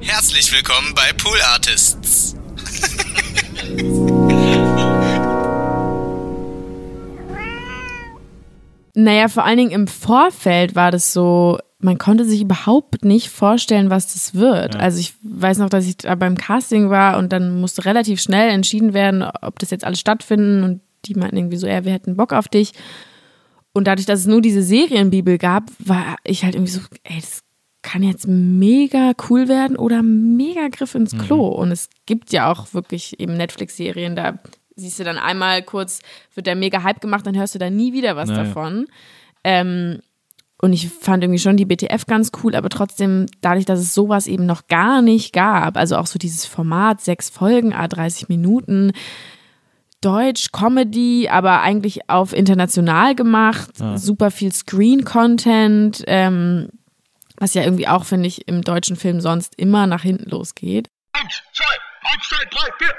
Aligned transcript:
Herzlich 0.00 0.52
willkommen 0.52 0.92
bei 0.92 1.12
Pool 1.12 1.38
Artists. 1.52 2.34
Naja, 8.94 9.28
vor 9.28 9.44
allen 9.44 9.58
Dingen 9.58 9.70
im 9.70 9.86
Vorfeld 9.86 10.74
war 10.74 10.90
das 10.90 11.12
so, 11.12 11.58
man 11.78 11.96
konnte 11.96 12.24
sich 12.24 12.40
überhaupt 12.40 13.04
nicht 13.04 13.28
vorstellen, 13.30 13.88
was 13.88 14.12
das 14.12 14.34
wird. 14.34 14.74
Ja. 14.74 14.80
Also 14.80 14.98
ich 14.98 15.14
weiß 15.22 15.58
noch, 15.58 15.70
dass 15.70 15.86
ich 15.86 15.98
da 15.98 16.16
beim 16.16 16.36
Casting 16.36 16.90
war 16.90 17.16
und 17.16 17.32
dann 17.32 17.60
musste 17.60 17.84
relativ 17.84 18.20
schnell 18.20 18.50
entschieden 18.50 18.94
werden, 18.94 19.22
ob 19.22 19.60
das 19.60 19.70
jetzt 19.70 19.84
alles 19.84 20.00
stattfinden 20.00 20.64
und 20.64 20.80
die 21.04 21.14
meinten 21.14 21.36
irgendwie 21.36 21.56
so, 21.56 21.68
ja, 21.68 21.84
wir 21.84 21.92
hätten 21.92 22.16
Bock 22.16 22.32
auf 22.32 22.48
dich. 22.48 22.72
Und 23.72 23.86
dadurch, 23.86 24.06
dass 24.06 24.20
es 24.20 24.26
nur 24.26 24.40
diese 24.40 24.64
Serienbibel 24.64 25.38
gab, 25.38 25.70
war 25.78 26.16
ich 26.24 26.42
halt 26.42 26.56
irgendwie 26.56 26.72
so, 26.72 26.80
ey, 27.04 27.20
das 27.20 27.44
kann 27.82 28.02
jetzt 28.02 28.26
mega 28.26 29.12
cool 29.28 29.48
werden 29.48 29.76
oder 29.76 30.02
mega 30.02 30.68
Griff 30.68 30.94
ins 30.94 31.16
Klo. 31.16 31.52
Mhm. 31.52 31.58
Und 31.58 31.72
es 31.72 31.88
gibt 32.06 32.32
ja 32.32 32.50
auch 32.50 32.74
wirklich 32.74 33.20
eben 33.20 33.36
Netflix-Serien, 33.36 34.16
da 34.16 34.38
siehst 34.76 34.98
du 34.98 35.04
dann 35.04 35.18
einmal 35.18 35.62
kurz, 35.62 36.00
wird 36.34 36.46
der 36.46 36.56
mega 36.56 36.82
Hype 36.82 37.00
gemacht, 37.00 37.26
dann 37.26 37.36
hörst 37.36 37.54
du 37.54 37.58
da 37.58 37.70
nie 37.70 37.92
wieder 37.92 38.16
was 38.16 38.28
naja. 38.28 38.44
davon. 38.44 38.86
Ähm, 39.44 40.00
und 40.60 40.72
ich 40.72 40.88
fand 40.88 41.22
irgendwie 41.22 41.38
schon 41.38 41.56
die 41.56 41.64
BTF 41.64 42.06
ganz 42.06 42.32
cool, 42.42 42.56
aber 42.56 42.68
trotzdem, 42.68 43.26
dadurch, 43.40 43.64
dass 43.64 43.78
es 43.78 43.94
sowas 43.94 44.26
eben 44.26 44.44
noch 44.44 44.66
gar 44.66 45.02
nicht 45.02 45.32
gab, 45.32 45.76
also 45.76 45.96
auch 45.96 46.06
so 46.06 46.18
dieses 46.18 46.46
Format, 46.46 47.00
sechs 47.00 47.30
Folgen, 47.30 47.72
A30 47.72 48.26
Minuten, 48.28 48.92
Deutsch, 50.00 50.50
Comedy, 50.52 51.28
aber 51.28 51.60
eigentlich 51.62 52.08
auf 52.08 52.32
international 52.32 53.14
gemacht, 53.14 53.70
ja. 53.78 53.98
super 53.98 54.30
viel 54.30 54.52
Screen-Content, 54.52 56.04
ähm, 56.06 56.68
was 57.38 57.54
ja 57.54 57.62
irgendwie 57.62 57.88
auch, 57.88 58.04
finde 58.04 58.28
ich, 58.28 58.46
im 58.48 58.62
deutschen 58.62 58.96
Film 58.96 59.20
sonst 59.20 59.54
immer 59.56 59.86
nach 59.86 60.02
hinten 60.02 60.28
losgeht. 60.30 60.88
Eins, 61.12 61.42
zwei, 61.52 61.64
eins, 62.12 62.28
zwei, 62.28 62.44
drei, 62.50 62.68
vier. 62.78 62.94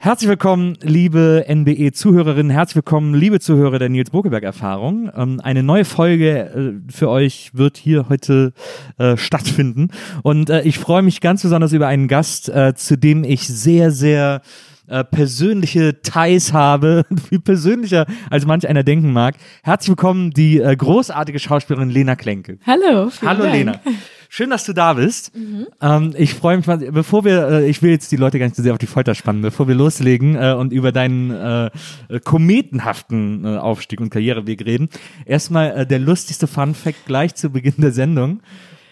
Herzlich 0.00 0.28
willkommen, 0.28 0.78
liebe 0.80 1.44
NBE-Zuhörerinnen, 1.48 2.50
herzlich 2.52 2.76
willkommen, 2.76 3.14
liebe 3.14 3.40
Zuhörer 3.40 3.80
der 3.80 3.88
Nils 3.88 4.10
Bokeberg-Erfahrung. 4.10 5.10
Ähm, 5.12 5.40
eine 5.42 5.64
neue 5.64 5.84
Folge 5.84 6.38
äh, 6.86 6.92
für 6.92 7.10
euch 7.10 7.50
wird 7.52 7.76
hier 7.76 8.08
heute 8.08 8.52
äh, 8.98 9.16
stattfinden. 9.16 9.88
Und 10.22 10.50
äh, 10.50 10.62
ich 10.62 10.78
freue 10.78 11.02
mich 11.02 11.20
ganz 11.20 11.42
besonders 11.42 11.72
über 11.72 11.88
einen 11.88 12.06
Gast, 12.06 12.48
äh, 12.48 12.74
zu 12.76 12.96
dem 12.96 13.24
ich 13.24 13.48
sehr, 13.48 13.90
sehr 13.90 14.42
äh, 14.88 15.04
persönliche 15.04 16.00
Ties 16.02 16.52
habe, 16.52 17.04
viel 17.28 17.40
persönlicher 17.40 18.06
als 18.30 18.46
manch 18.46 18.68
einer 18.68 18.82
denken 18.82 19.12
mag. 19.12 19.36
Herzlich 19.62 19.90
willkommen, 19.90 20.30
die 20.30 20.58
äh, 20.60 20.74
großartige 20.74 21.38
Schauspielerin 21.38 21.90
Lena 21.90 22.16
Klenke. 22.16 22.58
Hallo. 22.66 23.10
Hallo 23.22 23.42
Dank. 23.42 23.54
Lena. 23.54 23.80
Schön, 24.30 24.50
dass 24.50 24.64
du 24.64 24.74
da 24.74 24.92
bist. 24.92 25.34
Mhm. 25.34 25.66
Ähm, 25.80 26.14
ich 26.16 26.34
freue 26.34 26.58
mich 26.58 26.66
mal, 26.66 26.76
bevor 26.76 27.24
wir, 27.24 27.48
äh, 27.48 27.68
ich 27.68 27.82
will 27.82 27.90
jetzt 27.90 28.12
die 28.12 28.16
Leute 28.16 28.38
gar 28.38 28.44
nicht 28.44 28.56
so 28.56 28.62
sehr 28.62 28.72
auf 28.72 28.78
die 28.78 28.86
Folter 28.86 29.14
spannen, 29.14 29.40
bevor 29.40 29.68
wir 29.68 29.74
loslegen 29.74 30.36
äh, 30.36 30.52
und 30.52 30.72
über 30.72 30.92
deinen 30.92 31.30
äh, 31.30 31.70
kometenhaften 32.24 33.44
äh, 33.46 33.56
Aufstieg 33.56 34.00
und 34.00 34.10
Karriereweg 34.10 34.64
reden. 34.66 34.90
Erstmal 35.24 35.70
äh, 35.70 35.86
der 35.86 35.98
lustigste 35.98 36.46
Fun 36.46 36.74
Fact 36.74 37.06
gleich 37.06 37.34
zu 37.34 37.50
Beginn 37.50 37.74
der 37.78 37.92
Sendung. 37.92 38.40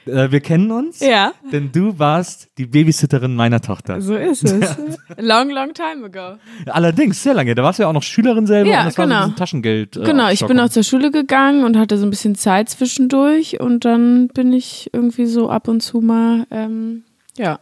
Äh, 0.07 0.31
wir 0.31 0.41
kennen 0.41 0.71
uns. 0.71 1.01
Ja. 1.01 1.33
Denn 1.53 1.73
du 1.73 1.99
warst 1.99 2.49
die 2.59 2.67
Babysitterin 2.67 3.35
meiner 3.35 3.61
Tochter. 3.61 4.01
So 4.01 4.15
ist 4.15 4.45
es. 4.45 4.77
long, 5.19 5.51
long 5.51 5.73
time 5.75 6.07
ago. 6.07 6.39
Allerdings, 6.67 7.23
sehr 7.23 7.35
lange. 7.35 7.55
Da 7.55 7.63
warst 7.63 7.79
du 7.79 7.85
ja 7.85 7.89
auch 7.89 7.93
noch 7.93 8.03
Schülerin 8.03 8.47
selber 8.47 8.71
ja, 8.71 8.81
und 8.81 8.87
das 8.87 8.97
genau. 8.97 9.15
war 9.15 9.23
so 9.25 9.29
ein 9.31 9.37
Taschengeld. 9.37 9.97
Äh, 9.97 10.05
genau, 10.05 10.31
ich 10.31 10.45
bin 10.47 10.59
auch 10.61 10.69
zur 10.69 10.83
Schule 10.83 11.11
gegangen 11.11 11.65
und 11.65 11.77
hatte 11.77 11.99
so 11.99 12.07
ein 12.07 12.11
bisschen 12.11 12.35
Zeit 12.35 12.69
zwischendurch 12.69 13.61
und 13.61 13.85
dann 13.85 14.29
bin 14.29 14.53
ich 14.53 14.91
irgendwie 14.93 15.27
so 15.27 15.51
ab 15.51 15.69
und 15.69 15.81
zu 15.81 16.01
mal, 16.01 16.47
ähm, 16.51 17.05
ja, 17.37 17.59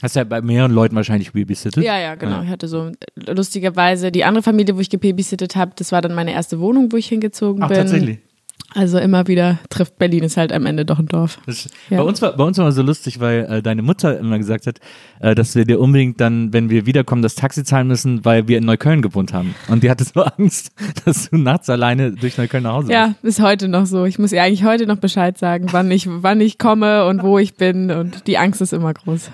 Hast 0.00 0.16
ja 0.16 0.24
bei 0.24 0.40
mehreren 0.40 0.72
Leuten 0.72 0.96
wahrscheinlich 0.96 1.32
babysittet? 1.32 1.84
Ja, 1.84 1.98
ja, 1.98 2.14
genau. 2.16 2.38
Ja. 2.38 2.42
Ich 2.44 2.48
hatte 2.50 2.68
so 2.68 2.90
lustigerweise 3.14 4.10
die 4.10 4.24
andere 4.24 4.42
Familie, 4.42 4.76
wo 4.76 4.80
ich 4.80 4.90
gebabysittet 4.90 5.54
habe, 5.54 5.72
das 5.76 5.92
war 5.92 6.00
dann 6.00 6.14
meine 6.14 6.32
erste 6.32 6.60
Wohnung, 6.60 6.92
wo 6.92 6.96
ich 6.96 7.06
hingezogen 7.06 7.62
Ach, 7.62 7.68
bin. 7.68 7.76
Tatsächlich. 7.76 8.18
Also 8.74 8.98
immer 8.98 9.26
wieder 9.26 9.58
trifft 9.68 9.98
Berlin 9.98 10.24
ist 10.24 10.36
halt 10.36 10.52
am 10.52 10.64
Ende 10.66 10.84
doch 10.84 10.98
ein 10.98 11.06
Dorf. 11.06 11.38
Das, 11.46 11.68
ja. 11.90 11.98
Bei 11.98 12.02
uns 12.04 12.22
war 12.22 12.36
bei 12.36 12.44
uns 12.44 12.58
war 12.58 12.72
so 12.72 12.82
lustig, 12.82 13.20
weil 13.20 13.44
äh, 13.44 13.62
deine 13.62 13.82
Mutter 13.82 14.18
immer 14.18 14.38
gesagt 14.38 14.66
hat, 14.66 14.78
äh, 15.20 15.34
dass 15.34 15.54
wir 15.54 15.64
dir 15.64 15.78
unbedingt 15.78 16.20
dann, 16.20 16.52
wenn 16.52 16.70
wir 16.70 16.86
wiederkommen, 16.86 17.22
das 17.22 17.34
Taxi 17.34 17.64
zahlen 17.64 17.86
müssen, 17.86 18.24
weil 18.24 18.48
wir 18.48 18.58
in 18.58 18.64
Neukölln 18.64 19.02
gewohnt 19.02 19.32
haben. 19.32 19.54
Und 19.68 19.82
die 19.82 19.90
hatte 19.90 20.04
so 20.04 20.22
Angst, 20.38 20.72
dass 21.04 21.30
du 21.30 21.36
nachts 21.36 21.68
alleine 21.68 22.12
durch 22.12 22.38
Neukölln 22.38 22.64
nach 22.64 22.72
Hause 22.72 22.86
bist. 22.88 22.94
Ja, 22.94 23.14
bis 23.22 23.40
heute 23.40 23.68
noch 23.68 23.86
so. 23.86 24.06
Ich 24.06 24.18
muss 24.18 24.32
ihr 24.32 24.42
eigentlich 24.42 24.64
heute 24.64 24.86
noch 24.86 24.98
Bescheid 24.98 25.36
sagen, 25.36 25.66
wann 25.72 25.90
ich 25.90 26.08
wann 26.08 26.40
ich 26.40 26.58
komme 26.58 27.06
und 27.06 27.22
wo 27.22 27.38
ich 27.38 27.54
bin 27.54 27.90
und 27.90 28.26
die 28.26 28.38
Angst 28.38 28.62
ist 28.62 28.72
immer 28.72 28.94
groß. 28.94 29.30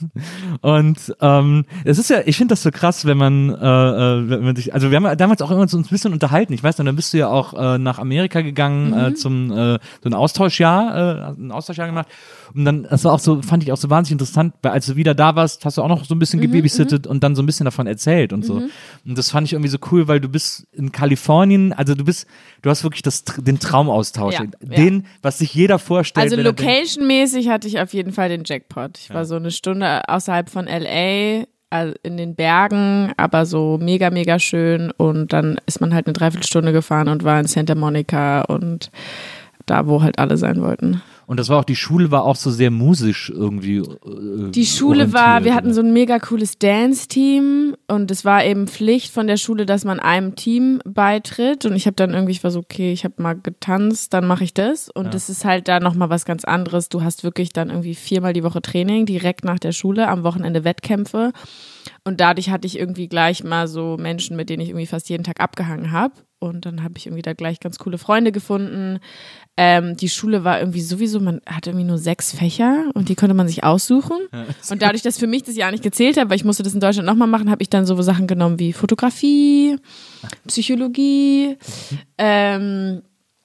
und 0.60 1.16
ähm, 1.20 1.64
es 1.84 1.98
ist 1.98 2.10
ja, 2.10 2.18
ich 2.24 2.36
finde 2.36 2.52
das 2.52 2.62
so 2.62 2.70
krass, 2.70 3.04
wenn 3.04 3.16
man, 3.16 3.50
äh, 3.50 3.54
äh, 3.54 4.28
wenn 4.28 4.44
man 4.44 4.54
sich, 4.56 4.74
also 4.74 4.90
wir 4.90 4.96
haben 4.96 5.18
damals 5.18 5.42
auch 5.42 5.50
immer 5.50 5.66
so 5.66 5.76
ein 5.76 5.84
bisschen 5.84 6.12
unterhalten. 6.12 6.52
Ich 6.52 6.62
weiß 6.62 6.78
noch, 6.78 6.84
dann 6.84 6.96
bist 6.96 7.12
du 7.12 7.18
ja 7.18 7.28
auch 7.28 7.54
äh, 7.54 7.78
nach 7.78 7.98
Amerika 7.98 8.42
gegangen 8.42 8.65
äh, 8.72 8.86
mhm. 8.86 8.94
äh, 8.94 9.14
zum 9.14 9.50
äh, 9.50 9.78
so 10.02 10.08
ein 10.08 10.14
Austauschjahr, 10.14 11.34
äh, 11.36 11.40
ein 11.40 11.52
Austauschjahr 11.52 11.86
gemacht. 11.86 12.08
Und 12.54 12.64
dann, 12.64 12.84
das 12.84 13.04
war 13.04 13.12
auch 13.12 13.18
so, 13.18 13.42
fand 13.42 13.62
ich 13.62 13.72
auch 13.72 13.76
so 13.76 13.90
wahnsinnig 13.90 14.20
interessant, 14.20 14.54
weil 14.62 14.72
als 14.72 14.86
du 14.86 14.96
wieder 14.96 15.14
da 15.14 15.36
warst, 15.36 15.64
hast 15.64 15.78
du 15.78 15.82
auch 15.82 15.88
noch 15.88 16.04
so 16.04 16.14
ein 16.14 16.18
bisschen 16.18 16.40
mhm, 16.40 16.44
gebabysittet 16.44 17.04
mhm. 17.04 17.10
und 17.10 17.24
dann 17.24 17.34
so 17.34 17.42
ein 17.42 17.46
bisschen 17.46 17.64
davon 17.64 17.86
erzählt 17.86 18.32
und 18.32 18.44
so. 18.44 18.54
Mhm. 18.54 18.70
Und 19.06 19.18
das 19.18 19.30
fand 19.30 19.46
ich 19.46 19.52
irgendwie 19.52 19.68
so 19.68 19.78
cool, 19.90 20.08
weil 20.08 20.20
du 20.20 20.28
bist 20.28 20.66
in 20.72 20.92
Kalifornien, 20.92 21.72
also 21.72 21.94
du 21.94 22.04
bist, 22.04 22.26
du 22.62 22.70
hast 22.70 22.84
wirklich 22.84 23.02
das, 23.02 23.24
den 23.24 23.58
Traumaustausch, 23.58 24.34
ja, 24.34 24.44
den, 24.60 25.00
ja. 25.00 25.04
was 25.22 25.38
sich 25.38 25.54
jeder 25.54 25.78
vorstellt. 25.78 26.32
Also 26.32 26.40
location-mäßig 26.40 27.48
hatte 27.48 27.68
ich 27.68 27.80
auf 27.80 27.92
jeden 27.92 28.12
Fall 28.12 28.28
den 28.28 28.42
Jackpot. 28.44 28.98
Ich 28.98 29.08
ja. 29.08 29.14
war 29.14 29.24
so 29.24 29.36
eine 29.36 29.50
Stunde 29.50 30.08
außerhalb 30.08 30.48
von 30.48 30.66
LA, 30.66 31.44
in 32.02 32.16
den 32.16 32.34
Bergen, 32.34 33.12
aber 33.16 33.46
so 33.46 33.78
mega, 33.80 34.10
mega 34.10 34.38
schön. 34.38 34.90
Und 34.96 35.32
dann 35.32 35.58
ist 35.66 35.80
man 35.80 35.94
halt 35.94 36.06
eine 36.06 36.14
Dreiviertelstunde 36.14 36.72
gefahren 36.72 37.08
und 37.08 37.24
war 37.24 37.38
in 37.40 37.46
Santa 37.46 37.74
Monica 37.74 38.42
und 38.42 38.90
da, 39.66 39.86
wo 39.86 40.02
halt 40.02 40.18
alle 40.18 40.36
sein 40.36 40.62
wollten. 40.62 41.02
Und 41.26 41.40
das 41.40 41.48
war 41.48 41.58
auch, 41.58 41.64
die 41.64 41.76
Schule 41.76 42.12
war 42.12 42.24
auch 42.24 42.36
so 42.36 42.50
sehr 42.52 42.70
musisch 42.70 43.30
irgendwie. 43.30 43.78
Äh, 43.78 44.50
die 44.52 44.64
Schule 44.64 45.12
war, 45.12 45.44
wir 45.44 45.54
hatten 45.56 45.74
so 45.74 45.80
ein 45.80 45.92
mega 45.92 46.20
cooles 46.20 46.58
Dance-Team 46.58 47.74
und 47.88 48.10
es 48.12 48.24
war 48.24 48.44
eben 48.44 48.68
Pflicht 48.68 49.12
von 49.12 49.26
der 49.26 49.36
Schule, 49.36 49.66
dass 49.66 49.84
man 49.84 49.98
einem 49.98 50.36
Team 50.36 50.80
beitritt. 50.84 51.66
Und 51.66 51.74
ich 51.74 51.86
habe 51.86 51.96
dann 51.96 52.14
irgendwie, 52.14 52.30
ich 52.30 52.44
war 52.44 52.52
so, 52.52 52.60
okay, 52.60 52.92
ich 52.92 53.04
habe 53.04 53.20
mal 53.20 53.34
getanzt, 53.34 54.14
dann 54.14 54.26
mache 54.26 54.44
ich 54.44 54.54
das. 54.54 54.88
Und 54.88 55.06
ja. 55.06 55.10
das 55.10 55.28
ist 55.28 55.44
halt 55.44 55.66
da 55.66 55.80
nochmal 55.80 56.10
was 56.10 56.24
ganz 56.24 56.44
anderes. 56.44 56.88
Du 56.88 57.02
hast 57.02 57.24
wirklich 57.24 57.52
dann 57.52 57.70
irgendwie 57.70 57.96
viermal 57.96 58.32
die 58.32 58.44
Woche 58.44 58.62
Training, 58.62 59.04
direkt 59.04 59.44
nach 59.44 59.58
der 59.58 59.72
Schule, 59.72 60.06
am 60.06 60.22
Wochenende 60.22 60.62
Wettkämpfe. 60.62 61.32
Und 62.04 62.20
dadurch 62.20 62.50
hatte 62.50 62.68
ich 62.68 62.78
irgendwie 62.78 63.08
gleich 63.08 63.42
mal 63.42 63.66
so 63.66 63.96
Menschen, 63.98 64.36
mit 64.36 64.48
denen 64.48 64.62
ich 64.62 64.68
irgendwie 64.68 64.86
fast 64.86 65.08
jeden 65.08 65.24
Tag 65.24 65.40
abgehangen 65.40 65.90
habe. 65.90 66.14
Und 66.38 66.66
dann 66.66 66.82
habe 66.82 66.94
ich 66.98 67.06
irgendwie 67.06 67.22
da 67.22 67.32
gleich 67.32 67.60
ganz 67.60 67.78
coole 67.78 67.96
Freunde 67.96 68.30
gefunden. 68.30 68.98
Ähm, 69.56 69.96
die 69.96 70.10
Schule 70.10 70.44
war 70.44 70.58
irgendwie 70.60 70.82
sowieso, 70.82 71.18
man 71.18 71.40
hatte 71.46 71.70
irgendwie 71.70 71.86
nur 71.86 71.96
sechs 71.96 72.32
Fächer 72.32 72.90
und 72.92 73.08
die 73.08 73.14
konnte 73.14 73.34
man 73.34 73.48
sich 73.48 73.64
aussuchen. 73.64 74.18
Und 74.70 74.82
dadurch, 74.82 75.02
dass 75.02 75.18
für 75.18 75.26
mich 75.26 75.44
das 75.44 75.56
Jahr 75.56 75.70
nicht 75.70 75.82
gezählt 75.82 76.18
hat, 76.18 76.28
weil 76.28 76.36
ich 76.36 76.44
musste 76.44 76.62
das 76.62 76.74
in 76.74 76.80
Deutschland 76.80 77.06
nochmal 77.06 77.28
machen, 77.28 77.50
habe 77.50 77.62
ich 77.62 77.70
dann 77.70 77.86
so 77.86 78.00
Sachen 78.02 78.26
genommen 78.26 78.58
wie 78.58 78.74
Fotografie, 78.74 79.78
Psychologie. 80.46 81.56
Ähm, 82.18 83.02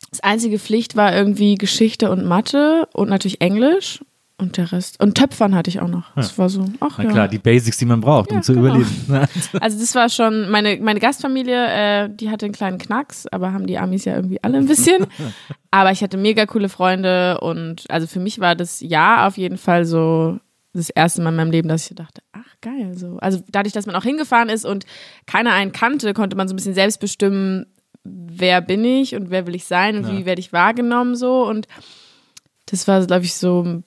das 0.09 0.19
einzige 0.19 0.59
Pflicht 0.59 0.97
war 0.97 1.15
irgendwie 1.15 1.55
Geschichte 1.55 2.11
und 2.11 2.25
Mathe 2.25 2.89
und 2.93 3.09
natürlich 3.09 3.39
Englisch. 3.39 4.01
Und 4.41 4.57
der 4.57 4.71
Rest. 4.71 4.99
Und 4.99 5.15
Töpfern 5.15 5.53
hatte 5.53 5.69
ich 5.69 5.81
auch 5.81 5.87
noch. 5.87 6.15
Das 6.15 6.35
war 6.39 6.49
so, 6.49 6.65
ach 6.79 6.95
Na 6.97 7.03
ja. 7.03 7.11
klar, 7.11 7.27
die 7.27 7.37
Basics, 7.37 7.77
die 7.77 7.85
man 7.85 8.01
braucht, 8.01 8.31
ja, 8.31 8.37
um 8.37 8.43
zu 8.43 8.55
genau. 8.55 8.69
überleben. 8.69 9.27
also 9.61 9.79
das 9.79 9.93
war 9.93 10.09
schon, 10.09 10.49
meine, 10.49 10.77
meine 10.81 10.99
Gastfamilie, 10.99 11.67
äh, 11.67 12.09
die 12.09 12.31
hatte 12.31 12.47
einen 12.47 12.53
kleinen 12.53 12.79
Knacks, 12.79 13.27
aber 13.27 13.53
haben 13.53 13.67
die 13.67 13.77
Amis 13.77 14.03
ja 14.05 14.15
irgendwie 14.15 14.43
alle 14.43 14.57
ein 14.57 14.65
bisschen. 14.65 15.05
aber 15.71 15.91
ich 15.91 16.01
hatte 16.01 16.17
mega 16.17 16.47
coole 16.47 16.69
Freunde 16.69 17.39
und 17.41 17.83
also 17.91 18.07
für 18.07 18.19
mich 18.19 18.39
war 18.39 18.55
das 18.55 18.79
Jahr 18.79 19.27
auf 19.27 19.37
jeden 19.37 19.59
Fall 19.59 19.85
so 19.85 20.39
das 20.73 20.89
erste 20.89 21.21
Mal 21.21 21.29
in 21.29 21.35
meinem 21.35 21.51
Leben, 21.51 21.69
dass 21.69 21.87
ich 21.87 21.95
dachte, 21.95 22.23
ach 22.31 22.55
geil, 22.61 22.97
so. 22.97 23.17
Also 23.17 23.43
dadurch, 23.51 23.73
dass 23.73 23.85
man 23.85 23.95
auch 23.95 24.03
hingefahren 24.03 24.49
ist 24.49 24.65
und 24.65 24.87
keiner 25.27 25.53
einen 25.53 25.71
kannte, 25.71 26.15
konnte 26.15 26.35
man 26.35 26.47
so 26.47 26.53
ein 26.53 26.57
bisschen 26.57 26.73
selbst 26.73 26.99
bestimmen, 26.99 27.67
wer 28.03 28.59
bin 28.61 28.83
ich 28.83 29.13
und 29.13 29.29
wer 29.29 29.45
will 29.45 29.53
ich 29.53 29.65
sein 29.65 29.97
und 29.97 30.07
ja. 30.07 30.17
wie 30.17 30.25
werde 30.25 30.39
ich 30.39 30.51
wahrgenommen 30.51 31.15
so 31.15 31.47
und 31.47 31.67
das 32.65 32.87
war, 32.87 33.05
glaube 33.05 33.25
ich, 33.25 33.35
so 33.35 33.83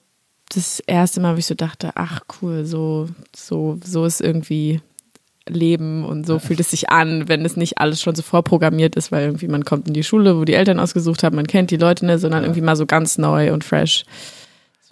das 0.55 0.79
erste 0.79 1.21
Mal, 1.21 1.35
wo 1.35 1.39
ich 1.39 1.45
so 1.45 1.55
dachte, 1.55 1.91
ach 1.95 2.21
cool, 2.41 2.65
so, 2.65 3.07
so, 3.35 3.79
so 3.83 4.05
ist 4.05 4.21
irgendwie 4.21 4.81
Leben 5.47 6.03
und 6.03 6.25
so 6.25 6.39
fühlt 6.39 6.59
es 6.59 6.71
sich 6.71 6.89
an, 6.89 7.27
wenn 7.27 7.45
es 7.45 7.55
nicht 7.55 7.77
alles 7.77 8.01
schon 8.01 8.15
so 8.15 8.23
vorprogrammiert 8.23 8.95
ist, 8.95 9.11
weil 9.11 9.25
irgendwie 9.25 9.47
man 9.47 9.63
kommt 9.63 9.87
in 9.87 9.93
die 9.93 10.03
Schule, 10.03 10.37
wo 10.37 10.43
die 10.43 10.55
Eltern 10.55 10.79
ausgesucht 10.79 11.23
haben, 11.23 11.35
man 11.35 11.45
kennt 11.45 11.69
die 11.69 11.77
Leute, 11.77 12.05
ne, 12.05 12.17
sondern 12.17 12.43
irgendwie 12.43 12.61
mal 12.61 12.75
so 12.75 12.85
ganz 12.85 13.17
neu 13.17 13.53
und 13.53 13.63
fresh. 13.63 14.05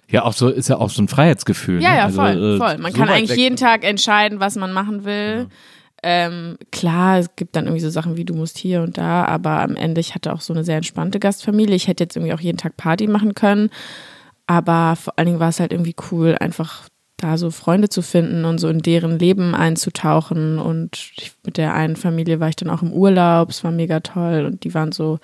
Ja, 0.08 0.22
auch 0.22 0.32
so 0.32 0.48
ist 0.48 0.68
ja 0.68 0.76
auch 0.78 0.90
so 0.90 1.02
ein 1.02 1.08
Freiheitsgefühl. 1.08 1.82
Ja, 1.82 1.90
ne? 1.90 1.96
ja, 1.96 2.04
Also, 2.04 2.20
voll, 2.20 2.54
äh, 2.54 2.58
voll. 2.58 2.78
Man 2.78 2.92
so 2.92 2.98
kann 2.98 3.08
eigentlich 3.08 3.30
weg. 3.30 3.38
jeden 3.38 3.56
Tag 3.56 3.84
entscheiden, 3.84 4.38
was 4.38 4.54
man 4.54 4.72
machen 4.72 5.04
will. 5.04 5.48
Ähm, 6.06 6.58
klar, 6.70 7.18
es 7.18 7.34
gibt 7.34 7.56
dann 7.56 7.64
irgendwie 7.64 7.80
so 7.80 7.88
Sachen 7.88 8.16
wie 8.16 8.26
du 8.26 8.34
musst 8.34 8.58
hier 8.58 8.82
und 8.82 8.98
da, 8.98 9.24
aber 9.24 9.62
am 9.62 9.74
Ende, 9.74 10.02
ich 10.02 10.14
hatte 10.14 10.34
auch 10.34 10.42
so 10.42 10.52
eine 10.52 10.62
sehr 10.62 10.76
entspannte 10.76 11.18
Gastfamilie. 11.18 11.74
Ich 11.74 11.88
hätte 11.88 12.04
jetzt 12.04 12.14
irgendwie 12.14 12.34
auch 12.34 12.40
jeden 12.40 12.58
Tag 12.58 12.76
Party 12.76 13.06
machen 13.06 13.34
können, 13.34 13.70
aber 14.46 14.96
vor 14.96 15.14
allen 15.16 15.26
Dingen 15.26 15.40
war 15.40 15.48
es 15.48 15.60
halt 15.60 15.72
irgendwie 15.72 15.96
cool, 16.10 16.36
einfach 16.38 16.88
da 17.16 17.38
so 17.38 17.50
Freunde 17.50 17.88
zu 17.88 18.02
finden 18.02 18.44
und 18.44 18.58
so 18.58 18.68
in 18.68 18.80
deren 18.80 19.18
Leben 19.18 19.54
einzutauchen. 19.54 20.58
Und 20.58 21.12
ich, 21.16 21.32
mit 21.44 21.56
der 21.56 21.74
einen 21.74 21.96
Familie 21.96 22.40
war 22.40 22.48
ich 22.48 22.56
dann 22.56 22.70
auch 22.70 22.82
im 22.82 22.92
Urlaub, 22.92 23.50
es 23.50 23.64
war 23.64 23.70
mega 23.70 24.00
toll 24.00 24.44
und 24.44 24.64
die 24.64 24.74
waren 24.74 24.92
so 24.92 25.18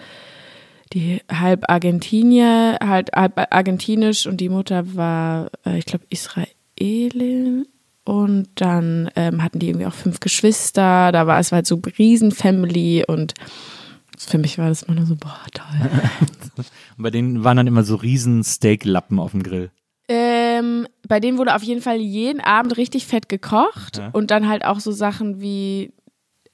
die 0.93 1.21
halb 1.31 1.69
Argentinier, 1.69 2.79
halt 2.81 3.11
halb 3.15 3.35
argentinisch 3.51 4.27
und 4.27 4.39
die 4.39 4.49
Mutter 4.49 4.97
war, 4.97 5.51
äh, 5.65 5.79
ich 5.79 5.87
glaube, 5.87 6.05
Israelin. 6.11 7.67
Und 8.05 8.49
dann 8.57 9.11
ähm, 9.15 9.43
hatten 9.43 9.61
die 9.61 9.69
irgendwie 9.69 9.87
auch 9.87 9.95
fünf 9.95 10.21
Geschwister. 10.21 11.13
Da 11.13 11.27
war 11.27 11.39
es 11.39 11.53
halt 11.53 11.67
so 11.67 11.81
Riesenfamily 11.99 13.05
und 13.07 13.35
für 14.29 14.39
mich 14.39 14.59
war 14.59 14.69
das 14.69 14.83
immer 14.83 14.97
nur 14.97 15.07
so, 15.07 15.17
boah, 15.17 15.39
toll. 15.53 15.91
Und 16.97 17.03
bei 17.03 17.11
denen 17.11 17.45
waren 17.45 17.57
dann 17.57 17.67
immer 17.67 17.83
so 17.85 17.97
riesen 17.97 18.45
Steaklappen 18.45 19.19
auf 19.19 19.31
dem 19.33 19.43
Grill. 19.43 19.71
Ähm, 20.09 20.87
bei 21.09 21.21
denen 21.21 21.39
wurde 21.39 21.55
auf 21.55 21.63
jeden 21.63 21.81
Fall 21.83 21.97
jeden 21.99 22.41
Abend 22.41 22.77
richtig 22.77 23.07
fett 23.07 23.29
gekocht 23.29 23.99
Ja. 23.99 24.09
und 24.13 24.31
dann 24.33 24.49
halt 24.49 24.65
auch 24.65 24.81
so 24.81 24.91
Sachen 24.91 25.41
wie 25.41 25.93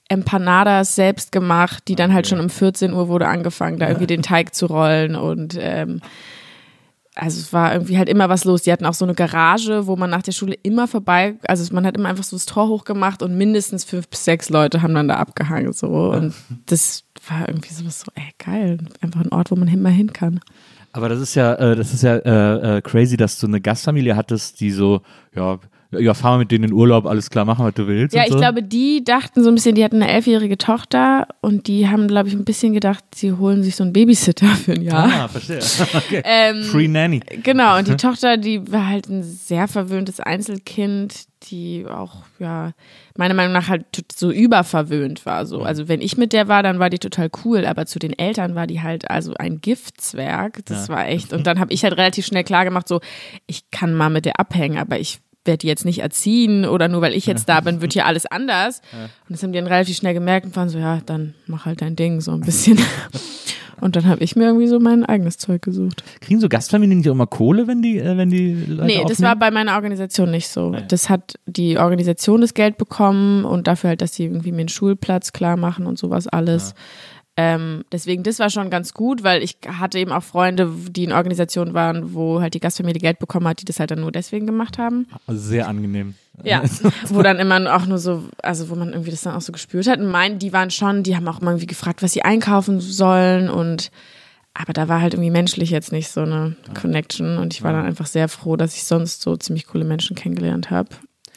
Empanadas 0.09 0.95
selbst 0.95 1.33
gemacht, 1.33 1.85
die 1.89 1.97
dann 1.97 2.13
halt 2.13 2.27
schon 2.29 2.39
um 2.39 2.51
14 2.51 2.93
Uhr 2.93 3.09
wurde 3.09 3.27
angefangen, 3.29 3.79
da 3.79 3.89
irgendwie 3.89 4.07
den 4.07 4.23
Teig 4.23 4.55
zu 4.55 4.67
rollen 4.67 5.17
und 5.17 5.57
ähm, 5.59 6.01
also 7.15 7.41
es 7.41 7.51
war 7.55 7.73
irgendwie 7.73 7.97
halt 7.97 8.11
immer 8.11 8.29
was 8.29 8.45
los. 8.45 8.61
Die 8.63 8.71
hatten 8.71 8.85
auch 8.85 8.93
so 8.93 9.07
eine 9.07 9.15
Garage, 9.15 9.87
wo 9.87 9.97
man 9.97 10.11
nach 10.11 10.21
der 10.23 10.33
Schule 10.33 10.55
immer 10.63 10.87
vorbei, 10.87 11.37
also 11.49 11.75
man 11.75 11.87
hat 11.87 11.97
immer 11.97 12.11
einfach 12.11 12.25
so 12.25 12.37
das 12.37 12.45
Tor 12.45 12.69
hochgemacht 12.69 13.23
und 13.23 13.37
mindestens 13.39 13.85
fünf 13.85 14.07
bis 14.09 14.25
sechs 14.25 14.51
Leute 14.51 14.83
haben 14.83 14.95
dann 14.95 15.09
da 15.09 15.17
abgehangen 15.17 15.73
so 15.73 15.87
und 15.89 16.35
das 16.67 17.05
war 17.31 17.49
irgendwie 17.49 17.73
sowas 17.73 18.01
so, 18.01 18.13
ey 18.15 18.31
geil, 18.39 18.79
einfach 19.01 19.21
ein 19.21 19.33
Ort, 19.33 19.51
wo 19.51 19.57
man 19.57 19.69
immer 19.69 19.91
hin 19.91 20.13
kann. 20.13 20.41
Aber 20.93 21.09
das 21.09 21.21
ist 21.21 21.35
ja, 21.35 21.55
äh, 21.55 21.77
das 21.77 21.93
ist 21.93 22.03
ja 22.03 22.17
äh, 22.17 22.79
äh, 22.79 22.81
crazy, 22.83 23.17
dass 23.17 23.39
du 23.39 23.47
eine 23.47 23.61
Gastfamilie 23.61 24.17
hattest, 24.17 24.61
die 24.61 24.71
so, 24.71 25.03
ja, 25.35 25.59
ja, 25.99 26.15
fahr 26.15 26.33
mal 26.33 26.39
mit 26.39 26.51
denen 26.51 26.65
in 26.65 26.73
Urlaub, 26.73 27.07
alles 27.07 27.31
klar, 27.31 27.45
mach 27.45 27.59
was 27.59 27.75
du 27.75 27.87
willst. 27.87 28.15
Ja, 28.15 28.23
ich 28.25 28.33
so. 28.33 28.39
glaube, 28.39 28.63
die 28.63 29.05
dachten 29.05 29.43
so 29.43 29.49
ein 29.51 29.55
bisschen, 29.55 29.75
die 29.75 29.85
hatten 29.85 30.03
eine 30.03 30.11
elfjährige 30.11 30.59
Tochter 30.59 31.29
und 31.41 31.67
die 31.67 31.89
haben, 31.89 32.09
glaube 32.09 32.29
ich, 32.29 32.35
ein 32.35 32.45
bisschen 32.45 32.73
gedacht, 32.73 33.05
sie 33.15 33.33
holen 33.33 33.63
sich 33.63 33.77
so 33.77 33.85
einen 33.85 33.93
Babysitter 33.93 34.49
für 34.49 34.73
ein 34.73 34.83
Jahr. 34.83 35.11
Ah, 35.13 35.29
verstehe. 35.29 35.61
Okay. 35.97 36.23
Ähm, 36.25 36.63
Free 36.65 36.89
Nanny. 36.89 37.21
Genau, 37.43 37.79
und 37.79 37.89
die 37.89 37.97
Tochter, 37.97 38.37
die 38.37 38.71
war 38.71 38.87
halt 38.87 39.09
ein 39.09 39.23
sehr 39.23 39.67
verwöhntes 39.67 40.21
Einzelkind, 40.21 41.27
die 41.51 41.87
auch, 41.87 42.23
ja, 42.39 42.73
meiner 43.17 43.35
Meinung 43.35 43.53
nach 43.53 43.69
halt 43.69 43.85
so 44.15 44.31
überverwöhnt 44.31 45.27
war. 45.27 45.47
So. 45.47 45.63
Also 45.63 45.89
wenn 45.89 46.01
ich 46.01 46.17
mit 46.17 46.33
der 46.33 46.49
war, 46.49 46.63
dann 46.63 46.79
war 46.79 46.91
die 46.91 46.99
total 46.99 47.31
cool, 47.45 47.65
aber 47.67 47.87
zu 47.87 47.99
den 47.99 48.19
Eltern 48.19 48.55
war 48.55 48.67
die 48.67 48.83
halt 48.83 49.11
also 49.11 49.35
ein 49.35 49.61
Giftzwerg. 49.61 50.65
Das 50.67 50.89
war 50.89 51.07
echt. 51.07 51.33
Und 51.33 51.47
dann 51.47 51.61
habe 51.61 51.73
ich 51.73 51.85
halt 51.85 51.97
relativ 51.97 52.27
schnell 52.27 52.45
klar 52.45 52.65
gemacht, 52.65 52.89
so, 52.89 53.01
ich 53.47 53.71
kann 53.71 53.95
mal 53.95 54.11
mit 54.11 54.25
der 54.25 54.41
abhängen, 54.41 54.79
aber 54.79 54.99
ich 54.99 55.21
werde 55.47 55.59
die 55.59 55.67
jetzt 55.69 55.85
nicht 55.85 56.01
erziehen 56.01 56.65
oder 56.65 56.89
nur 56.89 57.01
weil 57.01 57.15
ich 57.15 57.27
jetzt 57.27 57.49
da 57.49 57.61
bin, 57.61 57.81
wird 57.81 57.93
hier 57.93 58.07
alles 58.07 58.27
anders. 58.27 58.81
Und 59.29 59.33
das 59.35 59.43
haben 59.43 59.53
die 59.53 59.59
dann 59.59 59.67
relativ 59.69 59.97
schnell 59.97 60.15
gemerkt 60.15 60.47
und 60.47 60.57
waren 60.57 60.69
so, 60.69 60.79
ja, 60.79 61.01
dann 61.07 61.35
mach 61.47 61.65
halt 61.67 61.81
dein 61.83 61.97
Ding 61.97 62.21
so 62.21 62.33
ein 62.33 62.41
bisschen. 62.41 62.79
Und 63.79 63.95
dann 63.95 64.07
habe 64.07 64.25
ich 64.25 64.37
mir 64.37 64.45
irgendwie 64.45 64.69
so 64.69 64.81
mein 64.81 65.05
eigenes 65.05 65.37
Zeug 65.37 65.61
gesucht. 65.61 66.03
Kriegen 66.23 66.41
so 66.41 66.49
Gastfamilien 66.49 67.01
nicht 67.01 67.09
auch 67.11 67.13
immer 67.13 67.27
Kohle, 67.27 67.67
wenn 67.67 67.83
die, 67.83 67.99
äh, 67.99 68.17
wenn 68.17 68.31
die 68.31 68.55
Leute 68.55 68.87
Nee, 68.87 69.03
das 69.03 69.13
aufnehmen? 69.13 69.29
war 69.29 69.37
bei 69.37 69.51
meiner 69.51 69.75
Organisation 69.75 70.31
nicht 70.31 70.49
so. 70.49 70.73
ja. 70.73 70.81
Das 70.81 71.11
hat 71.11 71.35
die 71.45 71.77
Organisation 71.77 72.41
das 72.41 72.55
Geld 72.55 72.79
bekommen 72.79 73.45
und 73.45 73.67
dafür 73.67 73.89
halt, 73.91 74.01
dass 74.01 74.15
sie 74.15 74.25
irgendwie 74.25 74.51
mir 74.53 74.61
einen 74.61 74.71
Schulplatz 74.71 75.35
klar 75.35 75.59
machen 75.59 75.87
und 75.87 75.99
sowas 75.99 76.27
alles. 76.27 76.75
Ähm, 77.39 77.85
deswegen, 77.93 78.23
das 78.23 78.39
war 78.39 78.49
schon 78.49 78.71
ganz 78.71 78.95
gut, 78.95 79.23
weil 79.23 79.43
ich 79.43 79.59
hatte 79.67 79.99
eben 79.99 80.11
auch 80.11 80.23
Freunde, 80.23 80.73
die 80.89 81.05
in 81.05 81.13
Organisationen 81.13 81.75
waren, 81.75 82.15
wo 82.15 82.41
halt 82.41 82.55
die 82.55 82.61
Gastfamilie 82.61 83.01
Geld 83.01 83.19
bekommen 83.19 83.47
hat, 83.47 83.61
die 83.61 83.67
das 83.67 83.79
halt 83.79 83.91
dann 83.91 84.01
nur 84.01 84.11
deswegen 84.11 84.47
gemacht 84.47 84.79
haben. 84.79 85.07
Also 85.27 85.41
sehr 85.43 85.69
angenehm. 85.69 86.15
Ja, 86.43 86.63
wo 87.09 87.23
dann 87.23 87.39
immer 87.39 87.75
auch 87.75 87.85
nur 87.87 87.99
so, 87.99 88.25
also 88.43 88.71
wo 88.71 88.75
man 88.75 88.91
irgendwie 88.91 89.11
das 89.11 89.23
dann 89.23 89.35
auch 89.35 89.43
so 89.43 89.53
gespürt 89.53 89.87
hat. 89.87 89.99
Und 89.99 90.11
mein, 90.11 90.39
die 90.39 90.55
waren 90.55 90.71
schon, 90.71 91.03
die 91.03 91.15
haben 91.15 91.29
auch 91.29 91.41
immer 91.41 91.51
irgendwie 91.51 91.67
gefragt, 91.67 92.03
was 92.03 92.13
sie 92.13 92.23
einkaufen 92.23 92.81
sollen 92.81 93.51
und 93.51 93.91
aber 94.59 94.73
da 94.73 94.89
war 94.89 95.03
halt 95.03 95.13
irgendwie 95.13 95.31
menschlich 95.31 95.69
jetzt 95.69 95.93
nicht 95.93 96.09
so 96.09 96.23
eine 96.23 96.57
Connection 96.73 97.37
und 97.37 97.53
ich 97.53 97.63
war 97.63 97.75
dann 97.75 97.85
einfach 97.85 98.07
sehr 98.07 98.27
froh, 98.27 98.57
dass 98.57 98.75
ich 98.75 98.85
sonst 98.85 99.21
so 99.21 99.37
ziemlich 99.37 99.67
coole 99.67 99.85
Menschen 99.85 100.17
kennengelernt 100.17 100.71
habe. 100.71 100.89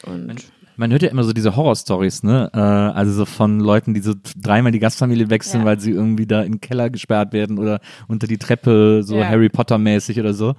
Und 0.06 0.50
Man 0.80 0.90
hört 0.92 1.02
ja 1.02 1.10
immer 1.10 1.24
so 1.24 1.34
diese 1.34 1.56
Horrorstories, 1.56 2.22
ne? 2.22 2.50
Äh, 2.54 2.58
also 2.58 3.12
so 3.12 3.24
von 3.26 3.60
Leuten, 3.60 3.92
die 3.92 4.00
so 4.00 4.14
dreimal 4.40 4.72
die 4.72 4.78
Gastfamilie 4.78 5.28
wechseln, 5.28 5.60
Ja. 5.60 5.66
weil 5.66 5.78
sie 5.78 5.90
irgendwie 5.90 6.26
da 6.26 6.40
in 6.40 6.52
den 6.52 6.60
Keller 6.62 6.88
gesperrt 6.88 7.34
werden 7.34 7.58
oder 7.58 7.80
unter 8.08 8.26
die 8.26 8.38
Treppe, 8.38 9.02
so 9.04 9.16
Ja. 9.18 9.28
Harry 9.28 9.50
Potter 9.50 9.76
mäßig 9.76 10.18
oder 10.18 10.32
so. 10.32 10.54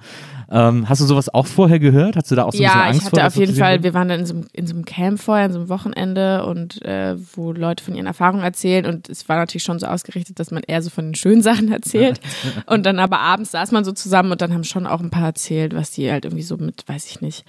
Ähm, 0.48 0.88
hast 0.88 1.00
du 1.00 1.06
sowas 1.06 1.28
auch 1.32 1.46
vorher 1.46 1.78
gehört? 1.80 2.14
Hast 2.14 2.30
du 2.30 2.34
da 2.36 2.44
auch 2.44 2.52
so 2.52 2.58
ein 2.58 2.62
bisschen 2.62 2.78
ja, 2.78 2.84
Angst 2.84 3.02
ich 3.02 3.08
vor? 3.08 3.18
hatte 3.18 3.24
dass 3.26 3.32
auf 3.34 3.40
jeden 3.40 3.56
Fall, 3.56 3.82
wir 3.82 3.94
waren 3.94 4.08
dann 4.08 4.20
in 4.20 4.26
so, 4.26 4.34
einem- 4.34 4.46
in 4.52 4.66
so 4.68 4.74
einem 4.74 4.84
Camp 4.84 5.18
vorher, 5.18 5.46
in 5.46 5.52
so 5.52 5.58
einem 5.58 5.68
Wochenende 5.70 6.44
und 6.46 6.80
äh, 6.82 7.16
wo 7.34 7.50
Leute 7.52 7.82
von 7.82 7.94
ihren 7.96 8.06
Erfahrungen 8.06 8.44
erzählen 8.44 8.86
und 8.86 9.08
es 9.08 9.28
war 9.28 9.36
natürlich 9.38 9.64
schon 9.64 9.78
so 9.80 9.86
ausgerichtet, 9.86 10.38
dass 10.38 10.50
man 10.52 10.62
eher 10.64 10.82
so 10.82 10.90
von 10.90 11.06
den 11.06 11.14
schönen 11.16 11.42
Sachen 11.48 11.72
erzählt 11.72 12.20
und 12.66 12.86
dann 12.86 12.98
aber 13.00 13.18
abends 13.18 13.50
saß 13.50 13.72
man 13.72 13.84
so 13.84 13.90
zusammen 13.92 14.30
und 14.30 14.40
dann 14.40 14.52
haben 14.54 14.62
schon 14.64 14.86
auch 14.86 15.00
ein 15.00 15.10
paar 15.10 15.24
erzählt, 15.26 15.74
was 15.74 15.90
die 15.90 16.10
halt 16.12 16.26
irgendwie 16.26 16.44
so 16.44 16.56
mit, 16.58 16.84
weiß 16.86 17.06
ich 17.10 17.20
nicht, 17.22 17.44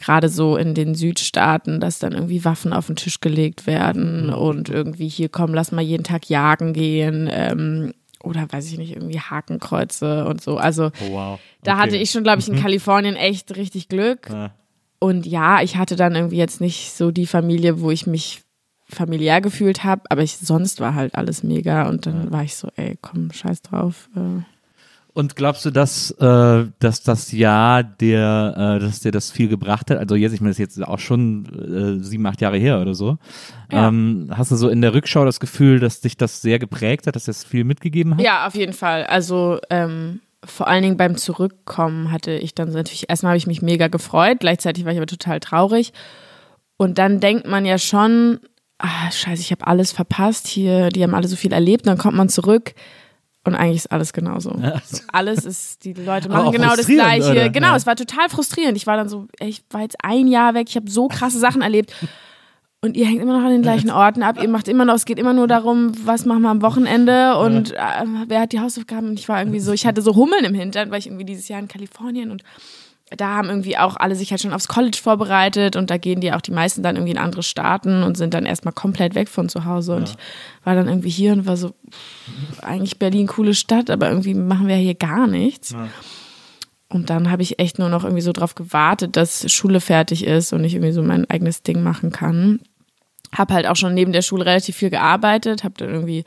gerade 0.00 0.28
so 0.28 0.56
in 0.56 0.74
den 0.74 0.94
Südstaaten, 0.96 1.78
dass 1.78 1.98
dann 2.00 2.12
irgendwie 2.12 2.44
Waffen 2.44 2.72
auf 2.72 2.86
den 2.88 2.96
Tisch 2.96 3.20
gelegt 3.20 3.66
werden 3.66 4.30
und 4.30 4.68
irgendwie 4.68 5.08
hier 5.08 5.28
komm, 5.28 5.54
lass 5.54 5.70
mal 5.70 5.82
jeden 5.82 6.04
Tag 6.04 6.28
jagen 6.28 6.72
gehen 6.72 7.28
ähm, 7.30 7.92
oder 8.22 8.46
weiß 8.50 8.66
ich 8.70 8.78
nicht, 8.78 8.92
irgendwie 8.96 9.20
Hakenkreuze 9.20 10.26
und 10.26 10.40
so. 10.42 10.56
Also 10.56 10.90
Oh, 11.00 11.12
wow. 11.12 11.40
da 11.62 11.72
Okay. 11.74 11.80
hatte 11.82 11.96
ich 11.96 12.10
schon, 12.10 12.22
glaube 12.24 12.40
ich, 12.40 12.48
in 12.48 12.56
Kalifornien 12.56 13.14
echt 13.16 13.56
richtig 13.56 13.88
Glück. 13.88 14.28
Ja. 14.30 14.52
Und 14.98 15.24
ja, 15.26 15.62
ich 15.62 15.76
hatte 15.76 15.96
dann 15.96 16.14
irgendwie 16.14 16.36
jetzt 16.36 16.60
nicht 16.60 16.92
so 16.92 17.10
die 17.10 17.26
Familie, 17.26 17.80
wo 17.80 17.90
ich 17.90 18.06
mich 18.06 18.42
familiär 18.88 19.40
gefühlt 19.40 19.84
habe, 19.84 20.02
aber 20.10 20.22
ich, 20.22 20.36
sonst 20.36 20.80
war 20.80 20.94
halt 20.94 21.14
alles 21.14 21.42
mega 21.42 21.88
und 21.88 22.06
dann 22.06 22.30
war 22.32 22.42
ich 22.42 22.56
so, 22.56 22.68
ey, 22.76 22.98
komm, 23.00 23.30
scheiß 23.32 23.62
drauf. 23.62 24.08
Äh, 24.16 24.42
Und 25.12 25.34
glaubst 25.34 25.64
du, 25.64 25.70
dass, 25.70 26.12
äh, 26.12 26.66
dass 26.78 27.02
das 27.02 27.32
Jahr 27.32 27.82
der, 27.82 28.54
äh, 28.56 28.78
dass 28.78 29.00
dir 29.00 29.10
das 29.10 29.30
viel 29.30 29.48
gebracht 29.48 29.90
hat? 29.90 29.98
Also 29.98 30.14
jetzt, 30.14 30.32
ich 30.32 30.40
meine, 30.40 30.50
das 30.50 30.58
ist 30.58 30.76
jetzt 30.76 30.86
auch 30.86 30.98
schon 30.98 31.98
äh, 32.00 32.04
sieben, 32.04 32.26
acht 32.26 32.40
Jahre 32.40 32.58
her 32.58 32.80
oder 32.80 32.94
so. 32.94 33.18
Ja. 33.72 33.88
Ähm, 33.88 34.30
hast 34.32 34.52
du 34.52 34.56
so 34.56 34.68
in 34.68 34.80
der 34.80 34.94
Rückschau 34.94 35.24
das 35.24 35.40
Gefühl, 35.40 35.80
dass 35.80 36.00
dich 36.00 36.16
das 36.16 36.42
sehr 36.42 36.58
geprägt 36.58 37.06
hat, 37.06 37.16
dass 37.16 37.24
das 37.24 37.42
viel 37.44 37.64
mitgegeben 37.64 38.14
hat? 38.14 38.22
Ja, 38.22 38.46
auf 38.46 38.54
jeden 38.54 38.72
Fall. 38.72 39.04
Also 39.04 39.58
ähm, 39.68 40.20
vor 40.44 40.68
allen 40.68 40.82
Dingen 40.82 40.96
beim 40.96 41.16
Zurückkommen 41.16 42.12
hatte 42.12 42.32
ich 42.32 42.54
dann 42.54 42.70
so 42.70 42.78
natürlich, 42.78 43.10
erstmal 43.10 43.30
habe 43.30 43.38
ich 43.38 43.46
mich 43.46 43.62
mega 43.62 43.88
gefreut, 43.88 44.38
gleichzeitig 44.40 44.84
war 44.84 44.92
ich 44.92 44.98
aber 44.98 45.06
total 45.06 45.40
traurig. 45.40 45.92
Und 46.76 46.98
dann 46.98 47.20
denkt 47.20 47.46
man 47.46 47.66
ja 47.66 47.78
schon, 47.78 48.38
ah, 48.78 49.10
scheiße, 49.10 49.42
ich 49.42 49.50
habe 49.50 49.66
alles 49.66 49.92
verpasst 49.92 50.46
hier, 50.46 50.88
die 50.88 51.02
haben 51.02 51.14
alle 51.14 51.28
so 51.28 51.36
viel 51.36 51.52
erlebt, 51.52 51.86
dann 51.86 51.98
kommt 51.98 52.16
man 52.16 52.28
zurück 52.28 52.74
und 53.44 53.54
eigentlich 53.54 53.76
ist 53.78 53.92
alles 53.92 54.12
genauso. 54.12 54.54
Alles 55.12 55.44
ist, 55.44 55.84
die 55.84 55.94
Leute 55.94 56.28
machen 56.28 56.52
genau 56.52 56.76
das 56.76 56.86
Gleiche. 56.86 57.30
oder? 57.30 57.48
Genau, 57.48 57.68
Ja. 57.68 57.76
es 57.76 57.86
war 57.86 57.96
total 57.96 58.28
frustrierend. 58.28 58.76
Ich 58.76 58.86
war 58.86 58.96
dann 58.96 59.08
so, 59.08 59.28
ich 59.40 59.62
war 59.70 59.80
jetzt 59.82 59.96
ein 60.02 60.26
Jahr 60.28 60.54
weg, 60.54 60.66
ich 60.68 60.76
habe 60.76 60.90
so 60.90 61.08
krasse 61.08 61.38
Sachen 61.38 61.62
erlebt. 61.62 61.92
Und 62.82 62.96
ihr 62.96 63.04
hängt 63.06 63.20
immer 63.20 63.38
noch 63.38 63.44
an 63.44 63.52
den 63.52 63.60
gleichen 63.62 63.90
Orten 63.90 64.22
ab. 64.22 64.42
Ihr 64.42 64.48
macht 64.48 64.66
immer 64.66 64.86
noch, 64.86 64.94
es 64.94 65.04
geht 65.04 65.18
immer 65.18 65.34
nur 65.34 65.46
darum, 65.46 65.92
was 66.06 66.24
machen 66.24 66.40
wir 66.42 66.48
am 66.48 66.62
Wochenende 66.62 67.36
und 67.36 67.72
äh, 67.72 67.76
wer 68.26 68.40
hat 68.40 68.52
die 68.52 68.60
Hausaufgaben. 68.60 69.08
Und 69.10 69.18
ich 69.18 69.28
war 69.28 69.38
irgendwie 69.38 69.60
so, 69.60 69.72
ich 69.72 69.84
hatte 69.86 70.00
so 70.00 70.14
Hummeln 70.16 70.44
im 70.46 70.54
Hintern, 70.54 70.90
weil 70.90 70.98
ich 70.98 71.06
irgendwie 71.06 71.26
dieses 71.26 71.48
Jahr 71.48 71.60
in 71.60 71.68
Kalifornien 71.68 72.30
und 72.30 72.42
da 73.16 73.36
haben 73.36 73.48
irgendwie 73.48 73.76
auch 73.76 73.96
alle 73.96 74.14
sich 74.14 74.30
halt 74.30 74.40
schon 74.40 74.52
aufs 74.52 74.68
College 74.68 74.98
vorbereitet 75.02 75.74
und 75.74 75.90
da 75.90 75.96
gehen 75.96 76.20
die 76.20 76.32
auch 76.32 76.40
die 76.40 76.52
meisten 76.52 76.82
dann 76.82 76.96
irgendwie 76.96 77.12
in 77.12 77.18
andere 77.18 77.42
Staaten 77.42 78.02
und 78.04 78.16
sind 78.16 78.34
dann 78.34 78.46
erstmal 78.46 78.72
komplett 78.72 79.14
weg 79.14 79.28
von 79.28 79.48
zu 79.48 79.64
Hause. 79.64 79.96
Und 79.96 80.10
ich 80.10 80.14
war 80.64 80.76
dann 80.76 80.86
irgendwie 80.86 81.10
hier 81.10 81.32
und 81.32 81.46
war 81.46 81.56
so, 81.56 81.72
eigentlich 82.62 82.98
Berlin, 82.98 83.26
coole 83.26 83.54
Stadt, 83.54 83.90
aber 83.90 84.08
irgendwie 84.08 84.34
machen 84.34 84.68
wir 84.68 84.76
hier 84.76 84.94
gar 84.94 85.26
nichts. 85.26 85.74
Und 86.88 87.10
dann 87.10 87.30
habe 87.30 87.42
ich 87.42 87.58
echt 87.58 87.78
nur 87.78 87.88
noch 87.88 88.04
irgendwie 88.04 88.22
so 88.22 88.32
drauf 88.32 88.54
gewartet, 88.54 89.16
dass 89.16 89.50
Schule 89.50 89.80
fertig 89.80 90.24
ist 90.24 90.52
und 90.52 90.64
ich 90.64 90.74
irgendwie 90.74 90.92
so 90.92 91.02
mein 91.02 91.28
eigenes 91.28 91.62
Ding 91.62 91.82
machen 91.82 92.10
kann. 92.12 92.60
Hab 93.32 93.52
halt 93.52 93.66
auch 93.66 93.76
schon 93.76 93.94
neben 93.94 94.12
der 94.12 94.22
Schule 94.22 94.44
relativ 94.44 94.76
viel 94.76 94.90
gearbeitet, 94.90 95.62
habe 95.62 95.74
dann 95.78 95.88
irgendwie 95.88 96.24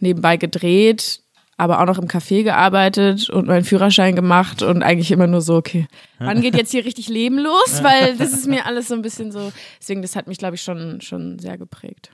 nebenbei 0.00 0.36
gedreht, 0.36 1.20
aber 1.56 1.80
auch 1.80 1.86
noch 1.86 1.98
im 1.98 2.08
Café 2.08 2.42
gearbeitet 2.42 3.30
und 3.30 3.46
meinen 3.46 3.64
Führerschein 3.64 4.14
gemacht 4.14 4.62
und 4.62 4.82
eigentlich 4.82 5.10
immer 5.10 5.26
nur 5.26 5.40
so, 5.40 5.56
okay, 5.56 5.86
wann 6.18 6.40
geht 6.40 6.56
jetzt 6.56 6.70
hier 6.70 6.84
richtig 6.84 7.08
Leben 7.08 7.38
los? 7.38 7.82
Weil 7.82 8.16
das 8.16 8.32
ist 8.32 8.46
mir 8.46 8.66
alles 8.66 8.88
so 8.88 8.94
ein 8.94 9.02
bisschen 9.02 9.30
so, 9.32 9.52
deswegen, 9.80 10.02
das 10.02 10.16
hat 10.16 10.26
mich, 10.26 10.38
glaube 10.38 10.56
ich, 10.56 10.62
schon, 10.62 11.00
schon 11.00 11.38
sehr 11.38 11.58
geprägt. 11.58 12.10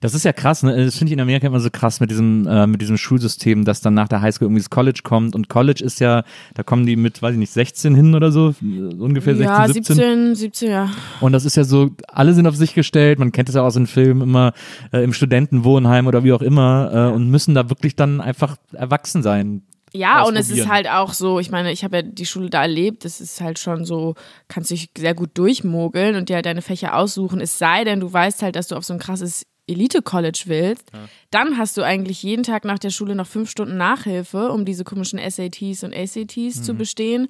Das 0.00 0.14
ist 0.14 0.24
ja 0.24 0.32
krass, 0.32 0.62
ne? 0.62 0.84
Das 0.84 0.96
finde 0.96 1.10
ich 1.10 1.12
in 1.14 1.20
Amerika 1.20 1.46
immer 1.46 1.60
so 1.60 1.70
krass 1.70 2.00
mit 2.00 2.10
diesem, 2.10 2.46
äh, 2.46 2.66
mit 2.66 2.80
diesem 2.80 2.96
Schulsystem, 2.96 3.64
dass 3.64 3.80
dann 3.80 3.94
nach 3.94 4.08
der 4.08 4.22
Highschool 4.22 4.46
irgendwie 4.46 4.60
das 4.60 4.70
College 4.70 5.00
kommt 5.02 5.34
und 5.34 5.48
College 5.48 5.84
ist 5.84 6.00
ja, 6.00 6.22
da 6.54 6.62
kommen 6.62 6.86
die 6.86 6.96
mit, 6.96 7.20
weiß 7.20 7.32
ich 7.32 7.38
nicht, 7.38 7.52
16 7.52 7.94
hin 7.94 8.14
oder 8.14 8.30
so, 8.32 8.54
ungefähr 8.60 9.36
16, 9.36 9.44
ja, 9.44 9.66
17. 9.66 9.96
17, 9.96 10.34
17, 10.34 10.70
ja. 10.70 10.90
Und 11.20 11.32
das 11.32 11.44
ist 11.44 11.56
ja 11.56 11.64
so, 11.64 11.90
alle 12.08 12.34
sind 12.34 12.46
auf 12.46 12.56
sich 12.56 12.74
gestellt, 12.74 13.18
man 13.18 13.32
kennt 13.32 13.48
es 13.48 13.54
ja 13.54 13.62
aus 13.62 13.74
den 13.74 13.86
Filmen 13.86 14.22
immer 14.22 14.52
äh, 14.92 15.02
im 15.02 15.12
Studentenwohnheim 15.12 16.06
oder 16.06 16.24
wie 16.24 16.32
auch 16.32 16.42
immer 16.42 16.90
äh, 17.10 17.14
und 17.14 17.28
müssen 17.28 17.54
da 17.54 17.68
wirklich 17.68 17.96
dann 17.96 18.20
einfach 18.20 18.56
erwachsen 18.72 19.22
sein. 19.22 19.62
Ja, 19.92 20.22
und 20.22 20.36
es 20.36 20.50
ist 20.50 20.68
halt 20.68 20.88
auch 20.88 21.12
so, 21.12 21.40
ich 21.40 21.50
meine, 21.50 21.72
ich 21.72 21.82
habe 21.84 21.96
ja 21.96 22.02
die 22.02 22.26
Schule 22.26 22.48
da 22.48 22.62
erlebt, 22.62 23.04
das 23.04 23.20
ist 23.20 23.40
halt 23.40 23.58
schon 23.58 23.84
so, 23.84 24.14
kannst 24.48 24.70
dich 24.70 24.90
sehr 24.96 25.14
gut 25.14 25.30
durchmogeln 25.34 26.14
und 26.16 26.28
dir 26.28 26.36
halt 26.36 26.46
deine 26.46 26.62
Fächer 26.62 26.96
aussuchen, 26.96 27.40
es 27.40 27.58
sei 27.58 27.84
denn, 27.84 28.00
du 28.00 28.12
weißt 28.12 28.42
halt, 28.42 28.54
dass 28.56 28.68
du 28.68 28.76
auf 28.76 28.84
so 28.84 28.92
ein 28.92 29.00
krasses 29.00 29.46
Elite-College 29.66 30.42
willst, 30.46 30.90
dann 31.30 31.56
hast 31.56 31.76
du 31.76 31.82
eigentlich 31.82 32.22
jeden 32.22 32.42
Tag 32.42 32.64
nach 32.64 32.78
der 32.78 32.90
Schule 32.90 33.14
noch 33.14 33.26
fünf 33.26 33.50
Stunden 33.50 33.76
Nachhilfe, 33.76 34.50
um 34.50 34.64
diese 34.64 34.84
komischen 34.84 35.18
SATs 35.18 35.84
und 35.84 35.94
ACTs 35.94 36.62
zu 36.62 36.74
bestehen, 36.74 37.28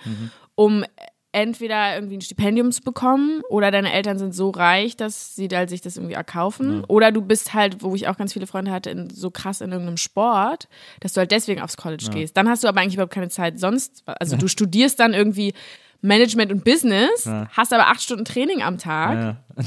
um 0.54 0.84
entweder 1.32 1.94
irgendwie 1.94 2.16
ein 2.16 2.20
Stipendium 2.20 2.72
zu 2.72 2.82
bekommen 2.82 3.42
oder 3.48 3.70
deine 3.70 3.92
Eltern 3.92 4.18
sind 4.18 4.34
so 4.34 4.50
reich, 4.50 4.96
dass 4.96 5.36
sie 5.36 5.48
halt 5.52 5.70
sich 5.70 5.80
das 5.80 5.96
irgendwie 5.96 6.14
erkaufen. 6.14 6.84
Oder 6.88 7.12
du 7.12 7.22
bist 7.22 7.54
halt, 7.54 7.82
wo 7.82 7.94
ich 7.94 8.08
auch 8.08 8.16
ganz 8.16 8.32
viele 8.32 8.46
Freunde 8.46 8.72
hatte, 8.72 8.90
in, 8.90 9.10
so 9.10 9.30
krass 9.30 9.60
in 9.60 9.70
irgendeinem 9.70 9.96
Sport, 9.96 10.68
dass 10.98 11.12
du 11.12 11.20
halt 11.20 11.30
deswegen 11.30 11.60
aufs 11.60 11.76
College 11.76 12.08
gehst. 12.10 12.36
Dann 12.36 12.48
hast 12.48 12.64
du 12.64 12.68
aber 12.68 12.80
eigentlich 12.80 12.94
überhaupt 12.94 13.14
keine 13.14 13.28
Zeit 13.28 13.60
sonst. 13.60 14.02
Also 14.06 14.36
du 14.36 14.48
studierst 14.48 14.98
dann 14.98 15.14
irgendwie 15.14 15.54
Management 16.02 16.50
und 16.50 16.64
Business, 16.64 17.28
hast 17.52 17.72
aber 17.72 17.88
acht 17.88 18.02
Stunden 18.02 18.24
Training 18.24 18.62
am 18.62 18.78
Tag. 18.78 19.18
Ja. 19.18 19.64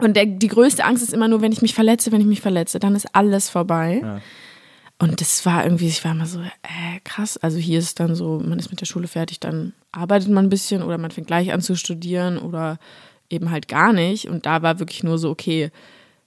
Und 0.00 0.16
der, 0.16 0.26
die 0.26 0.48
größte 0.48 0.84
Angst 0.84 1.02
ist 1.02 1.12
immer 1.12 1.28
nur, 1.28 1.42
wenn 1.42 1.52
ich 1.52 1.62
mich 1.62 1.74
verletze, 1.74 2.10
wenn 2.10 2.20
ich 2.20 2.26
mich 2.26 2.40
verletze, 2.40 2.78
dann 2.80 2.96
ist 2.96 3.14
alles 3.14 3.50
vorbei. 3.50 4.00
Ja. 4.02 4.20
Und 4.98 5.20
das 5.20 5.44
war 5.44 5.64
irgendwie, 5.64 5.88
ich 5.88 6.04
war 6.04 6.12
immer 6.12 6.26
so, 6.26 6.40
äh, 6.40 7.00
krass. 7.02 7.36
Also 7.36 7.58
hier 7.58 7.78
ist 7.78 8.00
dann 8.00 8.14
so, 8.14 8.40
man 8.44 8.58
ist 8.58 8.70
mit 8.70 8.80
der 8.80 8.86
Schule 8.86 9.08
fertig, 9.08 9.40
dann 9.40 9.72
arbeitet 9.92 10.30
man 10.30 10.46
ein 10.46 10.50
bisschen 10.50 10.82
oder 10.82 10.98
man 10.98 11.10
fängt 11.10 11.26
gleich 11.26 11.52
an 11.52 11.60
zu 11.60 11.74
studieren 11.76 12.38
oder 12.38 12.78
eben 13.28 13.50
halt 13.50 13.68
gar 13.68 13.92
nicht. 13.92 14.28
Und 14.28 14.46
da 14.46 14.62
war 14.62 14.78
wirklich 14.78 15.02
nur 15.02 15.18
so, 15.18 15.30
okay, 15.30 15.70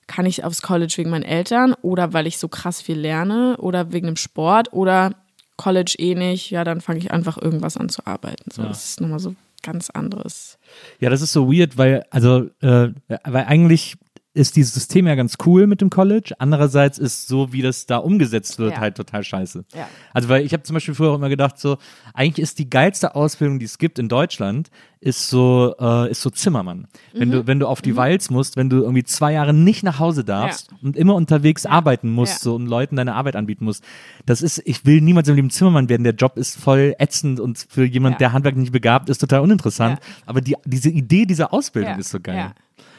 kann 0.07 0.25
ich 0.25 0.43
aufs 0.43 0.61
College 0.61 0.93
wegen 0.97 1.09
meinen 1.09 1.23
Eltern 1.23 1.73
oder 1.81 2.13
weil 2.13 2.27
ich 2.27 2.37
so 2.37 2.47
krass 2.47 2.81
viel 2.81 2.97
lerne 2.99 3.57
oder 3.57 3.91
wegen 3.91 4.07
dem 4.07 4.15
Sport 4.15 4.73
oder 4.73 5.13
College 5.57 5.95
eh 5.97 6.15
nicht, 6.15 6.51
ja, 6.51 6.63
dann 6.63 6.81
fange 6.81 6.99
ich 6.99 7.11
einfach 7.11 7.37
irgendwas 7.37 7.77
an 7.77 7.89
zu 7.89 8.05
arbeiten. 8.05 8.51
So, 8.51 8.63
Das 8.63 8.89
ist 8.89 9.01
nochmal 9.01 9.19
so 9.19 9.35
ganz 9.63 9.89
anderes. 9.89 10.57
Ja, 10.99 11.09
das 11.09 11.21
ist 11.21 11.33
so 11.33 11.51
weird, 11.51 11.77
weil, 11.77 12.05
also, 12.11 12.49
äh, 12.61 12.89
weil 13.07 13.45
eigentlich 13.45 13.97
ist 14.37 14.55
dieses 14.55 14.73
System 14.73 15.07
ja 15.07 15.15
ganz 15.15 15.35
cool 15.45 15.67
mit 15.67 15.81
dem 15.81 15.89
College. 15.89 16.33
Andererseits 16.39 16.97
ist 16.97 17.27
so, 17.27 17.51
wie 17.51 17.61
das 17.61 17.85
da 17.87 17.97
umgesetzt 17.97 18.59
wird, 18.59 18.73
Ja. 18.75 18.79
halt 18.79 18.95
total 18.95 19.23
scheiße. 19.23 19.65
Ja. 19.75 19.87
Also, 20.13 20.29
weil 20.29 20.45
ich 20.45 20.53
habe 20.53 20.63
zum 20.63 20.75
Beispiel 20.75 20.93
früher 20.93 21.11
auch 21.11 21.15
immer 21.15 21.29
gedacht, 21.29 21.59
so, 21.59 21.77
eigentlich 22.13 22.39
ist 22.43 22.59
die 22.59 22.69
geilste 22.69 23.15
Ausbildung, 23.15 23.59
die 23.59 23.65
es 23.65 23.77
gibt 23.77 23.99
in 23.99 24.07
Deutschland, 24.09 24.69
ist 24.99 25.29
so, 25.29 25.75
äh, 25.79 26.09
ist 26.11 26.21
so 26.21 26.29
Zimmermann. 26.29 26.87
Wenn 27.13 27.29
Mhm. 27.29 27.31
du, 27.33 27.47
wenn 27.47 27.59
du 27.59 27.67
auf 27.67 27.81
die 27.81 27.95
Walz 27.95 28.29
musst, 28.29 28.57
wenn 28.57 28.69
du 28.69 28.77
irgendwie 28.81 29.03
zwei 29.03 29.33
Jahre 29.33 29.53
nicht 29.53 29.83
nach 29.83 29.99
Hause 29.99 30.23
darfst 30.23 30.69
und 30.81 30.95
immer 30.97 31.15
unterwegs 31.15 31.65
arbeiten 31.65 32.09
musst, 32.11 32.33
Ja. 32.33 32.39
so 32.43 32.55
und 32.55 32.67
Leuten 32.67 32.95
deine 32.95 33.15
Arbeit 33.15 33.35
anbieten 33.35 33.65
musst. 33.65 33.83
Das 34.25 34.41
ist, 34.41 34.61
ich 34.65 34.85
will 34.85 35.01
niemals 35.01 35.27
im 35.27 35.35
Leben 35.35 35.49
Zimmermann 35.49 35.89
werden. 35.89 36.03
Der 36.03 36.13
Job 36.15 36.37
ist 36.37 36.59
voll 36.59 36.95
ätzend 36.99 37.39
und 37.39 37.65
für 37.69 37.85
jemand, 37.85 38.13
Ja. 38.15 38.17
der 38.19 38.33
handwerklich 38.33 38.61
nicht 38.61 38.71
begabt 38.71 39.09
ist, 39.09 39.19
total 39.19 39.41
uninteressant. 39.41 39.99
Ja. 39.99 40.05
Aber 40.25 40.41
die, 40.41 40.55
diese 40.65 40.89
Idee 40.89 41.25
dieser 41.25 41.53
Ausbildung 41.53 41.93
Ja. 41.93 41.97
ist 41.99 42.09
so 42.09 42.19
geil. 42.19 42.51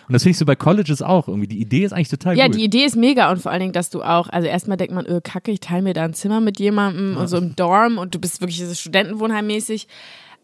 Ja. 0.08 0.10
Und 0.10 0.14
das 0.14 0.22
finde 0.22 0.32
ich 0.32 0.38
so 0.38 0.44
bei 0.46 0.56
Colleges 0.56 1.02
auch 1.02 1.28
irgendwie. 1.28 1.48
Die 1.48 1.60
Idee 1.60 1.84
ist 1.84 1.92
eigentlich 1.92 2.08
total 2.08 2.36
Ja, 2.36 2.46
gut. 2.46 2.56
die 2.56 2.64
Idee 2.64 2.84
ist 2.84 2.96
mega 2.96 3.30
und 3.30 3.40
vor 3.42 3.52
allen 3.52 3.60
Dingen, 3.60 3.72
dass 3.72 3.90
du 3.90 4.02
auch, 4.02 4.28
also 4.28 4.48
erstmal 4.48 4.76
denkt 4.76 4.94
man, 4.94 5.06
öh, 5.06 5.20
kacke, 5.22 5.50
ich 5.50 5.60
teile 5.60 5.82
mir 5.82 5.92
da 5.94 6.04
ein 6.04 6.14
Zimmer 6.14 6.40
mit 6.40 6.58
jemandem 6.58 7.16
und 7.16 7.28
so 7.28 7.36
im 7.36 7.54
Dorm 7.56 7.98
und 7.98 8.14
du 8.14 8.18
bist 8.18 8.40
wirklich 8.40 8.58
so 8.66 8.74
Studentenwohnheimmäßig. 8.74 9.86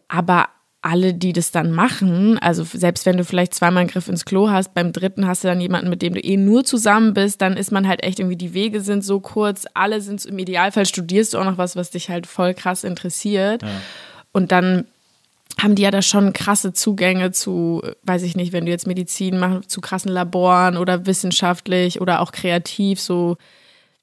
Aber 0.07 0.49
alle, 0.81 1.15
die 1.15 1.33
das 1.33 1.49
dann 1.51 1.71
machen, 1.71 2.37
also 2.37 2.63
selbst 2.63 3.07
wenn 3.07 3.17
du 3.17 3.23
vielleicht 3.23 3.55
zweimal 3.55 3.81
einen 3.81 3.89
Griff 3.89 4.07
ins 4.07 4.23
Klo 4.23 4.49
hast, 4.51 4.75
beim 4.75 4.93
dritten 4.93 5.25
hast 5.25 5.43
du 5.43 5.47
dann 5.47 5.59
jemanden, 5.59 5.89
mit 5.89 6.03
dem 6.03 6.13
du 6.13 6.19
eh 6.19 6.37
nur 6.37 6.63
zusammen 6.63 7.15
bist, 7.15 7.41
dann 7.41 7.57
ist 7.57 7.71
man 7.71 7.87
halt 7.87 8.03
echt 8.03 8.19
irgendwie, 8.19 8.35
die 8.35 8.53
Wege 8.53 8.81
sind 8.81 9.03
so 9.03 9.19
kurz, 9.19 9.65
alle 9.73 9.99
sind 9.99 10.23
im 10.25 10.37
Idealfall 10.37 10.85
studierst 10.85 11.33
du 11.33 11.39
auch 11.39 11.45
noch 11.45 11.57
was, 11.57 11.75
was 11.75 11.89
dich 11.89 12.09
halt 12.11 12.27
voll 12.27 12.53
krass 12.53 12.83
interessiert. 12.83 13.63
Und 14.31 14.51
dann 14.51 14.85
haben 15.59 15.75
die 15.75 15.83
ja 15.83 15.91
da 15.91 16.01
schon 16.01 16.33
krasse 16.33 16.73
Zugänge 16.73 17.31
zu, 17.31 17.81
weiß 18.03 18.23
ich 18.23 18.35
nicht, 18.35 18.51
wenn 18.51 18.65
du 18.65 18.71
jetzt 18.71 18.87
Medizin 18.87 19.39
machst, 19.39 19.71
zu 19.71 19.81
krassen 19.81 20.11
Laboren 20.11 20.77
oder 20.77 21.05
wissenschaftlich 21.05 22.01
oder 22.01 22.21
auch 22.21 22.31
kreativ, 22.31 22.99
so, 22.99 23.37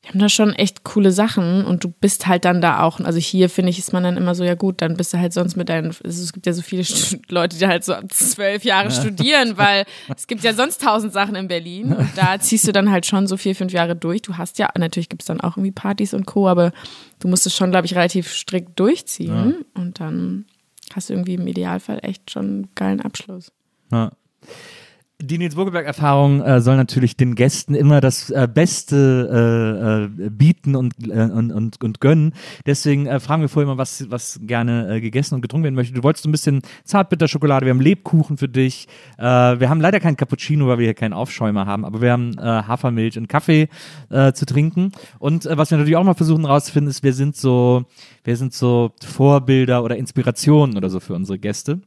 die 0.02 0.08
haben 0.08 0.18
da 0.18 0.28
schon 0.28 0.52
echt 0.54 0.82
coole 0.82 1.12
Sachen 1.12 1.64
und 1.64 1.84
du 1.84 1.88
bist 1.88 2.26
halt 2.26 2.44
dann 2.44 2.60
da 2.60 2.82
auch, 2.82 2.98
also 3.00 3.18
hier 3.18 3.48
finde 3.48 3.70
ich, 3.70 3.78
ist 3.78 3.92
man 3.92 4.02
dann 4.02 4.16
immer 4.16 4.34
so, 4.34 4.42
ja 4.42 4.54
gut, 4.54 4.80
dann 4.80 4.96
bist 4.96 5.12
du 5.12 5.18
halt 5.18 5.32
sonst 5.32 5.56
mit 5.56 5.68
deinen, 5.68 5.88
also 5.88 6.22
es 6.22 6.32
gibt 6.32 6.46
ja 6.46 6.52
so 6.54 6.62
viele 6.62 6.82
Leute, 7.28 7.58
die 7.58 7.66
halt 7.66 7.84
so 7.84 7.94
ab 7.94 8.04
zwölf 8.08 8.64
Jahre 8.64 8.90
studieren, 8.90 9.58
weil 9.58 9.84
es 10.16 10.26
gibt 10.26 10.42
ja 10.42 10.54
sonst 10.54 10.80
tausend 10.80 11.12
Sachen 11.12 11.36
in 11.36 11.48
Berlin 11.48 11.92
und 11.96 12.08
da 12.16 12.40
ziehst 12.40 12.66
du 12.66 12.72
dann 12.72 12.90
halt 12.90 13.04
schon 13.06 13.26
so 13.26 13.36
vier, 13.36 13.54
fünf 13.54 13.72
Jahre 13.72 13.94
durch. 13.94 14.22
Du 14.22 14.38
hast 14.38 14.58
ja, 14.58 14.70
natürlich 14.76 15.08
gibt 15.08 15.22
es 15.22 15.26
dann 15.26 15.40
auch 15.40 15.56
irgendwie 15.56 15.72
Partys 15.72 16.14
und 16.14 16.26
Co., 16.26 16.48
aber 16.48 16.72
du 17.20 17.28
musst 17.28 17.46
es 17.46 17.54
schon, 17.54 17.70
glaube 17.70 17.86
ich, 17.86 17.94
relativ 17.94 18.32
strikt 18.32 18.80
durchziehen 18.80 19.64
und 19.74 20.00
dann 20.00 20.46
hast 20.94 21.08
du 21.08 21.14
irgendwie 21.14 21.34
im 21.34 21.46
Idealfall 21.46 21.98
echt 22.02 22.30
schon 22.30 22.44
einen 22.44 22.68
geilen 22.74 23.00
Abschluss. 23.00 23.52
Ja. 23.90 24.12
Die 25.24 25.38
Nils 25.38 25.54
Bogelberg-Erfahrung 25.54 26.40
äh, 26.42 26.60
soll 26.60 26.76
natürlich 26.76 27.16
den 27.16 27.36
Gästen 27.36 27.76
immer 27.76 28.00
das 28.00 28.30
äh, 28.30 28.48
Beste 28.52 30.08
äh, 30.18 30.24
äh, 30.26 30.30
bieten 30.30 30.74
und, 30.74 30.94
äh, 31.06 31.12
und, 31.12 31.52
und, 31.52 31.80
und 31.80 32.00
gönnen. 32.00 32.34
Deswegen 32.66 33.06
äh, 33.06 33.20
fragen 33.20 33.40
wir 33.40 33.48
vorher 33.48 33.70
immer, 33.70 33.78
was, 33.78 34.10
was 34.10 34.40
gerne 34.42 34.96
äh, 34.96 35.00
gegessen 35.00 35.36
und 35.36 35.42
getrunken 35.42 35.62
werden 35.62 35.76
möchte. 35.76 35.94
Du 35.94 36.02
wolltest 36.02 36.26
ein 36.26 36.32
bisschen 36.32 36.62
Zartbitterschokolade, 36.82 37.66
wir 37.66 37.70
haben 37.70 37.80
Lebkuchen 37.80 38.36
für 38.36 38.48
dich. 38.48 38.88
Äh, 39.16 39.22
wir 39.22 39.70
haben 39.70 39.80
leider 39.80 40.00
keinen 40.00 40.16
Cappuccino, 40.16 40.66
weil 40.66 40.78
wir 40.78 40.86
hier 40.86 40.94
keinen 40.94 41.12
Aufschäumer 41.12 41.66
haben, 41.66 41.84
aber 41.84 42.00
wir 42.00 42.10
haben 42.10 42.36
äh, 42.38 42.42
Hafermilch 42.42 43.16
und 43.16 43.28
Kaffee 43.28 43.68
äh, 44.10 44.32
zu 44.32 44.44
trinken. 44.44 44.90
Und 45.20 45.46
äh, 45.46 45.56
was 45.56 45.70
wir 45.70 45.78
natürlich 45.78 45.96
auch 45.96 46.04
mal 46.04 46.14
versuchen 46.14 46.44
rauszufinden, 46.44 46.90
ist, 46.90 47.04
wir 47.04 47.12
sind 47.12 47.36
so, 47.36 47.84
wir 48.24 48.36
sind 48.36 48.54
so 48.54 48.90
Vorbilder 49.00 49.84
oder 49.84 49.96
Inspirationen 49.96 50.76
oder 50.76 50.90
so 50.90 50.98
für 50.98 51.14
unsere 51.14 51.38
Gäste. 51.38 51.80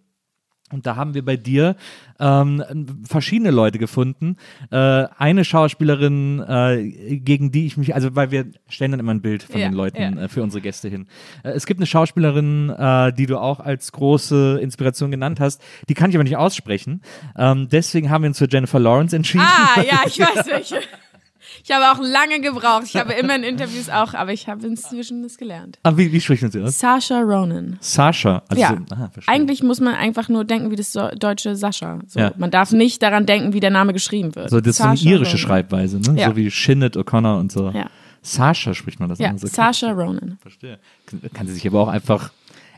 Und 0.72 0.88
da 0.88 0.96
haben 0.96 1.14
wir 1.14 1.24
bei 1.24 1.38
dir 1.38 1.76
ähm, 2.20 2.64
verschiedene 3.08 3.52
Leute 3.52 3.78
gefunden. 3.78 4.38
Äh, 4.72 5.06
eine 5.16 5.46
Schauspielerin, 5.46 6.40
äh, 6.40 7.20
gegen 7.20 7.52
die 7.52 7.68
ich 7.68 7.78
mich, 7.78 7.94
also 7.94 8.16
weil 8.16 8.32
wir 8.32 8.48
stellen 8.68 8.90
dann 8.90 9.00
immer 9.00 9.14
ein 9.14 9.22
Bild 9.22 9.44
von 9.44 9.62
Ja, 9.62 9.70
den 9.70 9.76
Leuten 9.76 10.02
ja. 10.02 10.24
äh, 10.24 10.28
für 10.28 10.42
unsere 10.42 10.62
Gäste 10.62 10.90
hin. 10.90 11.06
Äh, 11.44 11.52
es 11.52 11.68
gibt 11.68 11.80
eine 11.80 11.86
Schauspielerin, 11.86 12.72
äh, 12.72 13.14
die 13.14 13.28
du 13.28 13.38
auch 13.38 13.60
als 13.60 13.92
große 13.92 14.60
Inspiration 14.60 15.12
genannt 15.12 15.40
hast. 15.40 15.62
Die 15.88 15.94
kann 15.94 16.10
ich 16.10 16.16
aber 16.16 16.24
nicht 16.24 16.38
aussprechen. 16.38 17.02
Ähm, 17.38 17.70
deswegen 17.72 18.10
haben 18.10 18.24
wir 18.24 18.30
uns 18.30 18.40
für 18.40 18.48
Jennifer 18.50 18.80
Lawrence 18.80 19.16
entschieden. 19.16 19.46
Ah, 19.46 19.82
ja, 19.82 20.02
ich 20.08 20.20
weiß 20.20 20.48
welche. 20.48 20.80
Ich 21.64 21.72
habe 21.72 21.92
auch 21.92 22.04
lange 22.04 22.40
gebraucht. 22.42 22.84
Ich 22.86 22.96
habe 22.96 23.14
immer 23.14 23.36
in 23.36 23.44
Interviews 23.44 23.90
auch, 23.90 24.14
aber 24.14 24.34
ich 24.34 24.48
habe 24.48 24.66
inzwischen 24.66 25.24
das 25.24 25.38
gelernt. 25.38 25.80
Ah, 25.84 25.94
wie, 25.96 26.12
wie 26.12 26.20
spricht 26.22 26.42
man 26.42 26.52
sie 26.52 26.62
aus? 26.62 26.80
Sasha 26.80 27.20
Ronan. 27.22 27.78
Sascha. 27.82 28.44
Also 28.50 28.62
Ja, 28.62 28.78
aha, 28.92 29.10
eigentlich 29.28 29.64
muss 29.64 29.80
man 29.80 29.96
einfach 29.96 30.30
nur 30.30 30.44
denken, 30.46 30.72
wie 30.72 30.76
das 30.76 30.92
so- 30.92 31.10
deutsche 31.18 31.56
Sascha. 31.56 32.00
So, 32.08 32.20
Ja. 32.20 32.34
Man 32.38 32.52
darf 32.52 32.72
nicht 32.72 33.02
daran 33.02 33.26
denken, 33.26 33.54
wie 33.54 33.60
der 33.60 33.72
Name 33.72 33.94
geschrieben 33.94 34.36
wird. 34.36 34.50
So, 34.50 34.60
das 34.60 34.72
ist 34.72 34.78
so 34.78 34.84
eine 34.84 34.96
irische 35.00 35.32
Ronan. 35.34 35.38
Schreibweise, 35.38 36.00
ne? 36.00 36.20
Ja. 36.20 36.30
So 36.30 36.36
wie 36.36 36.50
Shinnet 36.52 36.98
O'Connor 36.98 37.40
und 37.40 37.52
so. 37.52 37.70
Ja. 37.72 37.88
Sascha 38.22 38.74
spricht 38.74 39.00
man 39.00 39.10
das 39.10 39.20
Ja, 39.20 39.30
immer 39.30 39.38
so. 39.40 39.48
Sasha 39.48 39.92
Ronan. 39.92 40.38
Verstehe. 40.42 40.80
Kann 41.34 41.46
sie 41.48 41.54
sich 41.54 41.68
aber 41.68 41.80
auch 41.82 41.88
einfach 41.90 42.32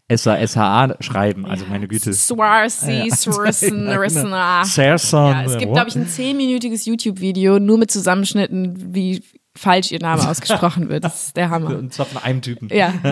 S-A-S-H-A 0.09 0.95
schreiben, 1.01 1.45
also 1.45 1.65
meine 1.67 1.87
Güte. 1.87 2.13
Swarsi, 2.13 3.09
Srissen, 3.11 3.89
Rissna. 3.89 4.63
Sarson. 4.63 5.31
Ja, 5.31 5.43
es 5.43 5.57
gibt, 5.57 5.73
glaube 5.73 5.89
ich, 5.89 5.95
ein 5.95 6.07
zehnminütiges 6.07 6.85
YouTube-Video 6.85 7.59
nur 7.59 7.77
mit 7.77 7.91
Zusammenschnitten, 7.91 8.93
wie 8.95 9.21
falsch 9.55 9.91
ihr 9.91 9.99
Name 9.99 10.27
ausgesprochen 10.29 10.87
wird. 10.87 11.03
Das 11.03 11.27
ist 11.27 11.37
der 11.37 11.49
Hammer. 11.49 11.77
Und 11.77 11.93
zwar 11.93 12.05
von 12.05 12.23
einem 12.23 12.41
Typen. 12.41 12.69
Ja. 12.69 12.93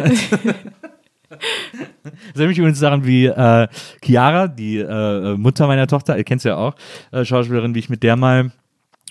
Das 1.28 2.36
erinnert 2.36 2.50
mich 2.50 2.58
übrigens 2.60 2.80
daran, 2.80 3.06
wie 3.06 3.25
äh, 3.25 3.68
Chiara, 4.02 4.48
die 4.48 4.78
äh, 4.78 5.36
Mutter 5.36 5.68
meiner 5.68 5.88
Tochter, 5.88 6.18
ihr 6.18 6.24
kennt 6.24 6.42
sie 6.42 6.50
ja 6.50 6.56
auch, 6.56 6.75
äh, 7.12 7.25
Schauspielerin, 7.25 7.75
wie 7.75 7.80
ich 7.80 7.90
mit 7.90 8.04
der 8.04 8.16
mal 8.16 8.52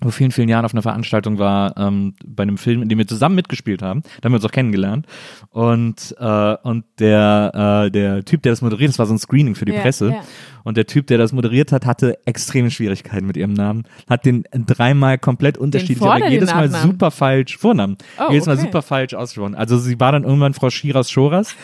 vor 0.04 0.12
vielen, 0.12 0.30
vielen 0.30 0.48
Jahren 0.48 0.64
auf 0.64 0.72
einer 0.74 0.82
Veranstaltung 0.82 1.38
war, 1.38 1.76
ähm, 1.76 2.14
bei 2.24 2.42
einem 2.42 2.58
Film, 2.58 2.82
in 2.82 2.88
dem 2.88 2.98
wir 2.98 3.06
zusammen 3.06 3.34
mitgespielt 3.34 3.82
haben. 3.82 4.02
Da 4.20 4.26
haben 4.26 4.32
wir 4.32 4.36
uns 4.36 4.44
auch 4.44 4.50
kennengelernt. 4.52 5.06
Und, 5.50 6.14
äh, 6.18 6.56
und 6.62 6.84
der, 6.98 7.84
äh, 7.86 7.90
der 7.90 8.24
Typ, 8.24 8.42
der 8.42 8.52
das 8.52 8.62
moderiert, 8.62 8.90
das 8.90 8.98
war 8.98 9.06
so 9.06 9.14
ein 9.14 9.18
Screening 9.18 9.54
für 9.54 9.64
die 9.64 9.72
Ja, 9.72 9.80
Presse. 9.80 10.10
ja. 10.10 10.20
Und 10.64 10.78
der 10.78 10.86
Typ, 10.86 11.06
der 11.06 11.18
das 11.18 11.32
moderiert 11.32 11.72
hat, 11.72 11.84
hatte 11.84 12.18
extreme 12.26 12.70
Schwierigkeiten 12.70 13.26
mit 13.26 13.36
ihrem 13.36 13.52
Namen. 13.52 13.84
Hat 14.08 14.24
den 14.24 14.44
dreimal 14.52 15.18
komplett 15.18 15.58
unterschiedlich, 15.58 16.02
aber 16.02 16.28
jedes 16.28 16.52
Mal 16.52 16.68
Nachnamen? 16.68 16.92
super 16.92 17.10
falsch, 17.10 17.58
Vornamen. 17.58 17.98
Oh, 18.18 18.32
jedes 18.32 18.46
Mal 18.46 18.54
okay. 18.54 18.62
super 18.62 18.82
falsch 18.82 19.14
ausgesprochen. 19.14 19.54
Also 19.54 19.78
sie 19.78 20.00
war 20.00 20.12
dann 20.12 20.24
irgendwann 20.24 20.54
Frau 20.54 20.70
Schiras 20.70 21.10
Schoras. 21.10 21.54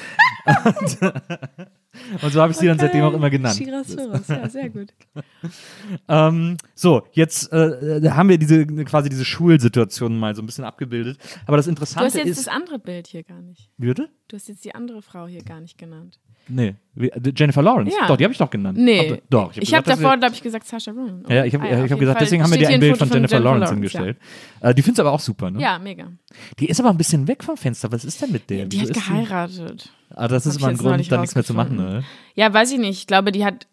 und, 0.65 0.99
und 2.23 2.33
so 2.33 2.41
habe 2.43 2.53
ich 2.53 2.59
sie 2.59 2.67
dann 2.67 2.79
seitdem 2.79 3.05
auch 3.05 3.15
immer 3.15 3.31
genannt. 3.31 3.57
Shiras 3.57 3.89
Shiras, 3.93 4.29
ja, 4.29 4.49
sehr 4.49 4.71
gut. 4.71 4.93
Ähm, 6.09 6.57
so, 6.75 7.03
jetzt 7.13 7.53
äh, 7.53 8.09
haben 8.11 8.29
wir 8.29 8.39
diese 8.39 8.67
quasi 8.85 9.09
diese 9.09 9.25
Schulsituation 9.25 10.19
mal 10.19 10.35
so 10.35 10.43
ein 10.43 10.47
bisschen 10.47 10.65
abgebildet. 10.65 11.19
Aber 11.47 11.57
das 11.57 11.67
Du 11.67 11.71
Interessante 11.71 12.07
hast 12.07 12.15
jetzt 12.15 12.29
ist. 12.29 12.47
das 12.47 12.49
andere 12.49 12.79
Bild 12.79 13.07
hier 13.07 13.23
gar 13.23 13.41
nicht. 13.41 13.71
Bitte? 13.77 14.09
Du 14.29 14.37
hast 14.37 14.49
jetzt 14.49 14.65
die 14.65 14.75
andere 14.75 15.03
Frau 15.03 15.27
hier 15.27 15.43
gar 15.43 15.61
nicht 15.61 15.79
genannt. 15.79 16.21
Nee. 16.51 16.75
Äh, 16.99 17.11
Jennifer 17.37 17.63
Lawrence. 17.63 17.97
Ja. 17.99 18.07
Doch, 18.09 18.17
die 18.17 18.25
habe 18.25 18.33
ich 18.33 18.39
doch 18.39 18.51
genannt. 18.51 18.77
Nee. 18.79 19.09
Aber- 19.13 19.19
Doch. 19.31 19.53
Ich 19.57 19.73
habe 19.73 19.85
dass 19.89 19.99
davor, 19.99 20.17
glaube 20.17 20.35
ich, 20.35 20.43
gesagt 20.43 20.67
Sasha 20.67 20.91
Ronan. 20.91 21.25
Ja, 21.29 21.45
ich 21.45 21.55
habe 21.55 21.65
Ah 21.65 21.85
auf 21.85 21.91
hab 21.91 21.99
gesagt, 21.99 22.19
Fall 22.19 22.25
deswegen 22.27 22.43
haben 22.43 22.51
wir 22.51 22.59
dir 22.59 22.69
ein 22.69 22.81
Bild 22.81 22.97
von 22.97 23.09
Foto 23.09 23.15
Jennifer, 23.19 23.41
Lawrence 23.41 23.73
hingestellt. 23.73 24.19
Äh, 24.61 24.75
die 24.75 24.83
findest 24.83 24.99
du 24.99 25.03
aber 25.03 25.13
auch 25.13 25.21
super, 25.21 25.51
ne? 25.51 25.61
Ja, 25.61 25.73
ja 25.75 25.79
mega. 25.79 26.09
Die 26.59 26.67
ist 26.69 26.81
aber 26.81 26.91
ein 26.91 26.97
bisschen 26.99 27.27
weg 27.29 27.45
vom 27.45 27.57
Fenster. 27.57 27.91
Was 27.93 28.05
ist 28.05 28.21
denn 28.21 28.33
mit 28.33 28.51
der? 28.51 28.67
Die 28.67 28.81
Wieso 28.81 28.91
hat 28.91 28.97
ist 28.97 29.07
geheiratet. 29.07 29.93
Ah, 30.15 30.29
das 30.29 30.47
ist 30.47 30.55
Hab 30.55 30.61
immer 30.61 30.69
ein 30.71 30.77
Grund, 30.77 31.13
da 31.13 31.21
nichts 31.21 31.35
mehr 31.35 31.45
zu 31.45 31.55
machen, 31.55 31.77
ne? 31.77 32.03
Ja, 32.35 32.53
weiß 32.53 32.73
ich 32.73 32.79
nicht. 32.79 32.99
Ich 32.99 33.07
glaube, 33.07 33.33
die 33.33 33.45
hat 33.45 33.67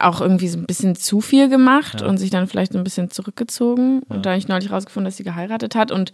auch 0.00 0.20
irgendwie 0.20 0.48
so 0.48 0.58
ein 0.58 0.66
bisschen 0.66 0.94
zu 0.94 1.20
viel 1.20 1.48
gemacht 1.48 2.02
und 2.02 2.18
sich 2.18 2.30
dann 2.30 2.46
vielleicht 2.46 2.72
so 2.72 2.78
ein 2.78 2.84
bisschen 2.84 3.10
zurückgezogen. 3.10 4.02
Und 4.08 4.26
da 4.26 4.30
habe 4.30 4.38
ich 4.38 4.48
neulich 4.48 4.70
rausgefunden, 4.70 5.06
dass 5.06 5.16
sie 5.16 5.24
geheiratet 5.24 5.74
hat. 5.74 5.90
Und 5.90 6.12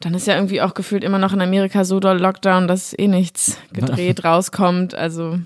dann 0.00 0.14
ist 0.14 0.26
ja 0.26 0.34
irgendwie 0.34 0.60
auch 0.60 0.74
gefühlt 0.74 1.04
immer 1.04 1.18
noch 1.18 1.32
in 1.32 1.40
Amerika 1.40 1.84
so 1.84 2.00
doll 2.00 2.18
Lockdown, 2.18 2.68
dass 2.68 2.94
eh 2.98 3.08
nichts 3.08 3.58
gedreht 3.72 4.24
rauskommt. 4.24 4.94
Also 4.94 5.38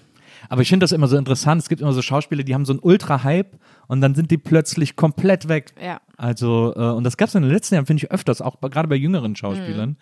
Aber 0.48 0.62
ich 0.62 0.68
finde 0.68 0.84
das 0.84 0.92
immer 0.92 1.06
so 1.08 1.16
interessant. 1.16 1.60
Es 1.62 1.68
gibt 1.68 1.80
immer 1.80 1.92
so 1.92 2.02
Schauspieler, 2.02 2.42
die 2.42 2.54
haben 2.54 2.64
so 2.64 2.72
einen 2.72 2.80
Ultra-Hype 2.80 3.58
und 3.86 4.00
dann 4.00 4.14
sind 4.14 4.30
die 4.30 4.38
plötzlich 4.38 4.96
komplett 4.96 5.48
weg. 5.48 5.72
ja. 5.82 6.00
Also, 6.16 6.72
äh, 6.74 6.80
und 6.80 7.04
das 7.04 7.16
gab 7.16 7.28
es 7.28 7.36
in 7.36 7.42
den 7.42 7.52
letzten 7.52 7.76
Jahren, 7.76 7.86
finde 7.86 8.02
ich, 8.04 8.10
öfters, 8.10 8.42
auch 8.42 8.60
gerade 8.60 8.88
bei 8.88 8.96
jüngeren 8.96 9.36
Schauspielern. 9.36 9.96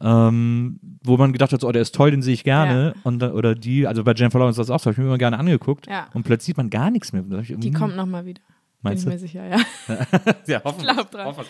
Ähm, 0.00 0.78
wo 1.02 1.16
man 1.16 1.32
gedacht 1.32 1.52
hat, 1.52 1.60
so, 1.60 1.66
oh, 1.68 1.72
der 1.72 1.82
ist 1.82 1.94
toll, 1.94 2.12
den 2.12 2.22
sehe 2.22 2.34
ich 2.34 2.44
gerne. 2.44 2.94
Und, 3.02 3.18
dann- 3.20 3.32
oder 3.32 3.54
die, 3.56 3.86
also 3.88 4.04
bei 4.04 4.12
Jennifer 4.14 4.38
Lawrence 4.38 4.58
war 4.58 4.62
das 4.64 4.70
auch 4.70 4.78
so, 4.78 4.84
habe 4.84 4.92
ich 4.92 4.98
mir 4.98 5.04
immer 5.06 5.18
gerne 5.18 5.38
angeguckt. 5.38 5.88
Ja. 5.88 6.06
Und 6.14 6.22
plötzlich 6.22 6.46
sieht 6.46 6.56
man 6.56 6.70
gar 6.70 6.90
nichts 6.92 7.12
mehr. 7.12 7.24
Ich 7.40 7.52
Die 7.56 7.72
kommt 7.72 7.96
nochmal 7.96 8.24
wieder. 8.24 8.40
Bin 8.40 8.54
Meinst 8.82 9.02
ich 9.02 9.04
du? 9.06 9.10
mir 9.10 9.18
sicher, 9.18 9.44
ja. 9.48 9.56
Ja, 10.46 10.62
hoffen 10.62 10.82
glaub 10.84 11.10
dran. 11.10 11.26
hoffen. 11.26 11.44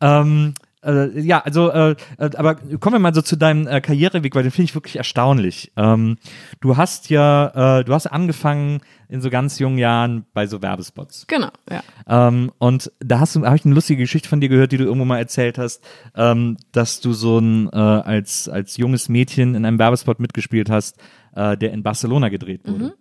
Ähm, 0.00 0.54
äh, 0.84 1.20
ja, 1.20 1.40
also, 1.40 1.70
äh, 1.70 1.90
äh, 2.18 2.30
aber 2.36 2.54
kommen 2.54 2.94
wir 2.94 2.98
mal 2.98 3.14
so 3.14 3.22
zu 3.22 3.36
deinem 3.36 3.66
äh, 3.66 3.80
Karriereweg, 3.80 4.34
weil 4.34 4.42
den 4.42 4.52
finde 4.52 4.64
ich 4.64 4.74
wirklich 4.74 4.96
erstaunlich. 4.96 5.72
Ähm, 5.76 6.16
du 6.60 6.76
hast 6.76 7.10
ja, 7.10 7.78
äh, 7.80 7.84
du 7.84 7.92
hast 7.92 8.06
angefangen 8.06 8.80
in 9.08 9.20
so 9.20 9.28
ganz 9.28 9.58
jungen 9.58 9.78
Jahren 9.78 10.24
bei 10.32 10.46
so 10.46 10.62
Werbespots. 10.62 11.26
Genau, 11.26 11.50
ja. 11.68 11.82
Ähm, 12.08 12.52
und 12.58 12.90
da 13.00 13.20
hast 13.20 13.36
du, 13.36 13.44
habe 13.44 13.56
ich 13.56 13.64
eine 13.64 13.74
lustige 13.74 14.02
Geschichte 14.02 14.28
von 14.28 14.40
dir 14.40 14.48
gehört, 14.48 14.72
die 14.72 14.78
du 14.78 14.84
irgendwo 14.84 15.04
mal 15.04 15.18
erzählt 15.18 15.58
hast, 15.58 15.84
ähm, 16.14 16.56
dass 16.72 17.00
du 17.00 17.12
so 17.12 17.38
ein 17.38 17.68
äh, 17.72 17.76
als 17.76 18.48
als 18.48 18.76
junges 18.76 19.08
Mädchen 19.08 19.54
in 19.54 19.64
einem 19.64 19.78
Werbespot 19.78 20.20
mitgespielt 20.20 20.70
hast, 20.70 20.98
der 21.32 21.72
in 21.72 21.84
Barcelona 21.84 22.28
gedreht 22.28 22.62
wurde. 22.64 22.86
Mhm. 22.86 22.92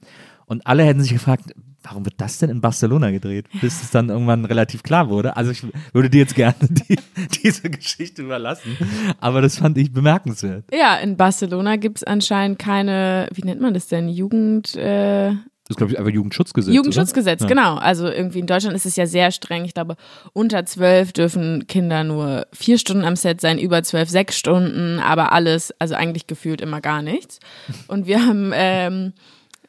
Und 0.46 0.68
alle 0.68 0.84
hätten 0.84 1.02
sich 1.02 1.14
gefragt, 1.14 1.56
warum 1.84 2.06
wird 2.06 2.16
das 2.18 2.38
denn 2.40 2.50
in 2.50 2.62
Barcelona 2.62 3.12
gedreht? 3.12 3.46
Bis 3.62 3.82
es 3.82 3.92
dann 3.92 4.10
irgendwann 4.10 4.46
relativ 4.46 4.84
klar 4.84 5.10
wurde. 5.10 5.38
Also 5.38 5.52
ich 5.52 5.64
würde 5.94 6.10
dir 6.10 6.20
jetzt 6.20 6.36
gerne 6.36 6.56
die, 6.70 6.98
diese 7.44 7.70
Geschichte 7.70 8.22
überlassen, 8.24 8.78
aber 9.20 9.42
das 9.42 9.58
fand 9.58 9.78
ich 9.78 9.92
bemerkenswert. 9.94 10.66
Ja, 10.74 10.96
in 10.98 11.18
Barcelona 11.18 11.76
gibt 11.78 11.98
es 12.00 12.04
anscheinend 12.04 12.60
keine, 12.60 13.28
wie 13.34 13.44
nennt 13.44 13.62
man 13.62 13.74
das 13.74 13.88
denn? 13.88 14.10
Jugend. 14.10 14.76
Äh, 14.76 15.30
Das 15.32 15.76
ist, 15.76 15.78
glaube 15.78 15.94
ich, 15.94 16.00
einfach 16.00 16.12
Jugendschutzgesetz. 16.12 16.74
Jugendschutzgesetz, 16.74 17.42
oder? 17.44 17.50
Ja. 17.56 17.56
genau. 17.56 17.76
Also 17.78 18.08
irgendwie 18.10 18.40
in 18.40 18.48
Deutschland 18.48 18.76
ist 18.76 18.86
es 18.86 18.96
ja 18.96 19.06
sehr 19.06 19.32
streng. 19.32 19.66
Ich 19.66 19.74
glaube, 19.74 19.96
unter 20.34 20.66
zwölf 20.66 21.14
dürfen 21.14 21.68
Kinder 21.68 22.04
nur 22.04 22.48
vier 22.52 22.78
Stunden 22.80 23.06
am 23.06 23.16
Set 23.16 23.40
sein, 23.40 23.58
über 23.60 23.84
zwölf 23.84 24.10
sechs 24.10 24.38
Stunden, 24.38 25.00
aber 25.00 25.32
alles, 25.32 25.74
also 25.80 25.96
eigentlich 25.96 26.26
gefühlt 26.28 26.60
immer 26.62 26.82
gar 26.82 27.02
nichts. 27.02 27.40
Und 27.88 28.08
wir 28.08 28.26
haben 28.26 28.52
ähm, 28.54 29.14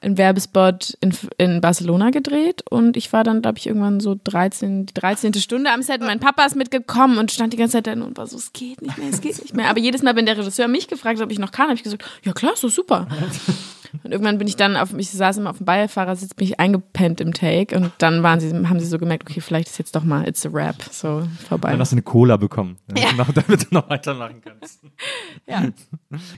einen 0.03 0.17
Werbespot 0.17 0.97
in, 1.01 1.15
in 1.37 1.61
Barcelona 1.61 2.11
gedreht 2.11 2.63
und 2.71 2.97
ich 2.97 3.13
war 3.13 3.23
dann, 3.23 3.43
glaube 3.43 3.59
ich, 3.59 3.67
irgendwann 3.67 4.01
so 4.01 4.19
13, 4.23 4.87
die 4.87 4.95
13. 4.95 5.35
Stunde 5.35 5.71
am 5.71 5.83
Set. 5.83 6.01
Mein 6.01 6.21
Papa 6.21 6.45
ist 6.45 6.57
mitgekommen 6.57 7.19
und 7.19 7.31
stand 7.31 7.53
die 7.53 7.59
ganze 7.59 7.83
Zeit 7.83 7.87
da 7.87 7.93
und 7.93 8.17
war 8.17 8.27
so, 8.27 8.37
es 8.37 8.53
geht 8.53 8.81
nicht 8.81 8.97
mehr, 8.97 9.09
es 9.11 9.21
geht 9.21 9.41
nicht 9.43 9.55
mehr. 9.55 9.69
Aber 9.69 9.79
jedes 9.79 10.03
Mal, 10.03 10.17
wenn 10.17 10.27
der 10.27 10.39
Regisseur 10.39 10.69
mich 10.69 10.89
gefragt 10.89 11.19
hat, 11.19 11.25
ob 11.25 11.33
ich 11.33 11.39
noch 11.39 11.53
kann, 11.53 11.67
habe 11.67 11.75
ich 11.75 11.83
gesagt, 11.83 12.05
ja 12.25 12.33
klar, 12.33 12.55
doch 12.61 12.71
super. 12.71 13.09
Und 14.03 14.13
irgendwann 14.13 14.39
bin 14.39 14.47
ich 14.47 14.57
dann 14.57 14.77
auf, 14.77 14.93
ich 14.97 15.11
saß 15.11 15.39
immer 15.39 15.51
auf 15.51 15.59
dem 15.59 15.67
Beifahrersitz, 15.67 16.35
bin 16.35 16.47
ich 16.47 16.61
eingepennt 16.61 17.21
im 17.21 17.33
Take 17.33 17.77
und 17.77 17.93
dann 17.99 18.23
waren 18.23 18.41
sie, 18.41 18.51
haben 18.53 18.81
sie 18.81 18.87
so 18.87 18.99
gemerkt, 18.99 19.29
okay, 19.29 19.41
vielleicht 19.41 19.69
ist 19.69 19.79
jetzt 19.79 19.95
doch 19.97 20.05
mal 20.05 20.27
It's 20.27 20.45
a 20.47 20.51
Rap, 20.53 20.77
so 20.91 21.27
vorbei. 21.49 21.71
Dann 21.71 21.81
hast 21.81 21.93
du 21.93 21.95
eine 21.95 22.03
Cola 22.03 22.37
bekommen, 22.37 22.79
damit, 22.87 23.13
du, 23.13 23.17
noch, 23.17 23.33
damit 23.33 23.63
du 23.63 23.67
noch 23.75 23.89
weitermachen 23.91 24.41
kannst. 24.45 24.81
Ja. 25.49 25.65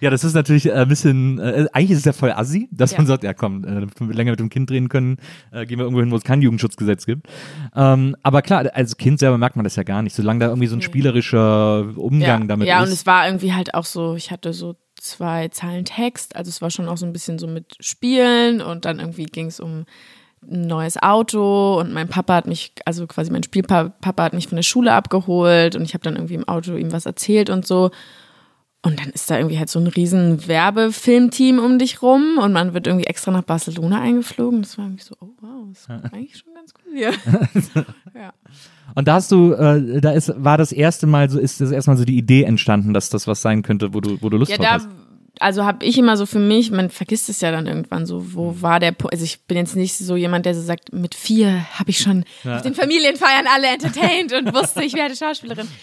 Ja, 0.00 0.10
das 0.10 0.24
ist 0.24 0.34
natürlich 0.34 0.66
äh, 0.66 0.72
ein 0.72 0.88
bisschen, 0.88 1.38
äh, 1.38 1.66
eigentlich 1.72 1.92
ist 1.92 1.98
es 1.98 2.04
ja 2.04 2.12
voll 2.12 2.32
assi, 2.32 2.68
dass 2.70 2.92
Ja. 2.92 2.98
man 2.98 3.06
sagt, 3.06 3.24
ja 3.24 3.34
komm, 3.34 3.64
äh, 3.64 3.74
damit 3.74 4.00
wir 4.00 4.14
länger 4.14 4.32
mit 4.32 4.40
dem 4.40 4.50
Kind 4.50 4.70
drehen 4.70 4.88
können, 4.88 5.18
äh, 5.50 5.66
gehen 5.66 5.78
wir 5.78 5.84
irgendwo 5.84 6.00
hin, 6.00 6.10
wo 6.10 6.16
es 6.16 6.24
kein 6.24 6.42
Jugendschutzgesetz 6.42 7.06
gibt. 7.06 7.26
Ähm, 7.74 8.16
aber 8.22 8.42
klar, 8.42 8.66
als 8.74 8.96
Kind 8.96 9.18
selber 9.18 9.38
merkt 9.38 9.56
man 9.56 9.64
das 9.64 9.76
ja 9.76 9.82
gar 9.82 10.02
nicht, 10.02 10.14
solange 10.14 10.40
da 10.40 10.46
irgendwie 10.46 10.66
so 10.66 10.76
ein 10.76 10.82
spielerischer 10.82 11.96
Umgang 11.96 12.42
ja. 12.42 12.46
damit 12.46 12.68
ja, 12.68 12.82
ist. 12.82 12.88
und 12.88 12.92
es 12.92 13.06
war 13.06 13.26
irgendwie 13.26 13.52
halt 13.52 13.74
auch 13.74 13.84
so, 13.84 14.14
ich 14.14 14.30
hatte 14.30 14.52
so 14.52 14.76
zwei 15.02 15.48
Zeilen 15.48 15.84
Text, 15.84 16.36
also 16.36 16.48
es 16.48 16.62
war 16.62 16.70
schon 16.70 16.88
auch 16.88 16.96
so 16.96 17.04
ein 17.04 17.12
bisschen 17.12 17.38
so 17.38 17.46
mit 17.46 17.76
Spielen 17.80 18.60
und 18.60 18.84
dann 18.84 19.00
irgendwie 19.00 19.24
ging 19.24 19.46
es 19.46 19.58
um 19.58 19.84
ein 20.48 20.66
neues 20.66 21.00
Auto 21.02 21.78
und 21.80 21.92
mein 21.92 22.08
Papa 22.08 22.34
hat 22.34 22.46
mich, 22.46 22.72
also 22.84 23.06
quasi 23.06 23.30
mein 23.30 23.42
Spielpapa 23.42 24.22
hat 24.22 24.32
mich 24.32 24.48
von 24.48 24.56
der 24.56 24.62
Schule 24.62 24.92
abgeholt 24.92 25.76
und 25.76 25.82
ich 25.82 25.94
habe 25.94 26.04
dann 26.04 26.16
irgendwie 26.16 26.34
im 26.34 26.48
Auto 26.48 26.76
ihm 26.76 26.92
was 26.92 27.06
erzählt 27.06 27.50
und 27.50 27.66
so. 27.66 27.90
Und 28.84 28.98
dann 28.98 29.10
ist 29.10 29.30
da 29.30 29.36
irgendwie 29.38 29.58
halt 29.58 29.68
so 29.70 29.78
ein 29.78 29.86
riesen 29.86 30.48
Werbefilmteam 30.48 31.60
um 31.60 31.78
dich 31.78 32.02
rum 32.02 32.38
und 32.38 32.52
man 32.52 32.74
wird 32.74 32.88
irgendwie 32.88 33.06
extra 33.06 33.30
nach 33.30 33.44
Barcelona 33.44 34.00
eingeflogen. 34.00 34.62
Das 34.62 34.76
war 34.76 34.86
irgendwie 34.86 35.04
so, 35.04 35.14
oh 35.20 35.28
wow, 35.40 35.66
das 35.68 35.82
ist 35.82 36.12
eigentlich 36.12 36.36
schon 36.38 36.52
ganz 36.54 36.74
cool 36.84 36.96
hier. 36.96 37.12
ja. 38.14 38.32
Und 38.96 39.06
da 39.06 39.14
hast 39.14 39.30
du, 39.30 39.52
äh, 39.52 40.00
da 40.00 40.10
ist, 40.10 40.32
war 40.36 40.58
das 40.58 40.72
erste 40.72 41.06
Mal 41.06 41.30
so, 41.30 41.38
ist 41.38 41.60
das 41.60 41.70
erstmal 41.70 41.96
so 41.96 42.04
die 42.04 42.16
Idee 42.18 42.42
entstanden, 42.42 42.92
dass 42.92 43.08
das 43.08 43.28
was 43.28 43.40
sein 43.40 43.62
könnte, 43.62 43.94
wo 43.94 44.00
du, 44.00 44.20
wo 44.20 44.28
du 44.28 44.36
Lust 44.36 44.50
Ja, 44.50 44.56
drauf 44.56 44.66
da, 44.66 44.72
hast. 44.74 44.88
also 45.38 45.64
habe 45.64 45.84
ich 45.86 45.96
immer 45.96 46.16
so 46.16 46.26
für 46.26 46.40
mich, 46.40 46.72
man 46.72 46.90
vergisst 46.90 47.28
es 47.28 47.40
ja 47.40 47.52
dann 47.52 47.68
irgendwann 47.68 48.04
so, 48.04 48.34
wo 48.34 48.50
Mhm. 48.50 48.62
war 48.62 48.80
der 48.80 48.90
Punkt, 48.92 49.14
also 49.14 49.24
ich 49.24 49.42
bin 49.46 49.56
jetzt 49.58 49.76
nicht 49.76 49.96
so 49.96 50.16
jemand, 50.16 50.44
der 50.44 50.56
so 50.56 50.60
sagt, 50.60 50.92
mit 50.92 51.14
vier 51.14 51.66
habe 51.78 51.88
ich 51.90 51.98
schon 52.00 52.24
auf 52.44 52.62
den 52.62 52.74
Familienfeiern 52.74 53.46
alle 53.54 53.68
entertained 53.68 54.32
und 54.32 54.52
wusste, 54.52 54.82
ich 54.82 54.94
werde 54.94 55.14
Schauspielerin. 55.14 55.68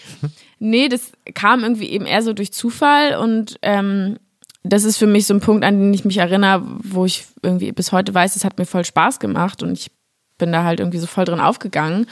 Nee, 0.60 0.88
das 0.88 1.12
kam 1.34 1.62
irgendwie 1.62 1.88
eben 1.88 2.06
eher 2.06 2.22
so 2.22 2.32
durch 2.32 2.52
Zufall 2.52 3.16
und 3.16 3.58
ähm, 3.62 4.18
das 4.62 4.84
ist 4.84 4.98
für 4.98 5.06
mich 5.06 5.26
so 5.26 5.34
ein 5.34 5.40
Punkt, 5.40 5.64
an 5.64 5.80
den 5.80 5.94
ich 5.94 6.04
mich 6.04 6.18
erinnere, 6.18 6.62
wo 6.84 7.06
ich 7.06 7.26
irgendwie 7.42 7.72
bis 7.72 7.92
heute 7.92 8.12
weiß, 8.12 8.36
es 8.36 8.44
hat 8.44 8.58
mir 8.58 8.66
voll 8.66 8.84
Spaß 8.84 9.18
gemacht 9.18 9.62
und 9.62 9.72
ich 9.72 9.90
bin 10.36 10.52
da 10.52 10.64
halt 10.64 10.80
irgendwie 10.80 10.98
so 10.98 11.06
voll 11.06 11.24
drin 11.24 11.40
aufgegangen 11.40 12.06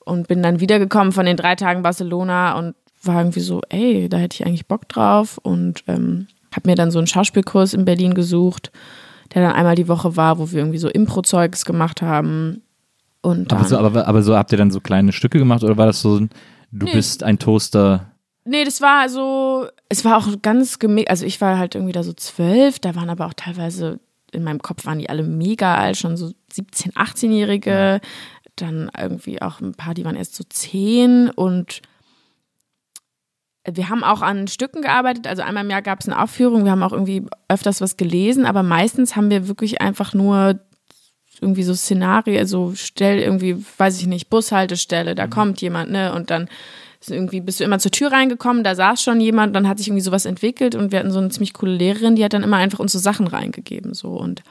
und 0.00 0.28
bin 0.28 0.42
dann 0.42 0.60
wiedergekommen 0.60 1.12
von 1.12 1.26
den 1.26 1.36
drei 1.36 1.54
Tagen 1.56 1.82
Barcelona 1.82 2.58
und 2.58 2.74
war 3.02 3.20
irgendwie 3.20 3.40
so, 3.40 3.60
ey, 3.68 4.08
da 4.08 4.16
hätte 4.16 4.34
ich 4.34 4.46
eigentlich 4.46 4.66
Bock 4.66 4.88
drauf 4.88 5.38
und 5.42 5.84
ähm, 5.86 6.26
habe 6.54 6.68
mir 6.68 6.76
dann 6.76 6.90
so 6.90 6.98
einen 6.98 7.06
Schauspielkurs 7.06 7.74
in 7.74 7.84
Berlin 7.84 8.14
gesucht, 8.14 8.72
der 9.34 9.42
dann 9.42 9.52
einmal 9.52 9.76
die 9.76 9.88
Woche 9.88 10.16
war, 10.16 10.38
wo 10.38 10.50
wir 10.50 10.58
irgendwie 10.58 10.78
so 10.78 10.88
Impro-Zeugs 10.88 11.66
gemacht 11.66 12.02
haben 12.02 12.62
und 13.22 13.52
Aber 13.52 13.64
so, 13.64 13.78
aber, 13.78 14.06
aber 14.06 14.22
so 14.22 14.36
habt 14.36 14.52
ihr 14.52 14.58
dann 14.58 14.70
so 14.70 14.80
kleine 14.80 15.12
Stücke 15.12 15.38
gemacht 15.38 15.62
oder 15.62 15.76
war 15.76 15.86
das 15.86 16.00
so, 16.00 16.16
ein, 16.16 16.30
du 16.70 16.86
bist 16.86 17.22
ein 17.22 17.38
Toaster? 17.38 18.10
Nee, 18.44 18.64
das 18.64 18.80
war 18.80 19.08
so, 19.08 19.68
es 19.88 20.04
war 20.04 20.16
auch 20.16 20.28
ganz 20.42 20.78
gemixt, 20.78 21.10
also 21.10 21.26
ich 21.26 21.40
war 21.40 21.58
halt 21.58 21.74
irgendwie 21.74 21.92
da 21.92 22.02
so 22.02 22.12
zwölf, 22.12 22.78
da 22.78 22.94
waren 22.94 23.10
aber 23.10 23.26
auch 23.26 23.34
teilweise, 23.34 24.00
in 24.32 24.44
meinem 24.44 24.62
Kopf 24.62 24.86
waren 24.86 24.98
die 24.98 25.10
alle 25.10 25.22
mega 25.22 25.74
alt, 25.76 25.96
schon 25.96 26.16
so 26.16 26.32
17-, 26.52 26.94
18-Jährige, 26.94 28.00
dann 28.56 28.90
irgendwie 28.98 29.42
auch 29.42 29.60
ein 29.60 29.74
paar, 29.74 29.94
die 29.94 30.04
waren 30.04 30.16
erst 30.16 30.34
so 30.34 30.44
zehn 30.48 31.30
und 31.30 31.82
wir 33.68 33.90
haben 33.90 34.02
auch 34.02 34.22
an 34.22 34.48
Stücken 34.48 34.80
gearbeitet, 34.80 35.26
also 35.26 35.42
einmal 35.42 35.64
im 35.64 35.70
Jahr 35.70 35.82
gab 35.82 36.00
es 36.00 36.08
eine 36.08 36.20
Aufführung, 36.20 36.64
wir 36.64 36.70
haben 36.70 36.82
auch 36.82 36.92
irgendwie 36.92 37.26
öfters 37.48 37.80
was 37.80 37.98
gelesen, 37.98 38.46
aber 38.46 38.62
meistens 38.62 39.16
haben 39.16 39.30
wir 39.30 39.48
wirklich 39.48 39.82
einfach 39.82 40.14
nur 40.14 40.60
irgendwie 41.40 41.62
so 41.62 41.74
Szenarien, 41.74 42.46
so 42.46 42.72
stell 42.74 43.18
irgendwie, 43.18 43.56
weiß 43.78 44.00
ich 44.00 44.06
nicht, 44.06 44.30
Bushaltestelle, 44.30 45.14
da 45.14 45.26
kommt 45.26 45.60
jemand, 45.60 45.90
ne, 45.90 46.12
und 46.14 46.30
dann 46.30 46.48
irgendwie 47.08 47.40
bist 47.40 47.60
du 47.60 47.64
immer 47.64 47.78
zur 47.78 47.90
Tür 47.90 48.12
reingekommen, 48.12 48.62
da 48.62 48.74
saß 48.74 49.02
schon 49.02 49.20
jemand, 49.20 49.56
dann 49.56 49.66
hat 49.66 49.78
sich 49.78 49.88
irgendwie 49.88 50.02
sowas 50.02 50.26
entwickelt 50.26 50.74
und 50.74 50.92
wir 50.92 50.98
hatten 50.98 51.10
so 51.10 51.18
eine 51.18 51.30
ziemlich 51.30 51.54
coole 51.54 51.74
Lehrerin, 51.74 52.14
die 52.14 52.24
hat 52.24 52.34
dann 52.34 52.42
immer 52.42 52.58
einfach 52.58 52.78
uns 52.78 52.92
so 52.92 52.98
Sachen 52.98 53.26
reingegeben, 53.26 53.94
so. 53.94 54.10
Und 54.10 54.42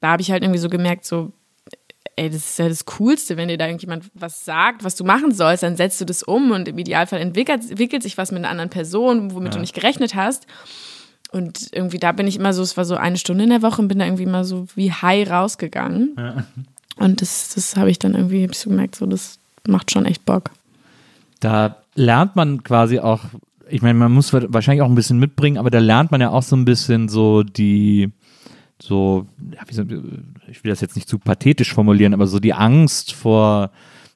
da 0.00 0.12
habe 0.12 0.22
ich 0.22 0.30
halt 0.30 0.42
irgendwie 0.42 0.58
so 0.58 0.70
gemerkt, 0.70 1.04
so 1.04 1.32
ey, 2.16 2.28
das 2.28 2.50
ist 2.50 2.58
ja 2.58 2.68
das 2.68 2.84
Coolste, 2.84 3.36
wenn 3.36 3.48
dir 3.48 3.58
da 3.58 3.66
irgendjemand 3.66 4.10
was 4.14 4.44
sagt, 4.44 4.84
was 4.84 4.96
du 4.96 5.04
machen 5.04 5.32
sollst, 5.32 5.62
dann 5.62 5.76
setzt 5.76 6.00
du 6.00 6.04
das 6.04 6.22
um 6.22 6.50
und 6.50 6.68
im 6.68 6.78
Idealfall 6.78 7.20
entwickelt, 7.20 7.70
entwickelt 7.70 8.02
sich 8.02 8.18
was 8.18 8.32
mit 8.32 8.40
einer 8.40 8.50
anderen 8.50 8.70
Person, 8.70 9.34
womit 9.34 9.54
du 9.54 9.58
nicht 9.58 9.74
gerechnet 9.74 10.14
hast. 10.14 10.46
Und 11.32 11.70
irgendwie 11.72 11.98
da 11.98 12.12
bin 12.12 12.26
ich 12.26 12.36
immer 12.36 12.52
so, 12.52 12.62
es 12.62 12.76
war 12.76 12.84
so 12.84 12.94
eine 12.94 13.16
Stunde 13.16 13.44
in 13.44 13.50
der 13.50 13.62
Woche 13.62 13.80
und 13.80 13.88
bin 13.88 13.98
da 13.98 14.04
irgendwie 14.04 14.24
immer 14.24 14.44
so 14.44 14.66
wie 14.74 14.92
high 14.92 15.28
rausgegangen. 15.30 16.16
Und 16.96 17.22
das, 17.22 17.54
das 17.54 17.76
habe 17.76 17.90
ich 17.90 17.98
dann 17.98 18.14
irgendwie 18.14 18.44
ich 18.44 18.58
so 18.58 18.70
gemerkt, 18.70 18.96
so 18.96 19.06
das 19.06 19.38
macht 19.66 19.90
schon 19.90 20.04
echt 20.04 20.24
Bock. 20.26 20.50
Da 21.40 21.76
lernt 21.94 22.36
man 22.36 22.62
quasi 22.62 22.98
auch, 22.98 23.20
ich 23.68 23.82
meine, 23.82 23.98
man 23.98 24.12
muss 24.12 24.32
wahrscheinlich 24.32 24.82
auch 24.82 24.88
ein 24.88 24.94
bisschen 24.94 25.18
mitbringen, 25.18 25.56
aber 25.56 25.70
da 25.70 25.78
lernt 25.78 26.10
man 26.10 26.20
ja 26.20 26.30
auch 26.30 26.42
so 26.42 26.54
ein 26.54 26.64
bisschen 26.64 27.08
so 27.08 27.42
die, 27.42 28.10
so, 28.78 29.26
ja, 29.52 29.60
so 29.70 29.82
ich 30.48 30.62
will 30.64 30.70
das 30.70 30.80
jetzt 30.80 30.96
nicht 30.96 31.08
zu 31.08 31.18
pathetisch 31.18 31.72
formulieren, 31.72 32.14
aber 32.14 32.26
so 32.26 32.40
die 32.40 32.52
Angst 32.52 33.12
vor 33.12 33.70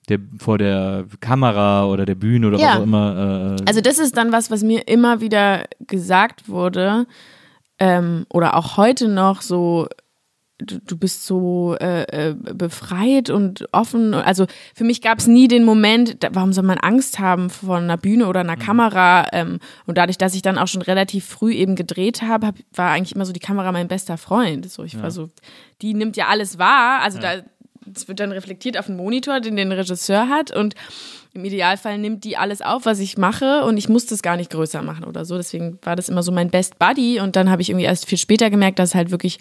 der, 0.09 0.19
vor 0.39 0.59
der 0.59 1.07
Kamera 1.21 1.87
oder 1.87 2.07
der 2.07 2.15
Bühne 2.15 2.49
oder 2.49 2.59
ja. 2.59 2.69
was 2.69 2.77
auch 2.77 2.83
immer. 2.83 3.57
Äh, 3.59 3.65
also 3.67 3.81
das 3.81 3.99
ist 3.99 4.17
dann 4.17 4.33
was, 4.33 4.51
was 4.51 4.63
mir 4.63 4.87
immer 4.89 5.21
wieder 5.21 5.65
gesagt 5.81 6.49
wurde 6.49 7.07
ähm, 7.79 8.27
oder 8.29 8.57
auch 8.57 8.77
heute 8.77 9.09
noch 9.09 9.43
so 9.43 9.89
du, 10.59 10.81
du 10.81 10.97
bist 10.97 11.27
so 11.27 11.77
äh, 11.81 12.31
äh, 12.31 12.35
befreit 12.35 13.31
und 13.31 13.67
offen. 13.73 14.15
Also 14.15 14.47
für 14.75 14.85
mich 14.85 15.03
gab 15.03 15.19
es 15.19 15.27
nie 15.27 15.49
den 15.49 15.65
Moment, 15.65 16.23
da, 16.23 16.29
warum 16.33 16.53
soll 16.53 16.65
man 16.65 16.79
Angst 16.79 17.19
haben 17.19 17.51
vor 17.51 17.77
einer 17.77 17.97
Bühne 17.97 18.27
oder 18.27 18.41
einer 18.41 18.57
mhm. 18.57 18.61
Kamera? 18.61 19.27
Ähm, 19.33 19.59
und 19.87 19.99
dadurch, 19.99 20.19
dass 20.19 20.35
ich 20.35 20.43
dann 20.43 20.59
auch 20.59 20.69
schon 20.69 20.83
relativ 20.83 21.27
früh 21.27 21.53
eben 21.53 21.77
gedreht 21.77 22.23
habe, 22.23 22.49
hab, 22.49 22.55
war 22.73 22.91
eigentlich 22.91 23.15
immer 23.15 23.27
so 23.27 23.33
die 23.33 23.41
Kamera 23.41 23.73
mein 23.73 23.89
bester 23.89 24.17
Freund. 24.17 24.71
So, 24.71 24.85
ich 24.85 24.95
ja. 24.95 25.03
war 25.03 25.11
so, 25.11 25.29
die 25.83 25.95
nimmt 25.95 26.17
ja 26.17 26.29
alles 26.29 26.59
wahr. 26.59 27.03
Also 27.03 27.19
ja. 27.19 27.37
da 27.37 27.43
es 27.95 28.09
wird 28.09 28.21
dann 28.21 28.33
reflektiert 28.33 28.79
auf 28.79 28.87
den 28.87 28.97
Monitor, 28.97 29.41
den 29.41 29.57
den 29.57 29.73
Regisseur 29.73 30.29
hat 30.29 30.55
und 30.55 30.75
im 31.35 31.45
Idealfall 31.45 31.99
nimmt 31.99 32.25
die 32.25 32.37
alles 32.37 32.63
auf, 32.63 32.87
was 32.87 32.99
ich 32.99 33.19
mache 33.19 33.65
und 33.65 33.77
ich 33.77 33.89
muss 33.89 34.07
das 34.07 34.23
gar 34.23 34.37
nicht 34.37 34.51
größer 34.51 34.83
machen 34.83 35.05
oder 35.05 35.25
so. 35.25 35.37
Deswegen 35.37 35.79
war 35.83 35.95
das 35.95 36.09
immer 36.09 36.23
so 36.23 36.33
mein 36.33 36.51
Best 36.51 36.79
Buddy 36.79 37.21
und 37.21 37.37
dann 37.37 37.51
habe 37.51 37.63
ich 37.63 37.69
irgendwie 37.71 37.85
erst 37.85 38.07
viel 38.07 38.19
später 38.19 38.49
gemerkt, 38.49 38.79
dass 38.79 38.95
halt 38.95 39.11
wirklich 39.11 39.39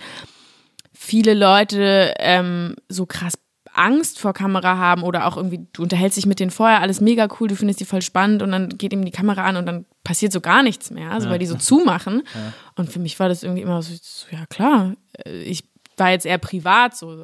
viele 0.94 1.34
Leute 1.34 2.14
ähm, 2.20 2.76
so 2.90 3.06
krass 3.06 3.36
Angst 3.76 4.20
vor 4.20 4.34
Kamera 4.34 4.78
haben 4.78 5.04
oder 5.04 5.28
auch 5.28 5.38
irgendwie, 5.38 5.68
du 5.74 5.84
unterhältst 5.84 6.18
dich 6.18 6.26
mit 6.26 6.40
denen 6.40 6.52
vorher, 6.52 6.82
alles 6.82 7.02
mega 7.02 7.28
cool, 7.40 7.50
du 7.50 7.56
findest 7.56 7.80
die 7.82 7.86
voll 7.86 8.02
spannend 8.02 8.42
und 8.42 8.52
dann 8.52 8.70
geht 8.70 8.94
ihm 8.94 9.04
die 9.04 9.12
Kamera 9.12 9.44
an 9.44 9.58
und 9.58 9.66
dann 9.66 9.86
passiert 10.04 10.32
so 10.32 10.40
gar 10.40 10.64
nichts 10.64 10.92
mehr, 10.92 11.12
also 11.12 11.28
ja. 11.28 11.32
weil 11.32 11.40
die 11.40 11.46
so 11.46 11.56
zumachen. 11.56 12.24
Ja. 12.34 12.54
Und 12.76 12.92
für 12.92 13.00
mich 13.00 13.20
war 13.20 13.28
das 13.28 13.44
irgendwie 13.44 13.62
immer 13.62 13.82
so, 13.82 13.94
so, 14.02 14.28
ja 14.32 14.46
klar, 14.46 14.94
äh, 15.26 15.42
ich 15.42 15.66
war 15.98 16.12
jetzt 16.12 16.26
eher 16.26 16.38
privat, 16.38 16.96
so, 16.96 17.24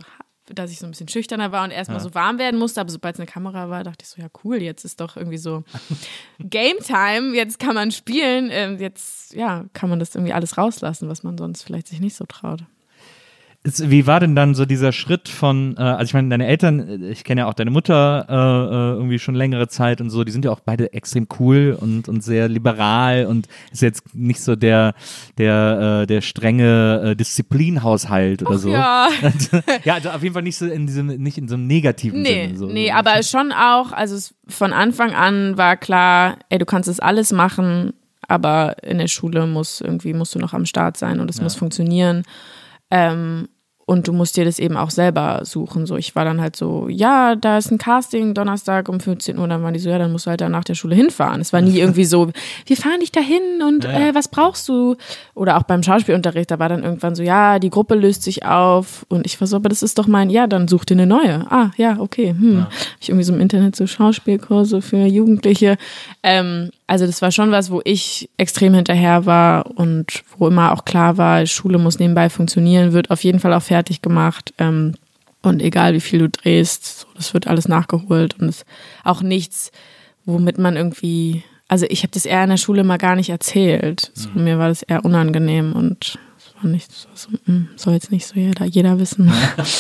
dass 0.53 0.71
ich 0.71 0.79
so 0.79 0.85
ein 0.85 0.91
bisschen 0.91 1.07
schüchterner 1.07 1.51
war 1.51 1.63
und 1.63 1.71
erstmal 1.71 1.99
ja. 1.99 2.03
so 2.03 2.13
warm 2.13 2.37
werden 2.37 2.59
musste, 2.59 2.81
aber 2.81 2.89
sobald 2.89 3.15
es 3.15 3.19
eine 3.19 3.27
Kamera 3.27 3.69
war, 3.69 3.83
dachte 3.83 4.03
ich 4.03 4.09
so, 4.09 4.21
ja 4.21 4.27
cool, 4.43 4.61
jetzt 4.61 4.85
ist 4.85 4.99
doch 4.99 5.17
irgendwie 5.17 5.37
so 5.37 5.63
Game 6.39 6.77
Time, 6.79 7.35
jetzt 7.35 7.59
kann 7.59 7.75
man 7.75 7.91
spielen, 7.91 8.49
ähm, 8.51 8.79
jetzt, 8.79 9.33
ja, 9.33 9.65
kann 9.73 9.89
man 9.89 9.99
das 9.99 10.15
irgendwie 10.15 10.33
alles 10.33 10.57
rauslassen, 10.57 11.09
was 11.09 11.23
man 11.23 11.37
sonst 11.37 11.63
vielleicht 11.63 11.87
sich 11.87 11.99
nicht 11.99 12.15
so 12.15 12.25
traut. 12.25 12.63
Wie 13.63 14.08
war 14.08 14.19
denn 14.19 14.36
dann 14.36 14.56
so 14.56 14.65
dieser 14.65 14.91
Schritt 14.91 15.30
von, 15.30 15.76
äh, 15.78 15.82
also 15.82 16.06
ich 16.06 16.13
meine, 16.15 16.30
deine 16.30 16.47
Eltern, 16.47 17.04
äh, 17.04 17.12
ich 17.12 17.24
kenne 17.24 17.41
ja 17.41 17.47
auch 17.47 17.54
deine 17.54 17.69
Mutter 17.69 18.26
äh, 18.28 18.34
äh, 18.34 18.97
irgendwie 18.97 19.19
schon 19.19 19.36
längere 19.36 19.67
Zeit 19.67 20.02
und 20.02 20.10
so, 20.10 20.24
die 20.24 20.32
sind 20.32 20.45
ja 20.45 20.52
auch 20.52 20.62
beide 20.62 20.93
extrem 20.93 21.28
cool 21.39 21.78
und, 21.80 22.10
und 22.10 22.24
sehr 22.24 22.50
liberal 22.50 23.28
und 23.28 23.47
ist 23.71 23.84
jetzt 23.84 24.15
nicht 24.15 24.41
so 24.41 24.56
der, 24.56 24.95
der, 25.38 26.02
äh, 26.02 26.08
der 26.08 26.21
strenge 26.21 27.12
äh, 27.12 27.15
Disziplinhaushalt 27.15 28.41
oder 28.41 28.56
Och, 28.56 28.58
so. 28.58 28.69
Ja. 28.69 29.10
ja, 29.84 29.93
also 29.93 30.10
auf 30.10 30.24
jeden 30.24 30.34
Fall 30.34 30.43
nicht 30.43 30.58
so 30.58 30.65
in 30.65 30.88
diesem, 30.88 31.08
nicht 31.08 31.38
in 31.38 31.47
so 31.47 31.54
einem 31.54 31.67
negativen 31.67 32.24
nee, 32.24 32.47
Sinne. 32.47 32.58
So. 32.58 32.65
Nee, 32.65 32.91
aber 32.91 33.21
schon 33.21 33.52
auch, 33.52 33.91
also 33.91 34.17
von 34.47 34.74
Anfang 34.74 35.13
an 35.13 35.56
war 35.60 35.78
klar, 35.78 36.38
ey, 36.50 36.58
du 36.58 36.65
kannst 36.65 36.89
das 36.89 37.00
alles 37.00 37.32
machen, 37.32 37.93
aber 38.28 38.84
in 38.84 38.97
der 38.97 39.08
Schule 39.08 39.45
muss 39.45 39.82
irgendwie, 39.82 40.15
musst 40.15 40.34
du 40.34 40.39
noch 40.39 40.54
am 40.54 40.65
Start 40.65 40.97
sein 40.97 41.19
und 41.19 41.30
es 41.30 41.38
ja. 41.38 41.43
muss 41.43 41.56
funktionieren. 41.56 42.24
Ähm, 42.91 43.47
und 43.86 44.08
du 44.08 44.13
musst 44.13 44.38
dir 44.38 44.46
das 44.46 44.60
eben 44.60 44.78
auch 44.78 44.89
selber 44.89 45.41
suchen. 45.44 45.86
So, 45.86 45.98
ich 45.98 46.15
war 46.15 46.24
dann 46.24 46.39
halt 46.39 46.56
so, 46.56 46.88
ja, 46.89 47.36
da 47.36 47.58
ist 47.58 47.72
ein 47.72 47.78
Casting 47.78 48.34
Donnerstag 48.34 48.89
um 48.89 49.00
15 49.00 49.38
Uhr. 49.38 49.48
Dann 49.48 49.63
waren 49.63 49.74
die 49.74 49.80
so, 49.80 49.89
ja, 49.89 49.98
dann 49.98 50.12
musst 50.12 50.26
du 50.26 50.30
halt 50.30 50.41
da 50.41 50.50
nach 50.50 50.63
der 50.63 50.76
Schule 50.76 50.96
hinfahren. 50.96 51.41
Es 51.41 51.52
war 51.52 51.62
nie 51.62 51.80
irgendwie 51.80 52.06
so, 52.06 52.30
wir 52.65 52.78
fahren 52.78 53.00
dich 53.00 53.12
dahin 53.12 53.62
und 53.67 53.84
ja. 53.84 54.10
Äh, 54.10 54.15
was 54.15 54.28
brauchst 54.28 54.67
du? 54.70 54.96
Oder 55.34 55.58
auch 55.58 55.63
beim 55.63 55.84
Schauspielunterricht, 55.84 56.52
da 56.52 56.60
war 56.60 56.70
dann 56.70 56.84
irgendwann 56.84 57.15
so, 57.15 57.24
ja, 57.24 57.60
die 57.60 57.70
Gruppe 57.70 57.96
löst 57.96 58.24
sich 58.24 58.46
auf. 58.46 59.06
Und 59.10 59.26
ich 59.26 59.39
war 59.41 59.48
so, 59.48 59.56
aber 59.56 59.70
das 59.70 59.84
ist 59.84 59.98
doch 59.98 60.08
mein, 60.08 60.30
ja, 60.30 60.48
dann 60.48 60.67
such 60.67 60.86
dir 60.86 60.96
eine 60.96 61.08
neue. 61.08 61.46
Ah, 61.52 61.72
ja, 61.78 62.00
okay. 62.00 62.30
Hm. 62.38 62.54
Ja. 62.54 62.63
Hab 62.65 62.72
ich 63.00 63.10
irgendwie 63.10 63.26
so 63.26 63.34
im 63.34 63.41
Internet 63.41 63.76
so 63.76 63.88
Schauspielkurse 63.88 64.82
für 64.82 65.06
Jugendliche. 65.06 65.78
Ähm, 66.24 66.70
also 66.91 67.06
das 67.06 67.22
war 67.22 67.32
schon 67.32 67.52
was, 67.52 67.72
wo 67.72 67.82
ich 67.86 68.30
extrem 68.36 68.74
hinterher 68.74 69.26
war 69.26 69.65
und 69.78 70.24
wo 70.38 70.50
immer 70.50 70.74
auch 70.74 70.84
klar 70.84 71.17
war, 71.17 71.46
Schule 71.46 71.78
muss 71.78 72.00
nebenbei 72.00 72.30
funktionieren, 72.30 72.91
wird 72.91 73.12
auf 73.12 73.24
jeden 73.24 73.39
Fall 73.39 73.54
auch 73.54 73.62
fertig 73.71 74.01
gemacht. 74.01 74.53
Ähm, 74.57 74.95
und 75.41 75.62
egal 75.62 75.93
wie 75.93 76.01
viel 76.01 76.19
du 76.19 76.29
drehst, 76.29 76.99
so, 76.99 77.07
das 77.15 77.34
wird 77.34 77.47
alles 77.47 77.69
nachgeholt 77.69 78.38
und 78.38 78.49
es 78.49 78.57
ist 78.57 78.65
auch 79.05 79.21
nichts, 79.21 79.71
womit 80.25 80.57
man 80.57 80.75
irgendwie, 80.75 81.43
also 81.69 81.86
ich 81.89 82.03
habe 82.03 82.12
das 82.12 82.25
eher 82.25 82.43
in 82.43 82.49
der 82.49 82.57
Schule 82.57 82.84
mal 82.84 82.97
gar 82.97 83.15
nicht 83.15 83.29
erzählt. 83.29 84.12
So, 84.13 84.29
mhm. 84.29 84.43
Mir 84.43 84.60
war 84.60 84.67
das 84.67 84.84
eher 84.84 85.05
unangenehm 85.05 85.71
und 85.71 86.19
war 86.62 86.69
nicht 86.69 86.91
so, 86.91 87.30
hm, 87.45 87.67
soll 87.76 87.93
jetzt 87.93 88.12
nicht 88.12 88.26
so 88.26 88.36
jeder, 88.36 88.65
jeder 88.65 89.00
wissen. 89.00 89.32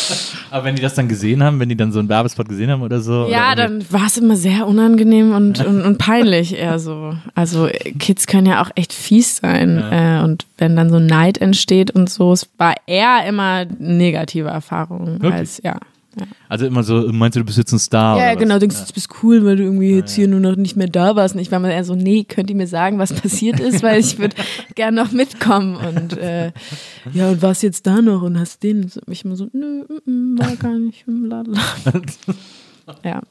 Aber 0.51 0.65
wenn 0.65 0.75
die 0.75 0.81
das 0.81 0.95
dann 0.95 1.07
gesehen 1.07 1.43
haben, 1.43 1.59
wenn 1.59 1.69
die 1.69 1.75
dann 1.75 1.91
so 1.91 1.99
einen 1.99 2.09
Werbespot 2.09 2.49
gesehen 2.49 2.69
haben 2.69 2.81
oder 2.81 3.01
so? 3.01 3.27
Ja, 3.29 3.53
oder 3.53 3.67
dann 3.67 3.91
war 3.91 4.07
es 4.07 4.17
immer 4.17 4.35
sehr 4.35 4.67
unangenehm 4.67 5.33
und, 5.33 5.65
und, 5.65 5.81
und, 5.81 5.97
peinlich 5.97 6.55
eher 6.57 6.79
so. 6.79 7.15
Also 7.35 7.69
Kids 7.99 8.27
können 8.27 8.47
ja 8.47 8.61
auch 8.61 8.71
echt 8.75 8.93
fies 8.93 9.37
sein. 9.37 9.77
Ja. 9.77 10.19
Äh, 10.19 10.23
und 10.23 10.45
wenn 10.57 10.75
dann 10.75 10.89
so 10.89 10.99
Neid 10.99 11.39
entsteht 11.39 11.91
und 11.91 12.09
so, 12.09 12.33
es 12.33 12.47
war 12.57 12.75
eher 12.87 13.25
immer 13.27 13.65
negative 13.79 14.49
Erfahrungen 14.49 15.21
Wirklich? 15.21 15.33
als, 15.33 15.61
ja. 15.63 15.79
Ja. 16.19 16.25
Also 16.49 16.65
immer 16.65 16.83
so, 16.83 17.09
meinst 17.11 17.35
du, 17.35 17.39
du 17.39 17.45
bist 17.45 17.57
jetzt 17.57 17.71
ein 17.71 17.79
Star? 17.79 18.17
Ja, 18.17 18.35
genau, 18.35 18.59
denkst 18.59 18.75
du, 18.75 18.81
ja. 18.81 18.87
du 18.87 18.93
bist 18.93 19.09
cool, 19.23 19.45
weil 19.45 19.55
du 19.55 19.63
irgendwie 19.63 19.95
jetzt 19.95 20.13
hier 20.13 20.27
nur 20.27 20.41
noch 20.41 20.57
nicht 20.57 20.75
mehr 20.75 20.87
da 20.87 21.15
warst. 21.15 21.35
Und 21.35 21.41
ich 21.41 21.51
war 21.51 21.59
mal 21.59 21.71
eher 21.71 21.85
so, 21.85 21.95
nee, 21.95 22.25
könnt 22.25 22.49
ihr 22.49 22.55
mir 22.55 22.67
sagen, 22.67 22.99
was 22.99 23.13
passiert 23.13 23.59
ist, 23.59 23.81
weil 23.81 23.99
ich 23.99 24.19
würde 24.19 24.35
gerne 24.75 25.01
noch 25.01 25.11
mitkommen. 25.11 25.77
Und 25.77 26.17
äh, 26.17 26.51
ja, 27.13 27.29
und 27.29 27.41
warst 27.41 27.63
jetzt 27.63 27.87
da 27.87 28.01
noch 28.01 28.21
und 28.23 28.37
hast 28.37 28.61
den? 28.63 28.91
Ich 29.07 29.23
immer 29.23 29.35
so, 29.35 29.47
nö, 29.53 29.85
m 30.05 30.35
-m, 30.35 30.39
war 30.39 30.55
gar 30.57 30.77
nicht. 30.77 31.05
ja. 33.03 33.21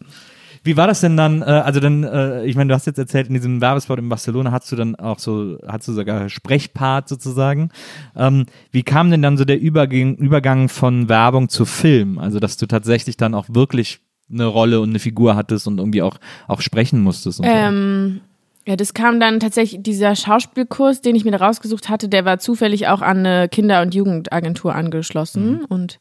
Wie 0.63 0.77
war 0.77 0.87
das 0.87 1.01
denn 1.01 1.17
dann? 1.17 1.43
Äh, 1.43 1.45
also 1.45 1.81
dann, 1.81 2.05
äh, 2.05 2.45
ich 2.45 2.57
meine, 2.57 2.69
du 2.69 2.75
hast 2.75 2.87
jetzt 2.87 2.99
erzählt, 2.99 3.29
in 3.29 3.35
diesem 3.35 3.61
Werbespot 3.61 3.99
in 3.99 4.09
Barcelona 4.09 4.53
hast 4.53 4.71
du 4.71 4.77
dann 4.77 4.95
auch 4.97 5.19
so, 5.19 5.59
hast 5.67 5.89
du 5.89 5.93
sogar 5.93 6.29
Sprechpart 6.29 7.09
sozusagen. 7.09 7.71
Ähm, 8.17 8.47
wie 8.71 8.83
kam 8.83 9.11
denn 9.11 9.23
dann 9.23 9.37
so 9.37 9.45
der 9.45 9.61
Übergang, 9.61 10.17
Übergang 10.17 10.69
von 10.69 11.09
Werbung 11.09 11.49
zu 11.49 11.65
Film? 11.65 12.19
Also 12.19 12.41
dass 12.41 12.57
du 12.57 12.67
tatsächlich 12.67 13.17
dann 13.17 13.35
auch 13.35 13.47
wirklich 13.49 14.01
eine 14.31 14.47
Rolle 14.47 14.81
und 14.81 14.91
eine 14.91 14.99
Figur 14.99 15.35
hattest 15.35 15.67
und 15.67 15.79
irgendwie 15.79 16.03
auch, 16.03 16.19
auch 16.47 16.61
sprechen 16.61 17.01
musstest. 17.01 17.41
ähm. 17.43 18.21
Ja, 18.67 18.77
das 18.77 18.93
kam 18.93 19.19
dann 19.21 19.41
tatsächlich, 19.41 19.83
dieser 19.83 20.15
Schauspielkurs, 20.15 21.01
den 21.01 21.17
ich 21.17 21.25
mir 21.25 21.31
da 21.31 21.39
rausgesucht 21.39 21.89
hatte, 21.89 22.11
der 22.11 22.27
war 22.27 22.39
zufällig 22.39 22.89
auch 22.89 23.01
an 23.01 23.25
eine 23.27 23.49
Kinder- 23.49 23.81
und 23.81 23.95
Jugendagentur 23.95 24.75
angeschlossen. 24.75 25.53
Mhm. 25.53 25.65
Und 25.65 25.99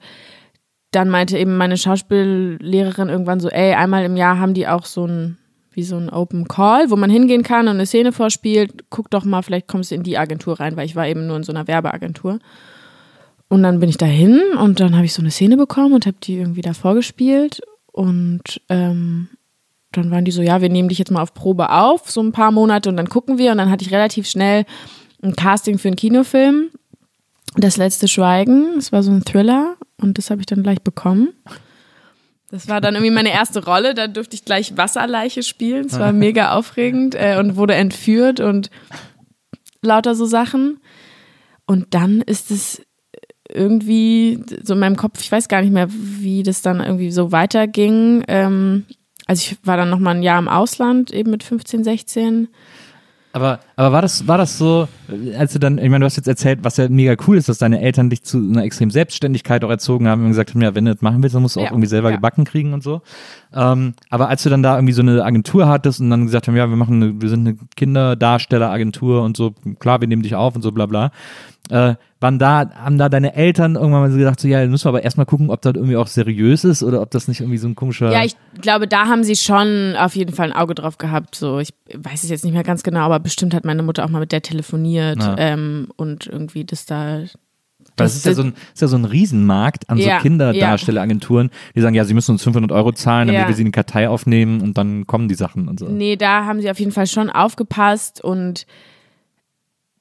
dann 0.91 1.10
meinte 1.10 1.38
eben 1.38 1.58
meine 1.58 1.78
Schauspiellehrerin 1.78 3.10
irgendwann 3.10 3.39
so, 3.39 3.49
ey, 3.49 3.73
einmal 3.73 4.04
im 4.04 4.17
Jahr 4.17 4.39
haben 4.39 4.54
die 4.54 4.67
auch 4.67 4.86
so 4.86 5.06
ein, 5.06 5.38
wie 5.71 5.84
so 5.84 5.97
ein 5.97 6.10
Open 6.10 6.47
Call, 6.47 6.89
wo 6.89 6.95
man 6.95 7.10
hingehen 7.12 7.43
kann 7.43 7.67
und 7.67 7.75
eine 7.75 7.86
Szene 7.86 8.12
vorspielt. 8.12 8.86
Guck 8.89 9.10
doch 9.12 9.23
mal, 9.23 9.43
vielleicht 9.43 9.67
kommst 9.67 9.91
du 9.91 9.95
in 9.95 10.04
die 10.04 10.17
Agentur 10.17 10.60
rein, 10.60 10.75
weil 10.75 10.86
ich 10.86 10.95
war 10.95 11.08
eben 11.08 11.28
nur 11.28 11.38
in 11.38 11.43
so 11.43 11.52
einer 11.52 11.67
Werbeagentur. 11.67 12.39
Und 13.49 13.63
dann 13.63 13.80
bin 13.80 13.89
ich 13.89 13.97
da 13.97 14.06
hin 14.06 14.41
und 14.60 14.80
dann 14.80 14.95
habe 14.95 15.06
ich 15.06 15.13
so 15.13 15.21
eine 15.21 15.32
Szene 15.32 15.58
bekommen 15.58 15.93
und 15.93 16.06
habe 16.06 16.17
die 16.21 16.38
irgendwie 16.38 16.62
da 16.62 16.73
vorgespielt. 16.73 17.62
Und 17.91 18.62
ähm, 18.69 19.30
dann 19.91 20.12
waren 20.12 20.25
die 20.25 20.32
so, 20.32 20.41
ja, 20.41 20.62
wir 20.62 20.69
nehmen 20.69 20.89
dich 20.89 20.99
jetzt 20.99 21.12
mal 21.12 21.21
auf 21.21 21.34
Probe 21.34 21.71
auf, 21.71 22.10
so 22.10 22.21
ein 22.21 22.32
paar 22.32 22.52
Monate 22.52 22.89
und 22.89 22.97
dann 22.97 23.10
gucken 23.10 23.38
wir. 23.38 23.52
Und 23.52 23.58
dann 23.60 23.69
hatte 23.69 23.86
ich 23.86 23.91
relativ 23.91 24.28
schnell 24.28 24.65
ein 25.21 25.36
Casting 25.36 25.78
für 25.78 25.89
einen 25.89 25.97
Kinofilm. 25.97 26.69
Das 27.58 27.78
letzte 27.78 28.08
Schweigen, 28.08 28.78
es 28.78 28.91
war 28.91 29.02
so 29.02 29.12
ein 29.12 29.25
Thriller 29.25 29.75
und 30.02 30.18
das 30.18 30.30
habe 30.30 30.42
ich 30.42 30.46
dann 30.46 30.64
gleich 30.64 30.82
bekommen. 30.82 31.34
Das 32.52 32.68
war 32.68 32.82
dann 32.82 32.96
irgendwie 32.96 33.14
meine 33.14 33.32
erste 33.32 33.64
Rolle. 33.64 33.94
Da 33.94 34.08
durfte 34.08 34.36
ich 34.36 34.44
gleich 34.44 34.76
Wasserleiche 34.76 35.44
spielen. 35.44 35.86
Es 35.86 36.00
war 36.00 36.12
mega 36.14 36.54
aufregend 36.54 37.14
äh, 37.16 37.38
und 37.40 37.56
wurde 37.56 37.76
entführt 37.76 38.40
und 38.40 38.72
lauter 39.82 40.16
so 40.16 40.26
Sachen. 40.26 40.80
Und 41.66 41.94
dann 41.94 42.22
ist 42.22 42.50
es 42.50 42.82
irgendwie 43.52 44.44
so 44.64 44.74
in 44.74 44.80
meinem 44.80 44.96
Kopf, 44.96 45.22
ich 45.22 45.32
weiß 45.32 45.48
gar 45.48 45.62
nicht 45.62 45.74
mehr, 45.74 45.88
wie 45.90 46.44
das 46.44 46.62
dann 46.62 46.80
irgendwie 46.80 47.12
so 47.12 47.32
weiterging. 47.32 48.24
Ähm, 48.28 48.86
also 49.28 49.42
ich 49.42 49.58
war 49.64 49.78
dann 49.78 49.92
noch 49.92 50.00
mal 50.00 50.16
ein 50.16 50.24
Jahr 50.24 50.40
im 50.40 50.48
Ausland, 50.48 51.12
eben 51.12 51.30
mit 51.30 51.44
15, 51.44 51.84
16 51.84 52.48
aber, 53.32 53.60
aber 53.76 53.92
war 53.92 54.02
das, 54.02 54.28
war 54.28 54.39
das 54.39 54.58
so, 54.58 54.88
als 55.38 55.54
du 55.54 55.60
dann, 55.60 55.78
ich 55.78 55.89
meine, 55.89 56.00
du 56.00 56.06
hast 56.06 56.15
jetzt 56.15 56.28
erzählt, 56.28 56.60
was 56.63 56.78
ja 56.78 56.89
mega 56.89 57.15
cool 57.28 57.38
ist, 57.38 57.48
dass 57.48 57.60
deine 57.60 57.80
Eltern 57.80 58.10
dich 58.10 58.24
zu 58.24 58.38
einer 58.38 58.63
extremen 58.63 58.89
Selbstständigkeit 58.89 59.63
auch 59.63 59.70
erzogen 59.70 60.08
haben 60.08 60.24
und 60.24 60.30
gesagt 60.30 60.54
haben, 60.54 60.62
ja, 60.62 60.74
wenn 60.74 60.86
du 60.86 60.94
das 60.94 61.02
machen 61.04 61.22
willst, 61.22 61.36
dann 61.36 61.44
musst 61.44 61.56
du 61.56 61.60
auch 61.60 61.65
ja, 61.65 61.72
irgendwie 61.72 61.88
selber 61.88 62.10
ja. 62.10 62.15
gebacken 62.15 62.44
kriegen 62.44 62.74
und 62.74 62.82
so. 62.82 63.02
Ähm, 63.54 63.94
aber 64.10 64.30
als 64.30 64.42
du 64.42 64.50
dann 64.50 64.63
da 64.63 64.76
irgendwie 64.76 64.94
so 64.94 65.04
eine 65.04 65.24
Agentur 65.24 65.68
hattest 65.68 66.02
und 66.02 66.10
dann 66.10 66.26
gesagt 66.26 66.48
haben, 66.48 66.56
ja, 66.56 66.68
wir 66.68 66.76
machen 66.76 67.04
eine, 67.04 67.22
wir 67.22 67.30
sind 67.30 67.48
eine 67.48 67.58
Kinderdarstelleragentur 67.76 69.22
und 69.22 69.38
so, 69.38 69.54
klar, 69.78 70.02
wir 70.02 70.08
nehmen 70.08 70.24
dich 70.24 70.34
auf 70.34 70.56
und 70.56 70.63
so 70.63 70.72
bla 70.72 70.88
bla. 70.88 71.12
Äh, 71.70 71.96
waren 72.20 72.40
da, 72.40 72.70
haben 72.76 72.98
da 72.98 73.08
deine 73.10 73.36
Eltern 73.36 73.76
irgendwann 73.76 74.02
mal 74.02 74.12
so 74.12 74.18
gedacht, 74.18 74.40
so, 74.40 74.48
ja, 74.48 74.66
müssen 74.68 74.86
wir 74.86 74.90
aber 74.90 75.04
erstmal 75.04 75.26
gucken, 75.26 75.50
ob 75.50 75.62
das 75.62 75.76
irgendwie 75.76 75.96
auch 75.96 76.08
seriös 76.08 76.64
ist 76.66 76.84
oder 76.84 77.02
ob 77.02 77.12
das 77.12 77.28
nicht 77.28 77.40
irgendwie 77.40 77.58
so 77.60 77.68
ein 77.68 77.76
komischer. 77.76 78.12
Ja, 78.12 78.24
ich 78.26 78.36
glaube, 78.60 78.88
da 78.88 79.06
haben 79.06 79.24
sie 79.24 79.36
schon 79.36 79.96
auf 79.98 80.16
jeden 80.16 80.34
Fall 80.34 80.52
ein 80.52 80.58
Auge 80.58 80.76
drauf 80.76 80.98
gehabt. 80.98 81.36
So, 81.36 81.60
ich 81.60 81.70
weiß 81.94 82.24
es 82.24 82.30
jetzt 82.30 82.44
nicht 82.44 82.54
mehr 82.54 82.64
ganz 82.64 82.84
genau, 82.84 83.02
aber 83.02 83.20
bestimmt 83.20 83.54
hat 83.54 83.64
meine 83.66 83.84
Mutter 83.84 84.04
auch 84.04 84.10
mal 84.10 84.20
mit 84.20 84.32
der 84.32 84.42
telefoniert 84.42 85.22
Ja. 85.24 85.36
ähm, 85.38 85.88
und 85.96 86.28
irgendwie 86.28 86.66
das 86.66 86.86
da. 86.86 87.22
Das 87.96 88.16
ist 88.16 88.26
ja 88.26 88.34
so 88.34 88.44
ein, 88.44 88.54
ist 88.74 88.82
ja 88.82 88.88
so 88.88 88.98
ein 88.98 89.06
Riesenmarkt 89.06 89.90
an 89.90 89.98
Ja, 89.98 90.18
so 90.18 90.24
Kinderdarstelleragenturen, 90.24 91.50
die 91.76 91.82
sagen, 91.82 91.96
ja, 91.96 92.06
sie 92.06 92.14
müssen 92.14 92.32
uns 92.32 92.44
500 92.44 92.72
Euro 92.72 92.92
zahlen, 92.92 93.28
damit 93.28 93.42
Ja. 93.42 93.48
wir 93.48 93.56
sie 93.56 93.62
in 93.62 93.68
die 93.68 93.72
Kartei 93.72 94.10
aufnehmen 94.10 94.62
und 94.62 94.78
dann 94.78 95.06
kommen 95.08 95.28
die 95.28 95.36
Sachen 95.36 95.68
und 95.68 95.80
so. 95.80 95.88
Nee, 95.88 96.16
da 96.16 96.46
haben 96.46 96.62
sie 96.62 96.70
auf 96.70 96.80
jeden 96.80 96.92
Fall 96.92 97.08
schon 97.08 97.30
aufgepasst 97.30 98.24
und 98.24 98.66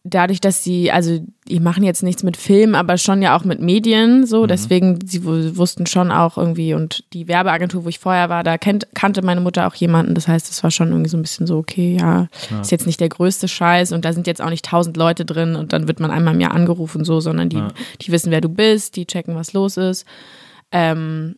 dadurch, 0.09 0.41
dass 0.41 0.65
sie, 0.65 0.91
also 0.91 1.21
die 1.49 1.61
machen 1.61 1.83
jetzt 1.83 2.03
nichts 2.03 2.23
mit 2.23 2.37
Film, 2.37 2.75
aber 2.75 2.99
schon 2.99 3.23
ja 3.23 3.37
auch 3.37 3.45
mit 3.45 3.61
Medien, 3.61 4.27
so, 4.27 4.47
deswegen, 4.47 4.99
sie 5.07 5.25
wu- 5.25 5.57
wussten 5.57 5.87
schon 5.87 6.11
auch 6.11 6.37
irgendwie 6.37 6.75
und 6.75 7.05
die 7.13 7.29
Werbeagentur, 7.29 7.85
wo 7.85 7.89
ich 7.89 7.99
vorher 7.99 8.29
war, 8.29 8.43
da 8.45 8.59
kennt, 8.59 8.87
kannte 8.95 9.23
meine 9.23 9.41
Mutter 9.41 9.67
auch 9.67 9.75
jemanden, 9.75 10.15
das 10.15 10.29
heißt, 10.29 10.51
es 10.51 10.63
war 10.63 10.71
schon 10.71 10.89
irgendwie 10.91 11.09
so 11.09 11.17
ein 11.17 11.23
bisschen 11.23 11.47
so, 11.47 11.57
okay, 11.59 11.97
ja, 11.99 12.29
ist 12.61 12.71
jetzt 12.71 12.87
nicht 12.87 13.01
der 13.01 13.09
größte 13.09 13.49
Scheiß 13.49 13.93
und 13.93 14.05
da 14.05 14.13
sind 14.13 14.27
jetzt 14.27 14.43
auch 14.43 14.51
nicht 14.51 14.65
tausend 14.65 14.97
Leute 14.97 15.25
drin 15.25 15.57
und 15.57 15.73
dann 15.73 15.89
wird 15.89 16.01
man 16.01 16.11
einmal 16.11 16.35
im 16.35 16.41
Jahr 16.41 16.53
angerufen, 16.55 17.05
so, 17.05 17.21
sondern 17.21 17.49
die, 17.49 17.57
die 18.03 18.13
wissen, 18.13 18.31
wer 18.31 18.41
du 18.41 18.49
bist, 18.49 18.97
die 18.97 19.07
checken, 19.07 19.35
was 19.35 19.53
los 19.53 19.77
ist. 19.77 20.05
Ähm, 20.73 21.37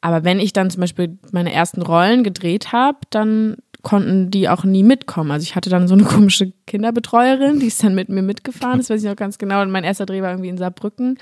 aber 0.00 0.24
wenn 0.24 0.40
ich 0.40 0.52
dann 0.52 0.70
zum 0.70 0.80
Beispiel 0.80 1.16
meine 1.30 1.52
ersten 1.52 1.82
Rollen 1.82 2.24
gedreht 2.24 2.72
habe, 2.72 2.98
dann 3.10 3.56
konnten 3.82 4.30
die 4.30 4.48
auch 4.48 4.64
nie 4.64 4.82
mitkommen. 4.82 5.30
Also 5.30 5.44
ich 5.44 5.56
hatte 5.56 5.70
dann 5.70 5.88
so 5.88 5.94
eine 5.94 6.04
komische 6.04 6.52
Kinderbetreuerin, 6.66 7.60
die 7.60 7.66
ist 7.66 7.82
dann 7.82 7.94
mit 7.94 8.08
mir 8.08 8.22
mitgefahren, 8.22 8.78
das 8.78 8.90
weiß 8.90 9.02
ich 9.02 9.08
noch 9.08 9.16
ganz 9.16 9.38
genau. 9.38 9.62
Und 9.62 9.70
mein 9.70 9.84
erster 9.84 10.06
Dreh 10.06 10.22
war 10.22 10.30
irgendwie 10.30 10.48
in 10.48 10.58
Saarbrücken. 10.58 11.18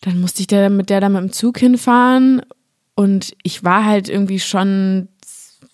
Dann 0.00 0.20
musste 0.20 0.40
ich 0.40 0.46
der, 0.46 0.70
mit 0.70 0.90
der 0.90 1.00
da 1.00 1.08
mit 1.08 1.20
dem 1.20 1.32
Zug 1.32 1.58
hinfahren 1.58 2.42
und 2.94 3.34
ich 3.42 3.64
war 3.64 3.84
halt 3.84 4.08
irgendwie 4.08 4.40
schon 4.40 5.08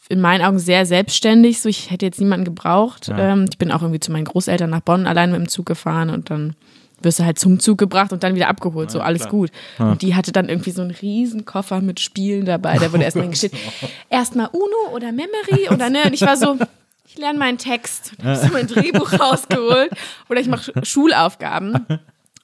in 0.09 0.21
meinen 0.21 0.45
Augen 0.45 0.59
sehr 0.59 0.87
selbstständig. 0.87 1.61
So, 1.61 1.69
ich 1.69 1.91
hätte 1.91 2.05
jetzt 2.05 2.21
niemanden 2.21 2.45
gebraucht. 2.45 3.09
Ja. 3.09 3.33
Ähm, 3.33 3.47
ich 3.49 3.59
bin 3.59 3.71
auch 3.71 3.83
irgendwie 3.83 4.01
zu 4.01 4.11
meinen 4.11 4.25
Großeltern 4.25 4.69
nach 4.69 4.81
Bonn 4.81 5.07
allein 5.07 5.31
mit 5.31 5.41
dem 5.41 5.49
Zug 5.49 5.67
gefahren 5.67 6.11
und 6.11 6.31
dann 6.31 6.57
wirst 7.03 7.19
du 7.19 7.25
halt 7.25 7.39
zum 7.39 7.59
Zug 7.61 7.79
gebracht 7.79 8.13
und 8.13 8.23
dann 8.23 8.35
wieder 8.35 8.49
abgeholt. 8.49 8.91
so, 8.91 9.01
alles 9.01 9.23
klar. 9.23 9.31
gut. 9.31 9.51
Und 9.79 10.03
die 10.03 10.15
hatte 10.15 10.33
dann 10.33 10.49
irgendwie 10.49 10.71
so 10.71 10.83
einen 10.83 10.91
riesen 10.91 11.45
Koffer 11.45 11.81
mit 11.81 12.01
Spielen 12.01 12.45
dabei. 12.45 12.79
Da 12.79 12.93
wurde 12.93 13.05
erstmal 13.05 13.25
hingestellt, 13.25 13.55
erstmal 14.11 14.49
Uno 14.53 14.95
oder 14.95 15.13
Memory 15.13 15.69
oder 15.71 15.89
ne? 15.91 16.03
Und 16.07 16.13
ich 16.15 16.23
war 16.23 16.37
so, 16.37 16.57
ich 17.07 17.19
lerne 17.19 17.39
meinen 17.39 17.59
Text. 17.59 18.13
Und 18.19 18.25
hab 18.27 18.37
so 18.37 18.49
mein 18.53 18.67
Drehbuch 18.67 19.13
rausgeholt. 19.19 19.91
Oder 20.29 20.41
ich 20.41 20.49
mache 20.49 20.71
Sch- 20.73 20.85
Schulaufgaben. 20.85 21.87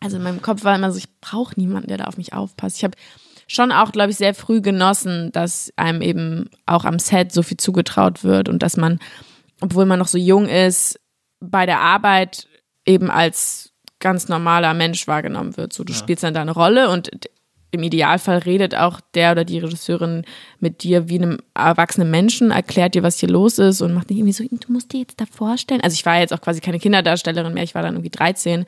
Also 0.00 0.16
in 0.16 0.22
meinem 0.22 0.42
Kopf 0.42 0.64
war 0.64 0.74
immer 0.76 0.90
so, 0.92 0.98
ich 0.98 1.08
brauche 1.20 1.54
niemanden, 1.58 1.88
der 1.88 1.98
da 1.98 2.04
auf 2.04 2.16
mich 2.16 2.32
aufpasst. 2.32 2.76
Ich 2.78 2.84
habe 2.84 2.96
schon 3.48 3.72
auch, 3.72 3.92
glaube 3.92 4.10
ich, 4.10 4.16
sehr 4.16 4.34
früh 4.34 4.60
genossen, 4.60 5.30
dass 5.32 5.72
einem 5.76 6.02
eben 6.02 6.50
auch 6.66 6.84
am 6.84 6.98
Set 6.98 7.32
so 7.32 7.42
viel 7.42 7.56
zugetraut 7.56 8.24
wird 8.24 8.48
und 8.48 8.62
dass 8.62 8.76
man, 8.76 8.98
obwohl 9.60 9.86
man 9.86 9.98
noch 9.98 10.08
so 10.08 10.18
jung 10.18 10.48
ist, 10.48 10.98
bei 11.40 11.64
der 11.66 11.80
Arbeit 11.80 12.48
eben 12.84 13.10
als 13.10 13.72
ganz 14.00 14.28
normaler 14.28 14.74
Mensch 14.74 15.06
wahrgenommen 15.08 15.56
wird. 15.56 15.72
So, 15.72 15.84
du 15.84 15.92
spielst 15.92 16.22
dann 16.22 16.34
deine 16.34 16.52
Rolle 16.52 16.90
und 16.90 17.10
im 17.72 17.82
Idealfall 17.82 18.38
redet 18.38 18.74
auch 18.74 19.00
der 19.14 19.32
oder 19.32 19.44
die 19.44 19.58
Regisseurin 19.58 20.24
mit 20.60 20.82
dir 20.82 21.08
wie 21.08 21.16
einem 21.16 21.38
erwachsenen 21.54 22.10
Menschen, 22.10 22.50
erklärt 22.50 22.94
dir, 22.94 23.02
was 23.02 23.18
hier 23.18 23.28
los 23.28 23.58
ist 23.58 23.80
und 23.80 23.92
macht 23.92 24.08
nicht 24.08 24.18
irgendwie 24.18 24.32
so, 24.32 24.44
du 24.44 24.72
musst 24.72 24.92
dir 24.92 25.00
jetzt 25.00 25.20
da 25.20 25.24
vorstellen. 25.26 25.80
Also 25.80 25.94
ich 25.94 26.06
war 26.06 26.18
jetzt 26.18 26.32
auch 26.32 26.40
quasi 26.40 26.60
keine 26.60 26.78
Kinderdarstellerin 26.78 27.52
mehr, 27.52 27.64
ich 27.64 27.74
war 27.74 27.82
dann 27.82 27.94
irgendwie 27.94 28.10
13 28.10 28.66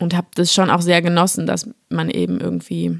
und 0.00 0.14
habe 0.14 0.26
das 0.34 0.52
schon 0.52 0.70
auch 0.70 0.82
sehr 0.82 1.00
genossen, 1.00 1.46
dass 1.46 1.70
man 1.88 2.10
eben 2.10 2.40
irgendwie 2.40 2.98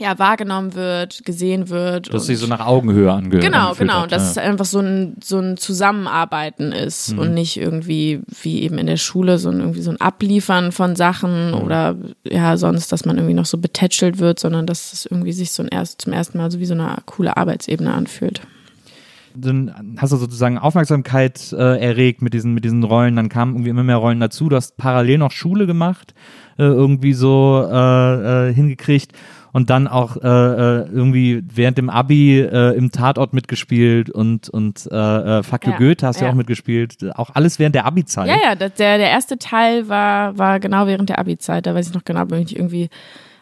ja 0.00 0.18
wahrgenommen 0.18 0.74
wird, 0.74 1.24
gesehen 1.24 1.68
wird. 1.68 2.12
Dass 2.12 2.26
sich 2.26 2.38
so 2.38 2.46
nach 2.46 2.66
Augenhöhe 2.66 3.12
angehört. 3.12 3.44
Genau, 3.44 3.74
genau. 3.74 4.02
hat, 4.02 4.12
Dass 4.12 4.22
ja. 4.22 4.30
es 4.30 4.38
einfach 4.38 4.64
so 4.64 4.80
ein, 4.80 5.16
so 5.22 5.38
ein 5.38 5.58
Zusammenarbeiten 5.58 6.72
ist 6.72 7.12
und 7.12 7.34
nicht 7.34 7.58
irgendwie 7.58 8.22
wie 8.42 8.62
eben 8.62 8.78
in 8.78 8.86
der 8.86 8.96
Schule 8.96 9.38
so 9.38 9.50
ein, 9.50 9.60
irgendwie 9.60 9.82
so 9.82 9.90
ein 9.90 10.00
Abliefern 10.00 10.72
von 10.72 10.96
Sachen 10.96 11.52
oder 11.52 11.96
ja, 12.24 12.56
sonst, 12.56 12.92
dass 12.92 13.04
man 13.04 13.16
irgendwie 13.16 13.34
noch 13.34 13.44
so 13.44 13.58
betätschelt 13.58 14.18
wird, 14.18 14.38
sondern 14.38 14.66
dass 14.66 14.94
es 14.94 15.04
irgendwie 15.04 15.32
sich 15.32 15.52
so 15.52 15.62
ein 15.62 15.68
erst, 15.68 16.00
zum 16.00 16.14
ersten 16.14 16.38
Mal 16.38 16.50
so 16.50 16.58
wie 16.60 16.66
so 16.66 16.74
eine 16.74 16.96
coole 17.04 17.36
Arbeitsebene 17.36 17.92
anfühlt. 17.92 18.40
dann 19.34 19.96
hast 19.98 20.14
du 20.14 20.16
sozusagen 20.16 20.56
Aufmerksamkeit 20.56 21.52
äh, 21.52 21.78
erregt 21.78 22.22
mit 22.22 22.32
diesen, 22.32 22.54
mit 22.54 22.64
diesen 22.64 22.84
Rollen, 22.84 23.16
dann 23.16 23.28
kamen 23.28 23.52
irgendwie 23.52 23.70
immer 23.70 23.84
mehr 23.84 23.96
Rollen 23.96 24.20
dazu. 24.20 24.48
Du 24.48 24.56
hast 24.56 24.78
parallel 24.78 25.18
noch 25.18 25.30
Schule 25.30 25.66
gemacht, 25.66 26.14
äh, 26.58 26.62
irgendwie 26.62 27.12
so 27.12 27.68
äh, 27.70 28.48
äh, 28.48 28.54
hingekriegt 28.54 29.12
und 29.52 29.70
dann 29.70 29.88
auch 29.88 30.16
äh, 30.16 30.20
äh, 30.20 30.88
irgendwie 30.88 31.42
während 31.52 31.78
dem 31.78 31.90
Abi 31.90 32.40
äh, 32.40 32.76
im 32.76 32.92
Tatort 32.92 33.32
mitgespielt 33.32 34.10
und, 34.10 34.48
und 34.48 34.88
äh, 34.90 35.38
äh, 35.38 35.42
Fuck 35.42 35.66
you 35.66 35.72
Ja, 35.72 35.78
Goethe 35.78 36.06
hast 36.06 36.20
du 36.20 36.24
ja. 36.24 36.30
auch 36.30 36.34
mitgespielt. 36.34 36.96
Auch 37.16 37.30
alles 37.34 37.58
während 37.58 37.74
der 37.74 37.86
Abi-Zeit. 37.86 38.28
Ja, 38.28 38.36
ja, 38.42 38.54
das, 38.54 38.74
der, 38.74 38.98
der 38.98 39.10
erste 39.10 39.38
Teil 39.38 39.88
war, 39.88 40.38
war 40.38 40.60
genau 40.60 40.86
während 40.86 41.08
der 41.08 41.18
Abi-Zeit. 41.18 41.66
Da 41.66 41.74
weiß 41.74 41.88
ich 41.88 41.94
noch 41.94 42.04
genau, 42.04 42.24
bin 42.26 42.42
ich 42.42 42.56
irgendwie 42.56 42.88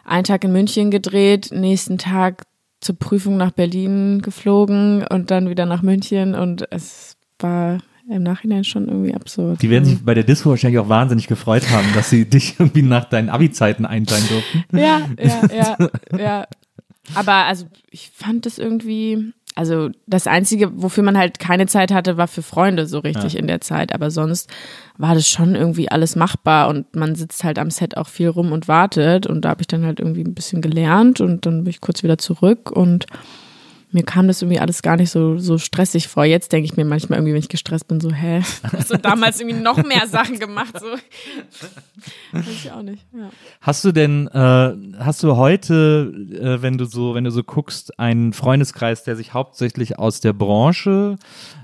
einen 0.05 0.23
Tag 0.23 0.43
in 0.43 0.51
München 0.51 0.91
gedreht, 0.91 1.49
nächsten 1.51 1.97
Tag 1.97 2.43
zur 2.81 2.97
Prüfung 2.97 3.37
nach 3.37 3.51
Berlin 3.51 4.21
geflogen 4.21 5.05
und 5.07 5.31
dann 5.31 5.49
wieder 5.49 5.65
nach 5.65 5.81
München 5.81 6.33
und 6.33 6.65
es 6.71 7.17
war 7.37 7.79
im 8.15 8.23
Nachhinein 8.23 8.63
schon 8.63 8.87
irgendwie 8.87 9.13
absurd. 9.13 9.61
Die 9.61 9.69
werden 9.69 9.85
sich 9.85 10.03
bei 10.03 10.13
der 10.13 10.23
Disco 10.23 10.49
wahrscheinlich 10.49 10.79
auch 10.79 10.89
wahnsinnig 10.89 11.27
gefreut 11.27 11.69
haben, 11.69 11.87
dass 11.93 12.09
sie 12.09 12.25
dich 12.29 12.59
irgendwie 12.59 12.81
nach 12.81 13.05
deinen 13.05 13.29
Abi-Zeiten 13.29 13.85
einteilen 13.85 14.27
durften. 14.27 14.77
Ja, 14.77 15.01
ja, 15.19 15.41
ja, 15.53 15.89
ja. 16.17 16.47
Aber 17.15 17.33
also 17.33 17.65
ich 17.89 18.11
fand 18.13 18.45
das 18.45 18.57
irgendwie, 18.59 19.33
also 19.55 19.89
das 20.05 20.27
Einzige, 20.27 20.71
wofür 20.81 21.03
man 21.03 21.17
halt 21.17 21.39
keine 21.39 21.65
Zeit 21.65 21.91
hatte, 21.91 22.17
war 22.17 22.27
für 22.27 22.43
Freunde 22.43 22.85
so 22.85 22.99
richtig 22.99 23.35
in 23.35 23.47
der 23.47 23.61
Zeit. 23.61 23.93
Aber 23.93 24.11
sonst 24.11 24.49
war 24.97 25.15
das 25.15 25.27
schon 25.27 25.55
irgendwie 25.55 25.89
alles 25.89 26.15
machbar 26.15 26.67
und 26.67 26.95
man 26.95 27.15
sitzt 27.15 27.43
halt 27.43 27.57
am 27.57 27.71
Set 27.71 27.97
auch 27.97 28.07
viel 28.07 28.27
rum 28.29 28.51
und 28.51 28.67
wartet. 28.67 29.25
Und 29.25 29.41
da 29.41 29.49
habe 29.49 29.61
ich 29.61 29.67
dann 29.67 29.85
halt 29.85 29.99
irgendwie 29.99 30.23
ein 30.23 30.35
bisschen 30.35 30.61
gelernt 30.61 31.19
und 31.19 31.45
dann 31.45 31.63
bin 31.63 31.71
ich 31.71 31.81
kurz 31.81 32.03
wieder 32.03 32.17
zurück 32.17 32.71
und 32.71 33.07
mir 33.91 34.03
kam 34.03 34.27
das 34.27 34.41
irgendwie 34.41 34.59
alles 34.59 34.81
gar 34.83 34.97
nicht 34.97 35.09
so, 35.09 35.39
so 35.39 35.57
stressig 35.57 36.07
vor. 36.07 36.23
Jetzt 36.25 36.51
denke 36.51 36.65
ich 36.65 36.77
mir 36.77 36.85
manchmal 36.85 37.17
irgendwie, 37.17 37.33
wenn 37.33 37.39
ich 37.39 37.49
gestresst 37.49 37.87
bin, 37.87 37.99
so, 37.99 38.11
hä, 38.11 38.41
hast 38.71 38.91
du 38.91 38.97
damals 38.97 39.39
irgendwie 39.39 39.59
noch 39.59 39.83
mehr 39.83 40.05
Sachen 40.07 40.37
gemacht? 40.39 40.79
So. 40.79 40.87
Weiß 42.31 42.47
ich 42.47 42.71
auch 42.71 42.83
nicht, 42.83 43.05
ja. 43.13 43.29
Hast 43.61 43.83
du 43.83 43.91
denn, 43.91 44.27
äh, 44.27 44.73
hast 44.99 45.23
du 45.23 45.35
heute, 45.37 46.13
äh, 46.31 46.61
wenn 46.61 46.77
du 46.77 46.85
so, 46.85 47.15
wenn 47.15 47.23
du 47.23 47.31
so 47.31 47.43
guckst, 47.43 47.97
einen 47.99 48.33
Freundeskreis, 48.33 49.03
der 49.03 49.15
sich 49.15 49.33
hauptsächlich 49.33 49.97
aus 49.97 50.19
der 50.19 50.33
Branche 50.33 51.15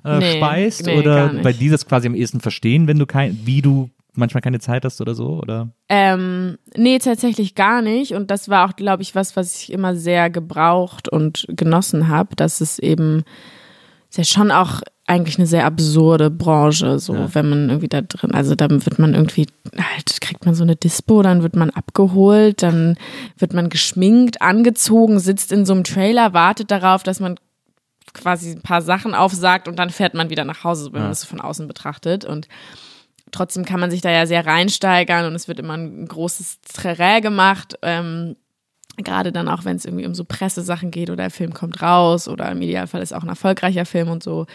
äh, 0.03 0.17
Nee, 0.19 0.37
speist? 0.37 0.85
nee, 0.85 0.97
oder 0.97 1.29
bei 1.43 1.53
die 1.53 1.69
das 1.69 1.85
quasi 1.85 2.07
am 2.07 2.15
ehesten 2.15 2.39
verstehen, 2.41 2.87
wenn 2.87 2.97
du 2.99 3.05
kein, 3.05 3.39
wie 3.45 3.61
du 3.61 3.89
manchmal 4.17 4.41
keine 4.41 4.59
Zeit 4.59 4.85
hast 4.85 5.01
oder 5.01 5.15
so? 5.15 5.39
Oder? 5.41 5.69
Ähm, 5.89 6.57
nee, 6.75 6.99
tatsächlich 6.99 7.55
gar 7.55 7.81
nicht. 7.81 8.13
Und 8.13 8.31
das 8.31 8.49
war 8.49 8.69
auch, 8.69 8.75
glaube 8.75 9.03
ich, 9.03 9.15
was, 9.15 9.35
was 9.35 9.61
ich 9.61 9.71
immer 9.71 9.95
sehr 9.95 10.29
gebraucht 10.29 11.09
und 11.09 11.45
genossen 11.49 12.07
habe, 12.07 12.35
dass 12.35 12.61
es 12.61 12.79
eben 12.79 13.23
ist 14.09 14.17
ja 14.17 14.23
schon 14.23 14.51
auch 14.51 14.81
eigentlich 15.07 15.37
eine 15.37 15.45
sehr 15.45 15.65
absurde 15.65 16.31
Branche, 16.31 16.99
so 16.99 17.29
wenn 17.33 17.49
man 17.49 17.69
irgendwie 17.69 17.89
da 17.89 18.01
drin, 18.01 18.33
also 18.33 18.55
dann 18.55 18.83
wird 18.85 18.97
man 18.97 19.13
irgendwie, 19.13 19.45
halt 19.77 20.19
kriegt 20.19 20.45
man 20.45 20.55
so 20.55 20.63
eine 20.63 20.75
Dispo, 20.75 21.21
dann 21.21 21.43
wird 21.43 21.55
man 21.55 21.69
abgeholt, 21.69 22.63
dann 22.63 22.97
wird 23.37 23.53
man 23.53 23.69
geschminkt, 23.69 24.41
angezogen, 24.41 25.19
sitzt 25.19 25.51
in 25.51 25.65
so 25.65 25.73
einem 25.73 25.83
Trailer, 25.83 26.33
wartet 26.33 26.71
darauf, 26.71 27.03
dass 27.03 27.19
man 27.19 27.35
quasi 28.13 28.51
ein 28.51 28.61
paar 28.61 28.81
Sachen 28.81 29.13
aufsagt 29.13 29.67
und 29.67 29.77
dann 29.77 29.91
fährt 29.91 30.15
man 30.15 30.29
wieder 30.29 30.45
nach 30.45 30.63
Hause, 30.63 30.91
wenn 30.93 31.01
man 31.01 31.11
das 31.11 31.21
so 31.21 31.27
von 31.27 31.41
außen 31.41 31.67
betrachtet. 31.67 32.25
Und 32.25 32.47
trotzdem 33.35 33.65
kann 33.65 33.79
man 33.79 33.91
sich 33.91 34.01
da 34.01 34.11
ja 34.11 34.25
sehr 34.25 34.45
reinsteigern 34.45 35.25
und 35.25 35.35
es 35.35 35.47
wird 35.47 35.59
immer 35.59 35.75
ein 35.75 36.07
großes 36.07 36.61
Trerä 36.61 37.21
gemacht. 37.21 37.77
Ähm, 37.81 38.35
Gerade 38.97 39.33
dann 39.33 39.49
auch, 39.49 39.65
wenn 39.65 39.75
es 39.75 39.83
irgendwie 39.83 40.05
um 40.05 40.15
so 40.15 40.23
Pressesachen 40.23 40.89
geht 40.89 41.09
oder 41.09 41.23
der 41.23 41.31
Film 41.31 41.53
kommt 41.53 41.81
raus 41.81 42.29
oder 42.29 42.49
im 42.49 42.61
Idealfall 42.61 43.01
ist 43.01 43.13
auch 43.13 43.23
ein 43.23 43.29
erfolgreicher 43.29 43.85
Film 43.85 44.09
und 44.09 44.23
so. 44.23 44.45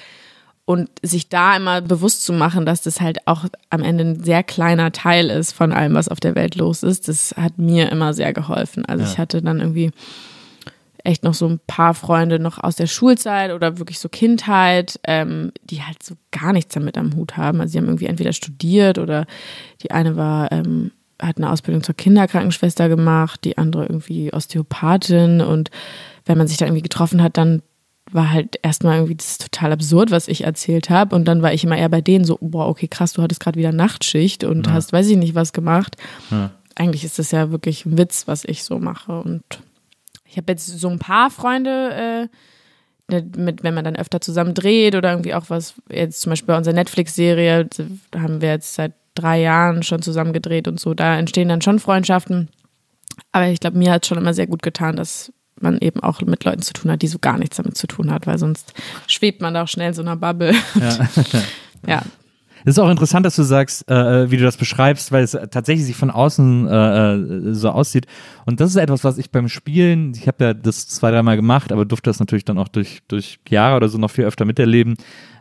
Und 0.64 0.88
sich 1.03 1.29
da 1.29 1.57
immer 1.57 1.83
bewusst 1.83 2.25
zu 2.25 2.33
machen, 2.33 2.64
dass 2.64 2.81
das 2.81 3.01
halt 3.03 3.27
auch 3.27 3.45
am 3.69 3.83
Ende 3.83 4.05
ein 4.05 4.25
sehr 4.25 4.43
kleiner 4.43 4.93
Teil 4.93 5.29
ist 5.29 5.53
von 5.53 5.73
allem, 5.73 5.95
was 5.95 6.09
auf 6.09 6.21
der 6.21 6.37
Welt 6.37 6.55
los 6.55 6.83
ist, 6.83 7.09
das 7.09 7.35
hat 7.37 7.59
mir 7.59 7.90
immer 7.90 8.14
sehr 8.14 8.33
geholfen. 8.33 8.87
Also 8.87 9.05
ich 9.05 9.19
hatte 9.19 9.43
dann 9.43 9.61
irgendwie 9.61 9.90
echt 11.05 11.25
noch 11.25 11.35
so 11.35 11.47
ein 11.49 11.61
paar 11.67 11.95
Freunde 11.95 12.39
noch 12.39 12.59
aus 12.59 12.77
der 12.77 12.87
Schulzeit 12.87 13.53
oder 13.53 13.79
wirklich 13.79 13.99
so 13.99 14.09
Kindheit, 14.09 14.99
ähm, 15.05 15.53
die 15.65 15.83
halt 15.83 16.03
so 16.03 16.15
gar 16.31 16.53
nichts 16.53 16.75
damit 16.75 16.97
am 16.99 17.15
Hut 17.17 17.37
haben. 17.37 17.61
Also 17.61 17.73
sie 17.73 17.79
haben 17.79 17.87
irgendwie 17.87 18.07
entweder 18.07 18.33
studiert 18.33 18.99
oder 18.99 19.27
die 19.83 19.91
eine 19.91 20.17
war, 20.17 20.51
ähm, 20.53 20.93
hat 21.21 21.37
eine 21.37 21.51
Ausbildung 21.51 21.83
zur 21.83 21.95
Kinderkrankenschwester 21.95 22.89
gemacht, 22.89 23.41
die 23.45 23.59
andere 23.59 23.83
irgendwie 23.85 24.33
Osteopathin 24.33 25.41
und 25.41 25.71
wenn 26.27 26.39
man 26.39 26.47
sich 26.49 26.57
dann 26.57 26.69
irgendwie 26.69 26.83
getroffen 26.83 27.23
hat, 27.23 27.37
dann 27.37 27.63
war 28.13 28.31
halt 28.33 28.59
erstmal 28.63 28.97
irgendwie 28.97 29.17
das 29.17 29.39
total 29.39 29.73
absurd, 29.73 30.11
was 30.11 30.27
ich 30.29 30.43
erzählt 30.45 30.91
habe. 30.91 31.15
Und 31.15 31.27
dann 31.27 31.43
war 31.43 31.53
ich 31.53 31.63
immer 31.63 31.77
eher 31.79 31.89
bei 31.89 32.01
denen 32.01 32.25
so, 32.25 32.39
boah, 32.41 32.67
okay, 32.69 32.89
krass, 32.89 33.13
du 33.13 33.23
hattest 33.23 33.41
gerade 33.41 33.59
wieder 33.59 33.71
Nachtschicht 33.73 34.43
und 34.43 34.67
Ja. 34.67 34.73
hast, 34.73 34.93
weiß 34.93 35.07
ich 35.09 35.17
nicht, 35.17 35.35
was 35.37 35.53
gemacht. 35.53 35.97
Ja. 36.31 36.51
Eigentlich 36.75 37.05
ist 37.05 37.19
das 37.21 37.31
ja 37.31 37.53
wirklich 37.53 37.87
ein 37.87 37.99
Witz, 37.99 38.27
was 38.27 38.45
ich 38.45 38.65
so 38.65 38.79
mache. 38.81 39.21
Und 39.21 39.43
ich 40.31 40.37
habe 40.37 40.53
jetzt 40.53 40.66
so 40.66 40.88
ein 40.88 40.99
paar 40.99 41.31
Freunde, 41.31 42.29
äh, 43.11 43.16
mit, 43.37 43.64
wenn 43.64 43.75
man 43.75 43.85
dann 43.85 43.97
öfter 43.97 44.21
zusammen 44.21 44.55
dreht 44.55 44.95
oder 44.95 45.11
irgendwie 45.11 45.35
auch 45.35 45.47
was, 45.49 45.75
jetzt 45.90 46.21
zum 46.21 46.31
Beispiel 46.31 46.47
bei 46.47 46.57
unserer 46.57 46.75
Netflix-Serie, 46.75 47.69
da 48.12 48.21
haben 48.21 48.40
wir 48.40 48.51
jetzt 48.51 48.75
seit 48.75 48.93
drei 49.16 49.40
Jahren 49.40 49.83
schon 49.83 50.03
zusammen 50.03 50.33
gedreht 50.33 50.69
und 50.69 50.79
so, 50.79 50.95
da 50.95 51.19
entstehen 51.19 51.49
dann 51.49 51.62
schon 51.62 51.81
Freundschaften. 51.81 52.49
Aber 53.33 53.49
ich 53.49 53.59
glaube, 53.59 53.79
mir 53.79 53.90
hat 53.90 54.05
es 54.05 54.09
schon 54.09 54.19
immer 54.19 54.33
sehr 54.33 54.47
gut 54.47 54.62
getan, 54.62 54.95
dass 54.95 55.33
man 55.61 55.79
eben 55.79 56.01
auch 56.01 56.21
mit 56.23 56.45
Leuten 56.45 56.62
zu 56.62 56.73
tun 56.73 56.93
hat, 56.93 57.03
die 57.03 57.09
so 57.09 57.19
gar 57.19 57.37
nichts 57.37 57.57
damit 57.57 57.77
zu 57.77 57.88
tun 57.88 58.12
hat, 58.12 58.29
weil 58.29 58.38
sonst 58.38 58.73
schwebt 59.09 59.43
man 59.43 59.55
da 59.55 59.64
auch 59.64 59.69
schnell 59.69 59.88
in 59.88 59.95
so 59.95 60.03
einer 60.03 60.16
Bubble. 60.16 60.55
Ja. 60.81 61.09
ja. 61.87 62.03
Es 62.64 62.73
ist 62.77 62.79
auch 62.79 62.90
interessant, 62.90 63.25
dass 63.27 63.37
du 63.37 63.42
sagst, 63.42 63.88
äh, 63.90 64.31
wie 64.31 64.37
du 64.37 64.44
das 64.44 64.57
beschreibst, 64.57 65.12
weil 65.12 65.23
es 65.25 65.33
tatsächlich 65.51 65.87
sich 65.87 65.96
von 65.96 66.11
außen 66.11 66.66
äh, 66.68 67.14
äh, 67.14 67.55
so 67.55 67.70
aussieht. 67.70 68.07
Und 68.46 68.61
das 68.61 68.70
ist 68.70 68.77
etwas, 68.77 69.05
was 69.05 69.18
ich 69.18 69.31
beim 69.31 69.49
Spielen, 69.49 70.12
ich 70.14 70.27
habe 70.27 70.44
ja 70.44 70.55
das 70.55 70.88
zwei, 70.88 71.11
dreimal 71.11 71.37
gemacht, 71.37 71.73
aber 71.73 71.85
durfte 71.85 72.11
das 72.11 72.20
natürlich 72.20 72.44
dann 72.44 72.59
auch 72.59 72.68
durch, 72.68 73.01
durch 73.09 73.38
Jahre 73.49 73.77
oder 73.77 73.88
so 73.88 73.99
noch 73.99 74.11
viel 74.11 74.25
öfter 74.25 74.44
miterleben. 74.44 74.96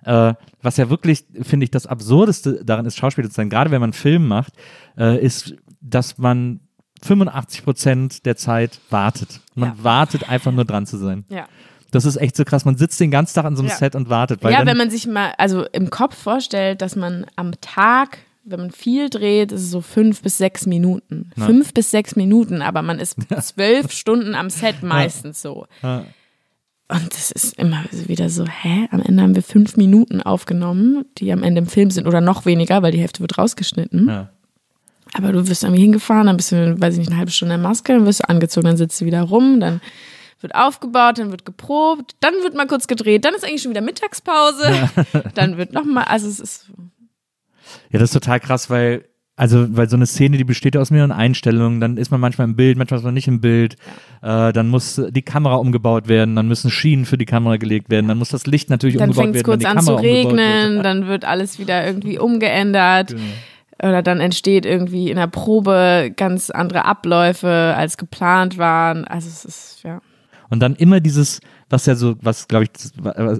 Äh, 0.05 0.33
was 0.61 0.77
ja 0.77 0.89
wirklich, 0.89 1.25
finde 1.41 1.65
ich, 1.65 1.71
das 1.71 1.87
Absurdeste 1.87 2.63
daran 2.63 2.85
ist, 2.85 2.97
Schauspieler 2.97 3.29
zu 3.29 3.35
sein, 3.35 3.49
gerade 3.49 3.71
wenn 3.71 3.81
man 3.81 3.87
einen 3.89 3.93
Film 3.93 4.27
macht, 4.27 4.53
äh, 4.97 5.19
ist, 5.23 5.55
dass 5.81 6.17
man 6.17 6.61
85 7.01 7.63
Prozent 7.63 8.25
der 8.25 8.35
Zeit 8.35 8.79
wartet. 8.89 9.39
Man 9.55 9.69
Ja. 9.69 9.83
wartet 9.83 10.29
einfach 10.29 10.51
nur 10.51 10.65
dran 10.65 10.85
zu 10.85 10.97
sein. 10.97 11.23
Ja. 11.29 11.47
Das 11.91 12.05
ist 12.05 12.17
echt 12.17 12.35
so 12.35 12.45
krass. 12.45 12.65
Man 12.65 12.77
sitzt 12.77 12.99
den 12.99 13.11
ganzen 13.11 13.35
Tag 13.35 13.45
an 13.45 13.55
so 13.55 13.61
einem 13.61 13.69
Ja. 13.69 13.75
Set 13.75 13.95
und 13.95 14.09
wartet. 14.09 14.43
Ja, 14.43 14.65
wenn 14.65 14.77
man 14.77 14.89
sich 14.89 15.07
mal, 15.07 15.33
also 15.37 15.65
im 15.71 15.89
Kopf 15.89 16.15
vorstellt, 16.15 16.81
dass 16.81 16.95
man 16.95 17.25
am 17.35 17.53
Tag, 17.61 18.19
wenn 18.43 18.59
man 18.59 18.71
viel 18.71 19.09
dreht, 19.09 19.51
ist 19.51 19.61
es 19.63 19.71
so 19.71 19.81
fünf 19.81 20.21
bis 20.21 20.37
sechs 20.37 20.65
Minuten. 20.65 21.31
Ja. 21.35 21.45
Fünf 21.45 21.73
bis 21.73 21.91
sechs 21.91 22.15
Minuten, 22.15 22.61
aber 22.61 22.81
man 22.81 22.99
ist 22.99 23.17
zwölf 23.41 23.91
Stunden 23.91 24.35
am 24.35 24.49
Set 24.49 24.83
meistens 24.83 25.41
so. 25.41 25.67
Ja. 25.81 26.05
Und 26.91 27.13
das 27.13 27.29
ist 27.31 27.57
immer 27.59 27.83
wieder 27.91 28.29
so, 28.29 28.45
hä? 28.47 28.87
Am 28.89 29.01
Ende 29.01 29.21
haben 29.21 29.35
wir 29.35 29.43
fünf 29.43 29.77
Minuten 29.77 30.21
aufgenommen, 30.23 31.05
die 31.19 31.31
am 31.31 31.43
Ende 31.43 31.59
im 31.59 31.67
Film 31.67 31.91
sind 31.91 32.07
oder 32.07 32.19
noch 32.19 32.45
weniger, 32.45 32.81
weil 32.81 32.91
die 32.91 32.99
Hälfte 32.99 33.19
wird 33.19 33.37
rausgeschnitten. 33.37 34.07
Ja. 34.07 34.29
Aber 35.13 35.31
du 35.31 35.47
wirst 35.47 35.63
irgendwie 35.63 35.81
hingefahren, 35.81 36.27
dann 36.27 36.37
bist 36.37 36.51
du, 36.51 36.79
weiß 36.79 36.93
ich 36.93 36.99
nicht, 36.99 37.09
eine 37.09 37.17
halbe 37.17 37.31
Stunde 37.31 37.55
in 37.55 37.61
der 37.61 37.69
Maske, 37.69 37.93
dann 37.93 38.05
wirst 38.05 38.21
du 38.21 38.29
angezogen, 38.29 38.65
dann 38.65 38.77
sitzt 38.77 38.99
du 39.01 39.05
wieder 39.05 39.21
rum, 39.21 39.59
dann 39.59 39.81
wird 40.41 40.55
aufgebaut, 40.55 41.19
dann 41.19 41.31
wird 41.31 41.45
geprobt, 41.45 42.15
dann 42.21 42.33
wird 42.43 42.55
mal 42.55 42.67
kurz 42.67 42.87
gedreht, 42.87 43.25
dann 43.25 43.33
ist 43.33 43.43
eigentlich 43.43 43.61
schon 43.61 43.71
wieder 43.71 43.81
Mittagspause, 43.81 44.89
dann 45.35 45.57
wird 45.57 45.73
nochmal, 45.73 46.05
also 46.05 46.27
es 46.27 46.39
ist, 46.39 46.71
Ja, 47.91 47.99
das 47.99 48.09
ist 48.09 48.13
total 48.13 48.39
krass, 48.39 48.69
weil, 48.69 49.05
also, 49.35 49.65
weil 49.75 49.89
so 49.89 49.95
eine 49.95 50.05
Szene, 50.05 50.37
die 50.37 50.43
besteht 50.43 50.75
ja 50.75 50.81
aus 50.81 50.91
mehreren 50.91 51.11
Einstellungen, 51.11 51.79
dann 51.79 51.97
ist 51.97 52.11
man 52.11 52.19
manchmal 52.19 52.47
im 52.47 52.55
Bild, 52.55 52.77
manchmal 52.77 52.99
ist 52.99 53.05
man 53.05 53.13
nicht 53.13 53.27
im 53.27 53.41
Bild, 53.41 53.75
äh, 54.21 54.53
dann 54.53 54.69
muss 54.69 55.01
die 55.09 55.21
Kamera 55.21 55.55
umgebaut 55.55 56.07
werden, 56.07 56.35
dann 56.35 56.47
müssen 56.47 56.71
Schienen 56.71 57.05
für 57.05 57.17
die 57.17 57.25
Kamera 57.25 57.57
gelegt 57.57 57.89
werden, 57.89 58.07
dann 58.07 58.17
muss 58.17 58.29
das 58.29 58.47
Licht 58.47 58.69
natürlich 58.69 58.97
dann 58.97 59.09
umgebaut 59.09 59.23
fängt 59.23 59.35
es 59.35 59.39
werden. 59.39 59.45
kurz 59.45 59.63
wenn 59.63 59.71
die 59.71 59.77
an 59.77 59.83
zu 59.83 59.95
Kamera 59.95 60.01
umgebaut 60.01 60.33
regnen, 60.33 60.75
wird. 60.75 60.85
dann 60.85 61.07
wird 61.07 61.25
alles 61.25 61.59
wieder 61.59 61.85
irgendwie 61.85 62.17
umgeändert. 62.19 63.09
Genau. 63.09 63.21
Oder 63.81 64.01
dann 64.01 64.19
entsteht 64.19 64.65
irgendwie 64.65 65.09
in 65.09 65.15
der 65.15 65.27
Probe 65.27 66.11
ganz 66.15 66.49
andere 66.49 66.83
Abläufe, 66.83 67.73
als 67.77 67.95
geplant 67.95 68.57
waren. 68.57 69.05
Also 69.05 69.29
es 69.29 69.45
ist, 69.45 69.83
ja. 69.83 70.01
Und 70.49 70.59
dann 70.61 70.75
immer 70.75 70.99
dieses, 70.99 71.41
was 71.69 71.85
ja 71.85 71.95
so, 71.95 72.15
was 72.21 72.47
glaube 72.47 72.65
ich, 72.65 72.69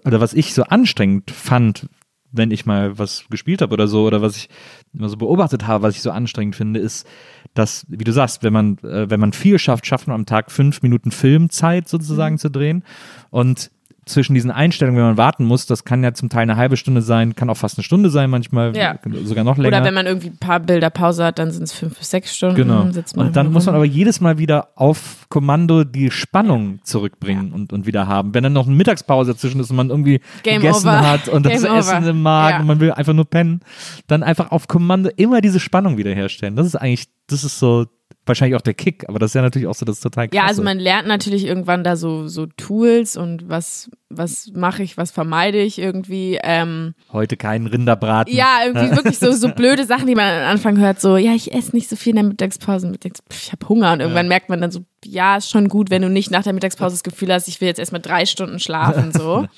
oder 0.06 0.20
was 0.22 0.34
ich 0.34 0.54
so 0.54 0.64
anstrengend 0.64 1.32
fand, 1.32 1.88
wenn 2.32 2.52
ich 2.52 2.66
mal 2.66 2.98
was 3.00 3.26
gespielt 3.30 3.62
habe 3.62 3.74
oder 3.74 3.88
so, 3.88 4.06
oder 4.06 4.22
was 4.22 4.38
ich 4.38 4.50
immer 4.94 5.10
so 5.10 5.18
beobachtet 5.18 5.66
habe, 5.66 5.84
was 5.84 5.96
ich 5.96 6.02
so 6.02 6.12
anstrengend 6.12 6.56
finde, 6.56 6.80
ist, 6.80 7.08
dass, 7.56 7.86
wie 7.90 8.04
du 8.04 8.12
sagst, 8.14 8.44
wenn 8.44 8.54
man, 8.54 8.78
äh, 8.80 9.10
wenn 9.10 9.20
man 9.20 9.34
viel 9.34 9.58
schafft, 9.58 9.88
schafft 9.88 10.08
man 10.08 10.16
am 10.16 10.26
Tag 10.28 10.52
fünf 10.52 10.84
Minuten 10.84 11.10
Filmzeit 11.12 11.88
sozusagen 11.88 12.36
Mhm. 12.36 12.40
zu 12.40 12.52
drehen. 12.52 12.84
Und 13.32 13.72
zwischen 14.10 14.34
diesen 14.34 14.52
Einstellungen, 14.52 14.98
wenn 15.00 15.06
man 15.08 15.18
warten 15.18 15.46
muss, 15.46 15.66
das 15.66 15.86
kann 15.86 16.04
ja 16.04 16.14
zum 16.14 16.30
Teil 16.30 16.42
eine 16.42 16.58
halbe 16.58 16.76
Stunde 16.78 17.02
sein, 17.02 17.36
kann 17.36 17.50
auch 17.50 17.58
fast 17.58 17.78
eine 17.78 17.84
Stunde 17.84 18.10
sein, 18.10 18.30
manchmal 18.30 18.76
Ja. 18.76 18.96
sogar 19.24 19.44
noch 19.44 19.58
länger. 19.58 19.78
Oder 19.78 19.86
wenn 19.86 19.94
man 19.94 20.06
irgendwie 20.06 20.30
ein 20.30 20.38
paar 20.38 20.60
Bilder 20.60 20.90
Pause 20.90 21.24
hat, 21.26 21.40
dann 21.40 21.52
sind 21.52 21.64
es 21.64 21.74
fünf 21.74 21.98
bis 21.98 22.10
sechs 22.10 22.36
Stunden. 22.36 22.56
Genau. 22.56 22.90
Sitzt 22.92 23.16
man 23.16 23.28
Und 23.28 23.36
dann 23.36 23.48
rum. 23.48 23.54
muss 23.54 23.66
man 23.68 23.76
aber 23.76 23.86
jedes 23.86 24.20
Mal 24.22 24.38
wieder 24.38 24.70
auf 24.76 25.26
Kommando 25.30 25.84
die 25.84 26.12
Spannung 26.12 26.80
zurückbringen 26.84 27.52
und, 27.54 27.72
und 27.72 27.86
wieder 27.86 28.08
haben. 28.08 28.34
Wenn 28.34 28.44
dann 28.44 28.54
noch 28.54 28.68
eine 28.68 28.76
Mittagspause 28.76 29.34
dazwischen 29.34 29.62
ist 29.62 29.70
und 29.70 29.78
man 29.78 29.90
irgendwie 29.90 30.20
Game 30.44 30.62
gegessen 30.62 30.88
over. 30.90 31.08
hat 31.10 31.28
und 31.30 31.46
das 31.46 31.62
Game 31.64 31.76
Essen 31.76 31.98
over. 32.00 32.10
im 32.10 32.22
Magen 32.22 32.54
Ja. 32.56 32.60
und 32.62 32.68
man 32.68 32.80
will 32.80 32.92
einfach 32.92 33.14
nur 33.14 33.26
pennen, 33.30 33.62
dann 34.08 34.24
einfach 34.24 34.52
auf 34.52 34.68
Kommando 34.68 35.10
immer 35.16 35.42
diese 35.42 35.60
Spannung 35.60 35.98
wiederherstellen. 35.98 36.56
Das 36.56 36.66
ist 36.66 36.76
eigentlich, 36.76 37.08
das 37.28 37.44
ist 37.44 37.60
so 37.60 37.86
wahrscheinlich 38.26 38.56
auch 38.56 38.62
der 38.62 38.74
Kick, 38.74 39.08
aber 39.10 39.20
das 39.20 39.32
ist 39.32 39.36
ja 39.36 39.42
natürlich 39.42 39.68
auch 39.68 39.76
so 39.76 39.86
das 39.86 40.00
total 40.00 40.28
krasse. 40.28 40.38
Ja, 40.38 40.46
also 40.48 40.62
man 40.64 40.80
lernt 40.80 41.08
natürlich 41.08 41.46
irgendwann 41.46 41.84
da 41.84 41.96
so, 41.96 42.28
so 42.28 42.46
Tools 42.46 43.18
und 43.18 43.50
was, 43.50 43.90
was 44.10 44.52
mache 44.54 44.84
ich, 44.84 44.98
was 44.98 45.12
vermeide 45.12 45.60
ich 45.60 45.80
irgendwie. 45.80 46.40
Ähm, 46.44 46.94
Heute 47.12 47.38
keinen 47.38 47.68
Rinderbraten. 47.68 48.34
ja, 48.34 48.60
irgendwie 48.66 48.92
wirklich 48.96 49.20
so, 49.20 49.32
so 49.32 49.50
blöde 49.50 49.86
Sachen, 49.86 50.08
die 50.08 50.16
man 50.16 50.42
am 50.42 50.52
Anfang 50.52 50.78
hört, 50.78 51.02
so, 51.02 51.18
ja, 51.18 51.34
ich 51.34 51.54
esse 51.54 51.76
nicht 51.76 51.90
so 51.90 51.96
viel 51.96 52.12
in 52.12 52.18
der 52.18 52.26
Mittagspause. 52.26 52.88
Und 52.88 53.04
denkst, 53.04 53.22
pff, 53.32 53.44
ich 53.48 53.52
habe 53.52 53.68
Hunger. 53.68 53.94
Und 53.94 54.00
irgendwann 54.02 54.28
merkt 54.28 54.50
man 54.50 54.62
dann 54.62 54.72
so, 54.72 54.82
ja, 55.04 55.38
ist 55.38 55.50
schon 55.50 55.68
gut, 55.68 55.90
wenn 55.90 56.02
du 56.02 56.10
nicht 56.10 56.32
nach 56.32 56.44
der 56.44 56.54
Mittagspause 56.54 56.96
das 56.96 57.04
Gefühl 57.04 57.34
hast, 57.34 57.48
ich 57.48 57.60
will 57.62 57.68
jetzt 57.68 57.80
erstmal 57.80 58.02
drei 58.02 58.26
Stunden 58.26 58.60
schlafen, 58.60 59.12
so. 59.12 59.48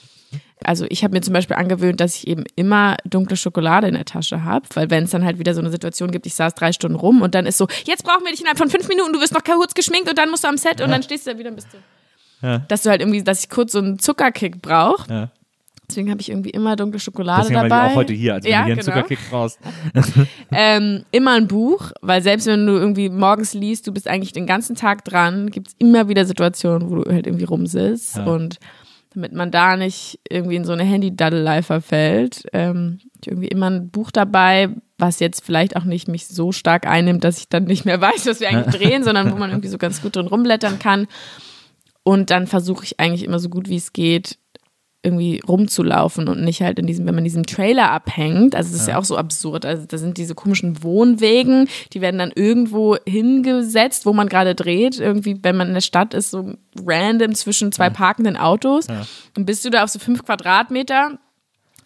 Also 0.66 0.86
ich 0.90 1.04
habe 1.04 1.14
mir 1.14 1.22
zum 1.22 1.34
Beispiel 1.34 1.56
angewöhnt, 1.56 2.00
dass 2.00 2.16
ich 2.16 2.28
eben 2.28 2.44
immer 2.56 2.98
dunkle 3.06 3.36
Schokolade 3.36 3.88
in 3.88 3.94
der 3.94 4.06
Tasche 4.06 4.44
habe, 4.44 4.66
weil 4.74 4.90
wenn 4.90 5.06
es 5.06 5.12
dann 5.12 5.26
halt 5.26 5.40
wieder 5.40 5.54
so 5.54 5.62
eine 5.62 5.72
Situation 5.72 6.12
gibt, 6.12 6.26
ich 6.26 6.36
saß 6.36 6.56
drei 6.56 6.72
Stunden 6.72 6.96
rum 6.96 7.22
und 7.22 7.36
dann 7.36 7.46
ist 7.46 7.58
so, 7.58 7.68
jetzt 7.86 8.04
brauchen 8.04 8.24
wir 8.24 8.32
dich 8.32 8.42
innerhalb 8.42 8.58
von 8.58 8.70
fünf 8.70 8.88
Minuten, 8.88 9.14
du 9.14 9.20
wirst 9.20 9.34
noch 9.34 9.44
kurz 9.44 9.74
geschminkt 9.74 10.10
und 10.10 10.18
dann 10.18 10.30
musst 10.30 10.44
du 10.44 10.48
am 10.48 10.58
Set 10.58 10.82
und 10.82 10.92
dann 10.92 11.04
stehst 11.04 11.28
du 11.28 11.32
da 11.32 11.38
wieder 11.38 11.50
und 11.50 11.56
bist 11.56 11.68
du. 11.74 11.78
Ja. 12.48 12.60
Dass 12.68 12.84
du 12.84 12.90
halt 12.90 13.02
irgendwie, 13.02 13.24
dass 13.24 13.44
ich 13.44 13.50
kurz 13.50 13.72
so 13.72 13.80
einen 13.80 14.00
Zuckerkick 14.00 14.62
brauche. 14.62 15.12
Ja. 15.12 15.32
Deswegen 15.92 16.10
habe 16.10 16.22
ich 16.22 16.30
irgendwie 16.30 16.52
immer 16.52 16.78
dunkle 16.78 17.00
Schokolade 17.00 17.50
Deswegen 17.50 17.68
dabei. 17.68 17.88
die 17.88 17.92
auch 17.92 17.96
heute 17.96 18.14
hier, 18.14 18.36
als 18.36 18.46
wenn 18.46 18.52
ja, 18.52 18.60
du 18.60 18.66
hier 18.66 18.74
einen 18.74 18.82
genau. 18.82 18.96
Zuckerkick 18.96 19.20
brauchst. 19.30 19.60
Ähm, 20.54 21.06
immer 21.12 21.32
ein 21.32 21.48
Buch, 21.48 21.92
weil 22.02 22.22
selbst 22.22 22.46
wenn 22.46 22.66
du 22.66 22.74
irgendwie 22.74 23.10
morgens 23.10 23.54
liest, 23.54 23.88
du 23.88 23.94
bist 23.94 24.08
eigentlich 24.08 24.34
den 24.34 24.46
ganzen 24.46 24.76
Tag 24.76 25.06
dran, 25.06 25.50
gibt 25.50 25.70
es 25.70 25.76
immer 25.80 26.10
wieder 26.10 26.26
Situationen, 26.26 26.90
wo 26.90 26.96
du 26.96 27.10
halt 27.10 27.26
irgendwie 27.26 27.46
rumsitzt. 27.46 28.18
Ja. 28.18 28.26
Und 28.26 28.60
damit 29.14 29.34
man 29.34 29.52
da 29.52 29.76
nicht 29.76 30.20
irgendwie 30.30 30.56
in 30.56 30.64
so 30.64 30.72
eine 30.72 30.84
Handy-Daddelei 30.84 31.64
verfällt, 31.64 32.44
ähm, 32.54 33.00
irgendwie 33.26 33.50
immer 33.50 33.70
ein 33.70 33.90
Buch 33.90 34.12
dabei, 34.12 34.70
was 34.98 35.20
jetzt 35.20 35.44
vielleicht 35.44 35.76
auch 35.76 35.84
nicht 35.84 36.08
mich 36.08 36.28
so 36.28 36.52
stark 36.52 36.88
einnimmt, 36.88 37.24
dass 37.24 37.40
ich 37.40 37.50
dann 37.50 37.66
nicht 37.66 37.86
mehr 37.86 38.00
weiß, 38.02 38.26
was 38.26 38.40
wir 38.40 38.50
eigentlich 38.50 38.76
drehen, 38.82 39.04
sondern 39.04 39.32
wo 39.32 39.36
man 39.36 39.50
irgendwie 39.50 39.68
so 39.68 39.78
ganz 39.78 40.02
gut 40.02 40.16
drin 40.16 40.28
rumblättern 40.28 40.80
kann. 40.80 41.08
Und 42.04 42.30
dann 42.32 42.48
versuche 42.48 42.86
ich 42.86 43.00
eigentlich 43.00 43.24
immer 43.24 43.40
so 43.40 43.50
gut 43.50 43.70
wie 43.70 43.76
es 43.76 43.94
geht, 43.94 44.38
irgendwie 45.04 45.42
rumzulaufen 45.48 46.28
und 46.28 46.44
nicht 46.44 46.62
halt 46.62 46.78
in 46.78 46.86
diesem, 46.86 47.08
wenn 47.08 47.16
man 47.16 47.24
in 47.24 47.26
diesem 47.26 47.46
Trailer 47.48 47.92
abhängt, 47.92 48.56
also 48.56 48.72
das 48.72 48.82
ist 48.82 48.88
ja. 48.88 48.98
auch 49.00 49.04
so 49.04 49.18
absurd, 49.18 49.66
also 49.66 49.86
da 49.88 49.98
sind 49.98 50.18
diese 50.18 50.36
komischen 50.36 50.84
Wohnwegen, 50.84 51.68
die 51.94 52.02
werden 52.02 52.20
dann 52.20 52.32
irgendwo 52.36 52.98
hingesetzt, 53.08 54.06
wo 54.06 54.14
man 54.14 54.30
gerade 54.30 54.54
dreht, 54.54 55.00
irgendwie, 55.00 55.40
wenn 55.42 55.58
man 55.58 55.70
in 55.70 55.74
der 55.74 55.82
Stadt 55.82 56.14
ist, 56.14 56.30
so 56.30 56.54
random 56.86 57.34
zwischen 57.34 57.72
zwei 57.72 57.90
parkenden 57.90 58.38
Autos 58.38 58.86
Ja. 58.88 59.08
und 59.36 59.46
bist 59.46 59.66
du 59.66 59.72
da 59.72 59.84
auf 59.84 59.90
so 59.90 59.98
fünf 59.98 60.24
Quadratmeter, 60.24 61.18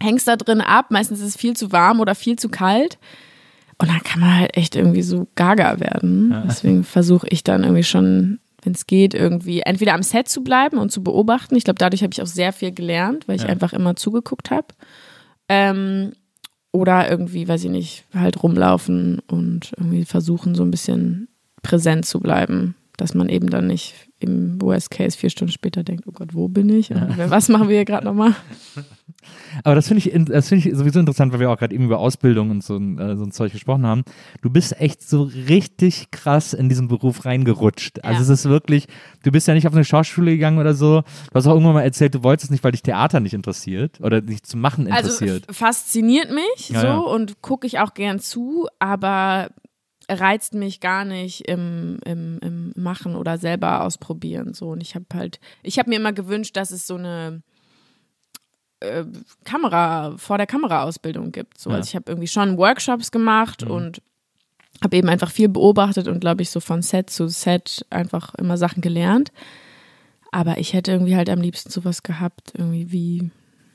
hängst 0.02 0.28
da 0.28 0.36
drin 0.36 0.60
ab, 0.60 0.92
meistens 0.92 1.22
ist 1.22 1.28
es 1.28 1.38
viel 1.38 1.56
zu 1.56 1.72
warm 1.72 2.02
oder 2.02 2.16
viel 2.16 2.38
zu 2.38 2.50
kalt 2.50 2.98
und 3.78 3.90
dann 3.90 4.04
kann 4.04 4.20
man 4.20 4.40
halt 4.40 4.58
echt 4.58 4.76
irgendwie 4.76 5.04
so 5.04 5.28
gaga 5.36 5.80
werden, 5.80 6.44
deswegen 6.50 6.84
versuche 6.84 7.28
ich 7.30 7.46
dann 7.46 7.64
irgendwie 7.64 7.84
schon 7.84 8.40
wenn 8.66 8.74
es 8.74 8.88
geht, 8.88 9.14
irgendwie 9.14 9.62
entweder 9.62 9.94
am 9.94 10.04
Set 10.04 10.28
zu 10.28 10.44
bleiben 10.44 10.78
und 10.78 10.92
zu 10.92 11.04
beobachten. 11.04 11.56
Ich 11.56 11.64
glaube, 11.64 11.78
dadurch 11.78 12.04
habe 12.04 12.12
ich 12.14 12.22
auch 12.22 12.28
sehr 12.28 12.52
viel 12.52 12.72
gelernt, 12.72 13.28
weil 13.28 13.36
ich 13.38 13.44
Ja. 13.44 13.50
einfach 13.50 13.74
immer 13.74 13.96
zugeguckt 13.96 14.52
habe. 14.52 14.68
Ähm, 15.48 16.14
oder 16.72 17.10
irgendwie, 17.10 17.48
weiß 17.48 17.64
ich 17.64 17.70
nicht, 17.72 18.06
halt 18.14 18.42
rumlaufen 18.44 19.20
und 19.28 19.72
irgendwie 19.78 20.04
versuchen, 20.06 20.56
so 20.56 20.64
ein 20.64 20.72
bisschen 20.72 21.30
präsent 21.62 22.06
zu 22.06 22.20
bleiben, 22.20 22.76
dass 22.98 23.14
man 23.14 23.30
eben 23.30 23.50
dann 23.50 23.68
nicht 23.68 24.05
im 24.20 24.62
Worst 24.62 24.92
Case 24.92 25.18
vier 25.18 25.30
Stunden 25.30 25.52
später 25.52 25.84
denkt, 25.84 26.06
oh 26.08 26.12
Gott, 26.12 26.34
wo 26.34 26.48
bin 26.48 26.70
ich? 26.70 26.90
Und 26.92 27.18
was 27.30 27.50
machen 27.50 27.68
wir 27.68 27.76
hier 27.76 27.86
gerade 27.86 28.06
nochmal? 28.06 28.34
Aber 29.64 29.76
das 29.76 29.88
finde 29.88 30.00
ich, 30.08 30.26
das 30.28 30.50
finde 30.50 30.68
ich 30.70 30.76
sowieso 30.76 31.00
interessant, 31.00 31.34
weil 31.34 31.40
wir 31.40 31.50
auch 31.50 31.58
gerade 31.58 31.74
eben 31.74 31.86
über 31.86 32.00
Ausbildung 32.00 32.50
und 32.52 32.64
so, 32.64 32.76
ein- 32.78 32.98
äh, 33.00 33.16
so 33.18 33.24
ein 33.24 33.32
Zeug 33.32 33.52
gesprochen 33.52 33.86
haben. 33.86 34.04
Du 34.42 34.50
bist 34.50 34.80
echt 34.80 35.02
so 35.08 35.24
richtig 35.24 36.12
krass 36.12 36.54
in 36.54 36.70
diesen 36.70 36.88
Beruf 36.88 37.26
reingerutscht. 37.26 38.04
Also 38.04 38.18
Ja. 38.18 38.22
es 38.24 38.30
ist 38.30 38.46
wirklich, 38.46 38.88
du 39.24 39.32
bist 39.32 39.48
ja 39.48 39.54
nicht 39.54 39.68
auf 39.68 39.74
eine 39.74 39.84
Schauschule 39.86 40.32
gegangen 40.32 40.60
oder 40.60 40.74
so. 40.74 41.02
Du 41.02 41.36
hast 41.36 41.48
auch 41.48 41.54
irgendwann 41.54 41.74
mal 41.76 41.82
erzählt, 41.84 42.16
du 42.16 42.24
wolltest 42.24 42.46
es 42.46 42.52
nicht, 42.52 42.64
weil 42.64 42.72
dich 42.72 42.84
Theater 42.84 43.20
nicht 43.20 43.34
interessiert 43.34 44.00
oder 44.02 44.22
dich 44.22 44.44
zu 44.44 44.58
machen 44.58 44.92
Also 44.92 45.10
interessiert. 45.10 45.50
f- 45.50 45.58
fasziniert 45.58 46.32
mich 46.32 46.70
Ja, 46.70 46.82
so 46.82 46.88
ja. 46.88 46.98
und 46.98 47.42
gucke 47.42 47.66
ich 47.68 47.80
auch 47.80 47.94
gern 47.94 48.20
zu, 48.20 48.68
aber 48.80 49.50
reizt 50.10 50.54
mich 50.54 50.80
gar 50.80 51.06
nicht 51.06 51.48
im, 51.48 52.00
im, 52.06 52.40
im 52.42 52.74
Machen 52.76 53.16
oder 53.16 53.38
selber 53.38 53.84
ausprobieren. 53.84 54.54
So. 54.54 54.70
Und 54.70 54.82
ich 54.82 54.96
habe 54.96 55.06
halt, 55.14 55.40
ich 55.64 55.80
habe 55.80 55.90
mir 55.90 55.96
immer 55.98 56.14
gewünscht, 56.14 56.56
dass 56.58 56.72
es 56.72 56.86
so 56.88 56.96
eine 56.96 57.42
äh, 58.82 59.06
Kamera, 59.44 60.16
vor 60.18 60.38
der 60.38 60.48
Kamera-Ausbildung 60.48 61.32
gibt. 61.32 61.60
So. 61.60 61.70
Ja. 61.70 61.78
Also 61.78 61.90
ich 61.90 61.96
habe 61.96 62.12
irgendwie 62.12 62.28
schon 62.28 62.58
Workshops 62.58 63.12
gemacht 63.12 63.66
Mhm. 63.66 63.72
und 63.72 64.02
habe 64.84 64.98
eben 64.98 65.08
einfach 65.10 65.32
viel 65.32 65.48
beobachtet 65.50 66.08
und 66.08 66.20
glaube 66.20 66.42
ich 66.42 66.50
so 66.50 66.60
von 66.60 66.82
Set 66.82 67.10
zu 67.10 67.28
Set 67.30 67.86
einfach 67.90 68.36
immer 68.36 68.58
Sachen 68.58 68.82
gelernt. 68.82 69.32
Aber 70.32 70.58
ich 70.58 70.74
hätte 70.74 70.92
irgendwie 70.92 71.16
halt 71.16 71.30
am 71.30 71.40
liebsten 71.40 71.70
sowas 71.70 72.04
gehabt, 72.04 72.52
irgendwie 72.58 72.92
wie, 72.92 73.32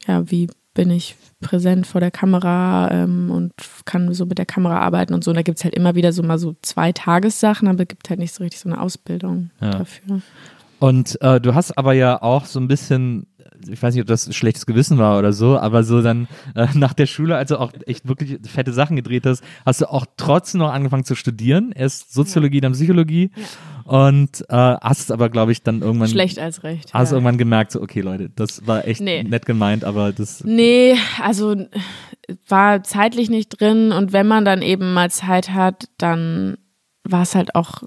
ja, 0.06 0.30
wie 0.30 0.50
bin 0.74 0.90
ich 0.90 1.16
präsent 1.40 1.86
vor 1.86 2.00
der 2.00 2.10
Kamera 2.10 2.90
ähm, 2.92 3.30
und 3.30 3.52
kann 3.84 4.12
so 4.14 4.26
mit 4.26 4.38
der 4.38 4.46
Kamera 4.46 4.78
arbeiten 4.78 5.14
und 5.14 5.24
so. 5.24 5.30
Und 5.30 5.36
da 5.36 5.42
gibt 5.42 5.58
es 5.58 5.64
halt 5.64 5.74
immer 5.74 5.94
wieder 5.94 6.12
so 6.12 6.22
mal 6.22 6.38
so 6.38 6.54
zwei 6.62 6.92
Tagessachen, 6.92 7.66
aber 7.68 7.82
es 7.82 7.88
gibt 7.88 8.08
halt 8.08 8.20
nicht 8.20 8.32
so 8.34 8.42
richtig 8.44 8.60
so 8.60 8.68
eine 8.68 8.80
Ausbildung 8.80 9.50
Ja. 9.60 9.70
dafür. 9.70 10.20
Und 10.78 11.20
äh, 11.20 11.40
du 11.40 11.54
hast 11.54 11.76
aber 11.76 11.92
ja 11.92 12.22
auch 12.22 12.46
so 12.46 12.58
ein 12.58 12.66
bisschen, 12.68 13.26
ich 13.68 13.82
weiß 13.82 13.94
nicht, 13.94 14.00
ob 14.00 14.06
das 14.08 14.34
schlechtes 14.34 14.64
Gewissen 14.64 14.96
war 14.96 15.18
oder 15.18 15.32
so, 15.34 15.58
aber 15.58 15.82
so 15.82 16.00
dann 16.02 16.26
äh, 16.54 16.68
nach 16.74 16.94
der 16.94 17.06
Schule, 17.06 17.36
als 17.36 17.48
du 17.48 17.58
auch 17.60 17.72
echt 17.86 18.08
wirklich 18.08 18.38
fette 18.48 18.72
Sachen 18.72 18.96
gedreht 18.96 19.26
hast, 19.26 19.42
hast 19.66 19.80
du 19.82 19.90
auch 19.90 20.06
trotzdem 20.16 20.60
noch 20.60 20.72
angefangen 20.72 21.04
zu 21.04 21.14
studieren. 21.16 21.72
Erst 21.72 22.14
Soziologie, 22.14 22.60
dann 22.62 22.72
Psychologie. 22.72 23.30
Und 23.90 24.44
äh, 24.48 24.54
hast 24.54 25.00
es 25.00 25.10
aber, 25.10 25.30
glaube 25.30 25.50
ich, 25.50 25.64
dann 25.64 25.82
irgendwann. 25.82 26.08
Schlecht 26.08 26.38
als 26.38 26.62
recht. 26.62 26.94
Hast 26.94 27.10
ja. 27.10 27.16
irgendwann 27.16 27.38
gemerkt, 27.38 27.72
so, 27.72 27.82
okay, 27.82 28.02
Leute, 28.02 28.30
das 28.30 28.64
war 28.64 28.86
echt 28.86 29.00
Nee. 29.00 29.24
nett 29.24 29.46
gemeint, 29.46 29.82
aber 29.82 30.12
das. 30.12 30.44
Nee, 30.44 30.96
also 31.20 31.56
war 32.46 32.84
zeitlich 32.84 33.30
nicht 33.30 33.48
drin 33.48 33.90
und 33.90 34.12
wenn 34.12 34.28
man 34.28 34.44
dann 34.44 34.62
eben 34.62 34.92
mal 34.94 35.10
Zeit 35.10 35.50
hat, 35.50 35.88
dann 35.98 36.56
war 37.02 37.22
es 37.22 37.34
halt 37.34 37.56
auch 37.56 37.82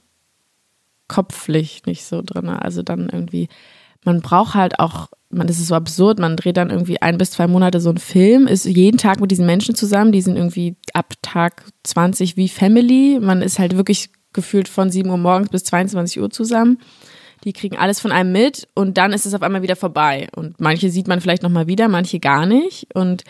kopflich 1.08 1.84
nicht 1.86 2.04
so 2.04 2.22
drin. 2.22 2.50
Also 2.50 2.84
dann 2.84 3.08
irgendwie, 3.08 3.48
man 4.04 4.20
braucht 4.20 4.56
halt 4.56 4.80
auch, 4.80 5.08
man, 5.30 5.48
das 5.48 5.58
ist 5.58 5.68
so 5.68 5.76
absurd, 5.76 6.20
man 6.20 6.36
dreht 6.36 6.58
dann 6.58 6.70
irgendwie 6.70 7.02
ein 7.02 7.18
bis 7.18 7.32
zwei 7.32 7.48
Monate 7.48 7.80
so 7.80 7.88
einen 7.88 7.98
Film, 7.98 8.46
ist 8.46 8.66
jeden 8.66 8.98
Tag 8.98 9.22
mit 9.22 9.32
diesen 9.32 9.46
Menschen 9.46 9.74
zusammen, 9.74 10.12
die 10.12 10.22
sind 10.22 10.36
irgendwie 10.36 10.76
ab 10.94 11.14
Tag 11.22 11.64
20 11.84 12.36
wie 12.36 12.50
Family. 12.50 13.20
Man 13.22 13.42
ist 13.42 13.58
halt 13.58 13.78
wirklich 13.78 14.10
gefühlt 14.34 14.68
von 14.68 14.90
7 14.90 15.10
Uhr 15.10 15.18
morgens 15.18 15.50
bis 15.50 15.64
22 15.64 16.22
Uhr 16.22 16.30
zusammen. 16.30 16.80
Die 17.44 17.54
kriegen 17.54 17.78
alles 17.78 18.00
von 18.00 18.12
einem 18.12 18.32
mit 18.32 18.68
und 18.74 18.98
dann 18.98 19.12
ist 19.12 19.26
es 19.26 19.34
auf 19.34 19.42
einmal 19.42 19.62
wieder 19.62 19.76
vorbei. 19.76 20.28
Und 20.36 20.62
manche 20.62 20.90
sieht 20.90 21.08
man 21.08 21.20
vielleicht 21.20 21.44
nochmal 21.44 21.68
wieder, 21.68 21.90
manche 21.90 22.20
gar 22.20 22.46
nicht. 22.46 22.88
Und 22.94 23.24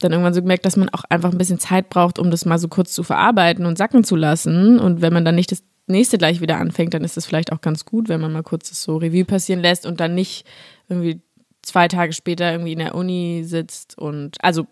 dann 0.00 0.12
irgendwann 0.12 0.34
so 0.34 0.42
gemerkt, 0.42 0.66
dass 0.66 0.76
man 0.76 0.88
auch 0.90 1.04
einfach 1.08 1.32
ein 1.32 1.38
bisschen 1.38 1.58
Zeit 1.58 1.88
braucht, 1.88 2.18
um 2.18 2.30
das 2.30 2.44
mal 2.44 2.58
so 2.58 2.68
kurz 2.68 2.92
zu 2.92 3.02
verarbeiten 3.02 3.66
und 3.66 3.78
sacken 3.78 4.04
zu 4.04 4.16
lassen. 4.16 4.78
Und 4.78 5.00
wenn 5.00 5.12
man 5.12 5.24
dann 5.24 5.34
nicht 5.34 5.50
das 5.50 5.62
nächste 5.86 6.18
gleich 6.18 6.40
wieder 6.40 6.58
anfängt, 6.58 6.94
dann 6.94 7.04
ist 7.04 7.16
das 7.16 7.26
vielleicht 7.26 7.52
auch 7.52 7.60
ganz 7.60 7.84
gut, 7.84 8.08
wenn 8.08 8.20
man 8.20 8.32
mal 8.32 8.42
kurz 8.42 8.68
das 8.68 8.82
so 8.82 8.98
Revue 8.98 9.24
passieren 9.24 9.60
lässt 9.60 9.86
und 9.86 10.00
dann 10.00 10.14
nicht 10.14 10.46
irgendwie 10.88 11.20
zwei 11.62 11.88
Tage 11.88 12.12
später 12.12 12.52
irgendwie 12.52 12.72
in 12.72 12.78
der 12.78 12.94
Uni 12.94 13.42
sitzt 13.44 13.98
und 13.98 14.36
also 14.42 14.66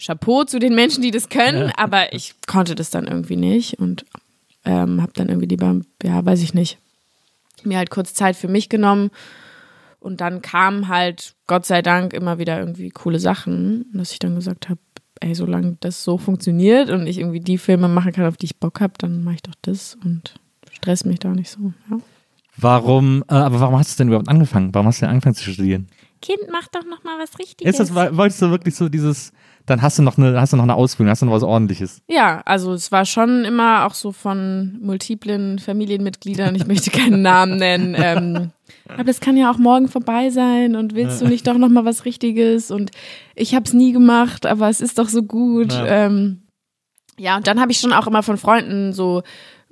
Chapeau 0.00 0.44
zu 0.44 0.58
den 0.58 0.74
Menschen, 0.74 1.02
die 1.02 1.10
das 1.10 1.28
können, 1.28 1.72
aber 1.76 2.12
ich 2.12 2.34
konnte 2.46 2.74
das 2.74 2.90
dann 2.90 3.06
irgendwie 3.06 3.36
nicht 3.36 3.78
und 3.80 4.04
ähm, 4.68 5.00
habe 5.00 5.12
dann 5.14 5.30
irgendwie 5.30 5.48
lieber, 5.48 5.80
ja, 6.02 6.24
weiß 6.24 6.42
ich 6.42 6.52
nicht, 6.52 6.78
mir 7.64 7.78
halt 7.78 7.90
kurz 7.90 8.12
Zeit 8.12 8.36
für 8.36 8.48
mich 8.48 8.68
genommen 8.68 9.10
und 9.98 10.20
dann 10.20 10.42
kamen 10.42 10.88
halt, 10.88 11.34
Gott 11.46 11.64
sei 11.64 11.80
Dank, 11.80 12.12
immer 12.12 12.38
wieder 12.38 12.60
irgendwie 12.60 12.90
coole 12.90 13.18
Sachen, 13.18 13.86
dass 13.94 14.12
ich 14.12 14.18
dann 14.18 14.34
gesagt 14.34 14.68
habe, 14.68 14.80
ey, 15.20 15.34
solange 15.34 15.78
das 15.80 16.04
so 16.04 16.18
funktioniert 16.18 16.90
und 16.90 17.06
ich 17.06 17.18
irgendwie 17.18 17.40
die 17.40 17.58
Filme 17.58 17.88
machen 17.88 18.12
kann, 18.12 18.26
auf 18.26 18.36
die 18.36 18.46
ich 18.46 18.60
Bock 18.60 18.80
habe, 18.80 18.92
dann 18.98 19.24
mache 19.24 19.36
ich 19.36 19.42
doch 19.42 19.54
das 19.62 19.96
und 20.04 20.34
stress 20.70 21.06
mich 21.06 21.18
da 21.18 21.30
nicht 21.30 21.50
so. 21.50 21.72
Ja. 21.90 21.96
Warum, 22.58 23.24
äh, 23.28 23.34
aber 23.34 23.60
warum 23.60 23.78
hast 23.78 23.94
du 23.94 24.02
denn 24.02 24.08
überhaupt 24.08 24.28
angefangen? 24.28 24.74
Warum 24.74 24.88
hast 24.88 25.00
du 25.00 25.06
denn 25.06 25.10
angefangen 25.10 25.34
zu 25.34 25.50
studieren? 25.50 25.88
Kind, 26.20 26.40
mach 26.52 26.68
doch 26.68 26.84
noch 26.84 27.04
mal 27.04 27.18
was 27.18 27.38
Richtiges. 27.38 27.78
Ist 27.78 27.80
das, 27.80 27.94
wolltest 27.94 28.42
du 28.42 28.50
wirklich 28.50 28.74
so 28.74 28.88
dieses, 28.88 29.32
dann 29.68 29.82
hast 29.82 29.98
du 29.98 30.02
noch 30.02 30.18
eine, 30.18 30.40
hast 30.40 30.52
du 30.52 30.56
noch 30.56 30.64
eine 30.64 30.74
Ausbildung, 30.74 31.10
hast 31.10 31.22
du 31.22 31.26
noch 31.26 31.32
was 31.32 31.42
ordentliches? 31.42 32.02
Ja, 32.08 32.42
also 32.44 32.72
es 32.72 32.90
war 32.90 33.04
schon 33.04 33.44
immer 33.44 33.86
auch 33.86 33.94
so 33.94 34.12
von 34.12 34.78
multiplen 34.80 35.58
Familienmitgliedern, 35.58 36.54
ich 36.54 36.66
möchte 36.66 36.90
keinen 36.90 37.22
Namen 37.22 37.56
nennen. 37.56 37.94
Ähm, 37.98 38.50
aber 38.88 39.04
das 39.04 39.20
kann 39.20 39.36
ja 39.36 39.50
auch 39.50 39.58
morgen 39.58 39.88
vorbei 39.88 40.30
sein 40.30 40.74
und 40.76 40.94
willst 40.94 41.20
du 41.20 41.26
nicht 41.26 41.46
doch 41.46 41.58
noch 41.58 41.68
mal 41.68 41.84
was 41.84 42.04
Richtiges? 42.04 42.70
Und 42.70 42.90
ich 43.34 43.54
habe 43.54 43.64
es 43.64 43.72
nie 43.72 43.92
gemacht, 43.92 44.46
aber 44.46 44.68
es 44.68 44.80
ist 44.80 44.98
doch 44.98 45.08
so 45.08 45.22
gut. 45.22 45.72
Ja. 45.72 45.86
Ja, 45.86 46.06
ähm, 46.06 46.42
ja 47.18 47.36
und 47.36 47.46
dann 47.46 47.60
habe 47.60 47.70
ich 47.70 47.78
schon 47.78 47.92
auch 47.92 48.06
immer 48.06 48.22
von 48.22 48.38
Freunden 48.38 48.92
so 48.92 49.22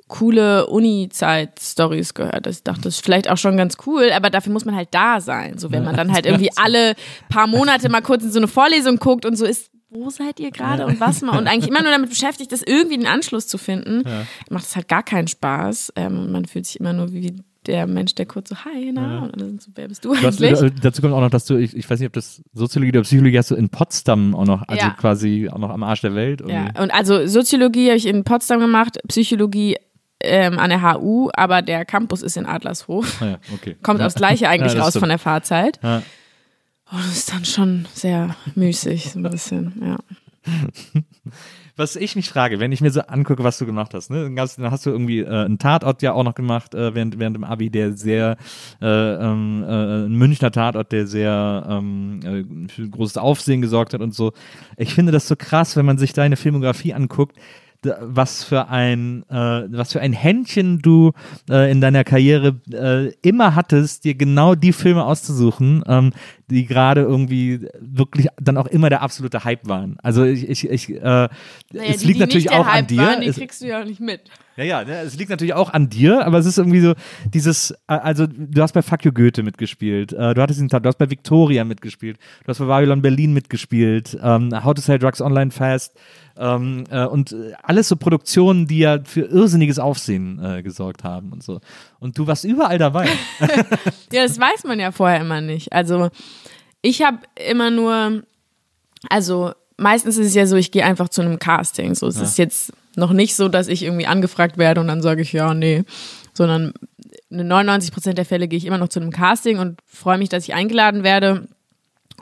coole 0.08 0.66
Uni-Zeit-Stories 0.66 2.14
gehört. 2.14 2.46
Ich 2.46 2.62
dachte, 2.62 2.82
das 2.82 2.96
ist 2.96 3.04
vielleicht 3.04 3.28
auch 3.28 3.38
schon 3.38 3.56
ganz 3.56 3.76
cool, 3.86 4.10
aber 4.14 4.30
dafür 4.30 4.52
muss 4.52 4.64
man 4.64 4.76
halt 4.76 4.88
da 4.92 5.20
sein. 5.20 5.58
So, 5.58 5.72
wenn 5.72 5.84
man 5.84 5.96
dann 5.96 6.12
halt 6.12 6.26
irgendwie 6.26 6.50
alle 6.56 6.94
paar 7.28 7.46
Monate 7.46 7.88
mal 7.88 8.02
kurz 8.02 8.22
in 8.22 8.30
so 8.30 8.38
eine 8.38 8.48
Vorlesung 8.48 8.98
guckt 8.98 9.24
und 9.24 9.36
so 9.36 9.44
ist, 9.44 9.70
wo 9.90 10.10
seid 10.10 10.40
ihr 10.40 10.50
gerade 10.50 10.84
und 10.86 11.00
was 11.00 11.22
mal? 11.22 11.38
Und 11.38 11.46
eigentlich 11.46 11.68
immer 11.70 11.82
nur 11.82 11.90
damit 11.92 12.10
beschäftigt 12.10 12.52
ist, 12.52 12.66
irgendwie 12.68 12.94
einen 12.96 13.06
Anschluss 13.06 13.46
zu 13.46 13.58
finden, 13.58 14.02
macht 14.50 14.64
es 14.64 14.76
halt 14.76 14.88
gar 14.88 15.02
keinen 15.02 15.28
Spaß. 15.28 15.92
Ähm, 15.96 16.32
man 16.32 16.44
fühlt 16.44 16.66
sich 16.66 16.80
immer 16.80 16.92
nur 16.92 17.12
wie 17.12 17.36
der 17.66 17.86
Mensch, 17.88 18.14
der 18.14 18.26
kurz 18.26 18.48
so, 18.50 18.56
hi, 18.64 18.92
na, 18.94 19.20
und 19.24 19.34
alle 19.34 19.46
sind 19.46 19.60
so, 19.60 19.72
wer 19.74 19.88
bist 19.88 20.04
du 20.04 20.14
Du 20.14 20.22
hast, 20.22 20.40
eigentlich? 20.40 20.62
äh, 20.62 20.70
dazu 20.80 21.02
kommt 21.02 21.12
auch 21.14 21.20
noch, 21.20 21.30
dass 21.30 21.46
du, 21.46 21.56
ich, 21.56 21.76
ich 21.76 21.88
weiß 21.90 21.98
nicht, 21.98 22.06
ob 22.06 22.12
das 22.12 22.40
Soziologie 22.52 22.90
oder 22.90 23.02
Psychologie 23.02 23.38
hast 23.38 23.50
du 23.50 23.56
in 23.56 23.68
Potsdam 23.70 24.36
auch 24.36 24.44
noch, 24.44 24.62
also 24.68 24.86
Ja. 24.86 24.90
quasi 24.90 25.48
auch 25.50 25.58
noch 25.58 25.70
am 25.70 25.82
Arsch 25.82 26.00
der 26.02 26.14
Welt. 26.14 26.42
Ja, 26.46 26.66
irgendwie. 26.66 26.80
und 26.82 26.94
also 26.94 27.26
Soziologie 27.26 27.86
habe 27.88 27.96
ich 27.96 28.06
in 28.06 28.22
Potsdam 28.22 28.60
gemacht, 28.60 28.98
Psychologie 29.08 29.76
ähm, 30.20 30.60
an 30.60 30.70
der 30.70 30.80
HU, 30.94 31.28
aber 31.34 31.60
der 31.60 31.84
Campus 31.84 32.22
ist 32.22 32.36
in 32.36 32.46
Adlershof. 32.46 33.20
Ah 33.20 33.26
ja, 33.26 33.38
okay. 33.52 33.76
Kommt 33.82 33.98
ja. 33.98 34.06
aufs 34.06 34.14
Gleiche 34.14 34.48
eigentlich 34.48 34.72
Ja, 34.72 34.78
das 34.78 34.84
raus 34.84 34.92
stimmt. 34.92 35.02
von 35.02 35.08
der 35.08 35.18
Fahrzeit. 35.18 35.80
Oh, 36.90 36.96
das 36.96 37.18
ist 37.18 37.32
dann 37.32 37.44
schon 37.44 37.86
sehr 37.92 38.36
müßig, 38.54 39.10
so 39.10 39.18
ein 39.18 39.22
bisschen, 39.24 39.72
ja. 39.84 39.96
Was 41.76 41.94
ich 41.94 42.16
mich 42.16 42.30
frage, 42.30 42.58
wenn 42.58 42.72
ich 42.72 42.80
mir 42.80 42.90
so 42.90 43.02
angucke, 43.02 43.44
was 43.44 43.58
du 43.58 43.66
gemacht 43.66 43.92
hast, 43.92 44.10
ne? 44.10 44.22
dann 44.22 44.40
hast, 44.40 44.58
dann 44.58 44.70
hast 44.70 44.86
du 44.86 44.90
irgendwie 44.90 45.20
äh, 45.20 45.44
einen 45.44 45.58
Tatort 45.58 46.00
ja 46.00 46.14
auch 46.14 46.22
noch 46.22 46.34
gemacht 46.34 46.74
äh, 46.74 46.94
während, 46.94 47.18
während 47.18 47.36
dem 47.36 47.44
Abi, 47.44 47.68
der 47.68 47.92
sehr, 47.92 48.38
äh, 48.80 48.86
ähm, 48.86 49.62
äh, 49.62 50.06
ein 50.06 50.14
Münchner 50.14 50.50
Tatort, 50.50 50.90
der 50.92 51.06
sehr 51.06 51.66
ähm, 51.68 52.20
äh, 52.24 52.68
für 52.72 52.88
großes 52.88 53.18
Aufsehen 53.18 53.60
gesorgt 53.60 53.92
hat 53.92 54.00
und 54.00 54.14
so. 54.14 54.32
Ich 54.78 54.94
finde 54.94 55.12
das 55.12 55.28
so 55.28 55.36
krass, 55.36 55.76
wenn 55.76 55.84
man 55.84 55.98
sich 55.98 56.14
deine 56.14 56.36
Filmografie 56.36 56.94
anguckt, 56.94 57.36
was 58.00 58.44
für 58.44 58.68
ein 58.68 59.24
äh, 59.28 59.64
was 59.70 59.92
für 59.92 60.00
ein 60.00 60.12
Händchen 60.12 60.80
du 60.80 61.12
äh, 61.48 61.70
in 61.70 61.80
deiner 61.80 62.04
Karriere 62.04 62.60
äh, 62.72 63.12
immer 63.22 63.54
hattest, 63.54 64.04
dir 64.04 64.14
genau 64.14 64.54
die 64.54 64.72
Filme 64.72 65.04
auszusuchen, 65.04 65.84
ähm, 65.86 66.12
die 66.50 66.66
gerade 66.66 67.00
irgendwie 67.02 67.66
wirklich 67.80 68.28
dann 68.40 68.56
auch 68.56 68.66
immer 68.66 68.88
der 68.88 69.02
absolute 69.02 69.44
Hype 69.44 69.66
waren. 69.68 69.98
Also 70.02 70.24
ich, 70.24 70.48
ich, 70.48 70.68
ich 70.68 70.90
äh, 70.90 71.00
Naja, 71.00 71.28
es 71.72 71.98
die, 71.98 72.06
liegt 72.06 72.16
die 72.16 72.20
natürlich 72.20 72.50
auch 72.50 72.66
an 72.66 72.72
Hype 72.72 72.88
dir. 72.88 72.98
Waren, 72.98 73.20
die 73.20 73.26
es, 73.26 73.36
kriegst 73.36 73.62
du 73.62 73.66
ja 73.66 73.80
auch 73.80 73.84
nicht 73.84 74.00
mit. 74.00 74.22
ja, 74.56 74.64
ja, 74.64 74.84
ne, 74.84 75.00
es 75.00 75.16
liegt 75.16 75.30
natürlich 75.30 75.54
auch 75.54 75.72
an 75.72 75.88
dir, 75.88 76.24
aber 76.24 76.38
es 76.38 76.46
ist 76.46 76.58
irgendwie 76.58 76.80
so 76.80 76.94
dieses, 77.24 77.72
äh, 77.72 77.94
also 77.94 78.26
du 78.26 78.62
hast 78.62 78.72
bei 78.72 78.82
Fuck 78.82 79.04
You 79.04 79.12
Goethe 79.12 79.42
mitgespielt, 79.42 80.12
äh, 80.12 80.34
du 80.34 80.42
hattest 80.42 80.60
den 80.60 80.68
Tat, 80.68 80.84
du 80.84 80.88
hast 80.88 80.98
bei 80.98 81.10
Victoria 81.10 81.64
mitgespielt, 81.64 82.18
du 82.44 82.48
hast 82.48 82.58
bei 82.58 82.66
Babylon 82.66 83.02
Berlin 83.02 83.32
mitgespielt, 83.32 84.16
ähm, 84.22 84.52
How 84.64 84.74
to 84.74 84.80
Sell 84.82 84.98
Drugs 84.98 85.20
Online 85.20 85.50
Fast 85.50 85.98
ähm, 86.38 86.84
äh, 86.90 87.06
und 87.06 87.34
alles 87.62 87.88
so 87.88 87.96
Produktionen, 87.96 88.66
die 88.66 88.78
ja 88.78 88.98
für 89.02 89.22
irrsinniges 89.22 89.78
Aufsehen 89.78 90.38
äh, 90.42 90.62
gesorgt 90.62 91.02
haben 91.02 91.32
und 91.32 91.42
so. 91.42 91.60
Und 91.98 92.18
du 92.18 92.26
warst 92.26 92.44
überall 92.44 92.78
dabei. 92.78 93.08
Ja, 94.12 94.22
das 94.22 94.38
weiß 94.38 94.64
man 94.64 94.78
ja 94.78 94.92
vorher 94.92 95.20
immer 95.20 95.40
nicht. 95.40 95.72
Also 95.72 96.10
ich 96.86 97.02
habe 97.02 97.18
immer 97.48 97.70
nur, 97.70 98.22
also 99.08 99.52
meistens 99.76 100.18
ist 100.18 100.28
es 100.28 100.34
ja 100.34 100.46
so, 100.46 100.56
ich 100.56 100.70
gehe 100.70 100.84
einfach 100.84 101.08
zu 101.08 101.20
einem 101.20 101.38
Casting. 101.38 101.94
So, 101.94 102.06
es 102.06 102.16
ist 102.16 102.38
jetzt 102.38 102.72
noch 102.94 103.12
nicht 103.12 103.34
so, 103.34 103.48
dass 103.48 103.66
ich 103.66 103.82
irgendwie 103.82 104.06
angefragt 104.06 104.56
werde 104.56 104.80
und 104.80 104.86
dann 104.86 105.02
sage 105.02 105.22
ich 105.22 105.32
ja, 105.32 105.52
nee, 105.52 105.84
sondern 106.32 106.72
in 107.28 107.48
99 107.48 107.92
Prozent 107.92 108.18
der 108.18 108.24
Fälle 108.24 108.46
gehe 108.46 108.56
ich 108.56 108.66
immer 108.66 108.78
noch 108.78 108.88
zu 108.88 109.00
einem 109.00 109.10
Casting 109.10 109.58
und 109.58 109.80
freue 109.84 110.16
mich, 110.16 110.28
dass 110.28 110.44
ich 110.44 110.54
eingeladen 110.54 111.02
werde 111.02 111.48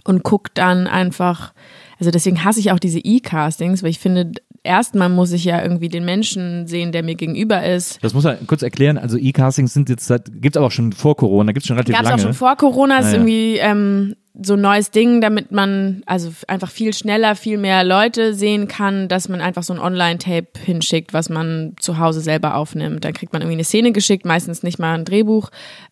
und 0.04 0.22
gucke 0.22 0.50
dann 0.54 0.86
einfach, 0.86 1.52
also 1.98 2.10
deswegen 2.10 2.42
hasse 2.42 2.60
ich 2.60 2.72
auch 2.72 2.78
diese 2.78 3.00
E-Castings, 3.00 3.82
weil 3.82 3.90
ich 3.90 3.98
finde, 3.98 4.32
erstmal 4.64 5.08
muss 5.08 5.30
ich 5.32 5.44
ja 5.44 5.62
irgendwie 5.62 5.88
den 5.88 6.04
Menschen 6.04 6.66
sehen, 6.66 6.90
der 6.90 7.02
mir 7.04 7.14
gegenüber 7.14 7.64
ist. 7.64 8.02
Das 8.02 8.14
muss 8.14 8.24
man 8.24 8.44
kurz 8.46 8.62
erklären, 8.62 8.98
also 8.98 9.16
E-Castings 9.18 9.72
sind 9.72 9.88
jetzt, 9.88 10.06
seit, 10.06 10.24
gibt's 10.42 10.56
aber 10.56 10.66
auch 10.66 10.72
schon 10.72 10.92
vor 10.92 11.16
Corona, 11.16 11.52
gibt's 11.52 11.68
schon 11.68 11.76
relativ 11.76 11.94
Gab 11.94 12.02
es 12.02 12.08
lange. 12.08 12.20
auch 12.20 12.24
schon 12.26 12.34
vor 12.34 12.56
Corona, 12.56 12.98
ist 12.98 13.06
Ah, 13.06 13.08
ja. 13.10 13.14
irgendwie 13.14 13.56
ähm, 13.58 14.16
so 14.42 14.54
ein 14.54 14.60
neues 14.62 14.90
Ding, 14.90 15.20
damit 15.20 15.52
man 15.52 16.02
also 16.06 16.32
einfach 16.48 16.70
viel 16.70 16.92
schneller, 16.92 17.36
viel 17.36 17.56
mehr 17.58 17.84
Leute 17.84 18.34
sehen 18.34 18.66
kann, 18.66 19.06
dass 19.06 19.28
man 19.28 19.40
einfach 19.40 19.62
so 19.62 19.72
ein 19.74 19.78
Online-Tape 19.78 20.48
hinschickt, 20.64 21.12
was 21.12 21.28
man 21.28 21.74
zu 21.78 21.98
Hause 21.98 22.20
selber 22.20 22.56
aufnimmt. 22.56 23.04
Dann 23.04 23.12
kriegt 23.12 23.32
man 23.32 23.42
irgendwie 23.42 23.56
eine 23.58 23.64
Szene 23.64 23.92
geschickt, 23.92 24.24
meistens 24.24 24.64
nicht 24.64 24.80
mal 24.80 24.94
ein 24.94 25.04
Drehbuch. 25.04 25.50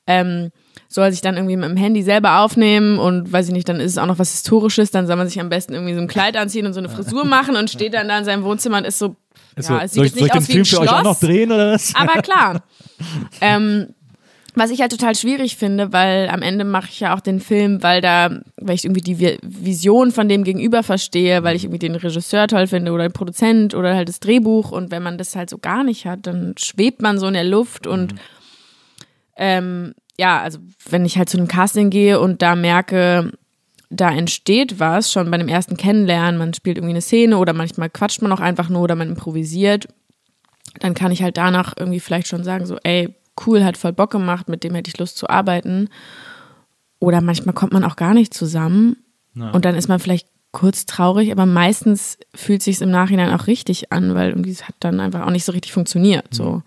Ähm, 0.09 0.51
soll 0.95 1.11
sich 1.11 1.21
dann 1.21 1.37
irgendwie 1.37 1.57
mit 1.57 1.69
dem 1.69 1.77
Handy 1.77 2.03
selber 2.03 2.41
aufnehmen 2.41 2.99
und 2.99 3.33
weiß 3.33 3.49
ich 3.49 3.53
nicht, 3.53 3.69
dann 3.69 3.81
ist 3.81 3.93
es 3.93 3.99
auch 3.99 4.07
noch 4.07 4.19
was 4.19 4.31
Historisches, 4.33 4.91
dann 4.91 5.07
soll 5.07 5.17
man 5.17 5.29
sich 5.29 5.41
am 5.41 5.49
besten 5.49 5.75
irgendwie 5.75 5.95
so 5.95 6.01
ein 6.01 6.09
Kleid 6.09 6.37
anziehen 6.37 6.67
und 6.67 6.73
so 6.75 6.81
eine 6.81 6.89
Frisur 6.89 7.25
machen 7.25 7.57
und 7.57 7.71
steht 7.71 7.95
dann 7.95 8.09
da 8.09 8.19
in 8.19 8.25
seinem 8.25 8.45
Wohnzimmer 8.45 8.79
und 8.79 8.85
ist 8.85 8.99
so, 8.99 9.17
Ist 9.57 9.69
ja, 9.69 9.81
es 9.83 9.93
sieht 9.93 10.05
ich, 10.05 10.15
nicht 10.15 10.33
den 10.35 10.39
aus 10.39 10.49
wie 10.49 10.53
Film 10.53 10.63
ein 10.63 10.65
für 10.67 10.81
euch 10.81 10.89
auch 10.91 11.03
noch 11.03 11.19
Schloss, 11.19 11.21
drehen 11.21 11.51
oder 11.53 11.73
was? 11.73 11.95
aber 11.95 12.21
klar. 12.23 12.63
ähm, 13.41 13.89
Was 14.55 14.71
ich 14.71 14.83
halt 14.83 14.93
total 14.93 15.15
schwierig 15.15 15.57
finde, 15.57 15.95
weil 15.95 16.29
am 16.29 16.43
Ende 16.43 16.65
mache 16.65 16.89
ich 16.91 17.01
ja 17.01 17.17
auch 17.17 17.21
den 17.21 17.41
Film, 17.41 17.83
weil 17.83 18.03
da, 18.03 18.29
weil 18.61 18.75
ich 18.75 18.85
irgendwie 18.85 19.01
die 19.01 19.17
Vi- 19.17 19.39
Vision 19.43 20.13
von 20.13 20.29
dem 20.29 20.45
Gegenüber 20.45 20.83
verstehe, 20.83 21.43
weil 21.43 21.57
ich 21.57 21.65
irgendwie 21.65 21.79
den 21.79 21.95
Regisseur 21.95 22.47
toll 22.49 22.67
finde 22.67 22.93
oder 22.93 23.09
den 23.09 23.15
Produzent 23.15 23.75
oder 23.75 23.95
halt 23.97 24.11
das 24.11 24.21
Drehbuch 24.21 24.71
und 24.71 24.91
wenn 24.91 25.03
man 25.03 25.17
das 25.17 25.35
halt 25.37 25.49
so 25.49 25.57
gar 25.57 25.85
nicht 25.85 26.05
hat, 26.05 26.27
dann 26.27 26.53
schwebt 26.59 27.01
man 27.01 27.19
so 27.19 27.27
in 27.29 27.33
der 27.33 27.45
Luft 27.45 27.87
und 27.87 28.15
ähm, 29.37 29.95
ja, 30.19 30.41
also 30.41 30.59
wenn 30.89 31.05
ich 31.05 31.19
halt 31.19 31.29
zu 31.29 31.39
einem 31.39 31.49
Casting 31.49 31.91
gehe 31.91 32.21
und 32.21 32.43
da 32.43 32.55
merke, 32.55 33.33
da 33.91 34.11
entsteht 34.11 34.81
was 34.81 35.13
schon 35.13 35.31
bei 35.31 35.39
dem 35.39 35.49
ersten 35.49 35.77
Kennenlernen, 35.77 36.39
man 36.39 36.55
spielt 36.55 36.79
irgendwie 36.79 36.95
eine 36.95 37.01
Szene 37.01 37.39
oder 37.39 37.53
manchmal 37.53 37.91
quatscht 37.91 38.23
man 38.23 38.33
auch 38.33 38.41
einfach 38.41 38.69
nur 38.69 38.83
oder 38.83 38.95
man 38.95 39.09
improvisiert, 39.09 39.89
dann 40.81 40.95
kann 40.95 41.13
ich 41.13 41.23
halt 41.23 41.37
danach 41.37 41.75
irgendwie 41.77 42.01
vielleicht 42.01 42.29
schon 42.29 42.45
sagen, 42.45 42.67
so, 42.67 42.79
ey, 42.83 43.15
cool, 43.47 43.65
hat 43.65 43.77
voll 43.77 43.93
Bock 43.93 44.11
gemacht, 44.11 44.49
mit 44.49 44.65
dem 44.65 44.75
hätte 44.75 44.89
ich 44.89 44.99
Lust 44.99 45.17
zu 45.17 45.29
arbeiten. 45.29 45.89
Oder 46.99 47.21
manchmal 47.21 47.55
kommt 47.55 47.73
man 47.73 47.85
auch 47.85 47.97
gar 47.97 48.15
nicht 48.15 48.33
zusammen 48.33 48.97
und 49.35 49.65
dann 49.65 49.75
ist 49.75 49.89
man 49.89 49.99
vielleicht 49.99 50.29
kurz 50.53 50.85
traurig, 50.85 51.33
aber 51.33 51.47
meistens 51.47 52.19
fühlt 52.35 52.63
sich 52.63 52.81
im 52.81 52.91
Nachhinein 52.91 53.33
auch 53.33 53.47
richtig 53.47 53.91
an, 53.91 54.15
weil 54.15 54.31
irgendwie 54.31 54.51
es 54.51 54.69
hat 54.69 54.75
dann 54.81 55.01
einfach 55.01 55.27
auch 55.27 55.31
nicht 55.31 55.45
so 55.45 55.53
richtig 55.53 55.73
funktioniert. 55.73 56.27
So. 56.31 56.63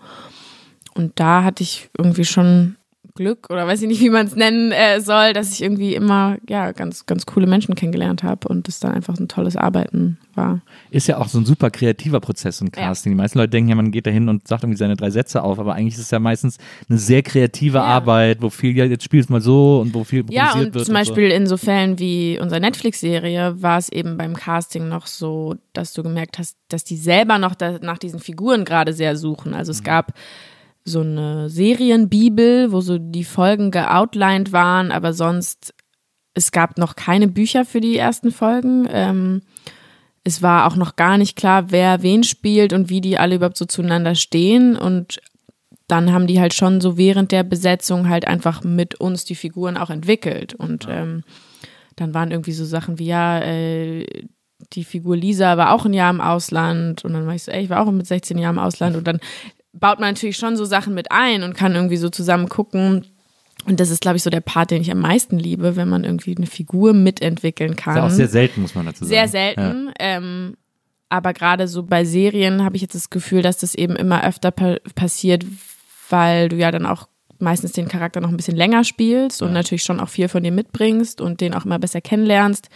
Und 0.94 1.18
da 1.20 1.44
hatte 1.44 1.62
ich 1.62 1.88
irgendwie 1.96 2.24
schon 2.24 2.75
Glück 3.16 3.48
oder 3.50 3.66
weiß 3.66 3.82
ich 3.82 3.88
nicht, 3.88 4.00
wie 4.00 4.10
man 4.10 4.26
es 4.26 4.36
nennen 4.36 4.70
äh, 4.70 5.00
soll, 5.00 5.32
dass 5.32 5.52
ich 5.52 5.62
irgendwie 5.62 5.94
immer 5.94 6.36
ja 6.48 6.70
ganz 6.72 7.06
ganz 7.06 7.26
coole 7.26 7.46
Menschen 7.48 7.74
kennengelernt 7.74 8.22
habe 8.22 8.46
und 8.48 8.68
es 8.68 8.78
dann 8.78 8.92
einfach 8.92 9.18
ein 9.18 9.26
tolles 9.28 9.56
Arbeiten 9.56 10.18
war. 10.34 10.60
Ist 10.90 11.08
ja 11.08 11.16
auch 11.18 11.28
so 11.28 11.38
ein 11.38 11.44
super 11.46 11.70
kreativer 11.70 12.20
Prozess, 12.20 12.58
so 12.58 12.64
ein 12.64 12.70
Casting. 12.70 13.12
Die 13.12 13.16
meisten 13.16 13.38
Leute 13.38 13.50
denken 13.50 13.70
ja, 13.70 13.74
man 13.74 13.90
geht 13.90 14.06
da 14.06 14.10
hin 14.10 14.28
und 14.28 14.46
sagt 14.46 14.62
irgendwie 14.62 14.78
seine 14.78 14.94
drei 14.94 15.10
Sätze 15.10 15.42
auf, 15.42 15.58
aber 15.58 15.74
eigentlich 15.74 15.94
ist 15.94 16.00
es 16.02 16.10
ja 16.10 16.18
meistens 16.18 16.58
eine 16.88 16.98
sehr 16.98 17.22
kreative 17.22 17.80
Arbeit, 17.80 18.42
wo 18.42 18.50
viel, 18.50 18.76
ja, 18.76 18.84
jetzt 18.84 19.02
spielst 19.04 19.30
mal 19.30 19.40
so 19.40 19.80
und 19.80 19.94
wo 19.94 20.04
viel 20.04 20.24
Ja, 20.30 20.52
und 20.54 20.74
wird. 20.74 20.84
zum 20.84 20.94
Beispiel 20.94 21.30
in 21.30 21.46
so 21.46 21.56
Fällen 21.56 21.98
wie 21.98 22.38
unserer 22.38 22.60
Netflix-Serie 22.60 23.62
war 23.62 23.78
es 23.78 23.88
eben 23.90 24.16
beim 24.16 24.34
Casting 24.34 24.88
noch 24.88 25.06
so, 25.06 25.56
dass 25.72 25.92
du 25.94 26.02
gemerkt 26.02 26.38
hast, 26.38 26.56
dass 26.68 26.84
die 26.84 26.96
selber 26.96 27.38
noch 27.38 27.54
da, 27.54 27.78
nach 27.80 27.98
diesen 27.98 28.20
Figuren 28.20 28.64
gerade 28.66 28.92
sehr 28.92 29.16
suchen. 29.16 29.54
Also 29.54 29.70
Mhm. 29.70 29.76
es 29.76 29.82
gab 29.84 30.12
so 30.86 31.00
eine 31.00 31.50
Serienbibel, 31.50 32.72
wo 32.72 32.80
so 32.80 32.98
die 32.98 33.24
Folgen 33.24 33.70
geoutlined 33.70 34.52
waren, 34.52 34.92
aber 34.92 35.12
sonst, 35.12 35.74
es 36.32 36.52
gab 36.52 36.78
noch 36.78 36.96
keine 36.96 37.28
Bücher 37.28 37.64
für 37.64 37.80
die 37.80 37.96
ersten 37.96 38.30
Folgen. 38.30 38.86
Ähm, 38.90 39.42
es 40.22 40.42
war 40.42 40.66
auch 40.66 40.76
noch 40.76 40.96
gar 40.96 41.18
nicht 41.18 41.36
klar, 41.36 41.70
wer 41.70 42.02
wen 42.02 42.22
spielt 42.22 42.72
und 42.72 42.88
wie 42.88 43.00
die 43.00 43.18
alle 43.18 43.36
überhaupt 43.36 43.56
so 43.56 43.64
zueinander 43.64 44.14
stehen. 44.14 44.76
Und 44.76 45.20
dann 45.88 46.12
haben 46.12 46.26
die 46.26 46.40
halt 46.40 46.54
schon 46.54 46.80
so 46.80 46.96
während 46.96 47.32
der 47.32 47.42
Besetzung 47.42 48.08
halt 48.08 48.26
einfach 48.26 48.64
mit 48.64 48.96
uns 48.96 49.24
die 49.24 49.36
Figuren 49.36 49.76
auch 49.76 49.90
entwickelt. 49.90 50.54
Und 50.54 50.86
ähm, 50.90 51.22
dann 51.96 52.12
waren 52.12 52.30
irgendwie 52.30 52.52
so 52.52 52.64
Sachen 52.64 52.98
wie, 52.98 53.06
ja, 53.06 53.40
äh, 53.40 54.04
die 54.72 54.84
Figur 54.84 55.16
Lisa 55.16 55.56
war 55.56 55.72
auch 55.72 55.84
ein 55.84 55.94
Jahr 55.94 56.10
im 56.10 56.20
Ausland. 56.20 57.04
Und 57.04 57.12
dann 57.12 57.26
war 57.26 57.34
ich 57.34 57.44
so, 57.44 57.52
ey, 57.52 57.64
ich 57.64 57.70
war 57.70 57.86
auch 57.86 57.90
mit 57.90 58.06
16 58.06 58.38
Jahren 58.38 58.56
im 58.56 58.62
Ausland. 58.62 58.96
Und 58.96 59.06
dann 59.06 59.20
baut 59.78 60.00
man 60.00 60.14
natürlich 60.14 60.36
schon 60.36 60.56
so 60.56 60.64
Sachen 60.64 60.94
mit 60.94 61.10
ein 61.10 61.42
und 61.42 61.54
kann 61.54 61.74
irgendwie 61.74 61.96
so 61.96 62.08
zusammen 62.08 62.48
gucken. 62.48 63.06
Und 63.66 63.80
das 63.80 63.90
ist, 63.90 64.00
glaube 64.00 64.16
ich, 64.16 64.22
so 64.22 64.30
der 64.30 64.40
Part, 64.40 64.70
den 64.70 64.82
ich 64.82 64.90
am 64.90 65.00
meisten 65.00 65.38
liebe, 65.38 65.76
wenn 65.76 65.88
man 65.88 66.04
irgendwie 66.04 66.36
eine 66.36 66.46
Figur 66.46 66.92
mitentwickeln 66.92 67.74
kann. 67.74 67.94
ist 67.94 67.98
ja 67.98 68.06
auch 68.06 68.10
sehr 68.10 68.28
selten, 68.28 68.62
muss 68.62 68.74
man 68.74 68.86
dazu 68.86 69.04
sagen. 69.04 69.08
Sehr 69.08 69.28
selten. 69.28 69.90
Ähm, 69.98 70.56
aber 71.08 71.32
gerade 71.32 71.68
so 71.68 71.82
bei 71.82 72.04
Serien 72.04 72.64
habe 72.64 72.76
ich 72.76 72.82
jetzt 72.82 72.94
das 72.94 73.10
Gefühl, 73.10 73.42
dass 73.42 73.58
das 73.58 73.74
eben 73.74 73.96
immer 73.96 74.24
öfter 74.24 74.50
pa 74.50 74.76
passiert, 74.94 75.44
weil 76.10 76.48
du 76.48 76.56
ja 76.56 76.70
dann 76.70 76.86
auch 76.86 77.08
meistens 77.38 77.72
den 77.72 77.88
Charakter 77.88 78.20
noch 78.20 78.30
ein 78.30 78.36
bisschen 78.36 78.56
länger 78.56 78.82
spielst 78.84 79.42
und 79.42 79.52
natürlich 79.52 79.82
schon 79.82 80.00
auch 80.00 80.08
viel 80.08 80.28
von 80.28 80.42
dir 80.42 80.52
mitbringst 80.52 81.20
und 81.20 81.40
den 81.40 81.54
auch 81.54 81.64
immer 81.64 81.78
besser 81.78 82.00
kennenlernst. 82.00 82.68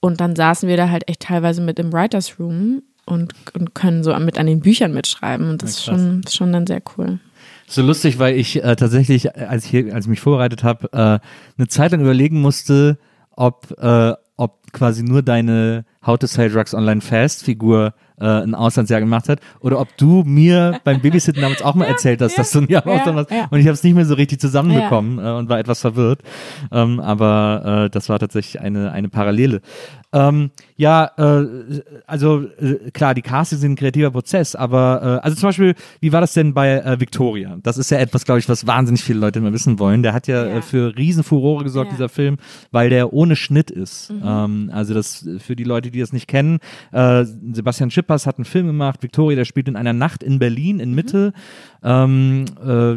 Und 0.00 0.20
dann 0.20 0.36
saßen 0.36 0.68
wir 0.68 0.76
da 0.76 0.90
halt 0.90 1.08
echt 1.08 1.20
teilweise 1.20 1.62
mit 1.62 1.78
im 1.78 1.92
Writers 1.92 2.38
Room 2.38 2.82
und, 3.06 3.34
und 3.54 3.74
können 3.74 4.02
so 4.02 4.16
mit 4.18 4.38
an 4.38 4.46
den 4.46 4.60
Büchern 4.60 4.92
mitschreiben. 4.92 5.50
Und 5.50 5.62
das 5.62 5.70
ist 5.70 5.84
krass. 5.84 6.00
schon, 6.00 6.20
ist 6.24 6.34
schon 6.34 6.52
dann 6.52 6.66
sehr 6.66 6.82
cool. 6.96 7.18
So 7.66 7.82
lustig, 7.82 8.18
weil 8.18 8.36
ich 8.36 8.62
äh, 8.62 8.76
tatsächlich, 8.76 9.34
als 9.36 9.64
ich, 9.64 9.70
hier, 9.70 9.94
als 9.94 10.04
ich 10.04 10.10
mich 10.10 10.20
vorbereitet 10.20 10.64
habe, 10.64 10.88
äh, 10.92 11.18
eine 11.58 11.68
Zeit 11.68 11.92
lang 11.92 12.00
überlegen 12.00 12.40
musste, 12.40 12.98
ob, 13.30 13.74
äh, 13.80 14.12
ob 14.36 14.72
quasi 14.72 15.02
nur 15.02 15.22
deine 15.22 15.84
How 16.04 16.18
to 16.18 16.26
Sell 16.26 16.50
Drugs 16.50 16.74
Online 16.74 17.00
Fast 17.00 17.44
Figur 17.44 17.94
äh, 18.20 18.26
ein 18.26 18.54
Auslandsjahr 18.54 19.00
gemacht 19.00 19.28
hat 19.28 19.40
oder 19.60 19.80
ob 19.80 19.96
du 19.96 20.22
mir 20.24 20.80
beim 20.84 21.00
Babysitten 21.00 21.42
damals 21.42 21.62
auch 21.62 21.74
mal 21.74 21.84
erzählt 21.88 22.20
hast, 22.20 22.38
dass 22.38 22.50
du 22.52 22.60
ein 22.60 22.68
Jahr 22.68 22.84
im 22.84 22.92
ja, 22.92 23.00
Ausland 23.00 23.16
warst 23.16 23.30
ja. 23.30 23.48
und 23.50 23.58
ich 23.58 23.66
habe 23.66 23.74
es 23.74 23.82
nicht 23.82 23.94
mehr 23.94 24.04
so 24.04 24.14
richtig 24.14 24.40
zusammenbekommen 24.40 25.18
äh, 25.18 25.30
und 25.30 25.48
war 25.48 25.58
etwas 25.58 25.80
verwirrt, 25.80 26.20
ähm, 26.70 27.00
aber 27.00 27.84
äh, 27.86 27.90
das 27.90 28.08
war 28.08 28.18
tatsächlich 28.18 28.60
eine, 28.60 28.92
eine 28.92 29.08
Parallele. 29.08 29.60
Ähm, 30.14 30.50
ja, 30.76 31.10
äh, 31.16 31.46
also 32.06 32.42
äh, 32.58 32.90
klar, 32.92 33.14
die 33.14 33.22
Castings 33.22 33.60
sind 33.62 33.72
ein 33.72 33.76
kreativer 33.76 34.10
Prozess, 34.10 34.54
aber 34.54 35.20
äh, 35.22 35.24
also 35.24 35.36
zum 35.36 35.48
Beispiel, 35.48 35.74
wie 36.00 36.12
war 36.12 36.20
das 36.20 36.32
denn 36.34 36.54
bei 36.54 36.78
äh, 36.78 37.00
Victoria? 37.00 37.58
Das 37.62 37.78
ist 37.78 37.90
ja 37.90 37.98
etwas, 37.98 38.24
glaube 38.24 38.38
ich, 38.38 38.48
was 38.48 38.66
wahnsinnig 38.66 39.02
viele 39.02 39.18
Leute 39.18 39.40
immer 39.40 39.52
wissen 39.52 39.78
wollen. 39.78 40.02
Der 40.02 40.12
hat 40.12 40.26
ja, 40.28 40.46
Ja. 40.46 40.56
Äh, 40.58 40.62
für 40.62 40.96
Riesenfurore 40.96 41.64
gesorgt, 41.64 41.90
Ja. 41.90 41.96
dieser 41.96 42.08
Film, 42.08 42.36
weil 42.70 42.90
der 42.90 43.12
ohne 43.12 43.34
Schnitt 43.36 43.70
ist. 43.70 44.10
Ähm, 44.24 44.70
also 44.72 44.94
das 44.94 45.28
für 45.38 45.56
die 45.56 45.64
Leute, 45.64 45.90
die 45.90 46.00
das 46.00 46.12
nicht 46.12 46.28
kennen, 46.28 46.58
äh, 46.92 47.24
Sebastian 47.52 47.90
Schippers 47.90 48.26
hat 48.26 48.38
einen 48.38 48.44
Film 48.44 48.66
gemacht, 48.68 49.02
Victoria, 49.02 49.36
der 49.36 49.44
spielt 49.44 49.68
in 49.68 49.76
einer 49.76 49.92
Nacht 49.92 50.22
in 50.22 50.38
Berlin, 50.38 50.78
in 50.80 50.94
Mitte, 50.94 51.32
ähm, 51.84 52.46
äh, 52.60 52.96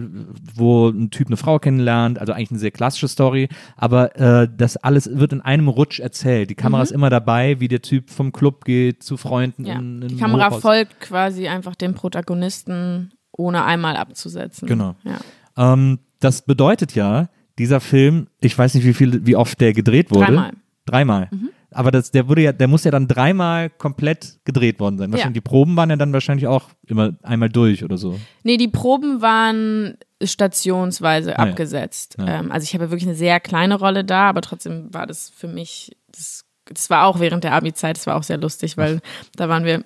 wo 0.56 0.88
ein 0.90 1.10
Typ 1.12 1.28
eine 1.28 1.38
Frau 1.38 1.60
kennenlernt, 1.60 2.20
also 2.20 2.34
eigentlich 2.34 2.52
eine 2.52 2.60
sehr 2.60 2.72
klassische 2.72 3.08
Story, 3.08 3.50
aber 3.76 4.16
äh, 4.16 4.48
das 4.56 4.78
alles 4.78 5.10
wird 5.14 5.34
in 5.34 5.42
einem 5.42 5.68
Rutsch 5.68 6.00
erzählt. 6.00 6.50
Die 6.50 6.56
Kamera 6.56 6.82
ist 6.82 6.92
immer 6.92 7.10
dabei, 7.10 7.60
wie 7.60 7.68
der 7.68 7.82
Typ 7.82 8.10
vom 8.10 8.32
Club 8.32 8.64
geht 8.66 9.04
zu 9.04 9.18
Freunden. 9.18 9.66
Ja. 9.66 9.76
in, 9.76 10.02
in 10.02 10.08
Die 10.08 10.18
Kamera 10.18 10.48
Hochhaus. 10.48 10.62
folgt 10.62 11.00
quasi 11.02 11.48
einfach 11.48 11.76
dem 11.76 11.94
Protagonisten, 11.94 13.12
ohne 13.32 13.66
einmal 13.66 13.98
abzusetzen. 13.98 14.68
Genau. 14.68 14.96
Ja. 15.04 15.74
Ähm, 15.74 16.00
das 16.20 16.44
bedeutet 16.44 16.96
ja, 16.96 17.30
dieser 17.60 17.80
Film, 17.80 18.28
ich 18.40 18.58
weiß 18.58 18.74
nicht, 18.76 18.86
wie 18.86 18.94
viel, 18.94 19.26
wie 19.26 19.36
oft 19.36 19.60
der 19.60 19.74
gedreht 19.74 20.12
wurde. 20.12 20.54
Dreimal. 20.86 21.28
Mhm. 21.32 21.50
Aber 21.72 21.92
das, 21.92 22.12
der 22.12 22.28
wurde 22.30 22.42
ja, 22.44 22.54
der 22.54 22.68
muss 22.68 22.86
ja 22.86 22.92
dann 22.92 23.08
dreimal 23.08 23.70
komplett 23.70 24.40
gedreht 24.46 24.80
worden 24.80 24.98
sein. 24.98 25.12
Wahrscheinlich 25.12 25.36
Ja. 25.36 25.42
die 25.42 25.48
Proben 25.50 25.76
waren 25.76 25.90
ja 25.90 25.96
dann 25.98 26.14
wahrscheinlich 26.14 26.48
auch 26.48 26.70
immer 26.86 27.12
einmal 27.24 27.50
durch 27.50 27.84
oder 27.84 27.98
so. 27.98 28.18
Nee, 28.44 28.56
die 28.58 28.70
Proben 28.70 29.22
waren 29.22 29.98
stationsweise 30.24 31.38
Ah, 31.38 31.44
ja. 31.46 31.50
abgesetzt. 31.52 32.16
Ja. 32.20 32.40
Ähm, 32.40 32.52
also 32.52 32.64
ich 32.64 32.74
habe 32.74 32.90
wirklich 32.90 33.08
eine 33.08 33.16
sehr 33.18 33.40
kleine 33.40 33.76
Rolle 33.76 34.04
da, 34.06 34.30
aber 34.30 34.42
trotzdem 34.42 34.94
war 34.94 35.06
das 35.08 35.30
für 35.30 35.48
mich, 35.48 35.96
das, 36.12 36.46
das 36.66 36.90
war 36.90 37.06
auch 37.06 37.20
während 37.20 37.44
der 37.44 37.54
Abi-Zeit, 37.54 37.98
das 37.98 38.08
war 38.08 38.16
auch 38.16 38.24
sehr 38.24 38.38
lustig, 38.38 38.78
weil 38.78 39.02
da 39.36 39.50
waren 39.50 39.66
wir, 39.66 39.84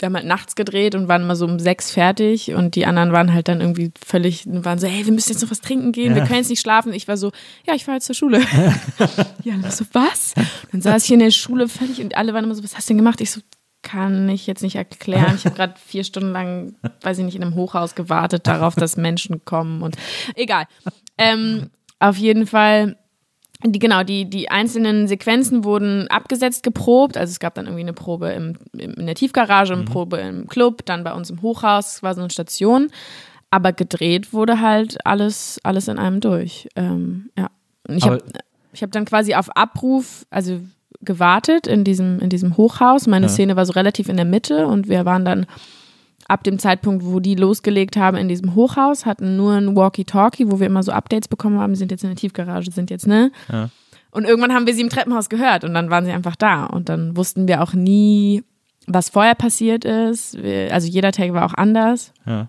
wir 0.00 0.06
haben 0.06 0.14
halt 0.16 0.26
nachts 0.26 0.54
gedreht 0.54 0.94
und 0.94 1.08
waren 1.08 1.22
immer 1.22 1.36
so 1.36 1.44
um 1.44 1.58
sechs 1.58 1.90
fertig 1.90 2.52
und 2.54 2.74
die 2.74 2.86
anderen 2.86 3.12
waren 3.12 3.32
halt 3.32 3.48
dann 3.48 3.60
irgendwie 3.60 3.92
völlig, 4.04 4.44
waren 4.46 4.78
so, 4.78 4.86
hey, 4.86 5.04
wir 5.04 5.12
müssen 5.12 5.32
jetzt 5.32 5.42
noch 5.42 5.50
was 5.50 5.60
trinken 5.60 5.92
gehen, 5.92 6.14
wir 6.14 6.22
Ja. 6.22 6.26
können 6.26 6.38
jetzt 6.38 6.50
nicht 6.50 6.60
schlafen. 6.60 6.92
Ich 6.92 7.08
war 7.08 7.16
so, 7.16 7.32
ja, 7.66 7.74
ich 7.74 7.84
fahre 7.84 7.96
jetzt 7.96 8.06
zur 8.06 8.14
Schule. 8.14 8.40
ja, 9.44 9.54
und 9.54 9.72
so, 9.72 9.84
was? 9.92 10.34
Dann 10.72 10.80
saß 10.82 11.04
ich 11.04 11.10
in 11.12 11.18
der 11.20 11.30
Schule 11.30 11.68
völlig 11.68 12.00
und 12.00 12.16
alle 12.16 12.34
waren 12.34 12.44
immer 12.44 12.54
so, 12.54 12.62
was 12.64 12.76
hast 12.76 12.88
du 12.88 12.92
denn 12.94 12.98
gemacht? 12.98 13.20
Ich 13.20 13.30
so, 13.30 13.40
kann 13.82 14.28
ich 14.28 14.46
jetzt 14.46 14.62
nicht 14.62 14.76
erklären. 14.76 15.34
Ich 15.36 15.44
habe 15.44 15.54
gerade 15.54 15.74
vier 15.84 16.04
Stunden 16.04 16.32
lang, 16.32 16.74
weiß 17.02 17.18
ich 17.18 17.24
nicht, 17.24 17.36
in 17.36 17.42
einem 17.42 17.54
Hochhaus 17.54 17.94
gewartet 17.94 18.46
darauf, 18.46 18.74
dass 18.74 18.96
Menschen 18.96 19.44
kommen 19.44 19.82
und 19.82 19.96
egal. 20.34 20.64
Ähm, 21.16 21.70
auf 22.00 22.16
jeden 22.16 22.46
Fall, 22.46 22.96
die, 23.64 23.78
genau, 23.78 24.04
die, 24.04 24.30
die 24.30 24.50
einzelnen 24.50 25.08
Sequenzen 25.08 25.64
wurden 25.64 26.06
abgesetzt, 26.08 26.62
geprobt. 26.62 27.16
Also 27.16 27.32
es 27.32 27.40
gab 27.40 27.54
dann 27.54 27.66
irgendwie 27.66 27.82
eine 27.82 27.92
Probe 27.92 28.30
im, 28.30 28.56
im, 28.72 28.94
in 28.94 29.06
der 29.06 29.16
Tiefgarage, 29.16 29.72
eine 29.72 29.84
Probe 29.84 30.18
im 30.18 30.46
Club, 30.46 30.84
dann 30.84 31.02
bei 31.02 31.12
uns 31.12 31.30
im 31.30 31.42
Hochhaus, 31.42 31.96
es 31.96 32.02
war 32.02 32.14
so 32.14 32.20
eine 32.20 32.30
Station. 32.30 32.90
Aber 33.50 33.72
gedreht 33.72 34.32
wurde 34.32 34.60
halt 34.60 35.04
alles, 35.04 35.58
alles 35.64 35.88
in 35.88 35.98
einem 35.98 36.20
durch. 36.20 36.68
Ähm, 36.76 37.30
ja. 37.36 37.48
Und 37.88 37.96
ich 37.96 38.04
habe 38.04 38.22
hab 38.76 38.92
dann 38.92 39.06
quasi 39.06 39.34
auf 39.34 39.56
Abruf, 39.56 40.26
also 40.30 40.60
gewartet 41.00 41.66
in 41.66 41.82
diesem, 41.84 42.20
in 42.20 42.28
diesem 42.28 42.56
Hochhaus. 42.56 43.06
Meine 43.06 43.26
Ja. 43.26 43.32
Szene 43.32 43.56
war 43.56 43.66
so 43.66 43.72
relativ 43.72 44.08
in 44.08 44.16
der 44.16 44.24
Mitte 44.24 44.66
und 44.66 44.88
wir 44.88 45.04
waren 45.04 45.24
dann 45.24 45.46
ab 46.28 46.44
dem 46.44 46.58
Zeitpunkt, 46.58 47.04
wo 47.04 47.20
die 47.20 47.34
losgelegt 47.34 47.96
haben 47.96 48.16
in 48.16 48.28
diesem 48.28 48.54
Hochhaus, 48.54 49.06
hatten 49.06 49.36
nur 49.36 49.54
ein 49.54 49.74
Walkie-Talkie, 49.74 50.50
wo 50.50 50.60
wir 50.60 50.66
immer 50.66 50.82
so 50.82 50.92
Updates 50.92 51.26
bekommen 51.26 51.58
haben, 51.58 51.74
sind 51.74 51.90
jetzt 51.90 52.04
in 52.04 52.10
der 52.10 52.16
Tiefgarage, 52.16 52.70
sind 52.70 52.90
jetzt, 52.90 53.06
ne? 53.06 53.32
Ja. 53.50 53.70
Und 54.10 54.24
irgendwann 54.24 54.54
haben 54.54 54.66
wir 54.66 54.74
sie 54.74 54.82
im 54.82 54.90
Treppenhaus 54.90 55.28
gehört 55.28 55.64
und 55.64 55.74
dann 55.74 55.90
waren 55.90 56.04
sie 56.04 56.12
einfach 56.12 56.36
da. 56.36 56.64
Und 56.66 56.88
dann 56.88 57.16
wussten 57.16 57.48
wir 57.48 57.62
auch 57.62 57.72
nie, 57.72 58.42
was 58.86 59.10
vorher 59.10 59.34
passiert 59.34 59.84
ist. 59.84 60.42
Wir, 60.42 60.72
also 60.72 60.86
jeder 60.86 61.12
Tag 61.12 61.32
war 61.32 61.44
auch 61.44 61.54
anders. 61.54 62.12
Ja. 62.26 62.48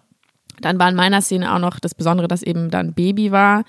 Dann 0.62 0.80
war 0.80 0.90
in 0.90 0.96
meiner 0.96 1.22
Szene 1.22 1.54
auch 1.54 1.60
noch 1.60 1.80
das 1.80 1.96
Besondere, 1.96 2.28
dass 2.28 2.44
eben 2.44 2.70
da 2.70 2.80
ein 2.80 2.94
Baby 2.94 3.32
war, 3.32 3.64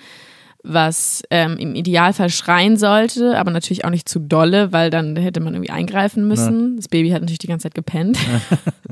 was 0.62 1.22
ähm, 1.30 1.56
im 1.56 1.74
Idealfall 1.74 2.28
schreien 2.30 2.76
sollte, 2.76 3.38
aber 3.38 3.50
natürlich 3.50 3.84
auch 3.84 3.90
nicht 3.90 4.08
zu 4.08 4.18
dolle, 4.18 4.72
weil 4.72 4.90
dann 4.90 5.16
hätte 5.16 5.40
man 5.40 5.54
irgendwie 5.54 5.72
eingreifen 5.72 6.28
müssen. 6.28 6.76
Das 6.76 6.88
Baby 6.88 7.11
hat 7.11 7.22
natürlich 7.22 7.38
die 7.38 7.46
ganze 7.46 7.64
Zeit 7.64 7.74
gepennt. 7.74 8.18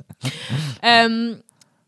ähm, 0.82 1.36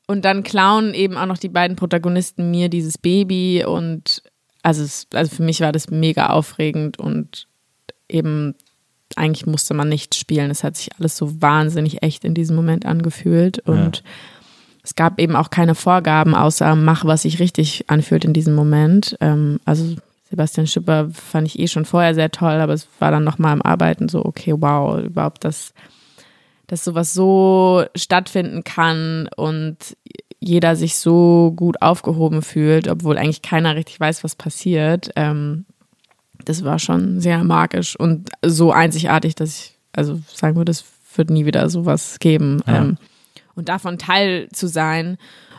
Und 0.07 0.25
dann 0.25 0.43
klauen 0.43 0.93
eben 0.93 1.17
auch 1.17 1.27
noch 1.27 1.39
die 1.39 1.49
beiden 1.49 1.77
Protagonisten 1.77 2.51
mir 2.51 2.69
dieses 2.69 2.99
Baby 2.99 3.65
und 3.65 4.23
also, 4.63 4.83
es, 4.83 5.07
also 5.15 5.35
für 5.35 5.45
mich 5.45 5.61
war 5.61 5.71
das 5.73 5.89
mega 5.89 6.31
aufregend 6.31 6.99
und 6.99 7.47
eben 8.09 8.55
eigentlich 9.17 9.47
musste 9.47 9.73
man 9.73 9.89
nicht 9.89 10.15
spielen. 10.17 10.51
Es 10.51 10.65
hat 10.65 10.77
sich 10.77 10.91
alles 10.99 11.17
so 11.17 11.41
wahnsinnig 11.41 12.03
echt 12.03 12.25
in 12.25 12.35
diesem 12.35 12.57
Moment 12.57 12.87
angefühlt 12.87 13.61
und 13.61 13.99
ja. 13.99 14.03
Es 14.83 14.95
gab 14.95 15.21
eben 15.21 15.37
auch 15.37 15.51
keine 15.51 15.75
Vorgaben, 15.75 16.35
außer 16.35 16.75
mach, 16.75 17.05
was 17.05 17.23
sich 17.23 17.39
richtig 17.39 17.85
anfühlt 17.89 18.25
in 18.25 18.33
diesem 18.33 18.55
Moment. 18.55 19.17
Ähm, 19.21 19.61
also 19.65 19.97
Sebastian 20.31 20.67
Schipper 20.67 21.11
fand 21.11 21.47
ich 21.49 21.59
eh 21.59 21.67
schon 21.67 21.85
vorher 21.85 22.15
sehr 22.15 22.31
toll, 22.31 22.61
aber 22.61 22.73
es 22.73 22.89
war 22.99 23.11
dann 23.11 23.25
nochmal 23.25 23.55
im 23.55 23.63
Arbeiten 23.63 24.09
so, 24.09 24.25
okay, 24.25 24.55
wow, 24.57 25.01
überhaupt 25.01 25.45
das 25.45 25.75
dass 26.71 26.85
sowas 26.85 27.13
so 27.13 27.85
stattfinden 27.97 28.63
kann 28.63 29.29
und 29.37 29.97
jeder 30.39 30.77
sich 30.77 30.95
so 30.95 31.53
gut 31.57 31.83
aufgehoben 31.83 32.43
fühlt, 32.43 32.87
obwohl 32.87 33.19
eigentlich 33.19 33.43
keiner 33.43 33.75
richtig 33.75 33.99
weiß, 33.99 34.23
was 34.23 34.37
passiert. 34.37 35.11
Ähm, 35.17 35.65
das 36.45 36.63
war 36.63 36.79
schon 36.79 37.21
sehr 37.21 37.43
magisch 37.43 37.99
und 37.99 38.31
so 38.47 38.71
einzigartig, 38.71 39.35
dass 39.35 39.51
ich 39.51 39.79
also 39.93 40.21
sagen 40.33 40.57
würde, 40.57 40.71
es 40.71 40.85
wird 41.17 41.31
nie 41.31 41.45
wieder 41.45 41.69
sowas 41.69 42.19
geben. 42.21 42.63
Ja. 42.69 42.83
Ähm, 42.83 42.99
und 43.55 43.69
davon 43.69 43.99
Teil 43.99 44.49
zu 44.53 44.67
sein, 44.67 45.17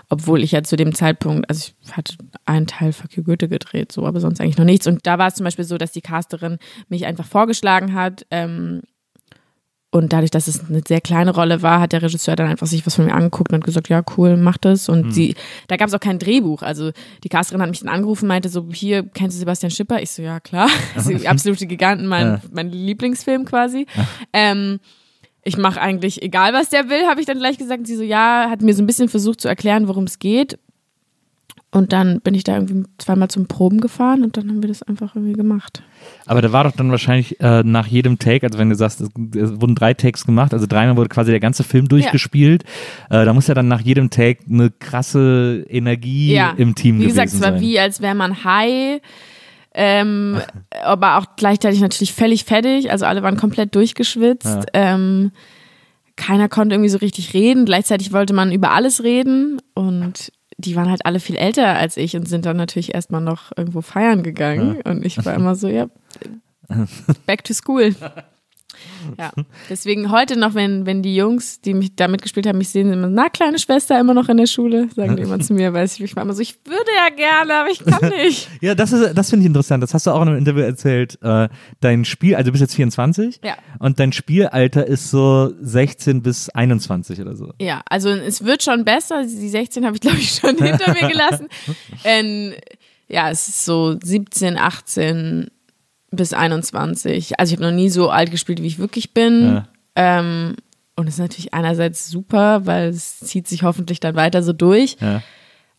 obwohl 0.09 0.43
ich 0.43 0.51
ja 0.51 0.63
zu 0.63 0.75
dem 0.75 0.93
Zeitpunkt, 0.93 1.49
also 1.49 1.71
ich 1.81 1.95
hatte 1.95 2.15
einen 2.45 2.67
Teil 2.67 2.91
Fuck 2.91 3.15
You 3.15 3.23
Goethe 3.23 3.47
gedreht, 3.47 3.91
so, 3.91 4.05
aber 4.05 4.19
sonst 4.19 4.41
eigentlich 4.41 4.57
noch 4.57 4.65
nichts. 4.65 4.87
Und 4.87 5.07
da 5.07 5.17
war 5.17 5.27
es 5.27 5.35
zum 5.35 5.45
Beispiel 5.45 5.65
so, 5.65 5.77
dass 5.77 5.93
die 5.93 6.01
Casterin 6.01 6.57
mich 6.89 7.05
einfach 7.05 7.25
vorgeschlagen 7.25 7.93
hat, 7.93 8.25
ähm, 8.29 8.81
und 9.93 10.13
dadurch, 10.13 10.31
dass 10.31 10.47
es 10.47 10.69
eine 10.69 10.81
sehr 10.87 11.01
kleine 11.01 11.31
Rolle 11.31 11.61
war, 11.61 11.81
hat 11.81 11.91
der 11.91 12.01
Regisseur 12.01 12.37
dann 12.37 12.47
einfach 12.47 12.65
sich 12.65 12.85
was 12.85 12.95
von 12.95 13.05
mir 13.05 13.13
angeguckt 13.13 13.51
und 13.51 13.63
gesagt, 13.63 13.89
ja, 13.89 14.01
cool, 14.15 14.37
mach 14.37 14.57
das. 14.57 14.87
Und 14.87 15.07
mhm. 15.07 15.11
sie, 15.11 15.35
da 15.67 15.75
gab 15.75 15.89
es 15.89 15.93
auch 15.93 15.99
kein 15.99 16.17
Drehbuch. 16.17 16.61
Also 16.61 16.91
die 17.25 17.29
Casterin 17.29 17.61
hat 17.61 17.69
mich 17.69 17.81
dann 17.81 17.89
angerufen, 17.89 18.25
meinte 18.25 18.47
so, 18.47 18.69
hier, 18.71 19.03
kennst 19.03 19.35
du 19.35 19.39
Sebastian 19.39 19.69
Schipper? 19.69 20.01
Ich 20.01 20.11
so, 20.11 20.21
ja, 20.21 20.39
klar. 20.39 20.69
Absolute 21.25 21.67
Giganten, 21.67 22.07
mein, 22.07 22.25
ja. 22.25 22.41
mein 22.51 22.71
Lieblingsfilm 22.71 23.43
quasi. 23.43 23.85
Ähm, 24.31 24.79
ich 25.43 25.57
mache 25.57 25.81
eigentlich, 25.81 26.21
egal 26.21 26.53
was 26.53 26.69
der 26.69 26.89
will, 26.89 27.05
habe 27.07 27.19
ich 27.19 27.25
dann 27.25 27.39
gleich 27.39 27.57
gesagt. 27.57 27.79
Und 27.79 27.85
sie 27.85 27.95
so, 27.95 28.03
ja, 28.03 28.47
hat 28.49 28.61
mir 28.61 28.73
so 28.73 28.83
ein 28.83 28.87
bisschen 28.87 29.09
versucht 29.09 29.41
zu 29.41 29.47
erklären, 29.47 29.87
worum 29.87 30.03
es 30.03 30.19
geht. 30.19 30.59
Und 31.73 31.93
dann 31.93 32.19
bin 32.19 32.33
ich 32.33 32.43
da 32.43 32.55
irgendwie 32.57 32.83
zweimal 32.97 33.29
zum 33.29 33.47
Proben 33.47 33.79
gefahren 33.79 34.23
und 34.23 34.35
dann 34.35 34.49
haben 34.49 34.61
wir 34.61 34.67
das 34.67 34.83
einfach 34.83 35.15
irgendwie 35.15 35.33
gemacht. 35.33 35.81
Aber 36.25 36.41
da 36.41 36.51
war 36.51 36.65
doch 36.65 36.73
dann 36.73 36.91
wahrscheinlich 36.91 37.39
äh, 37.39 37.63
nach 37.63 37.87
jedem 37.87 38.19
Take, 38.19 38.45
also 38.45 38.59
wenn 38.59 38.69
du 38.69 38.75
sagst, 38.75 38.99
es, 38.99 39.09
es, 39.37 39.61
wurden 39.61 39.73
drei 39.73 39.93
Takes 39.93 40.25
gemacht, 40.25 40.53
also 40.53 40.65
dreimal 40.67 40.97
wurde 40.97 41.07
quasi 41.07 41.31
der 41.31 41.39
ganze 41.39 41.63
Film 41.63 41.87
durchgespielt. 41.87 42.65
Ja. 43.09 43.21
Äh, 43.21 43.25
da 43.25 43.33
muss 43.33 43.47
ja 43.47 43.53
dann 43.53 43.69
nach 43.69 43.79
jedem 43.79 44.09
Take 44.09 44.43
eine 44.49 44.69
krasse 44.69 45.65
Energie 45.69 46.33
ja. 46.33 46.53
im 46.57 46.75
Team 46.75 46.99
wie 46.99 47.03
gewesen 47.03 47.15
sein. 47.15 47.23
Wie 47.23 47.31
gesagt, 47.31 47.33
es 47.33 47.41
war 47.41 47.61
wie, 47.61 47.79
als 47.79 48.01
wäre 48.01 48.15
man 48.15 48.43
high. 48.43 48.99
Ähm, 49.73 50.41
aber 50.83 51.17
auch 51.17 51.25
gleichzeitig 51.37 51.79
natürlich 51.79 52.13
völlig 52.13 52.43
fertig. 52.45 52.91
Also 52.91 53.05
alle 53.05 53.23
waren 53.23 53.37
komplett 53.37 53.73
durchgeschwitzt. 53.75 54.45
Ja. 54.45 54.63
Ähm, 54.73 55.31
keiner 56.17 56.49
konnte 56.49 56.75
irgendwie 56.75 56.89
so 56.89 56.97
richtig 56.97 57.33
reden. 57.33 57.65
Gleichzeitig 57.65 58.11
wollte 58.11 58.33
man 58.33 58.51
über 58.51 58.71
alles 58.71 59.03
reden 59.03 59.61
und 59.73 60.31
die 60.57 60.75
waren 60.75 60.89
halt 60.89 61.05
alle 61.05 61.19
viel 61.19 61.35
älter 61.35 61.75
als 61.75 61.97
ich 61.97 62.15
und 62.15 62.27
sind 62.27 62.45
dann 62.45 62.57
natürlich 62.57 62.93
erstmal 62.93 63.21
noch 63.21 63.51
irgendwo 63.55 63.81
feiern 63.81 64.23
gegangen. 64.23 64.77
Ja. 64.83 64.91
Und 64.91 65.05
ich 65.05 65.23
war 65.25 65.33
immer 65.35 65.55
so, 65.55 65.67
ja, 65.67 65.87
back 67.25 67.43
to 67.43 67.53
school. 67.53 67.95
Ja, 69.17 69.31
deswegen 69.69 70.11
heute 70.11 70.37
noch, 70.37 70.53
wenn, 70.53 70.85
wenn 70.85 71.01
die 71.01 71.15
Jungs, 71.15 71.61
die 71.61 71.73
mich 71.73 71.95
da 71.95 72.07
mitgespielt 72.07 72.47
haben, 72.47 72.57
mich 72.57 72.69
sehen, 72.69 72.91
immer, 72.91 73.07
na, 73.07 73.29
kleine 73.29 73.59
Schwester, 73.59 73.99
immer 73.99 74.13
noch 74.13 74.29
in 74.29 74.37
der 74.37 74.47
Schule, 74.47 74.89
sagen 74.95 75.15
die 75.15 75.23
immer 75.23 75.39
zu 75.41 75.53
mir, 75.53 75.73
weil 75.73 75.85
ich, 75.85 76.01
ich 76.01 76.15
war 76.15 76.23
immer 76.23 76.33
so, 76.33 76.41
ich 76.41 76.57
würde 76.65 76.91
ja 76.95 77.09
gerne, 77.15 77.53
aber 77.55 77.69
ich 77.69 77.83
kann 77.83 78.09
nicht. 78.09 78.49
ja, 78.61 78.75
das 78.75 78.91
das 78.91 79.29
finde 79.29 79.43
ich 79.43 79.47
interessant. 79.47 79.81
Das 79.83 79.93
hast 79.93 80.07
du 80.07 80.11
auch 80.11 80.21
in 80.21 80.29
einem 80.29 80.37
Interview 80.37 80.61
erzählt. 80.61 81.17
Äh, 81.21 81.49
dein 81.79 82.05
Spiel, 82.05 82.35
also 82.35 82.47
du 82.47 82.51
bist 82.51 82.61
jetzt 82.61 82.75
24 82.75 83.39
ja. 83.43 83.55
und 83.79 83.99
dein 83.99 84.11
Spielalter 84.11 84.85
ist 84.85 85.09
so 85.09 85.53
16 85.61 86.21
bis 86.21 86.49
21 86.49 87.21
oder 87.21 87.35
so. 87.35 87.53
Ja, 87.59 87.81
also 87.89 88.09
es 88.09 88.43
wird 88.43 88.63
schon 88.63 88.85
besser. 88.85 89.23
Die 89.23 89.49
16 89.49 89.85
habe 89.85 89.95
ich, 89.95 90.01
glaube 90.01 90.17
ich, 90.17 90.31
schon 90.31 90.57
hinter 90.57 90.93
mir 90.93 91.07
gelassen. 91.07 91.47
Ähm, 92.03 92.53
ja, 93.07 93.29
es 93.29 93.47
ist 93.49 93.65
so 93.65 93.97
17, 94.01 94.57
18 94.57 95.51
bis 96.11 96.33
21. 96.33 97.39
Also 97.39 97.53
ich 97.53 97.59
habe 97.59 97.69
noch 97.69 97.75
nie 97.75 97.89
so 97.89 98.09
alt 98.09 98.31
gespielt, 98.31 98.61
wie 98.61 98.67
ich 98.67 98.79
wirklich 98.79 99.13
bin. 99.13 99.45
Ja. 99.45 99.67
Ähm, 99.95 100.55
und 100.95 101.07
es 101.07 101.15
ist 101.15 101.19
natürlich 101.19 101.53
einerseits 101.53 102.09
super, 102.09 102.65
weil 102.65 102.89
es 102.89 103.19
zieht 103.19 103.47
sich 103.47 103.63
hoffentlich 103.63 103.99
dann 103.99 104.15
weiter 104.15 104.43
so 104.43 104.53
durch. 104.53 104.97
Ja. 104.99 105.23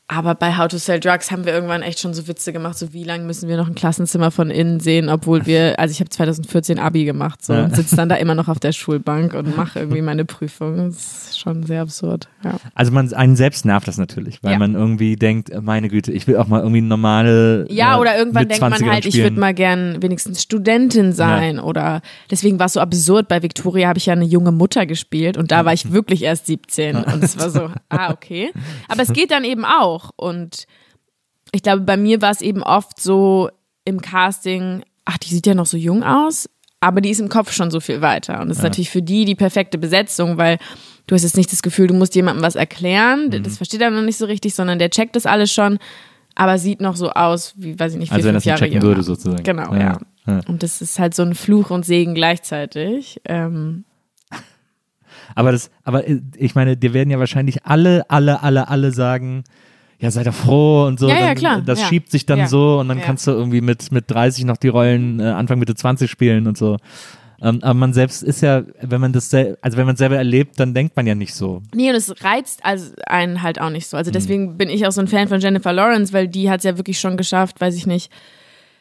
Aber 0.09 0.35
bei 0.35 0.59
How 0.59 0.69
to 0.69 0.77
Sell 0.77 1.01
Drugs 1.01 1.31
haben 1.31 1.47
wir 1.47 1.55
irgendwann 1.55 1.81
echt 1.81 1.99
schon 1.99 2.13
so 2.13 2.29
Witze 2.29 2.53
gemacht, 2.53 2.77
so 2.77 2.93
wie 2.93 3.03
lange 3.03 3.25
müssen 3.25 3.49
wir 3.49 3.57
noch 3.57 3.69
ein 3.69 3.75
Klassenzimmer 3.75 4.31
von 4.31 4.51
innen 4.51 4.79
sehen, 4.79 5.09
obwohl 5.09 5.47
wir, 5.47 5.79
also 5.79 5.91
ich 5.91 6.01
habe 6.01 6.11
2014 6.11 6.79
Abi 6.79 7.05
gemacht 7.05 7.43
so, 7.43 7.55
und 7.55 7.75
sitze 7.75 7.97
dann 7.97 8.11
da 8.11 8.17
immer 8.17 8.35
noch 8.35 8.49
auf 8.49 8.61
der 8.61 8.73
Schulbank 8.73 9.33
und 9.33 9.57
mache 9.57 9.79
irgendwie 9.79 10.03
meine 10.03 10.25
Prüfung. 10.27 10.77
Das 10.77 11.31
ist 11.31 11.41
schon 11.41 11.63
sehr 11.63 11.81
absurd. 11.81 12.29
Ja. 12.45 12.57
Also 12.75 12.93
man 12.93 13.11
einen 13.15 13.37
selbst 13.37 13.65
nervt 13.65 13.89
das 13.89 13.97
natürlich, 13.97 14.43
weil 14.43 14.53
ja. 14.53 14.59
man 14.59 14.75
irgendwie 14.75 15.17
denkt, 15.17 15.51
meine 15.63 15.89
Güte, 15.89 16.13
ich 16.13 16.27
will 16.27 16.37
auch 16.37 16.47
mal 16.47 16.61
irgendwie 16.61 16.83
normale. 16.83 17.67
Ja, 17.71 17.97
äh, 17.97 18.01
oder 18.01 18.19
irgendwann 18.19 18.49
denkt 18.49 18.61
man 18.61 18.73
halt, 18.73 19.05
spielen. 19.05 19.15
ich 19.15 19.23
würde 19.23 19.41
mal 19.41 19.55
gern 19.55 20.03
wenigstens 20.03 20.43
Studentin 20.43 21.13
sein 21.13 21.57
ja. 21.57 21.63
oder 21.63 22.03
deswegen 22.31 22.59
war 22.59 22.67
es 22.67 22.75
so 22.75 22.81
absurd. 22.81 23.29
Bei 23.29 23.43
Victoria 23.43 23.89
habe 23.89 23.99
ich 23.99 24.07
ja 24.07 24.13
eine 24.13 24.27
junge 24.27 24.53
Mutter 24.53 24.85
gespielt 24.85 25.39
und 25.39 25.53
da 25.53 25.65
war 25.65 25.73
ich 25.73 25.91
wirklich 25.93 26.23
erst 26.23 26.49
17 26.49 26.97
und 26.97 27.25
es 27.25 27.39
war 27.39 27.49
so, 27.49 27.71
ah, 27.89 28.11
okay. 28.11 28.51
Aber 28.89 29.03
es 29.03 29.13
geht 29.15 29.31
dann 29.31 29.45
eben 29.45 29.65
auch 29.65 30.02
auch. 30.03 30.11
Und 30.17 30.67
ich 31.53 31.63
glaube, 31.63 31.83
bei 31.83 31.97
mir 31.97 32.23
war 32.23 32.31
es 32.31 32.41
eben 32.41 32.63
oft 32.63 33.01
so 33.01 33.51
im 33.85 34.01
Casting, 34.01 34.83
ach, 35.05 35.19
die 35.19 35.29
sieht 35.29 35.47
ja 35.47 35.55
noch 35.55 35.67
so 35.67 35.77
jung 35.77 36.03
aus, 36.03 36.49
aber 36.81 37.01
die 37.01 37.11
ist 37.11 37.21
im 37.21 37.29
Kopf 37.29 37.53
schon 37.53 37.71
so 37.71 37.81
viel 37.81 38.01
weiter. 38.01 38.41
Und 38.41 38.49
das 38.49 38.59
ist 38.59 38.63
natürlich 38.63 38.91
für 38.91 39.03
die 39.03 39.25
die 39.25 39.35
perfekte 39.35 39.79
Besetzung, 39.79 40.37
weil 40.37 40.59
du 41.07 41.15
hast 41.15 41.23
jetzt 41.23 41.37
nicht 41.37 41.53
das 41.53 41.63
Gefühl, 41.63 41.87
du 41.87 41.95
musst 41.95 42.15
jemandem 42.15 42.43
was 42.43 42.57
erklären. 42.57 43.27
Mhm. 43.27 43.43
Das 43.43 43.57
versteht 43.57 43.81
er 43.81 43.91
noch 43.91 44.03
nicht 44.03 44.19
so 44.19 44.27
richtig, 44.27 44.55
sondern 44.55 44.79
der 44.79 44.91
checkt 44.91 45.17
das 45.17 45.27
alles 45.27 45.53
schon, 45.53 45.79
aber 46.35 46.59
sieht 46.59 46.81
noch 46.81 46.97
so 46.97 47.11
aus, 47.11 47.55
wie, 47.57 47.79
weiß 47.79 47.93
ich 47.93 47.99
nicht, 47.99 48.09
vier, 48.09 48.17
also 48.17 48.29
wenn 48.29 48.35
fünf 48.35 48.45
das 48.45 48.49
Jahre 48.49 48.61
checken 48.61 48.75
jünger. 48.75 48.87
würde 48.87 49.03
sozusagen. 49.03 49.43
Genau, 49.43 49.75
ja. 49.75 49.81
ja. 49.81 49.99
ja. 50.27 50.41
Und 50.49 50.63
das 50.63 50.81
ist 50.81 50.99
halt 50.99 51.15
so 51.15 51.23
ein 51.23 51.35
Fluch 51.35 51.71
und 51.71 51.85
Segen 51.85 52.15
gleichzeitig. 52.15 53.21
Ähm, 53.25 53.85
aber 55.35 55.53
das, 55.53 55.71
aber 55.85 56.05
ich 56.37 56.55
meine, 56.55 56.77
dir 56.77 56.95
werden 56.95 57.11
ja 57.11 57.19
wahrscheinlich 57.19 57.65
alle, 57.65 58.09
alle, 58.11 58.43
alle, 58.43 58.69
alle 58.69 58.93
sagen, 58.93 59.45
ja, 60.03 60.11
sei 60.11 60.25
doch 60.25 60.35
froh 60.35 60.85
und 60.87 60.99
so. 60.99 61.09
Ja, 61.09 61.15
dann, 61.15 61.25
ja, 61.25 61.35
klar. 61.37 61.63
Das 61.65 61.81
ja. 61.81 61.87
schiebt 61.87 62.11
sich 62.11 62.27
dann 62.27 62.41
ja. 62.41 62.49
so 62.49 62.81
und 62.81 62.89
dann 62.89 62.99
ja. 62.99 63.05
kannst 63.05 63.25
du 63.29 63.31
irgendwie 63.31 63.61
mit, 63.61 63.93
mit 63.93 64.11
30 64.11 64.45
noch 64.45 64.57
die 64.57 64.67
Rollen 64.67 65.21
äh, 65.21 65.25
Anfang 65.27 65.61
Mitte 65.61 65.77
20 65.77 66.11
spielen 66.11 66.49
und 66.49 66.59
so. 66.59 66.77
Ähm, 67.41 67.61
aber 67.63 67.75
man 67.75 67.93
selbst 67.93 68.25
ist 68.25 68.41
ja, 68.41 68.65
wenn 68.81 69.01
man 69.01 69.13
das, 69.13 69.33
also 69.33 69.79
wenn 69.79 69.87
man 69.87 69.95
selber 69.95 70.17
erlebt, 70.17 70.59
dann 70.59 70.75
denkt 70.75 70.97
man 70.97 71.07
ja 71.07 71.15
nicht 71.15 71.35
so. 71.35 71.63
Nee, 71.73 71.91
und 71.91 71.95
es 71.95 72.13
reizt 72.25 72.65
also 72.65 72.91
einen 73.07 73.43
halt 73.43 73.61
auch 73.61 73.71
nicht 73.71 73.87
so. 73.87 73.97
Also 73.97 74.11
mhm. 74.11 74.15
deswegen 74.15 74.45
mhm. 74.47 74.57
bin 74.57 74.71
ich 74.71 74.89
auch 74.89 74.93
so 74.93 75.01
ein 75.01 75.07
Fan 75.07 75.29
von 75.29 75.39
Jennifer 75.39 75.73
Lawrence, 75.73 76.13
weil 76.13 76.27
die 76.27 76.51
hat 76.51 76.59
es 76.59 76.65
ja 76.65 76.77
wirklich 76.77 76.99
schon 76.99 77.17
geschafft, 77.17 77.61
weiß 77.61 77.77
ich 77.77 77.87
nicht, 77.87 78.11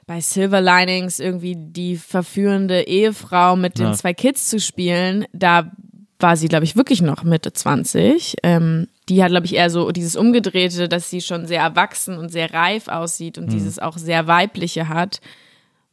bei 0.07 0.21
Silver 0.21 0.59
Linings 0.59 1.19
irgendwie 1.19 1.55
die 1.55 1.97
verführende 1.97 2.87
Ehefrau 2.87 3.55
mit 3.55 3.77
den 3.77 3.93
zwei 3.93 4.15
Kids 4.15 4.49
zu 4.49 4.59
spielen. 4.59 5.25
Da 5.33 5.71
war 6.19 6.35
sie, 6.35 6.47
glaube 6.47 6.65
ich, 6.65 6.75
wirklich 6.75 7.03
noch 7.03 7.23
Mitte 7.23 7.53
20. 7.53 8.37
Ähm, 8.41 8.87
die 9.11 9.21
hat, 9.21 9.31
glaube 9.31 9.45
ich, 9.45 9.55
eher 9.55 9.69
so 9.69 9.91
dieses 9.91 10.15
Umgedrehte, 10.15 10.87
dass 10.87 11.09
sie 11.09 11.19
schon 11.19 11.45
sehr 11.45 11.61
erwachsen 11.61 12.17
und 12.17 12.29
sehr 12.29 12.53
reif 12.53 12.87
aussieht 12.87 13.37
und 13.37 13.47
mhm. 13.47 13.49
dieses 13.49 13.77
auch 13.77 13.97
sehr 13.97 14.25
weibliche 14.25 14.87
hat. 14.87 15.19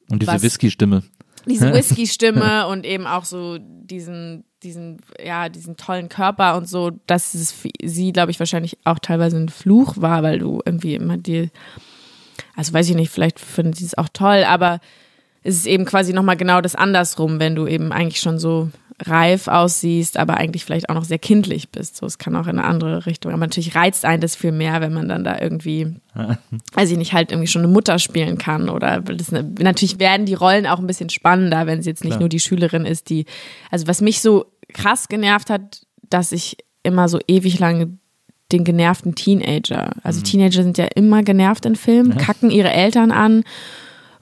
Und 0.09 0.23
diese 0.23 0.41
Whisky-Stimme. 0.41 1.03
Diese 1.45 1.73
Whisky-Stimme 1.73 2.67
und 2.69 2.87
eben 2.87 3.09
auch 3.09 3.25
so 3.25 3.59
diesen, 3.61 4.45
diesen, 4.63 4.99
ja, 5.21 5.49
diesen 5.49 5.77
tollen 5.77 6.09
Körper 6.09 6.57
und 6.57 6.69
so, 6.69 6.93
dass 7.09 7.35
es 7.35 7.51
für 7.51 7.71
sie, 7.83 8.13
glaube 8.13 8.31
ich, 8.31 8.39
wahrscheinlich 8.39 8.79
auch 8.85 9.01
teilweise 9.01 9.37
ein 9.37 9.49
Fluch 9.49 9.95
war, 9.97 10.23
weil 10.23 10.39
du 10.39 10.61
irgendwie 10.65 10.95
immer 10.95 11.17
die, 11.17 11.51
also 12.55 12.73
weiß 12.73 12.89
ich 12.89 12.95
nicht, 12.95 13.11
vielleicht 13.11 13.41
finden 13.41 13.73
sie 13.73 13.85
es 13.85 13.99
auch 13.99 14.09
toll, 14.13 14.45
aber 14.45 14.79
es 15.43 15.57
ist 15.57 15.67
eben 15.67 15.87
quasi 15.87 16.13
nochmal 16.13 16.37
genau 16.37 16.61
das 16.61 16.77
andersrum, 16.77 17.41
wenn 17.41 17.57
du 17.57 17.67
eben 17.67 17.91
eigentlich 17.91 18.21
schon 18.21 18.39
so 18.39 18.71
reif 19.01 19.47
aussiehst, 19.47 20.17
aber 20.17 20.37
eigentlich 20.37 20.65
vielleicht 20.65 20.91
auch 20.91 20.95
noch 20.95 21.05
sehr 21.05 21.19
kindlich 21.19 21.71
bist. 21.71 21.97
So, 21.97 22.07
es 22.07 22.19
kann 22.19 22.35
auch 22.35 22.47
in 22.47 22.59
eine 22.59 22.65
andere 22.65 23.07
Richtung. 23.07 23.33
Aber 23.33 23.41
natürlich 23.41 23.75
reizt 23.75 24.05
einen 24.05 24.21
das 24.21 24.35
viel 24.35 24.53
mehr, 24.53 24.81
wenn 24.81 24.93
man 24.93 25.09
dann 25.09 25.25
da 25.25 25.41
irgendwie, 25.41 25.95
weiß 26.75 26.91
ich 26.91 26.99
nicht, 26.99 27.13
halt 27.13 27.31
irgendwie 27.31 27.47
schon 27.47 27.63
eine 27.63 27.73
Mutter 27.73 27.99
spielen 27.99 28.39
kann. 28.39 28.69
Oder 28.69 29.01
das, 29.01 29.31
natürlich 29.31 30.01
werden 30.01 30.27
die 30.27 30.35
Rollen 30.35 30.67
auch 30.67 30.79
ein 30.79 30.87
bisschen 30.87 31.11
spannender, 31.11 31.67
wenn 31.67 31.83
sie 31.83 31.91
jetzt 31.91 32.03
nicht 32.03 32.13
Klar. 32.13 32.21
nur 32.21 32.29
die 32.29 32.41
Schülerin 32.41 32.87
ist, 32.87 33.09
die, 33.09 33.27
also 33.71 33.87
was 33.87 34.01
mich 34.01 34.21
so 34.21 34.47
krass 34.73 35.09
genervt 35.09 35.49
hat, 35.49 35.83
dass 36.11 36.33
ich 36.33 36.57
immer 36.83 37.09
so 37.09 37.21
ewig 37.29 37.59
lang 37.59 37.99
den 38.51 38.65
genervten 38.65 39.15
Teenager, 39.15 39.93
also 40.03 40.21
mhm. 40.21 40.25
Teenager 40.25 40.63
sind 40.63 40.79
ja 40.79 40.87
immer 40.95 41.23
genervt 41.23 41.67
in 41.67 41.77
Filmen, 41.77 42.17
kacken 42.17 42.51
ihre 42.51 42.73
Eltern 42.73 43.13
an 43.13 43.45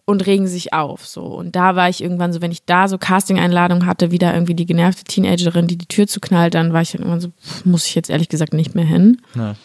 und 0.07 0.25
regen 0.25 0.47
sich 0.47 0.73
auf. 0.73 1.05
So. 1.07 1.23
Und 1.23 1.57
da 1.57 1.77
war 1.77 1.91
ich 1.91 2.03
irgendwann 2.03 2.33
so, 2.33 2.41
wenn 2.41 2.53
ich 2.53 2.65
da 2.65 2.89
so 2.89 2.97
Casting-Einladungen 2.97 3.87
hatte, 3.87 4.11
wieder 4.13 4.33
irgendwie 4.33 4.55
die 4.55 4.65
genervte 4.65 5.05
Teenagerin, 5.05 5.67
die 5.67 5.77
die 5.77 5.87
Tür 5.87 6.07
zuknallt, 6.07 6.55
dann 6.55 6.73
war 6.73 6.81
ich 6.81 6.93
dann 6.93 7.03
irgendwann 7.03 7.21
so, 7.21 7.31
pff, 7.31 7.67
muss 7.67 7.87
ich 7.87 7.95
jetzt 7.95 8.09
ehrlich 8.09 8.29
gesagt 8.29 8.55
nicht 8.55 8.75
mehr 8.75 8.85
hin. 8.85 9.21
Ja. 9.35 9.57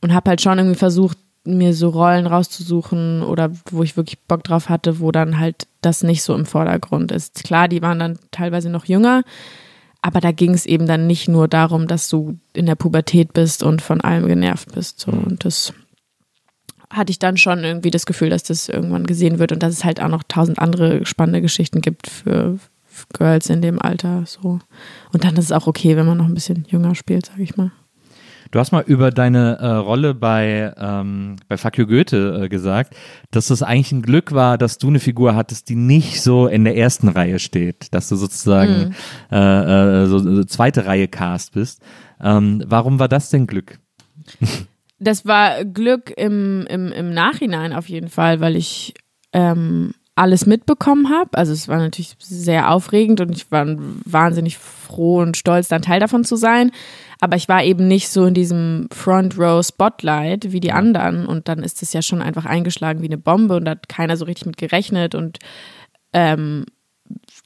Und 0.00 0.14
habe 0.14 0.30
halt 0.30 0.40
schon 0.40 0.58
irgendwie 0.58 0.78
versucht, 0.78 1.18
mir 1.44 1.74
so 1.74 1.90
Rollen 1.90 2.26
rauszusuchen 2.26 3.22
oder 3.22 3.50
wo 3.70 3.82
ich 3.82 3.96
wirklich 3.96 4.20
Bock 4.20 4.44
drauf 4.44 4.68
hatte, 4.68 5.00
wo 5.00 5.12
dann 5.12 5.38
halt 5.38 5.66
das 5.80 6.02
nicht 6.02 6.22
so 6.22 6.34
im 6.34 6.46
Vordergrund 6.46 7.12
ist. 7.12 7.44
Klar, 7.44 7.68
die 7.68 7.82
waren 7.82 7.98
dann 7.98 8.18
teilweise 8.30 8.70
noch 8.70 8.84
jünger, 8.84 9.22
aber 10.00 10.20
da 10.20 10.32
ging 10.32 10.54
es 10.54 10.66
eben 10.66 10.86
dann 10.86 11.06
nicht 11.06 11.28
nur 11.28 11.48
darum, 11.48 11.88
dass 11.88 12.08
du 12.08 12.38
in 12.52 12.66
der 12.66 12.76
Pubertät 12.76 13.32
bist 13.32 13.62
und 13.62 13.82
von 13.82 14.00
allem 14.00 14.26
genervt 14.26 14.72
bist. 14.72 15.00
So. 15.00 15.10
Und 15.10 15.44
das 15.44 15.74
hatte 16.92 17.10
ich 17.10 17.18
dann 17.18 17.36
schon 17.36 17.64
irgendwie 17.64 17.90
das 17.90 18.06
Gefühl, 18.06 18.30
dass 18.30 18.42
das 18.44 18.68
irgendwann 18.68 19.06
gesehen 19.06 19.38
wird 19.38 19.52
und 19.52 19.62
dass 19.62 19.72
es 19.74 19.84
halt 19.84 20.00
auch 20.00 20.08
noch 20.08 20.22
tausend 20.22 20.58
andere 20.58 21.04
spannende 21.06 21.42
Geschichten 21.42 21.80
gibt 21.80 22.08
für, 22.08 22.58
Girls 23.14 23.48
in 23.48 23.62
dem 23.62 23.80
Alter. 23.80 24.24
So. 24.26 24.60
Und 25.12 25.24
dann 25.24 25.34
ist 25.36 25.46
es 25.46 25.52
auch 25.52 25.66
okay, 25.66 25.96
wenn 25.96 26.06
man 26.06 26.18
noch 26.18 26.26
ein 26.26 26.34
bisschen 26.34 26.66
jünger 26.68 26.94
spielt, 26.94 27.26
sag 27.26 27.38
ich 27.38 27.56
mal. 27.56 27.72
Du 28.50 28.58
hast 28.58 28.70
mal 28.70 28.84
über 28.86 29.10
deine 29.10 29.56
äh, 29.60 29.66
Rolle 29.66 30.12
bei, 30.12 30.74
ähm, 30.76 31.36
bei 31.48 31.56
Fuck 31.56 31.78
you 31.78 31.86
Goethe 31.86 32.42
äh, 32.42 32.48
gesagt, 32.50 32.94
dass 33.30 33.48
es 33.48 33.62
eigentlich 33.62 33.92
ein 33.92 34.02
Glück 34.02 34.32
war, 34.32 34.58
dass 34.58 34.76
du 34.76 34.88
eine 34.88 35.00
Figur 35.00 35.34
hattest, 35.34 35.70
die 35.70 35.74
nicht 35.74 36.20
so 36.20 36.48
in 36.48 36.64
der 36.64 36.76
ersten 36.76 37.08
Reihe 37.08 37.38
steht, 37.38 37.94
dass 37.94 38.10
du 38.10 38.16
sozusagen 38.16 38.88
Mhm. 38.88 38.94
äh, 39.36 40.02
äh, 40.02 40.06
so, 40.06 40.18
so 40.18 40.44
zweite 40.44 40.84
Reihe 40.84 41.08
Cast 41.08 41.52
bist. 41.54 41.80
Ähm, 42.20 42.62
warum 42.66 42.98
war 42.98 43.08
das 43.08 43.30
denn 43.30 43.46
Glück? 43.46 43.78
das 45.02 45.26
war 45.26 45.64
Glück 45.64 46.12
im, 46.16 46.66
im, 46.68 46.92
im 46.92 47.12
Nachhinein 47.12 47.72
auf 47.72 47.88
jeden 47.88 48.08
Fall, 48.08 48.40
weil 48.40 48.56
ich 48.56 48.94
ähm, 49.32 49.92
alles 50.14 50.46
mitbekommen 50.46 51.10
habe. 51.10 51.36
Also 51.36 51.52
es 51.52 51.68
war 51.68 51.78
natürlich 51.78 52.16
sehr 52.20 52.70
aufregend 52.70 53.20
und 53.20 53.32
ich 53.32 53.50
war 53.50 53.66
wahnsinnig 54.04 54.58
froh 54.58 55.20
und 55.20 55.36
stolz, 55.36 55.68
dann 55.68 55.82
Teil 55.82 56.00
davon 56.00 56.24
zu 56.24 56.36
sein. 56.36 56.70
Aber 57.20 57.36
ich 57.36 57.48
war 57.48 57.64
eben 57.64 57.88
nicht 57.88 58.08
so 58.08 58.26
in 58.26 58.34
diesem 58.34 58.88
Front 58.92 59.38
Row 59.38 59.64
Spotlight 59.64 60.52
wie 60.52 60.60
die 60.60 60.72
anderen. 60.72 61.26
Und 61.26 61.48
dann 61.48 61.62
ist 61.62 61.82
es 61.82 61.92
ja 61.92 62.02
schon 62.02 62.20
einfach 62.20 62.44
eingeschlagen 62.44 63.00
wie 63.00 63.06
eine 63.06 63.18
Bombe 63.18 63.56
und 63.56 63.64
da 63.64 63.72
hat 63.72 63.88
keiner 63.88 64.16
so 64.16 64.24
richtig 64.24 64.46
mit 64.46 64.56
gerechnet. 64.56 65.14
Und 65.14 65.38
ähm, 66.12 66.66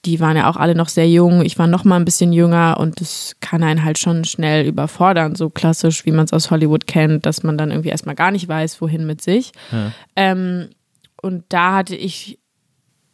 die 0.06 0.20
waren 0.20 0.36
ja 0.36 0.48
auch 0.48 0.56
alle 0.56 0.76
noch 0.76 0.88
sehr 0.88 1.08
jung. 1.08 1.42
Ich 1.42 1.58
war 1.58 1.66
noch 1.66 1.84
mal 1.84 1.96
ein 1.96 2.04
bisschen 2.04 2.32
jünger 2.32 2.78
und 2.78 3.00
das 3.00 3.34
kann 3.40 3.64
einen 3.64 3.84
halt 3.84 3.98
schon 3.98 4.24
schnell 4.24 4.66
überfordern, 4.66 5.34
so 5.34 5.50
klassisch, 5.50 6.06
wie 6.06 6.12
man 6.12 6.24
es 6.24 6.32
aus 6.32 6.50
Hollywood 6.50 6.86
kennt, 6.86 7.26
dass 7.26 7.42
man 7.42 7.58
dann 7.58 7.72
irgendwie 7.72 7.88
erstmal 7.88 8.14
gar 8.14 8.30
nicht 8.30 8.48
weiß, 8.48 8.80
wohin 8.80 9.06
mit 9.06 9.20
sich. 9.20 9.52
Ja. 9.72 9.92
Ähm, 10.14 10.68
und 11.20 11.44
da 11.48 11.74
hatte 11.74 11.96
ich 11.96 12.38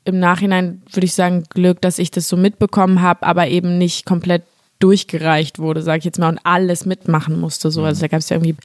im 0.04 0.18
Nachhinein, 0.18 0.82
würde 0.92 1.06
ich 1.06 1.14
sagen, 1.14 1.44
Glück, 1.48 1.80
dass 1.80 1.98
ich 1.98 2.10
das 2.10 2.28
so 2.28 2.36
mitbekommen 2.36 3.00
habe, 3.00 3.24
aber 3.24 3.48
eben 3.48 3.78
nicht 3.78 4.04
komplett 4.04 4.42
durchgereicht 4.78 5.58
wurde, 5.58 5.80
sage 5.80 6.00
ich 6.00 6.04
jetzt 6.04 6.18
mal, 6.18 6.28
und 6.28 6.40
alles 6.44 6.84
mitmachen 6.84 7.40
musste. 7.40 7.70
So. 7.70 7.84
Also 7.84 8.02
da 8.02 8.08
gab 8.08 8.18
es 8.18 8.28
ja 8.28 8.36
irgendwie 8.36 8.56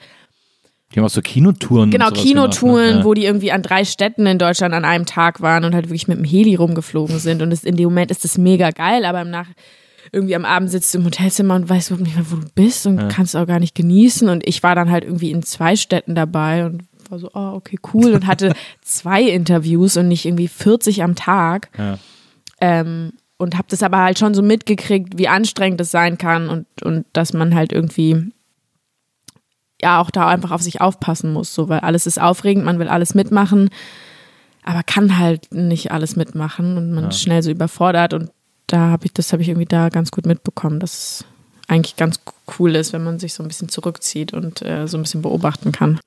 Die 0.97 1.01
haben 1.01 1.05
auch 1.05 1.11
so 1.11 1.21
Kinotouren. 1.21 1.91
Genau, 1.91 2.09
Kinotouren, 2.09 2.87
gemacht, 2.87 2.97
ne? 2.97 3.05
wo 3.05 3.13
die 3.13 3.25
irgendwie 3.25 3.51
an 3.51 3.61
drei 3.61 3.85
Städten 3.85 4.25
in 4.25 4.39
Deutschland 4.39 4.73
an 4.73 4.83
einem 4.83 5.05
Tag 5.05 5.41
waren 5.43 5.63
und 5.63 5.75
halt 5.75 5.89
wirklich 5.89 6.07
mit 6.07 6.17
dem 6.17 6.23
Heli 6.23 6.55
rumgeflogen 6.55 7.19
sind. 7.19 7.43
Und 7.43 7.51
das, 7.51 7.63
in 7.63 7.77
dem 7.77 7.89
Moment 7.89 8.09
ist 8.09 8.23
das 8.23 8.39
mega 8.39 8.71
geil, 8.71 9.05
aber 9.05 9.21
im 9.21 9.29
Nach 9.29 9.45
irgendwie 10.11 10.33
am 10.35 10.43
Abend 10.43 10.71
sitzt 10.71 10.91
du 10.95 10.97
im 10.97 11.05
Hotelzimmer 11.05 11.53
und 11.53 11.69
weißt 11.69 11.91
überhaupt 11.91 12.07
nicht 12.07 12.15
mehr, 12.15 12.25
wo 12.31 12.37
du 12.37 12.47
bist 12.55 12.87
und 12.87 13.09
kannst 13.09 13.35
auch 13.35 13.45
gar 13.45 13.59
nicht 13.59 13.75
genießen. 13.75 14.27
Und 14.27 14.47
ich 14.47 14.63
war 14.63 14.73
dann 14.73 14.89
halt 14.89 15.03
irgendwie 15.03 15.29
in 15.29 15.43
zwei 15.43 15.75
Städten 15.75 16.15
dabei 16.15 16.65
und 16.65 16.81
war 17.11 17.19
so, 17.19 17.29
oh, 17.31 17.51
okay, 17.53 17.77
cool. 17.93 18.13
Und 18.13 18.25
hatte 18.25 18.55
zwei 18.81 19.21
Interviews 19.21 19.97
und 19.97 20.07
nicht 20.07 20.25
irgendwie 20.25 20.47
40 20.47 21.03
am 21.03 21.13
Tag. 21.13 21.69
Ja. 21.77 21.99
Ähm, 22.59 23.13
und 23.37 23.55
habe 23.55 23.67
das 23.69 23.83
aber 23.83 23.99
halt 23.99 24.17
schon 24.17 24.33
so 24.33 24.41
mitgekriegt, 24.41 25.19
wie 25.19 25.27
anstrengend 25.27 25.79
es 25.79 25.91
sein 25.91 26.17
kann 26.17 26.49
und, 26.49 26.65
und 26.81 27.05
dass 27.13 27.33
man 27.33 27.53
halt 27.53 27.71
irgendwie 27.71 28.31
ja 29.81 30.01
auch 30.01 30.11
da 30.11 30.27
einfach 30.27 30.51
auf 30.51 30.61
sich 30.61 30.81
aufpassen 30.81 31.33
muss, 31.33 31.53
so, 31.53 31.69
weil 31.69 31.79
alles 31.79 32.07
ist 32.07 32.19
aufregend, 32.19 32.65
man 32.65 32.79
will 32.79 32.87
alles 32.87 33.13
mitmachen, 33.13 33.69
aber 34.63 34.83
kann 34.83 35.17
halt 35.17 35.53
nicht 35.53 35.91
alles 35.91 36.15
mitmachen 36.15 36.77
und 36.77 36.91
man 36.93 37.09
ist 37.09 37.21
schnell 37.21 37.43
so 37.43 37.51
überfordert 37.51 38.13
und 38.13 38.31
da 38.67 38.89
habe 38.89 39.05
ich, 39.05 39.13
das 39.13 39.31
habe 39.31 39.41
ich 39.41 39.49
irgendwie 39.49 39.67
da 39.67 39.89
ganz 39.89 40.11
gut 40.11 40.25
mitbekommen, 40.25 40.79
dass 40.79 40.93
es 40.93 41.25
eigentlich 41.67 41.95
ganz 41.95 42.19
cool 42.59 42.75
ist, 42.75 42.93
wenn 42.93 43.03
man 43.03 43.19
sich 43.19 43.33
so 43.33 43.43
ein 43.43 43.47
bisschen 43.47 43.69
zurückzieht 43.69 44.33
und 44.33 44.61
äh, 44.61 44.87
so 44.87 44.97
ein 44.97 45.03
bisschen 45.03 45.21
beobachten 45.21 45.71
kann. 45.71 45.99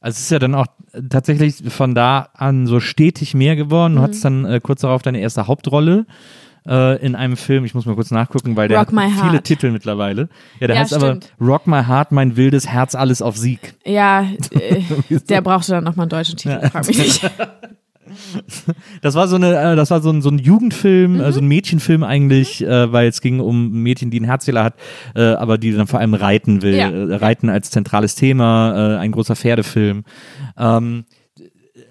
Also 0.00 0.16
es 0.16 0.20
ist 0.22 0.30
ja 0.30 0.38
dann 0.38 0.54
auch 0.54 0.66
tatsächlich 1.08 1.62
von 1.68 1.94
da 1.94 2.28
an 2.34 2.66
so 2.66 2.80
stetig 2.80 3.34
mehr 3.34 3.56
geworden. 3.56 3.94
Mhm. 3.94 3.96
Du 3.96 4.02
hattest 4.02 4.24
dann 4.24 4.44
äh, 4.44 4.60
kurz 4.60 4.82
darauf 4.82 5.02
deine 5.02 5.20
erste 5.20 5.46
Hauptrolle 5.46 6.06
äh, 6.66 6.96
in 7.04 7.14
einem 7.14 7.36
Film. 7.36 7.64
Ich 7.64 7.74
muss 7.74 7.86
mal 7.86 7.94
kurz 7.94 8.10
nachgucken, 8.10 8.56
weil 8.56 8.68
der 8.68 8.78
Rock 8.78 8.92
hat 8.92 9.26
viele. 9.28 9.42
Titel 9.42 9.70
mittlerweile. 9.70 10.28
Ja, 10.60 10.66
der 10.66 10.76
Ja, 10.76 10.82
heißt 10.82 10.94
aber 10.94 11.16
stimmt. 11.16 11.32
Rock 11.40 11.66
My 11.66 11.82
Heart, 11.84 12.12
mein 12.12 12.36
wildes 12.36 12.66
Herz, 12.66 12.94
alles 12.94 13.22
auf 13.22 13.36
Sieg. 13.36 13.74
Ja, 13.84 14.22
äh, 14.50 14.82
der 15.28 15.40
brauchte 15.40 15.72
dann 15.72 15.84
nochmal 15.84 16.04
einen 16.04 16.10
deutschen 16.10 16.36
Titel, 16.36 16.60
frag 16.68 16.86
mich 16.86 16.98
nicht. 16.98 17.30
Das 19.02 19.14
war 19.14 19.28
so 19.28 19.36
eine, 19.36 19.72
äh, 19.72 19.76
das 19.76 19.90
war 19.90 20.00
so 20.00 20.10
ein, 20.10 20.22
so 20.22 20.30
ein 20.30 20.38
Jugendfilm, 20.38 21.20
äh, 21.20 21.32
so 21.32 21.40
ein 21.40 21.48
Mädchenfilm 21.48 22.04
eigentlich, 22.04 22.64
äh, 22.64 22.92
weil 22.92 23.08
es 23.08 23.20
ging 23.20 23.40
um 23.40 23.66
ein 23.66 23.82
Mädchen, 23.82 24.10
die 24.10 24.18
einen 24.18 24.26
Herzfehler 24.26 24.64
hat, 24.64 24.74
äh, 25.14 25.22
aber 25.22 25.58
die 25.58 25.72
dann 25.72 25.86
vor 25.86 26.00
allem 26.00 26.14
reiten 26.14 26.62
will. 26.62 26.74
Ja. 26.74 26.88
Reiten 26.88 27.48
als 27.48 27.70
zentrales 27.70 28.14
Thema, 28.14 28.94
äh, 28.94 28.98
ein 28.98 29.12
großer 29.12 29.36
Pferdefilm. 29.36 30.04
Ähm, 30.56 31.04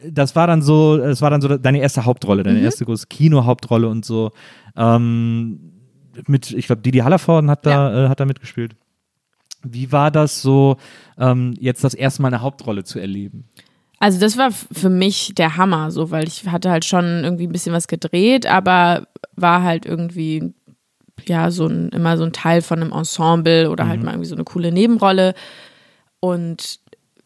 das 0.09 0.35
war 0.35 0.47
dann 0.47 0.61
so, 0.61 0.97
es 0.97 1.21
war 1.21 1.29
dann 1.29 1.41
so 1.41 1.57
deine 1.57 1.79
erste 1.79 2.05
Hauptrolle, 2.05 2.43
deine 2.43 2.59
erste 2.59 2.85
große 2.85 3.07
Kino-Hauptrolle 3.07 3.87
und 3.87 4.05
so. 4.05 4.31
Ähm, 4.75 5.71
mit, 6.27 6.51
ich 6.51 6.67
glaube, 6.67 6.81
Didi 6.81 6.99
Hallervorden 6.99 7.49
hat 7.49 7.65
da, 7.65 8.05
äh, 8.05 8.09
hat 8.09 8.19
da 8.19 8.25
mitgespielt. 8.25 8.75
Wie 9.63 9.91
war 9.91 10.11
das 10.11 10.41
so, 10.41 10.77
ähm, 11.17 11.55
jetzt 11.59 11.83
das 11.83 11.93
erste 11.93 12.21
Mal 12.21 12.29
eine 12.29 12.41
Hauptrolle 12.41 12.83
zu 12.83 12.99
erleben? 12.99 13.49
Also 13.99 14.19
das 14.19 14.37
war 14.37 14.51
für 14.51 14.89
mich 14.89 15.33
der 15.35 15.57
Hammer, 15.57 15.89
so, 15.91 16.11
weil 16.11 16.27
ich 16.27 16.47
hatte 16.47 16.69
halt 16.69 16.85
schon 16.85 17.23
irgendwie 17.23 17.47
ein 17.47 17.51
bisschen 17.51 17.73
was 17.73 17.87
gedreht, 17.87 18.45
aber 18.45 19.07
war 19.35 19.63
halt 19.63 19.85
irgendwie 19.85 20.53
ja 21.27 21.49
so 21.49 21.67
ein, 21.67 21.89
immer 21.89 22.17
so 22.17 22.23
ein 22.23 22.33
Teil 22.33 22.61
von 22.61 22.81
einem 22.81 22.91
Ensemble 22.91 23.69
oder 23.69 23.87
halt 23.87 24.03
mal 24.03 24.11
irgendwie 24.11 24.27
so 24.27 24.35
eine 24.35 24.43
coole 24.43 24.71
Nebenrolle 24.71 25.33
und 26.19 26.79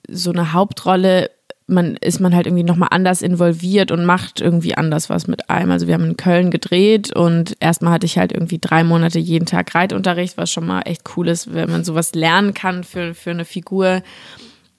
so 0.09 0.31
eine 0.31 0.53
Hauptrolle, 0.53 1.31
man 1.69 1.95
ist 1.97 2.19
man 2.19 2.35
halt 2.35 2.47
irgendwie 2.47 2.63
nochmal 2.63 2.89
anders 2.91 3.21
involviert 3.21 3.91
und 3.91 4.05
macht 4.05 4.41
irgendwie 4.41 4.75
anders 4.75 5.09
was 5.09 5.27
mit 5.27 5.49
einem. 5.49 5.71
Also 5.71 5.87
wir 5.87 5.93
haben 5.93 6.05
in 6.05 6.17
Köln 6.17 6.51
gedreht 6.51 7.15
und 7.15 7.55
erstmal 7.59 7.93
hatte 7.93 8.05
ich 8.05 8.17
halt 8.17 8.31
irgendwie 8.31 8.59
drei 8.59 8.83
Monate 8.83 9.19
jeden 9.19 9.45
Tag 9.45 9.73
Reitunterricht, 9.75 10.37
was 10.37 10.51
schon 10.51 10.65
mal 10.67 10.81
echt 10.81 11.03
cool 11.15 11.27
ist, 11.27 11.53
wenn 11.53 11.69
man 11.71 11.83
sowas 11.83 12.13
lernen 12.15 12.53
kann 12.53 12.83
für, 12.83 13.13
für 13.13 13.31
eine 13.31 13.45
Figur. 13.45 14.01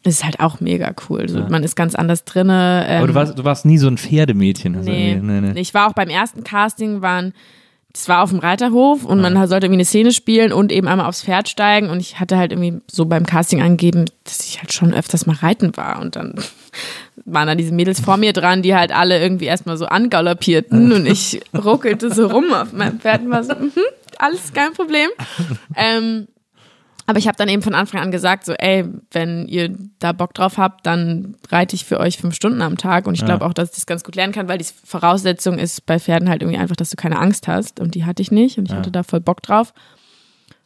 Das 0.03 0.15
ist 0.15 0.25
halt 0.25 0.41
auch 0.41 0.61
mega 0.61 0.95
cool. 1.09 1.29
So, 1.29 1.41
Man 1.41 1.63
ist 1.63 1.77
ganz 1.77 1.95
anders 1.95 2.25
drinne. 2.25 2.87
Ähm, 2.89 2.99
Aber 2.99 3.07
du 3.09 3.15
warst, 3.15 3.39
du 3.39 3.45
warst 3.45 3.67
nie 3.67 3.77
so 3.79 3.87
ein 3.87 3.99
Pferdemädchen. 3.99 4.77
Also 4.77 4.91
Nee. 4.91 5.13
irgendwie, 5.13 5.33
nee, 5.41 5.53
nee. 5.53 5.61
Ich 5.61 5.75
war 5.75 5.89
auch 5.89 5.93
beim 5.93 6.09
ersten 6.09 6.43
Casting, 6.43 7.03
waren, 7.03 7.35
das 7.93 8.09
war 8.09 8.23
auf 8.23 8.31
dem 8.31 8.39
Reiterhof 8.39 9.05
und 9.05 9.21
man 9.21 9.35
sollte 9.49 9.67
irgendwie 9.67 9.79
eine 9.81 9.85
Szene 9.85 10.13
spielen 10.13 10.53
und 10.53 10.73
eben 10.73 10.87
einmal 10.89 11.07
aufs 11.07 11.25
Pferd 11.25 11.49
steigen 11.49 11.91
und 11.91 12.01
ich 12.01 12.19
hatte 12.21 12.39
halt 12.39 12.53
irgendwie 12.53 12.81
so 12.91 13.05
beim 13.05 13.27
Casting 13.27 13.61
angegeben, 13.61 14.07
dass 14.25 14.41
ich 14.47 14.61
halt 14.61 14.73
schon 14.73 14.95
öfters 14.95 15.27
mal 15.27 15.35
reiten 15.37 15.77
war 15.77 16.01
und 16.01 16.15
dann 16.17 16.35
waren 17.25 17.47
da 17.47 17.55
diese 17.55 17.73
Mädels 17.73 18.01
vor 18.01 18.17
mir 18.17 18.33
dran, 18.33 18.63
die 18.63 18.75
halt 18.75 18.93
alle 18.93 19.21
irgendwie 19.21 19.47
erstmal 19.47 19.77
so 19.77 19.87
angaloppierten 19.87 20.93
und 20.93 21.07
ich 21.07 21.41
ruckelte 21.57 22.13
so 22.13 22.27
rum 22.27 22.53
auf 22.53 22.73
meinem 22.73 23.01
Pferd 23.01 23.23
und 23.23 23.31
war 23.31 23.45
so, 23.45 23.55
mhm, 23.55 23.73
alles 24.19 24.53
kein 24.53 24.73
Problem. 24.73 25.09
Ähm, 25.77 26.29
aber 27.11 27.19
ich 27.19 27.27
habe 27.27 27.37
dann 27.37 27.49
eben 27.49 27.63
von 27.63 27.75
Anfang 27.75 28.01
an 28.01 28.13
gesagt, 28.13 28.45
so, 28.45 28.53
ey, 28.53 28.85
wenn 29.11 29.49
ihr 29.49 29.75
da 29.99 30.13
Bock 30.13 30.33
drauf 30.33 30.59
habt, 30.59 30.87
dann 30.87 31.35
reite 31.51 31.75
ich 31.75 31.85
für 31.85 31.99
euch 31.99 32.19
fünf 32.19 32.37
Stunden 32.37 32.63
am 32.63 32.77
Tag. 32.77 33.09
Und 33.09 33.15
ich 33.15 33.25
glaube 33.25 33.45
auch, 33.45 33.53
dass 33.53 33.71
ich 33.71 33.75
das 33.75 33.87
ganz 33.87 34.05
gut 34.05 34.15
lernen 34.15 34.33
kann, 34.33 34.47
weil 34.47 34.59
die 34.59 34.67
Voraussetzung 34.85 35.59
ist 35.59 35.87
bei 35.87 35.99
Pferden 35.99 36.29
halt 36.29 36.43
irgendwie 36.43 36.61
einfach, 36.61 36.77
dass 36.77 36.91
du 36.91 36.95
keine 36.95 37.19
Angst 37.19 37.49
hast. 37.49 37.81
Und 37.81 37.97
die 37.97 38.05
hatte 38.05 38.23
ich 38.23 38.31
nicht. 38.31 38.59
Und 38.59 38.69
ich 38.69 38.75
hatte 38.77 38.93
da 38.93 39.03
voll 39.03 39.19
Bock 39.19 39.43
drauf. 39.43 39.75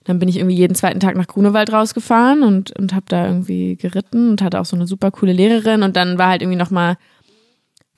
Dann 0.04 0.18
bin 0.18 0.28
ich 0.28 0.36
irgendwie 0.36 0.56
jeden 0.56 0.74
zweiten 0.74 1.00
Tag 1.00 1.16
nach 1.16 1.26
Grunewald 1.26 1.72
rausgefahren 1.72 2.42
und, 2.42 2.78
und 2.78 2.94
habe 2.94 3.06
da 3.08 3.26
irgendwie 3.26 3.76
geritten 3.76 4.30
und 4.30 4.42
hatte 4.42 4.60
auch 4.60 4.66
so 4.66 4.76
eine 4.76 4.86
super 4.86 5.10
coole 5.10 5.32
Lehrerin. 5.32 5.82
Und 5.82 5.96
dann 5.96 6.18
war 6.18 6.28
halt 6.28 6.42
irgendwie 6.42 6.58
nochmal 6.58 6.96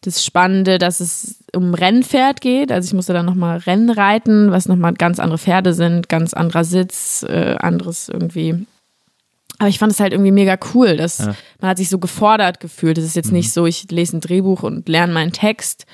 das 0.02 0.24
Spannende, 0.24 0.78
dass 0.78 1.00
es 1.00 1.44
um 1.54 1.74
Rennpferd 1.74 2.40
geht. 2.40 2.70
Also 2.70 2.86
ich 2.86 2.94
musste 2.94 3.12
dann 3.12 3.26
nochmal 3.26 3.58
Rennen 3.58 3.90
reiten, 3.90 4.52
was 4.52 4.68
nochmal 4.68 4.94
ganz 4.94 5.18
andere 5.18 5.38
Pferde 5.38 5.74
sind, 5.74 6.08
ganz 6.08 6.32
anderer 6.32 6.64
Sitz, 6.64 7.24
äh, 7.28 7.56
anderes 7.58 8.08
irgendwie. 8.08 8.66
Aber 9.58 9.68
ich 9.68 9.78
fand 9.78 9.92
es 9.92 10.00
halt 10.00 10.12
irgendwie 10.12 10.32
mega 10.32 10.58
cool, 10.74 10.96
dass 10.96 11.18
man 11.60 11.70
hat 11.70 11.78
sich 11.78 11.88
so 11.88 11.98
gefordert 11.98 12.60
gefühlt. 12.60 12.98
Es 12.98 13.04
ist 13.04 13.16
jetzt 13.16 13.32
nicht 13.32 13.52
so, 13.52 13.66
ich 13.66 13.90
lese 13.90 14.16
ein 14.16 14.20
Drehbuch 14.20 14.62
und 14.62 14.88
lerne 14.88 15.12
meinen 15.12 15.32
Text, 15.32 15.86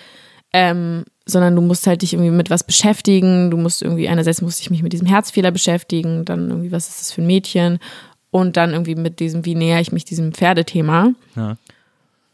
ähm, 0.52 1.04
sondern 1.24 1.54
du 1.54 1.62
musst 1.62 1.86
halt 1.86 2.02
dich 2.02 2.12
irgendwie 2.12 2.30
mit 2.30 2.50
was 2.50 2.64
beschäftigen. 2.64 3.50
Du 3.50 3.56
musst 3.56 3.82
irgendwie, 3.82 4.08
einerseits 4.08 4.42
musste 4.42 4.62
ich 4.62 4.70
mich 4.70 4.82
mit 4.82 4.92
diesem 4.92 5.06
Herzfehler 5.06 5.50
beschäftigen, 5.50 6.24
dann 6.24 6.48
irgendwie, 6.48 6.72
was 6.72 6.88
ist 6.88 7.00
das 7.00 7.12
für 7.12 7.22
ein 7.22 7.26
Mädchen? 7.26 7.78
Und 8.30 8.56
dann 8.56 8.70
irgendwie 8.70 8.94
mit 8.94 9.20
diesem, 9.20 9.44
wie 9.44 9.54
näher 9.54 9.80
ich 9.80 9.92
mich 9.92 10.04
diesem 10.04 10.32
Pferdethema. 10.32 11.12
Ja. 11.36 11.56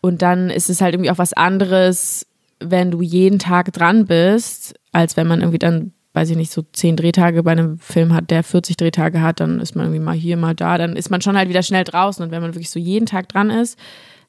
Und 0.00 0.22
dann 0.22 0.48
ist 0.48 0.70
es 0.70 0.80
halt 0.80 0.94
irgendwie 0.94 1.10
auch 1.10 1.18
was 1.18 1.32
anderes, 1.32 2.26
wenn 2.60 2.90
du 2.90 3.02
jeden 3.02 3.38
Tag 3.38 3.72
dran 3.72 4.06
bist, 4.06 4.74
als 4.92 5.16
wenn 5.16 5.26
man 5.26 5.40
irgendwie 5.40 5.58
dann, 5.58 5.92
weiß 6.12 6.30
ich 6.30 6.36
nicht, 6.36 6.52
so 6.52 6.62
zehn 6.72 6.96
Drehtage 6.96 7.42
bei 7.42 7.52
einem 7.52 7.78
Film 7.78 8.14
hat, 8.14 8.30
der 8.30 8.42
40 8.42 8.76
Drehtage 8.76 9.20
hat, 9.20 9.40
dann 9.40 9.60
ist 9.60 9.76
man 9.76 9.86
irgendwie 9.86 10.02
mal 10.02 10.16
hier, 10.16 10.36
mal 10.36 10.54
da, 10.54 10.78
dann 10.78 10.96
ist 10.96 11.10
man 11.10 11.20
schon 11.20 11.36
halt 11.36 11.48
wieder 11.48 11.62
schnell 11.62 11.84
draußen. 11.84 12.24
Und 12.24 12.30
wenn 12.30 12.42
man 12.42 12.54
wirklich 12.54 12.70
so 12.70 12.78
jeden 12.78 13.06
Tag 13.06 13.28
dran 13.28 13.50
ist, 13.50 13.78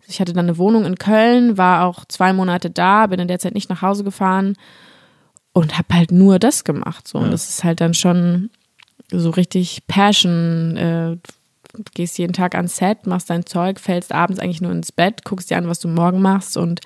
ich 0.09 0.19
hatte 0.19 0.33
dann 0.33 0.45
eine 0.45 0.57
Wohnung 0.57 0.85
in 0.85 0.97
Köln, 0.97 1.57
war 1.57 1.85
auch 1.85 2.05
zwei 2.05 2.33
Monate 2.33 2.69
da, 2.69 3.07
bin 3.07 3.19
in 3.19 3.27
der 3.27 3.39
Zeit 3.39 3.53
nicht 3.53 3.69
nach 3.69 3.81
Hause 3.81 4.03
gefahren 4.03 4.55
und 5.53 5.77
habe 5.77 5.93
halt 5.93 6.11
nur 6.11 6.39
das 6.39 6.63
gemacht. 6.63 7.07
So. 7.07 7.19
Und 7.19 7.31
das 7.31 7.49
ist 7.49 7.63
halt 7.63 7.81
dann 7.81 7.93
schon 7.93 8.49
so 9.11 9.29
richtig 9.29 9.83
Passion. 9.87 10.77
Äh, 10.77 11.17
du 11.73 11.83
gehst 11.93 12.17
jeden 12.17 12.33
Tag 12.33 12.55
ans 12.55 12.77
Set, 12.77 13.05
machst 13.07 13.29
dein 13.29 13.45
Zeug, 13.45 13.79
fällst 13.79 14.11
abends 14.11 14.39
eigentlich 14.39 14.61
nur 14.61 14.71
ins 14.71 14.91
Bett, 14.91 15.23
guckst 15.23 15.49
dir 15.49 15.57
an, 15.57 15.67
was 15.67 15.79
du 15.79 15.87
morgen 15.87 16.21
machst 16.21 16.57
und 16.57 16.81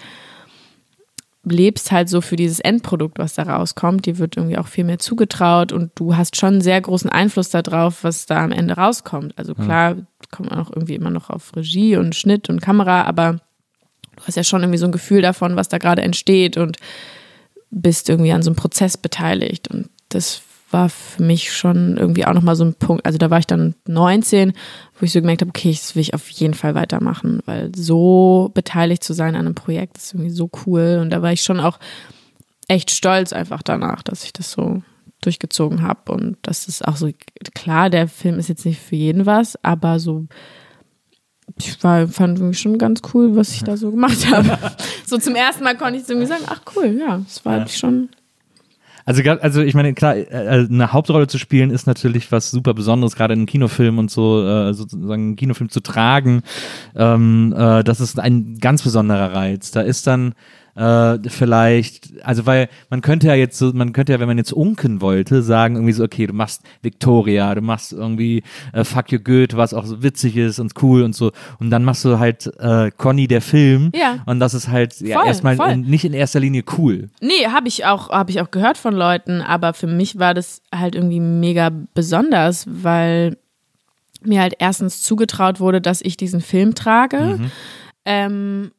lebst 1.46 1.92
halt 1.92 2.08
so 2.10 2.22
für 2.22 2.36
dieses 2.36 2.60
Endprodukt, 2.60 3.20
was 3.20 3.34
da 3.34 3.44
rauskommt. 3.44 4.06
Dir 4.06 4.18
wird 4.18 4.38
irgendwie 4.38 4.58
auch 4.58 4.68
viel 4.68 4.86
mehr 4.86 5.00
zugetraut 5.00 5.72
und 5.72 5.92
du 5.96 6.16
hast 6.16 6.38
schon 6.38 6.54
einen 6.54 6.62
sehr 6.62 6.80
großen 6.80 7.10
Einfluss 7.10 7.50
darauf, 7.50 8.04
was 8.04 8.26
da 8.26 8.44
am 8.44 8.52
Ende 8.52 8.76
rauskommt. 8.76 9.38
Also 9.38 9.54
klar, 9.54 9.96
kommt 10.32 10.50
man 10.50 10.60
auch 10.60 10.72
irgendwie 10.72 10.96
immer 10.96 11.10
noch 11.10 11.30
auf 11.30 11.56
Regie 11.56 11.98
und 11.98 12.16
Schnitt 12.16 12.50
und 12.50 12.62
Kamera, 12.62 13.04
aber 13.04 13.42
du 14.16 14.24
hast 14.26 14.36
ja 14.36 14.44
schon 14.44 14.62
irgendwie 14.62 14.78
so 14.78 14.86
ein 14.86 14.92
Gefühl 14.94 15.22
davon, 15.22 15.56
was 15.56 15.68
da 15.68 15.78
gerade 15.78 16.02
entsteht 16.02 16.58
und 16.58 16.78
bist 17.72 18.10
irgendwie 18.10 18.32
an 18.32 18.44
so 18.44 18.50
einem 18.50 18.56
Prozess 18.56 18.98
beteiligt. 18.98 19.68
Und 19.68 19.90
das 20.10 20.42
war 20.74 20.90
für 20.90 21.24
mich 21.24 21.54
schon 21.54 21.98
irgendwie 21.98 22.26
auch 22.26 22.34
nochmal 22.34 22.56
so 22.56 22.66
ein 22.66 22.74
Punkt. 22.74 23.06
Also 23.06 23.18
da 23.18 23.30
war 23.30 23.40
ich 23.40 23.48
dann 23.48 23.76
19, 23.88 24.54
wo 25.00 25.06
ich 25.06 25.12
so 25.12 25.22
gemerkt 25.22 25.42
habe, 25.42 25.50
okay, 25.50 25.72
das 25.72 25.96
will 25.96 26.02
ich 26.02 26.14
auf 26.14 26.28
jeden 26.30 26.54
Fall 26.54 26.76
weitermachen, 26.76 27.42
weil 27.46 27.72
so 27.76 28.52
beteiligt 28.54 29.04
zu 29.04 29.14
sein 29.14 29.36
an 29.36 29.46
einem 29.46 29.56
Projekt 29.56 29.98
ist 29.98 30.14
irgendwie 30.14 30.32
so 30.32 30.50
cool. 30.66 31.00
Und 31.02 31.12
da 31.12 31.22
war 31.22 31.32
ich 31.32 31.44
schon 31.44 31.60
auch 31.60 31.80
echt 32.68 32.92
stolz 32.92 33.32
einfach 33.32 33.62
danach, 33.62 34.04
dass 34.04 34.24
ich 34.24 34.34
das 34.34 34.52
so 34.52 34.82
durchgezogen 35.22 35.84
habe. 35.84 36.12
Und 36.12 36.38
das 36.42 36.68
ist 36.68 36.86
auch 36.86 36.98
so, 36.98 37.10
klar, 37.54 37.90
der 37.90 38.08
Film 38.08 38.40
ist 38.40 38.50
jetzt 38.50 38.66
nicht 38.66 38.82
für 38.82 38.96
jeden 38.96 39.26
was, 39.26 39.58
aber 39.64 40.00
so 40.00 40.28
ich 41.60 41.84
war, 41.84 42.08
fand 42.08 42.40
irgendwie 42.40 42.58
schon 42.58 42.78
ganz 42.78 43.02
cool, 43.14 43.36
was 43.36 43.54
ich 43.54 43.64
da 43.64 43.78
so 43.78 43.92
gemacht 43.92 44.28
habe. 44.32 44.58
so 45.06 45.18
zum 45.18 45.36
ersten 45.36 45.64
Mal 45.64 45.78
konnte 45.78 46.00
ich 46.00 46.08
irgendwie 46.08 46.28
sagen, 46.28 46.44
ach 46.48 46.62
cool, 46.76 46.98
ja, 47.00 47.22
es 47.28 47.44
war 47.46 47.60
ja. 47.60 47.68
schon. 47.68 48.10
Also, 49.06 49.22
also 49.30 49.62
ich 49.62 49.74
meine, 49.74 49.94
klar, 49.94 50.16
äh, 50.16 50.66
eine 50.70 50.94
Hauptrolle 50.94 51.28
zu 51.28 51.38
spielen 51.38 51.72
ist 51.72 51.88
natürlich 51.88 52.32
was 52.32 52.52
super 52.52 52.74
Besonderes, 52.74 53.16
gerade 53.16 53.34
in 53.34 53.42
einem 53.42 53.46
Kinofilm 53.48 53.98
und 53.98 54.10
so, 54.10 54.46
äh, 54.46 54.74
sozusagen 54.74 55.12
einen 55.14 55.36
Kinofilm 55.36 55.70
zu 55.70 55.82
tragen. 55.82 56.44
Ähm, 56.96 57.54
äh, 57.58 57.84
das 57.84 58.00
ist 58.00 58.20
ein 58.20 58.58
ganz 58.60 58.84
besonderer 58.84 59.34
Reiz. 59.34 59.72
Da 59.72 59.82
ist 59.82 60.08
dann 60.08 60.34
äh, 60.76 61.20
vielleicht, 61.30 62.24
also 62.24 62.46
weil 62.46 62.70
man 62.90 63.02
könnte 63.02 63.28
ja 63.28 63.36
jetzt 63.36 63.58
so, 63.58 63.72
man 63.74 63.94
könnte 63.94 64.14
ja, 64.14 64.20
wenn 64.20 64.28
man 64.28 64.38
jetzt 64.38 64.54
unken 64.54 65.02
wollte, 65.02 65.44
sagen 65.44 65.76
irgendwie 65.76 65.94
so, 65.94 66.04
okay, 66.04 66.28
du 66.28 66.34
machst 66.34 66.64
Victoria, 66.82 67.54
du 67.54 67.62
machst 67.62 67.94
irgendwie 67.94 68.44
äh, 68.72 68.84
Fuck 68.84 69.12
You 69.12 69.20
Goethe, 69.20 69.56
was 69.58 69.74
auch 69.74 69.86
so 69.86 70.02
witzig 70.02 70.36
ist 70.38 70.60
und 70.60 70.74
cool 70.82 71.04
und 71.04 71.14
so 71.14 71.32
und 71.60 71.70
dann 71.70 71.84
machst 71.84 72.04
du 72.06 72.18
halt 72.18 72.52
äh, 72.60 72.92
Conny 72.98 73.28
der 73.28 73.42
Film 73.42 73.92
ja. 73.94 74.24
und 74.26 74.40
das 74.40 74.54
ist 74.54 74.68
halt 74.68 75.00
ja 75.02 75.20
voll, 75.20 75.28
erstmal 75.28 75.72
in, 75.72 75.82
nicht 75.82 76.06
in 76.06 76.14
erster 76.14 76.40
Linie 76.40 76.64
cool. 76.78 77.10
Nee, 77.22 77.48
habe 77.48 77.68
ich 77.68 77.86
auch, 77.86 78.10
habe 78.10 78.32
ich 78.32 78.42
auch 78.42 78.52
gehört 78.52 78.78
von 78.78 78.96
Leuten, 78.96 79.42
aber 79.42 79.74
für 79.74 79.88
mich 79.88 80.18
war 80.18 80.34
das 80.34 80.62
halt 80.74 80.96
irgendwie 80.96 81.20
mega 81.20 81.72
besonders, 81.94 82.66
weil 82.68 83.38
mir 84.26 84.42
halt 84.42 84.56
erstens 84.60 85.02
zugetraut 85.02 85.60
wurde, 85.60 85.82
dass 85.82 86.02
ich 86.02 86.18
diesen 86.18 86.42
Film 86.42 86.76
trage. 86.76 87.38
Mhm. 87.40 87.52
Ähm, 88.06 88.72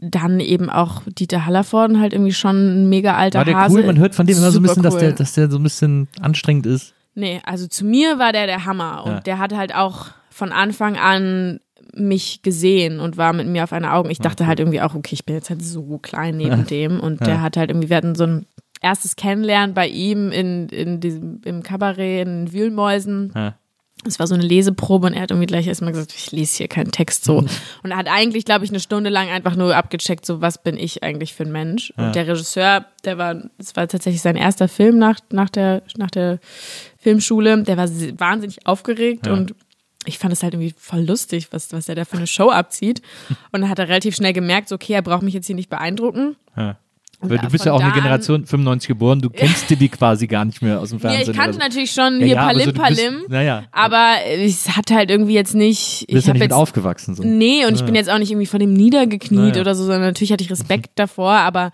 dann 0.00 0.40
eben 0.40 0.70
auch 0.70 1.02
Dieter 1.06 1.44
Hallervorden 1.44 2.00
halt 2.00 2.12
irgendwie 2.12 2.32
schon 2.32 2.84
ein 2.84 2.88
mega 2.88 3.16
alter 3.16 3.38
war 3.38 3.44
der 3.44 3.56
Hase. 3.56 3.74
cool? 3.74 3.84
Man 3.84 3.98
hört 3.98 4.14
von 4.14 4.26
dem 4.26 4.38
immer 4.38 4.50
so 4.50 4.60
ein 4.60 4.62
bisschen, 4.62 4.84
cool. 4.84 4.90
dass, 4.90 4.98
der, 4.98 5.12
dass 5.12 5.32
der 5.32 5.50
so 5.50 5.58
ein 5.58 5.62
bisschen 5.62 6.08
anstrengend 6.20 6.66
ist. 6.66 6.94
Nee, 7.14 7.40
also 7.44 7.66
zu 7.66 7.84
mir 7.84 8.18
war 8.18 8.32
der 8.32 8.46
der 8.46 8.64
Hammer 8.64 9.04
und 9.04 9.12
ja. 9.12 9.20
der 9.20 9.38
hat 9.38 9.54
halt 9.54 9.74
auch 9.74 10.06
von 10.30 10.52
Anfang 10.52 10.96
an 10.96 11.58
mich 11.94 12.42
gesehen 12.42 13.00
und 13.00 13.16
war 13.16 13.32
mit 13.32 13.48
mir 13.48 13.64
auf 13.64 13.72
einer 13.72 13.94
Augen. 13.94 14.10
Ich 14.10 14.20
dachte 14.20 14.44
okay. 14.44 14.48
halt 14.48 14.60
irgendwie 14.60 14.80
auch, 14.80 14.94
okay, 14.94 15.14
ich 15.14 15.24
bin 15.24 15.34
jetzt 15.34 15.50
halt 15.50 15.64
so 15.64 15.98
klein 15.98 16.36
neben 16.36 16.64
dem 16.70 17.00
und 17.00 17.20
ja. 17.20 17.26
der 17.26 17.42
hat 17.42 17.56
halt 17.56 17.70
irgendwie, 17.70 17.90
wir 17.90 17.96
hatten 17.96 18.14
so 18.14 18.24
ein 18.24 18.46
erstes 18.80 19.16
Kennenlernen 19.16 19.74
bei 19.74 19.88
ihm 19.88 20.30
in, 20.30 20.68
in 20.68 21.00
diesem, 21.00 21.40
im 21.44 21.64
Kabarett 21.64 22.28
in 22.28 22.52
Wühlmäusen. 22.52 23.32
Ja 23.34 23.54
es 24.06 24.18
war 24.18 24.26
so 24.26 24.34
eine 24.34 24.44
Leseprobe 24.44 25.08
und 25.08 25.14
er 25.14 25.22
hat 25.22 25.30
irgendwie 25.30 25.46
gleich 25.46 25.66
erstmal 25.66 25.92
gesagt, 25.92 26.14
ich 26.16 26.30
lese 26.30 26.58
hier 26.58 26.68
keinen 26.68 26.92
Text 26.92 27.24
so. 27.24 27.40
Mhm. 27.40 27.48
Und 27.82 27.90
er 27.90 27.96
hat 27.96 28.08
eigentlich, 28.08 28.44
glaube 28.44 28.64
ich, 28.64 28.70
eine 28.70 28.80
Stunde 28.80 29.10
lang 29.10 29.28
einfach 29.28 29.56
nur 29.56 29.74
abgecheckt, 29.74 30.24
so 30.24 30.40
was 30.40 30.62
bin 30.62 30.76
ich 30.76 31.02
eigentlich 31.02 31.34
für 31.34 31.42
ein 31.42 31.52
Mensch. 31.52 31.92
Ja. 31.96 32.06
Und 32.06 32.14
der 32.14 32.28
Regisseur, 32.28 32.86
der 33.04 33.18
war, 33.18 33.36
es 33.58 33.74
war 33.74 33.88
tatsächlich 33.88 34.22
sein 34.22 34.36
erster 34.36 34.68
Film 34.68 34.98
nach, 34.98 35.18
nach, 35.30 35.50
der, 35.50 35.82
nach 35.96 36.10
der 36.10 36.38
Filmschule, 36.98 37.62
der 37.64 37.76
war 37.76 37.88
wahnsinnig 37.88 38.66
aufgeregt 38.66 39.26
ja. 39.26 39.32
und 39.32 39.54
ich 40.06 40.18
fand 40.18 40.32
es 40.32 40.42
halt 40.42 40.54
irgendwie 40.54 40.74
voll 40.78 41.04
lustig, 41.04 41.48
was, 41.50 41.72
was 41.72 41.88
er 41.88 41.94
da 41.94 42.04
für 42.04 42.16
eine 42.16 42.26
Show 42.26 42.50
abzieht. 42.50 43.02
Und 43.52 43.60
dann 43.60 43.68
hat 43.68 43.78
er 43.78 43.88
relativ 43.88 44.16
schnell 44.16 44.32
gemerkt, 44.32 44.68
so, 44.68 44.76
okay, 44.76 44.94
er 44.94 45.02
braucht 45.02 45.22
mich 45.22 45.34
jetzt 45.34 45.46
hier 45.46 45.56
nicht 45.56 45.68
beeindrucken. 45.68 46.36
Ja. 46.56 46.78
Weil 47.20 47.38
du 47.38 47.48
bist 47.48 47.64
ja 47.64 47.72
auch 47.72 47.80
eine 47.80 47.92
Generation 47.92 48.46
95 48.46 48.86
geboren, 48.86 49.20
du 49.20 49.28
kennst 49.28 49.68
die 49.68 49.88
quasi 49.88 50.28
gar 50.28 50.44
nicht 50.44 50.62
mehr 50.62 50.80
aus 50.80 50.90
dem 50.90 51.00
Fernsehen. 51.00 51.24
Ja, 51.24 51.30
ich 51.30 51.36
kannte 51.36 51.54
so. 51.54 51.58
natürlich 51.58 51.90
schon 51.90 52.18
hier 52.18 52.28
ja, 52.36 52.46
Palim 52.46 52.66
so, 52.66 52.72
Palim, 52.72 53.14
bist, 53.18 53.30
naja. 53.30 53.64
aber 53.72 54.18
es 54.24 54.76
hat 54.76 54.92
halt 54.92 55.10
irgendwie 55.10 55.34
jetzt 55.34 55.54
nicht. 55.54 56.08
Du 56.08 56.14
bist 56.14 56.28
ja 56.28 56.32
nicht 56.32 56.42
jetzt, 56.42 56.52
aufgewachsen. 56.52 57.16
So. 57.16 57.24
Nee, 57.24 57.66
und 57.66 57.74
ich 57.74 57.84
bin 57.84 57.96
jetzt 57.96 58.08
auch 58.08 58.18
nicht 58.18 58.30
irgendwie 58.30 58.46
vor 58.46 58.60
dem 58.60 58.72
niedergekniet 58.72 59.56
oder 59.56 59.74
so, 59.74 59.82
sondern 59.82 60.02
natürlich 60.02 60.30
hatte 60.30 60.44
ich 60.44 60.50
Respekt 60.50 60.92
davor, 60.94 61.32
aber 61.32 61.72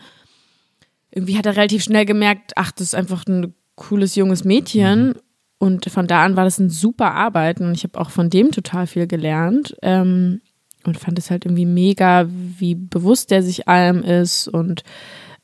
irgendwie 1.11 1.37
hat 1.37 1.45
er 1.45 1.57
relativ 1.57 1.85
schnell 1.85 2.07
gemerkt, 2.07 2.53
ach, 2.57 2.73
das 2.73 2.89
ist 2.89 2.95
einfach 2.95 3.27
ein 3.27 3.55
cooles 3.75 4.15
junges 4.15 4.45
Mädchen. 4.45 5.09
Mhm. 5.09 5.15
Und 5.59 5.91
von 5.91 6.07
da 6.07 6.25
an 6.25 6.37
war 6.37 6.45
das 6.45 6.59
ein 6.59 6.71
super 6.71 7.13
Arbeiten 7.13 7.67
und 7.67 7.75
ich 7.75 7.85
habe 7.85 8.01
auch 8.01 8.11
von 8.11 8.31
dem 8.31 8.51
total 8.51 8.87
viel 8.87 9.07
gelernt. 9.07 9.77
Ähm, 9.83 10.41
und 10.87 10.99
fand 10.99 11.19
es 11.19 11.31
halt 11.31 11.45
irgendwie 11.45 11.67
mega, 11.67 12.27
wie 12.29 12.75
bewusst 12.75 13.31
der 13.31 13.43
sich 13.43 13.69
allem 13.69 14.03
ist 14.03 14.49
und 14.49 14.83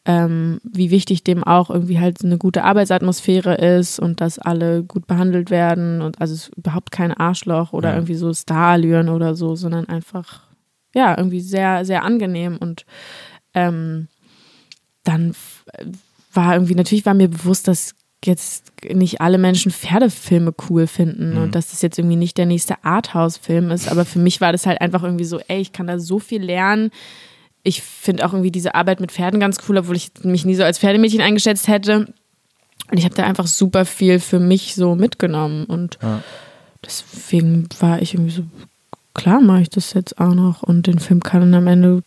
ähm, 0.07 0.61
wie 0.65 0.91
wichtig 0.91 1.25
dem 1.25 1.45
auch 1.45 1.71
irgendwie 1.71 2.01
halt 2.01 2.25
eine 2.25 2.39
gute 2.39 2.65
Arbeitsatmosphäre 2.65 3.55
ist 3.55 3.99
und 3.99 4.21
dass 4.21 4.39
alle 4.39 4.83
gut 4.83 5.07
behandelt 5.07 5.51
werden 5.51 6.01
und 6.01 6.21
also 6.21 6.35
es 6.35 6.45
ist 6.45 6.57
überhaupt 6.57 6.91
kein 6.91 7.13
Arschloch 7.13 7.73
oder 7.73 7.91
ja. 7.91 7.95
irgendwie 7.97 8.15
so 8.15 8.33
Starallüren 8.33 9.11
oder 9.11 9.35
so, 9.35 9.57
sondern 9.57 9.89
einfach 9.89 10.43
ja 10.95 11.17
irgendwie 11.17 11.41
sehr 11.41 11.85
sehr 11.85 12.03
angenehm 12.03 12.57
und 12.57 12.87
ähm, 13.53 14.09
dann 15.05 15.35
war 16.33 16.55
irgendwie 16.55 16.75
natürlich 16.75 17.05
war 17.05 17.15
mir 17.15 17.29
bewusst, 17.29 17.69
dass 17.69 17.95
jetzt 18.25 18.73
nicht 18.91 19.21
alle 19.21 19.39
Menschen 19.39 19.71
Pferdefilme 19.71 20.55
cool 20.69 20.87
finden 20.87 21.33
mhm. 21.33 21.43
und 21.43 21.55
dass 21.55 21.71
das 21.71 21.83
jetzt 21.83 21.99
irgendwie 21.99 22.17
nicht 22.17 22.39
der 22.39 22.47
nächste 22.47 22.83
Arthouse-Film 22.85 23.71
ist, 23.71 23.89
aber 23.89 24.07
für 24.07 24.19
mich 24.19 24.41
war 24.41 24.53
das 24.53 24.67
halt 24.67 24.81
einfach 24.81 25.03
irgendwie 25.03 25.25
so, 25.25 25.41
ey, 25.49 25.61
ich 25.61 25.73
kann 25.73 25.87
da 25.87 25.99
so 25.99 26.19
viel 26.19 26.43
lernen 26.43 26.91
ich 27.63 27.83
finde 27.83 28.25
auch 28.27 28.33
irgendwie 28.33 28.51
diese 28.51 28.75
Arbeit 28.75 29.01
mit 29.01 29.13
Pferden 29.13 29.41
ganz 29.41 29.59
cool, 29.69 29.79
obwohl 29.79 29.97
ich 29.97 30.13
mich 30.23 30.45
nie 30.45 30.55
so 30.55 30.65
als 30.65 30.79
Pferdemädchen 30.79 31.21
eingeschätzt 31.21 31.69
hätte. 31.69 32.07
Und 32.91 32.99
ich 32.99 33.05
habe 33.05 33.15
da 33.15 33.25
einfach 33.25 33.47
super 33.47 33.85
viel 33.85 34.19
für 34.19 34.41
mich 34.41 34.75
so 34.75 34.95
mitgenommen. 34.95 35.65
Und 35.67 35.99
ja. 36.03 36.23
deswegen 36.85 37.69
war 37.79 38.01
ich 38.03 38.15
irgendwie 38.15 38.33
so, 38.33 38.45
klar 39.15 39.41
mache 39.41 39.63
ich 39.63 39.71
das 39.71 39.93
jetzt 39.95 40.19
auch 40.19 40.35
noch. 40.35 40.63
Und 40.63 40.87
den 40.87 40.99
Film 40.99 41.23
kann 41.23 41.41
dann 41.41 41.55
am 41.55 41.67
Ende 41.67 42.03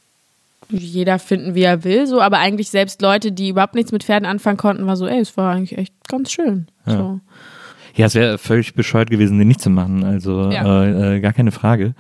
jeder 0.70 1.20
finden, 1.20 1.56
wie 1.56 1.62
er 1.62 1.84
will. 1.84 2.08
So, 2.08 2.22
aber 2.22 2.40
eigentlich 2.40 2.70
selbst 2.70 3.02
Leute, 3.02 3.32
die 3.32 3.50
überhaupt 3.50 3.76
nichts 3.76 3.92
mit 3.92 4.04
Pferden 4.04 4.28
anfangen 4.28 4.58
konnten, 4.58 4.88
war 4.88 4.98
so, 4.98 5.08
ey, 5.08 5.20
es 5.20 5.38
war 5.38 5.54
eigentlich 5.54 5.78
echt 5.78 5.94
ganz 6.08 6.32
schön. 6.32 6.68
Ja. 6.86 6.98
So. 6.98 7.20
Ja, 7.96 8.08
es 8.08 8.16
wäre 8.16 8.40
völlig 8.40 8.74
bescheuert 8.74 9.12
gewesen, 9.12 9.38
den 9.38 9.48
nicht 9.48 9.62
zu 9.62 9.70
machen. 9.70 10.04
Also 10.04 10.50
ja. 10.50 10.84
äh, 10.84 11.18
äh, 11.18 11.20
gar 11.20 11.34
keine 11.34 11.52
Frage. 11.52 11.94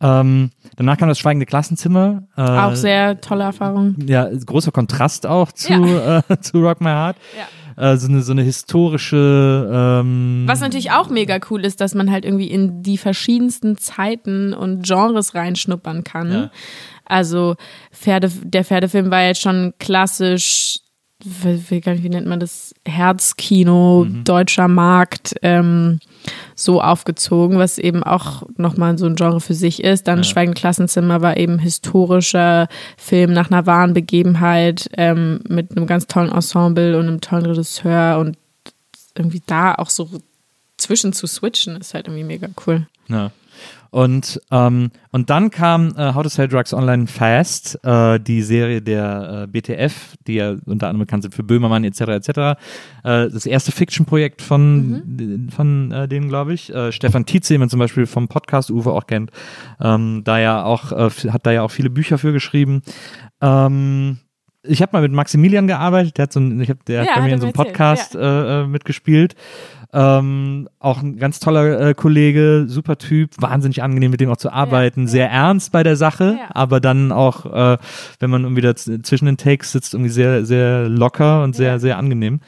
Ähm, 0.00 0.50
danach 0.76 0.98
kam 0.98 1.08
das 1.08 1.18
Schweigende 1.18 1.46
Klassenzimmer. 1.46 2.24
Äh, 2.36 2.42
auch 2.42 2.74
sehr 2.74 3.20
tolle 3.20 3.44
Erfahrung. 3.44 3.96
Ja, 4.06 4.28
großer 4.28 4.70
Kontrast 4.70 5.26
auch 5.26 5.52
zu, 5.52 5.72
ja. 5.72 6.18
äh, 6.18 6.22
zu 6.40 6.58
Rock 6.58 6.80
My 6.80 6.90
Heart. 6.90 7.16
Ja. 7.36 7.92
Äh, 7.92 7.96
so, 7.96 8.08
eine, 8.08 8.22
so 8.22 8.32
eine 8.32 8.42
historische. 8.42 10.00
Ähm 10.02 10.44
Was 10.46 10.60
natürlich 10.60 10.90
auch 10.90 11.08
mega 11.08 11.38
cool 11.50 11.64
ist, 11.64 11.80
dass 11.80 11.94
man 11.94 12.10
halt 12.10 12.24
irgendwie 12.24 12.50
in 12.50 12.82
die 12.82 12.98
verschiedensten 12.98 13.78
Zeiten 13.78 14.52
und 14.52 14.84
Genres 14.86 15.34
reinschnuppern 15.34 16.04
kann. 16.04 16.32
Ja. 16.32 16.50
Also 17.04 17.56
Pferde, 17.92 18.30
der 18.42 18.64
Pferdefilm 18.64 19.10
war 19.10 19.22
jetzt 19.22 19.40
schon 19.40 19.72
klassisch 19.78 20.80
wie, 21.24 21.84
wie 21.84 22.08
nennt 22.08 22.26
man 22.26 22.40
das, 22.40 22.74
Herzkino, 22.86 24.06
mhm. 24.08 24.24
deutscher 24.24 24.68
Markt, 24.68 25.34
ähm, 25.42 25.98
so 26.54 26.80
aufgezogen, 26.80 27.58
was 27.58 27.78
eben 27.78 28.02
auch 28.02 28.42
nochmal 28.56 28.98
so 28.98 29.06
ein 29.06 29.16
Genre 29.16 29.40
für 29.40 29.54
sich 29.54 29.82
ist. 29.82 30.08
Dann 30.08 30.18
ja. 30.18 30.24
Schweigen 30.24 30.54
Klassenzimmer 30.54 31.22
war 31.22 31.36
eben 31.36 31.58
historischer 31.58 32.68
Film 32.96 33.32
nach 33.32 33.50
einer 33.50 33.66
wahren 33.66 33.94
Begebenheit 33.94 34.88
ähm, 34.96 35.40
mit 35.48 35.76
einem 35.76 35.86
ganz 35.86 36.06
tollen 36.06 36.32
Ensemble 36.32 36.98
und 36.98 37.08
einem 37.08 37.20
tollen 37.20 37.46
Regisseur 37.46 38.18
und 38.18 38.36
irgendwie 39.14 39.42
da 39.46 39.74
auch 39.74 39.90
so 39.90 40.08
zwischen 40.76 41.12
zu 41.12 41.26
switchen 41.26 41.76
ist 41.76 41.94
halt 41.94 42.06
irgendwie 42.06 42.24
mega 42.24 42.48
cool. 42.66 42.86
Ja. 43.08 43.30
Und, 43.90 44.40
ähm, 44.50 44.90
und 45.10 45.30
dann 45.30 45.50
kam 45.50 45.94
äh, 45.96 46.14
How 46.14 46.22
to 46.22 46.28
Sell 46.28 46.48
Drugs 46.48 46.72
Online 46.72 47.06
Fast, 47.06 47.78
äh, 47.84 48.18
die 48.20 48.42
Serie 48.42 48.82
der 48.82 49.44
äh, 49.44 49.46
BTF, 49.46 50.14
die 50.26 50.34
ja 50.34 50.56
unter 50.66 50.88
anderem 50.88 51.06
bekannt 51.06 51.22
sind 51.22 51.34
für 51.34 51.42
Böhmermann 51.42 51.84
etc. 51.84 52.00
etc. 52.00 52.28
Äh, 52.28 52.54
das 53.02 53.46
erste 53.46 53.72
Fiction-Projekt 53.72 54.42
von, 54.42 54.88
mhm. 54.88 55.48
von 55.50 55.92
äh, 55.92 56.08
denen, 56.08 56.28
glaube 56.28 56.54
ich. 56.54 56.74
Äh, 56.74 56.92
Stefan 56.92 57.26
Tietze, 57.26 57.54
den 57.54 57.60
man 57.60 57.70
zum 57.70 57.80
Beispiel 57.80 58.06
vom 58.06 58.28
Podcast 58.28 58.70
Uwe 58.70 58.92
auch 58.92 59.06
kennt, 59.06 59.30
ähm, 59.80 60.22
da 60.24 60.38
ja 60.38 60.64
auch, 60.64 60.90
hat 60.90 61.46
da 61.46 61.50
ja 61.50 61.62
auch 61.62 61.70
viele 61.70 61.90
Bücher 61.90 62.18
für 62.18 62.32
geschrieben. 62.32 62.82
Ähm, 63.40 64.18
ich 64.68 64.82
habe 64.82 64.90
mal 64.92 65.02
mit 65.02 65.12
Maximilian 65.12 65.66
gearbeitet, 65.66 66.18
der 66.18 66.24
hat, 66.24 66.32
so 66.32 66.40
ein, 66.40 66.60
ich 66.60 66.70
hab, 66.70 66.84
der 66.84 67.02
ja, 67.02 67.08
hat 67.08 67.16
bei 67.16 67.22
mir 67.22 67.34
in 67.34 67.40
so 67.40 67.46
einem 67.46 67.52
Podcast 67.52 68.14
ja. 68.14 68.62
äh, 68.62 68.66
mitgespielt. 68.66 69.34
Ähm, 69.98 70.68
auch 70.78 71.02
ein 71.02 71.16
ganz 71.16 71.40
toller 71.40 71.80
äh, 71.80 71.94
Kollege, 71.94 72.66
super 72.68 72.98
Typ, 72.98 73.30
wahnsinnig 73.38 73.82
angenehm 73.82 74.10
mit 74.10 74.20
dem 74.20 74.28
auch 74.28 74.36
zu 74.36 74.52
arbeiten, 74.52 75.04
ja, 75.04 75.08
sehr 75.08 75.30
ernst 75.30 75.72
bei 75.72 75.82
der 75.82 75.96
Sache, 75.96 76.38
aber 76.50 76.80
dann 76.80 77.12
auch, 77.12 77.46
äh, 77.46 77.78
wenn 78.20 78.28
man 78.28 78.42
irgendwie 78.42 78.60
da 78.60 78.76
zwischen 78.76 79.24
den 79.24 79.38
Takes 79.38 79.72
sitzt, 79.72 79.94
irgendwie 79.94 80.10
sehr, 80.10 80.44
sehr 80.44 80.90
locker 80.90 81.42
und 81.42 81.56
sehr, 81.56 81.80
sehr 81.80 81.96
angenehm. 81.96 82.40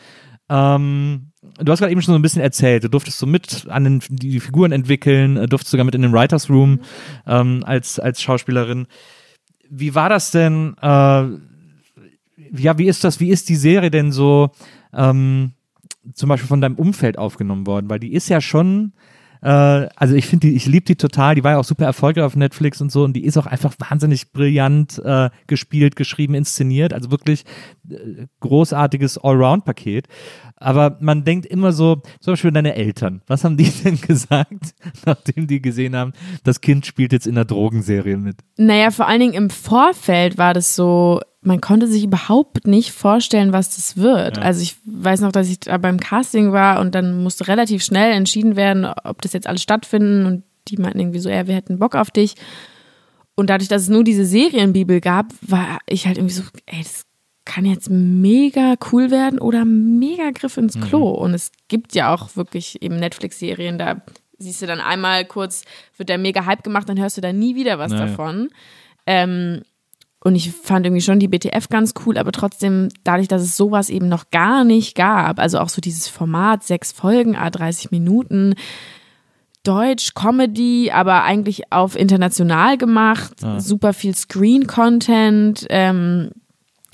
Ähm, 0.51 1.32
du 1.59 1.72
hast 1.72 1.78
gerade 1.78 1.90
eben 1.90 2.03
schon 2.03 2.12
so 2.12 2.18
ein 2.18 2.22
bisschen 2.22 2.42
erzählt, 2.42 2.84
du 2.84 2.90
durftest 2.90 3.16
so 3.16 3.24
mit 3.24 3.66
an 3.70 3.84
den, 3.84 4.03
die 4.11 4.40
Figuren 4.40 4.72
entwickeln, 4.72 5.38
äh, 5.38 5.49
durftest 5.49 5.70
sogar 5.70 5.86
mit 5.86 5.94
in 5.94 6.03
den 6.03 6.12
Writers 6.12 6.51
Room 6.51 6.72
mhm. 6.72 6.80
ähm, 7.26 7.64
als, 7.64 7.99
als 7.99 8.20
Schauspielerin. 8.20 8.86
Wie 9.70 9.94
war 9.94 10.11
das 10.11 10.32
denn? 10.32 10.74
Äh, 10.82 11.24
ja, 12.57 12.76
wie 12.76 12.88
ist 12.88 13.05
das, 13.05 13.20
wie 13.20 13.30
ist 13.30 13.49
die 13.49 13.57
Serie 13.57 13.90
denn 13.90 14.12
so 14.12 14.51
ähm, 14.92 15.53
zum 16.14 16.28
Beispiel 16.28 16.48
von 16.48 16.61
deinem 16.61 16.76
Umfeld 16.76 17.18
aufgenommen 17.18 17.66
worden? 17.66 17.90
Weil 17.90 18.00
die 18.00 18.12
ist 18.12 18.28
ja 18.28 18.40
schon, 18.40 18.92
äh, 19.42 19.48
also 19.48 20.14
ich 20.14 20.26
finde 20.26 20.48
die, 20.48 20.54
ich 20.54 20.66
liebe 20.66 20.84
die 20.84 20.96
total, 20.96 21.34
die 21.34 21.44
war 21.44 21.52
ja 21.52 21.59
auch 21.59 21.64
super 21.64 21.84
erfolgreich 21.84 22.24
auf 22.24 22.36
Netflix 22.36 22.80
und 22.80 22.90
so 22.90 23.04
und 23.04 23.12
die 23.14 23.24
ist 23.24 23.36
auch 23.36 23.46
einfach 23.46 23.74
wahnsinnig 23.78 24.32
brillant 24.32 25.00
äh, 25.04 25.30
gespielt, 25.46 25.96
geschrieben, 25.96 26.34
inszeniert, 26.34 26.92
also 26.92 27.11
wirklich 27.11 27.44
äh, 27.90 28.26
großartiges 28.40 29.18
Allround-Paket. 29.18 30.09
Aber 30.56 30.96
man 31.00 31.24
denkt 31.24 31.46
immer 31.46 31.72
so, 31.72 32.02
zum 32.20 32.32
Beispiel 32.32 32.50
deine 32.50 32.74
Eltern, 32.74 33.22
was 33.26 33.44
haben 33.44 33.56
die 33.56 33.70
denn 33.84 34.00
gesagt, 34.00 34.74
nachdem 35.06 35.46
die 35.46 35.62
gesehen 35.62 35.94
haben, 35.94 36.12
das 36.42 36.61
Kind 36.61 36.86
spielt 36.86 37.12
jetzt 37.12 37.26
in 37.26 37.36
der 37.36 37.44
Drogenserie 37.44 38.16
mit? 38.16 38.38
Naja, 38.56 38.90
vor 38.90 39.06
allen 39.06 39.20
Dingen 39.20 39.34
im 39.34 39.50
Vorfeld 39.50 40.36
war 40.36 40.54
das 40.54 40.74
so, 40.74 41.20
man 41.41 41.61
konnte 41.61 41.86
sich 41.86 42.05
überhaupt 42.05 42.66
nicht 42.66 42.93
vorstellen, 42.93 43.53
was 43.53 43.76
das 43.76 43.97
wird. 43.97 44.36
Ja. 44.36 44.43
Also 44.43 44.61
ich 44.61 44.76
weiß 44.84 45.20
noch, 45.20 45.32
dass 45.32 45.49
ich 45.49 45.61
da 45.61 45.78
beim 45.78 46.01
Casting 46.01 46.53
war 46.53 46.80
und 46.80 46.95
dann 46.95 47.22
musste 47.22 47.47
relativ 47.47 47.84
schnell 47.84 48.12
entschieden 48.12 48.57
werden, 48.57 48.84
ob 48.84 49.22
das 49.22 49.32
jetzt 49.32 49.47
alles 49.47 49.62
stattfinden 49.62 50.26
und 50.26 50.43
die 50.66 50.76
meinten 50.76 51.01
irgendwie 51.01 51.20
so, 51.20 51.30
ja, 51.30 51.47
wir 51.47 51.55
hätten 51.55 51.78
Bock 51.78 51.95
auf 51.95 52.11
dich. 52.11 52.34
Und 53.34 53.51
dadurch, 53.51 53.68
dass 53.68 53.82
es 53.82 53.89
nur 53.89 54.05
diese 54.05 54.24
Serienbibel 54.24 55.01
gab, 55.01 55.26
war 55.41 55.78
ich 55.86 56.07
halt 56.07 56.18
irgendwie 56.18 56.34
so, 56.34 56.43
ey, 56.66 56.82
das 56.82 57.05
kann 57.45 57.64
jetzt 57.64 57.89
mega 57.89 58.74
cool 58.93 59.11
werden 59.11 59.39
oder 59.39 59.64
mega 59.64 60.30
Griff 60.32 60.57
ins 60.57 60.76
mhm. 60.76 60.80
Klo. 60.82 61.12
Mhm. 61.14 61.22
Und 61.22 61.34
es 61.34 61.53
gibt 61.68 61.95
ja 61.95 62.12
auch 62.12 62.36
wirklich 62.36 62.82
eben 62.82 62.97
Netflix-Serien, 62.97 63.78
da 63.78 64.03
siehst 64.39 64.61
du 64.61 64.66
dann 64.66 64.80
einmal 64.80 65.24
kurz, 65.24 65.64
wird 65.97 66.09
der 66.09 66.18
mega 66.18 66.47
Hype 66.47 66.62
gemacht, 66.62 66.89
dann 66.89 67.01
hörst 67.01 67.16
du 67.16 67.20
da 67.20 67.32
nie 67.32 67.55
wieder 67.55 67.78
was 67.78 67.93
naja. 67.93 68.07
davon. 68.07 68.51
Ähm, 69.07 69.62
und 70.24 70.34
ich 70.34 70.50
fand 70.50 70.84
irgendwie 70.84 71.02
schon 71.02 71.20
die 71.20 71.28
BTF 71.28 71.68
ganz 71.68 71.94
cool, 72.04 72.18
aber 72.18 72.32
trotzdem, 72.32 72.88
dadurch, 73.04 73.28
dass 73.28 73.42
es 73.42 73.56
sowas 73.56 73.88
eben 73.88 74.08
noch 74.08 74.30
gar 74.30 74.64
nicht 74.64 74.96
gab, 74.96 75.38
also 75.38 75.58
auch 75.60 75.68
so 75.68 75.80
dieses 75.80 76.08
Format, 76.08 76.64
sechs 76.64 76.90
Folgen, 76.92 77.36
A30 77.36 77.88
Minuten, 77.90 78.54
Deutsch, 79.62 80.14
Comedy, 80.14 80.90
aber 80.92 81.24
eigentlich 81.24 81.72
auf 81.72 81.94
international 81.94 82.78
gemacht, 82.78 83.34
ah. 83.42 83.60
super 83.60 83.92
viel 83.92 84.14
Screen-Content, 84.14 85.66
ähm, 85.68 86.30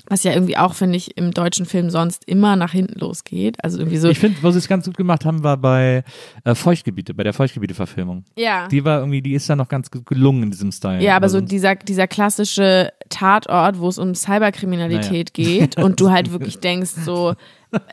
was 0.07 0.23
ja 0.23 0.33
irgendwie 0.33 0.57
auch, 0.57 0.73
finde 0.73 0.97
ich, 0.97 1.17
im 1.17 1.31
deutschen 1.31 1.65
Film 1.65 1.89
sonst 1.89 2.27
immer 2.27 2.55
nach 2.55 2.71
hinten 2.71 2.99
losgeht. 2.99 3.63
Also 3.63 3.79
irgendwie 3.79 3.97
so. 3.97 4.09
Ich 4.09 4.19
finde, 4.19 4.37
wo 4.41 4.51
sie 4.51 4.59
es 4.59 4.67
ganz 4.67 4.85
gut 4.85 4.97
gemacht 4.97 5.25
haben, 5.25 5.43
war 5.43 5.57
bei 5.57 6.03
äh, 6.43 6.53
Feuchtgebiete, 6.53 7.13
bei 7.13 7.23
der 7.23 7.33
Feuchtgebiete-Verfilmung. 7.33 8.23
Ja. 8.37 8.67
Die 8.67 8.85
war 8.85 8.99
irgendwie, 8.99 9.21
die 9.21 9.33
ist 9.33 9.47
ja 9.47 9.55
noch 9.55 9.67
ganz 9.67 9.89
gelungen 9.89 10.43
in 10.43 10.51
diesem 10.51 10.71
Style. 10.71 11.01
Ja, 11.01 11.15
aber 11.15 11.23
also, 11.23 11.39
so 11.39 11.45
dieser, 11.45 11.75
dieser 11.75 12.07
klassische 12.07 12.91
Tatort, 13.09 13.79
wo 13.79 13.87
es 13.87 13.97
um 13.97 14.15
Cyberkriminalität 14.15 15.31
naja. 15.37 15.59
geht 15.59 15.77
und 15.77 15.99
du 15.99 16.11
halt 16.11 16.31
wirklich 16.33 16.59
denkst, 16.59 16.91
so, 17.05 17.33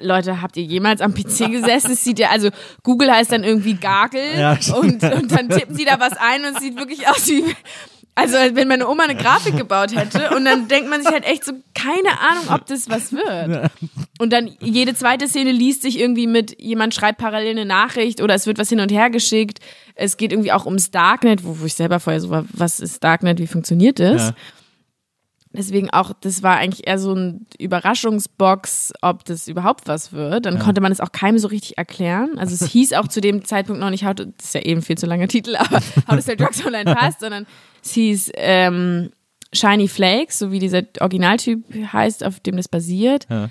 Leute, 0.00 0.42
habt 0.42 0.56
ihr 0.56 0.64
jemals 0.64 1.00
am 1.00 1.14
PC 1.14 1.50
gesessen? 1.50 1.92
Es 1.92 2.04
sieht 2.04 2.18
ja, 2.18 2.30
also 2.30 2.50
Google 2.82 3.10
heißt 3.10 3.32
dann 3.32 3.44
irgendwie 3.44 3.74
Gagel 3.74 4.38
ja, 4.38 4.58
und, 4.76 5.02
und 5.02 5.32
dann 5.32 5.48
tippen 5.48 5.74
sie 5.74 5.84
da 5.84 5.98
was 5.98 6.12
ein 6.12 6.44
und 6.44 6.56
es 6.56 6.62
sieht 6.62 6.76
wirklich 6.76 7.08
aus 7.08 7.26
wie 7.28 7.44
also, 8.14 8.34
wenn 8.34 8.68
meine 8.68 8.88
Oma 8.88 9.04
eine 9.04 9.16
Grafik 9.16 9.56
gebaut 9.56 9.96
hätte 9.96 10.36
und 10.36 10.44
dann 10.44 10.68
denkt 10.68 10.90
man 10.90 11.00
sich 11.00 11.10
halt 11.10 11.24
echt 11.24 11.44
so, 11.44 11.52
keine 11.74 12.20
Ahnung, 12.20 12.44
ob 12.50 12.66
das 12.66 12.90
was 12.90 13.12
wird. 13.12 13.70
Und 14.18 14.34
dann 14.34 14.50
jede 14.60 14.94
zweite 14.94 15.28
Szene 15.28 15.50
liest 15.50 15.80
sich 15.80 15.98
irgendwie 15.98 16.26
mit, 16.26 16.60
jemand 16.60 16.94
schreibt 16.94 17.18
parallel 17.18 17.52
eine 17.52 17.64
Nachricht 17.64 18.20
oder 18.20 18.34
es 18.34 18.46
wird 18.46 18.58
was 18.58 18.68
hin 18.68 18.80
und 18.80 18.92
her 18.92 19.08
geschickt. 19.08 19.60
Es 19.94 20.18
geht 20.18 20.30
irgendwie 20.30 20.52
auch 20.52 20.66
ums 20.66 20.90
Darknet, 20.90 21.42
wo, 21.42 21.58
wo 21.58 21.64
ich 21.64 21.72
selber 21.72 22.00
vorher 22.00 22.20
so 22.20 22.28
war, 22.28 22.44
was 22.52 22.80
ist 22.80 23.02
Darknet, 23.02 23.38
wie 23.38 23.46
funktioniert 23.46 23.98
das? 23.98 24.28
Ja. 24.28 24.34
Deswegen 25.54 25.90
auch, 25.90 26.12
das 26.18 26.42
war 26.42 26.56
eigentlich 26.56 26.86
eher 26.86 26.98
so 26.98 27.14
ein 27.14 27.46
Überraschungsbox, 27.58 28.92
ob 29.02 29.24
das 29.24 29.48
überhaupt 29.48 29.86
was 29.86 30.12
wird. 30.12 30.46
Dann 30.46 30.56
ja. 30.56 30.60
konnte 30.62 30.80
man 30.80 30.90
es 30.92 31.00
auch 31.00 31.12
keinem 31.12 31.38
so 31.38 31.48
richtig 31.48 31.76
erklären. 31.76 32.38
Also 32.38 32.54
es 32.54 32.70
hieß 32.72 32.94
auch 32.94 33.08
zu 33.08 33.20
dem 33.20 33.44
Zeitpunkt 33.44 33.80
noch 33.80 33.90
nicht, 33.90 34.04
das 34.04 34.26
ist 34.42 34.54
ja 34.54 34.62
eben 34.62 34.80
viel 34.80 34.96
zu 34.96 35.06
langer 35.06 35.28
Titel, 35.28 35.56
aber 35.56 35.80
How 36.08 36.16
to 36.16 36.20
Sell 36.20 36.36
Drugs 36.36 36.64
Online 36.64 36.94
passt, 36.94 37.20
sondern 37.20 37.46
es 37.84 37.92
hieß 37.92 38.32
ähm, 38.34 39.10
Shiny 39.52 39.88
Flakes, 39.88 40.38
so 40.38 40.50
wie 40.52 40.58
dieser 40.58 40.82
Originaltyp 41.00 41.64
heißt, 41.92 42.24
auf 42.24 42.40
dem 42.40 42.56
das 42.56 42.68
basiert. 42.68 43.26
Ja. 43.28 43.50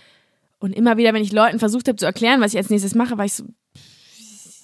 Und 0.60 0.76
immer 0.76 0.98
wieder, 0.98 1.14
wenn 1.14 1.24
ich 1.24 1.32
Leuten 1.32 1.60
versucht 1.60 1.88
habe 1.88 1.98
zu 1.98 2.06
erklären, 2.06 2.42
was 2.42 2.54
ich 2.54 2.58
als 2.58 2.70
nächstes 2.70 2.96
mache, 2.96 3.18
war 3.18 3.26
ich 3.26 3.34
so. 3.34 3.46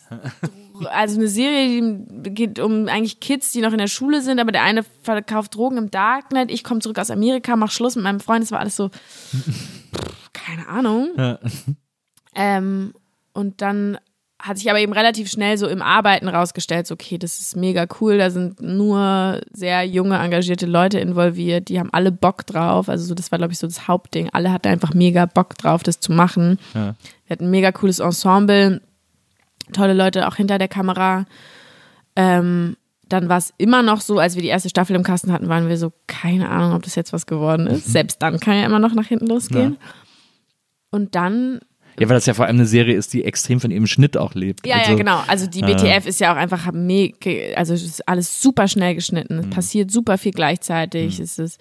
Also 0.85 1.17
eine 1.17 1.27
Serie, 1.27 1.81
die 2.09 2.33
geht 2.33 2.59
um 2.59 2.87
eigentlich 2.87 3.19
Kids, 3.19 3.51
die 3.51 3.61
noch 3.61 3.71
in 3.71 3.77
der 3.77 3.87
Schule 3.87 4.21
sind, 4.21 4.39
aber 4.39 4.51
der 4.51 4.63
eine 4.63 4.83
verkauft 5.01 5.55
Drogen 5.55 5.77
im 5.77 5.91
Darknet, 5.91 6.51
ich 6.51 6.63
komme 6.63 6.81
zurück 6.81 6.99
aus 6.99 7.11
Amerika, 7.11 7.55
mach 7.55 7.71
Schluss 7.71 7.95
mit 7.95 8.03
meinem 8.03 8.19
Freund, 8.19 8.43
es 8.43 8.51
war 8.51 8.59
alles 8.59 8.75
so, 8.75 8.89
keine 10.33 10.67
Ahnung. 10.67 11.09
Ja. 11.17 11.39
Ähm, 12.35 12.93
und 13.33 13.61
dann 13.61 13.97
hat 14.39 14.57
sich 14.57 14.69
aber 14.69 14.79
eben 14.79 14.93
relativ 14.93 15.29
schnell 15.29 15.57
so 15.57 15.67
im 15.67 15.81
Arbeiten 15.81 16.27
rausgestellt, 16.27 16.85
so, 16.85 16.93
okay, 16.93 17.17
das 17.17 17.39
ist 17.39 17.55
mega 17.55 17.87
cool, 17.99 18.17
da 18.17 18.29
sind 18.29 18.61
nur 18.61 19.41
sehr 19.51 19.83
junge, 19.83 20.17
engagierte 20.17 20.67
Leute 20.67 20.99
involviert, 20.99 21.69
die 21.69 21.79
haben 21.79 21.89
alle 21.91 22.11
Bock 22.11 22.45
drauf. 22.45 22.87
Also 22.87 23.05
so, 23.05 23.15
das 23.15 23.31
war, 23.31 23.39
glaube 23.39 23.53
ich, 23.53 23.59
so 23.59 23.65
das 23.65 23.87
Hauptding. 23.87 24.29
Alle 24.33 24.51
hatten 24.51 24.67
einfach 24.67 24.93
mega 24.93 25.25
Bock 25.25 25.57
drauf, 25.57 25.81
das 25.81 25.99
zu 25.99 26.11
machen. 26.11 26.59
Ja. 26.75 26.95
Wir 27.25 27.33
hatten 27.33 27.45
ein 27.45 27.51
mega 27.51 27.71
cooles 27.71 27.99
Ensemble, 27.99 28.81
tolle 29.73 29.93
Leute 29.93 30.27
auch 30.27 30.35
hinter 30.35 30.57
der 30.57 30.67
Kamera. 30.67 31.25
Ähm, 32.15 32.77
dann 33.09 33.29
war 33.29 33.37
es 33.37 33.53
immer 33.57 33.83
noch 33.83 34.01
so, 34.01 34.19
als 34.19 34.35
wir 34.35 34.41
die 34.41 34.49
erste 34.49 34.69
Staffel 34.69 34.95
im 34.95 35.03
Kasten 35.03 35.31
hatten, 35.31 35.47
waren 35.47 35.69
wir 35.69 35.77
so, 35.77 35.93
keine 36.07 36.49
Ahnung, 36.49 36.73
ob 36.73 36.83
das 36.83 36.95
jetzt 36.95 37.13
was 37.13 37.25
geworden 37.25 37.67
ist. 37.67 37.87
Mhm. 37.87 37.91
Selbst 37.91 38.21
dann 38.21 38.39
kann 38.39 38.55
ja 38.55 38.65
immer 38.65 38.79
noch 38.79 38.93
nach 38.93 39.07
hinten 39.07 39.27
losgehen. 39.27 39.77
Ja. 39.79 39.93
Und 40.91 41.15
dann 41.15 41.59
ja, 41.99 42.07
weil 42.07 42.15
das 42.15 42.27
ja 42.27 42.35
vor 42.35 42.45
allem 42.45 42.57
eine 42.57 42.67
Serie 42.67 42.95
ist, 42.95 43.13
die 43.13 43.23
extrem 43.23 43.59
von 43.59 43.71
ihrem 43.71 43.87
Schnitt 43.87 44.17
auch 44.17 44.35
lebt. 44.35 44.67
Ja, 44.67 44.75
also, 44.75 44.91
ja, 44.91 44.97
genau. 44.97 45.23
Also 45.27 45.47
die 45.47 45.61
BTF 45.61 46.05
äh, 46.05 46.09
ist 46.09 46.19
ja 46.19 46.31
auch 46.31 46.37
einfach 46.37 46.71
mega, 46.71 47.31
also 47.55 47.73
es 47.73 47.83
ist 47.83 48.07
alles 48.07 48.39
super 48.39 48.67
schnell 48.67 48.93
geschnitten. 48.93 49.39
Es 49.39 49.45
mhm. 49.47 49.49
passiert 49.49 49.89
super 49.89 50.19
viel 50.19 50.31
gleichzeitig. 50.31 51.17
Mhm. 51.17 51.23
Es 51.23 51.39
ist 51.39 51.59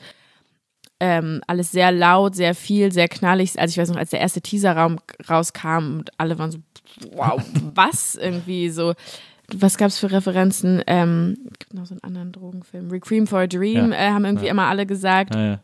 ähm, 1.00 1.40
alles 1.46 1.72
sehr 1.72 1.90
laut, 1.90 2.34
sehr 2.34 2.54
viel, 2.54 2.92
sehr 2.92 3.08
knallig. 3.08 3.58
Also 3.58 3.72
ich 3.72 3.78
weiß 3.78 3.88
noch, 3.88 3.96
als 3.96 4.10
der 4.10 4.20
erste 4.20 4.42
Teaserraum 4.42 4.98
rauskam 5.28 5.98
und 5.98 6.10
alle 6.18 6.38
waren 6.38 6.50
so, 6.50 6.58
wow, 7.12 7.42
was 7.74 8.14
irgendwie 8.14 8.70
so. 8.70 8.94
Was 9.54 9.76
gab 9.76 9.88
es 9.88 9.98
für 9.98 10.10
Referenzen? 10.10 10.82
Ähm, 10.88 11.36
gibt 11.60 11.72
noch 11.72 11.86
so 11.86 11.94
einen 11.94 12.02
anderen 12.02 12.32
Drogenfilm. 12.32 12.90
Recream 12.90 13.28
for 13.28 13.38
a 13.38 13.46
Dream 13.46 13.92
ja. 13.92 13.98
äh, 13.98 14.10
haben 14.10 14.24
irgendwie 14.24 14.46
ja. 14.46 14.50
immer 14.50 14.66
alle 14.66 14.86
gesagt. 14.86 15.36
Ja. 15.36 15.60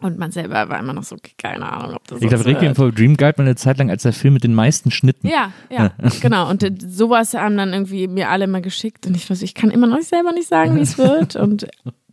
Und 0.00 0.16
man 0.16 0.30
selber 0.30 0.68
war 0.68 0.78
immer 0.78 0.92
noch 0.92 1.02
so, 1.02 1.16
keine 1.38 1.72
Ahnung, 1.72 1.96
ob 1.96 2.06
das 2.06 2.22
Ich 2.22 2.28
glaube, 2.28 2.44
Requiem 2.44 2.76
for 2.76 2.92
Dream 2.92 3.16
galt 3.16 3.36
mal 3.36 3.44
eine 3.44 3.56
Zeit 3.56 3.78
lang 3.78 3.90
als 3.90 4.04
der 4.04 4.12
Film 4.12 4.34
mit 4.34 4.44
den 4.44 4.54
meisten 4.54 4.92
Schnitten. 4.92 5.26
Ja, 5.26 5.52
ja, 5.70 5.90
genau. 6.20 6.48
Und 6.48 6.64
sowas 6.80 7.34
haben 7.34 7.56
dann 7.56 7.72
irgendwie 7.72 8.06
mir 8.06 8.28
alle 8.28 8.46
mal 8.46 8.62
geschickt 8.62 9.08
und 9.08 9.16
ich 9.16 9.28
weiß, 9.28 9.42
ich 9.42 9.54
kann 9.54 9.72
immer 9.72 9.88
noch 9.88 10.00
selber 10.02 10.32
nicht 10.32 10.48
sagen, 10.48 10.76
wie 10.76 10.82
es 10.82 10.98
wird. 10.98 11.34
Und 11.48 11.66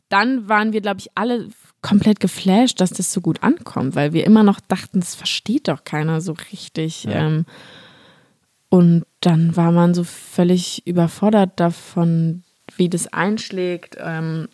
dann 0.10 0.50
waren 0.50 0.74
wir, 0.74 0.82
glaube 0.82 1.00
ich, 1.00 1.10
alle 1.16 1.50
komplett 1.82 2.20
geflasht, 2.20 2.82
dass 2.82 2.90
das 2.90 3.14
so 3.14 3.22
gut 3.22 3.44
ankommt, 3.44 3.96
weil 3.96 4.14
wir 4.14 4.26
immer 4.26 4.44
noch 4.44 4.60
dachten, 4.60 5.00
das 5.00 5.14
versteht 5.14 5.68
doch 5.68 5.84
keiner 5.84 6.22
so 6.22 6.36
richtig. 6.52 7.04
Ja. 7.04 7.28
Ähm, 7.28 7.46
und 8.76 9.06
dann 9.22 9.56
war 9.56 9.72
man 9.72 9.94
so 9.94 10.04
völlig 10.04 10.86
überfordert 10.86 11.62
davon, 11.62 12.44
wie 12.76 12.90
das 12.90 13.08
einschlägt. 13.08 13.96
Ähm, 13.98 14.50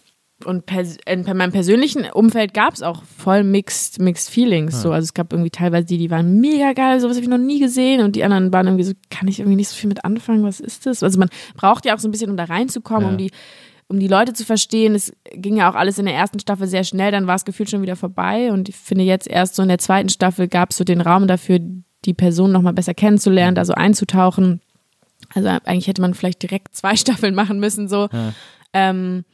und 0.45 0.65
in 1.07 1.24
meinem 1.24 1.51
persönlichen 1.51 2.05
Umfeld 2.05 2.53
gab 2.53 2.76
es 2.76 2.84
auch 2.84 3.01
voll 3.03 3.43
mixed, 3.43 3.99
mixed 3.99 4.30
Feelings. 4.30 4.74
Ja. 4.74 4.80
So. 4.80 4.91
Also 4.91 5.05
es 5.05 5.15
gab 5.15 5.34
irgendwie 5.34 5.49
teilweise 5.49 5.88
die, 5.88 5.97
die 5.97 6.11
waren 6.11 6.39
mega 6.39 6.74
geil, 6.74 6.99
sowas 6.99 7.17
habe 7.17 7.24
ich 7.24 7.30
noch 7.30 7.39
nie 7.39 7.59
gesehen. 7.59 8.01
Und 8.01 8.15
die 8.15 8.24
anderen 8.24 8.53
waren 8.53 8.67
irgendwie 8.67 8.84
so, 8.84 8.93
kann 9.09 9.28
ich 9.28 9.39
irgendwie 9.39 9.55
nicht 9.55 9.69
so 9.69 9.76
viel 9.76 9.89
mit 9.89 10.05
anfangen, 10.05 10.43
was 10.43 10.59
ist 10.59 10.86
das? 10.86 11.01
Also 11.01 11.17
man 11.17 11.30
braucht 11.55 11.86
ja 11.86 11.95
auch 11.95 11.99
so 11.99 12.07
ein 12.07 12.11
bisschen, 12.11 12.30
um 12.30 12.38
da 12.38 12.43
reinzukommen, 12.43 13.03
ja. 13.05 13.09
um 13.09 13.17
die 13.17 13.32
um 13.88 13.99
die 13.99 14.07
Leute 14.07 14.34
zu 14.34 14.45
verstehen. 14.45 14.95
Es 14.95 15.11
ging 15.34 15.57
ja 15.57 15.69
auch 15.69 15.76
alles 15.76 15.97
in 15.97 16.05
der 16.05 16.15
ersten 16.15 16.39
Staffel 16.39 16.67
sehr 16.67 16.84
schnell, 16.86 17.11
dann 17.11 17.28
war 17.28 17.36
es 17.36 17.43
gefühlt 17.43 17.69
schon 17.69 17.82
wieder 17.82 17.97
vorbei. 17.97 18.51
Und 18.51 18.69
ich 18.69 18.76
finde 18.76 19.03
jetzt 19.03 19.28
erst 19.28 19.55
so 19.55 19.63
in 19.63 19.67
der 19.67 19.80
zweiten 19.80 20.09
Staffel 20.09 20.47
gab 20.47 20.69
es 20.69 20.78
so 20.78 20.84
den 20.84 21.01
Raum 21.01 21.28
dafür, 21.28 21.59
die 22.05 22.13
Person 22.13 22.51
nochmal 22.51 22.73
besser 22.73 22.93
kennenzulernen, 22.93 23.55
da 23.55 23.65
so 23.65 23.73
einzutauchen. 23.73 24.61
Also 25.33 25.49
eigentlich 25.49 25.87
hätte 25.87 26.01
man 26.01 26.13
vielleicht 26.13 26.41
direkt 26.41 26.69
zwei 26.75 26.95
Staffeln 26.95 27.35
machen 27.35 27.59
müssen, 27.59 27.87
so. 27.87 28.09
Ja. 28.11 28.33
Ähm, 28.73 29.25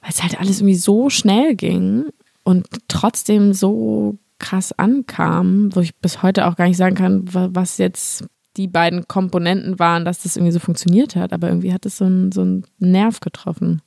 weil 0.00 0.10
es 0.10 0.22
halt 0.22 0.38
alles 0.38 0.60
irgendwie 0.60 0.76
so 0.76 1.10
schnell 1.10 1.56
ging 1.56 2.06
und 2.44 2.66
trotzdem 2.86 3.52
so 3.52 4.16
krass 4.38 4.72
ankam, 4.72 5.74
wo 5.74 5.80
ich 5.80 5.96
bis 5.96 6.22
heute 6.22 6.46
auch 6.46 6.56
gar 6.56 6.68
nicht 6.68 6.76
sagen 6.76 6.94
kann, 6.94 7.24
was 7.26 7.78
jetzt 7.78 8.24
die 8.56 8.68
beiden 8.68 9.06
Komponenten 9.08 9.78
waren, 9.78 10.04
dass 10.04 10.22
das 10.22 10.36
irgendwie 10.36 10.52
so 10.52 10.60
funktioniert 10.60 11.16
hat. 11.16 11.32
Aber 11.32 11.48
irgendwie 11.48 11.72
hat 11.72 11.86
es 11.86 11.98
so 11.98 12.04
einen 12.04 12.32
so 12.32 12.42
einen 12.42 12.64
Nerv 12.78 13.20
getroffen. 13.20 13.82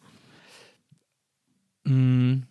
Mm, 1.84 2.44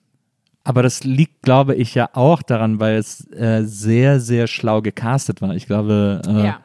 aber 0.70 0.84
das 0.84 1.02
liegt, 1.02 1.42
glaube 1.42 1.74
ich, 1.74 1.96
ja 1.96 2.10
auch 2.12 2.42
daran, 2.42 2.78
weil 2.78 2.94
es 2.94 3.28
äh, 3.32 3.64
sehr, 3.64 4.20
sehr 4.20 4.46
schlau 4.46 4.82
gecastet 4.82 5.42
war. 5.42 5.52
Ich 5.56 5.66
glaube, 5.66 6.22
äh, 6.24 6.46
ja. 6.46 6.60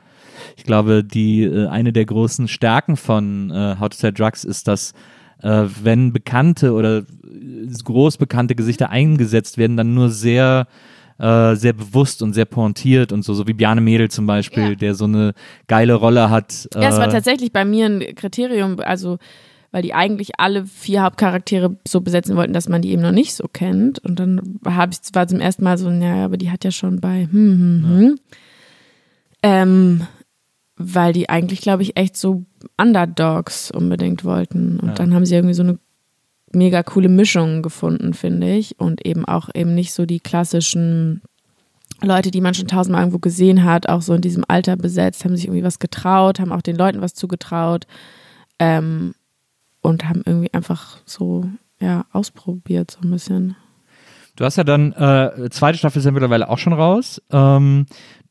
ich 0.55 0.63
glaube, 0.63 1.03
die 1.03 1.41
äh, 1.41 1.65
eine 1.69 1.91
der 1.91 2.05
großen 2.05 2.47
Stärken 2.47 2.97
von 2.97 3.49
äh, 3.49 3.77
How 3.79 3.89
to 3.89 3.97
Sell 3.97 4.13
Drugs 4.13 4.43
ist, 4.43 4.67
dass 4.67 4.93
äh, 5.41 5.63
wenn 5.81 6.13
bekannte 6.13 6.73
oder 6.73 7.01
groß 7.83 8.17
bekannte 8.17 8.53
Gesichter 8.53 8.91
eingesetzt 8.91 9.57
werden, 9.57 9.75
dann 9.75 9.95
nur 9.95 10.11
sehr 10.11 10.67
äh, 11.17 11.55
sehr 11.55 11.73
bewusst 11.73 12.21
und 12.21 12.33
sehr 12.33 12.45
pointiert 12.45 13.11
und 13.11 13.23
so, 13.23 13.33
so 13.33 13.47
wie 13.47 13.53
Bjarne 13.53 13.81
Mädel 13.81 14.11
zum 14.11 14.27
Beispiel, 14.27 14.69
ja. 14.69 14.75
der 14.75 14.93
so 14.93 15.05
eine 15.05 15.33
geile 15.65 15.95
Rolle 15.95 16.29
hat. 16.29 16.67
Äh 16.75 16.81
ja, 16.83 16.89
es 16.89 16.97
war 16.97 17.09
tatsächlich 17.09 17.51
bei 17.51 17.65
mir 17.65 17.87
ein 17.87 18.15
Kriterium, 18.15 18.79
also 18.81 19.17
weil 19.75 19.81
die 19.81 19.93
eigentlich 19.93 20.39
alle 20.39 20.65
vier 20.65 21.03
Hauptcharaktere 21.03 21.75
so 21.85 21.99
besetzen 21.99 22.37
wollten, 22.37 22.53
dass 22.53 22.69
man 22.69 22.81
die 22.81 22.91
eben 22.91 23.01
noch 23.01 23.11
nicht 23.11 23.35
so 23.35 23.43
kennt. 23.51 23.99
Und 23.99 24.21
dann 24.21 24.61
habe 24.65 24.93
ich 24.93 25.01
zwar 25.01 25.27
zum 25.27 25.41
ersten 25.41 25.65
Mal 25.65 25.77
so, 25.77 25.89
ja, 25.89 26.23
aber 26.23 26.37
die 26.37 26.49
hat 26.49 26.63
ja 26.63 26.71
schon 26.71 27.01
bei 27.01 27.27
hm, 27.29 27.33
hm, 27.33 27.89
hm. 27.89 28.19
Ja. 29.43 29.61
Ähm, 29.61 30.07
weil 30.77 31.11
die 31.11 31.27
eigentlich, 31.27 31.59
glaube 31.59 31.83
ich, 31.83 31.97
echt 31.97 32.15
so 32.15 32.45
Underdogs 32.77 33.69
unbedingt 33.69 34.23
wollten. 34.23 34.79
Und 34.79 34.87
ja. 34.87 34.93
dann 34.93 35.13
haben 35.13 35.25
sie 35.25 35.35
irgendwie 35.35 35.55
so 35.55 35.63
eine 35.63 35.77
mega 36.53 36.81
coole 36.81 37.09
Mischung 37.09 37.61
gefunden, 37.61 38.13
finde 38.13 38.55
ich. 38.55 38.79
Und 38.79 39.05
eben 39.05 39.25
auch 39.25 39.49
eben 39.53 39.75
nicht 39.75 39.91
so 39.91 40.05
die 40.05 40.21
klassischen 40.21 41.21
Leute, 42.01 42.31
die 42.31 42.39
man 42.39 42.53
schon 42.53 42.69
tausendmal 42.69 43.01
irgendwo 43.01 43.19
gesehen 43.19 43.65
hat, 43.65 43.89
auch 43.89 44.01
so 44.01 44.13
in 44.13 44.21
diesem 44.21 44.45
Alter 44.47 44.77
besetzt, 44.77 45.25
haben 45.25 45.35
sich 45.35 45.47
irgendwie 45.47 45.65
was 45.65 45.79
getraut, 45.79 46.39
haben 46.39 46.53
auch 46.53 46.61
den 46.61 46.77
Leuten 46.77 47.01
was 47.01 47.13
zugetraut 47.13 47.87
ähm, 48.57 49.13
und 49.85 50.07
haben 50.07 50.23
irgendwie 50.25 50.53
einfach 50.53 50.97
so, 51.05 51.45
ja, 51.79 52.05
ausprobiert 52.11 52.91
so 52.91 53.07
ein 53.07 53.11
bisschen. 53.11 53.55
Du 54.35 54.43
hast 54.43 54.57
ja 54.57 54.65
dann, 54.65 54.91
äh, 54.93 55.49
zweite 55.49 55.77
Staffel 55.77 55.99
ist 55.99 56.05
ja 56.05 56.11
mittlerweile 56.11 56.49
auch 56.49 56.57
schon 56.57 56.73
raus. 56.73 57.21
Ähm, 57.31 57.85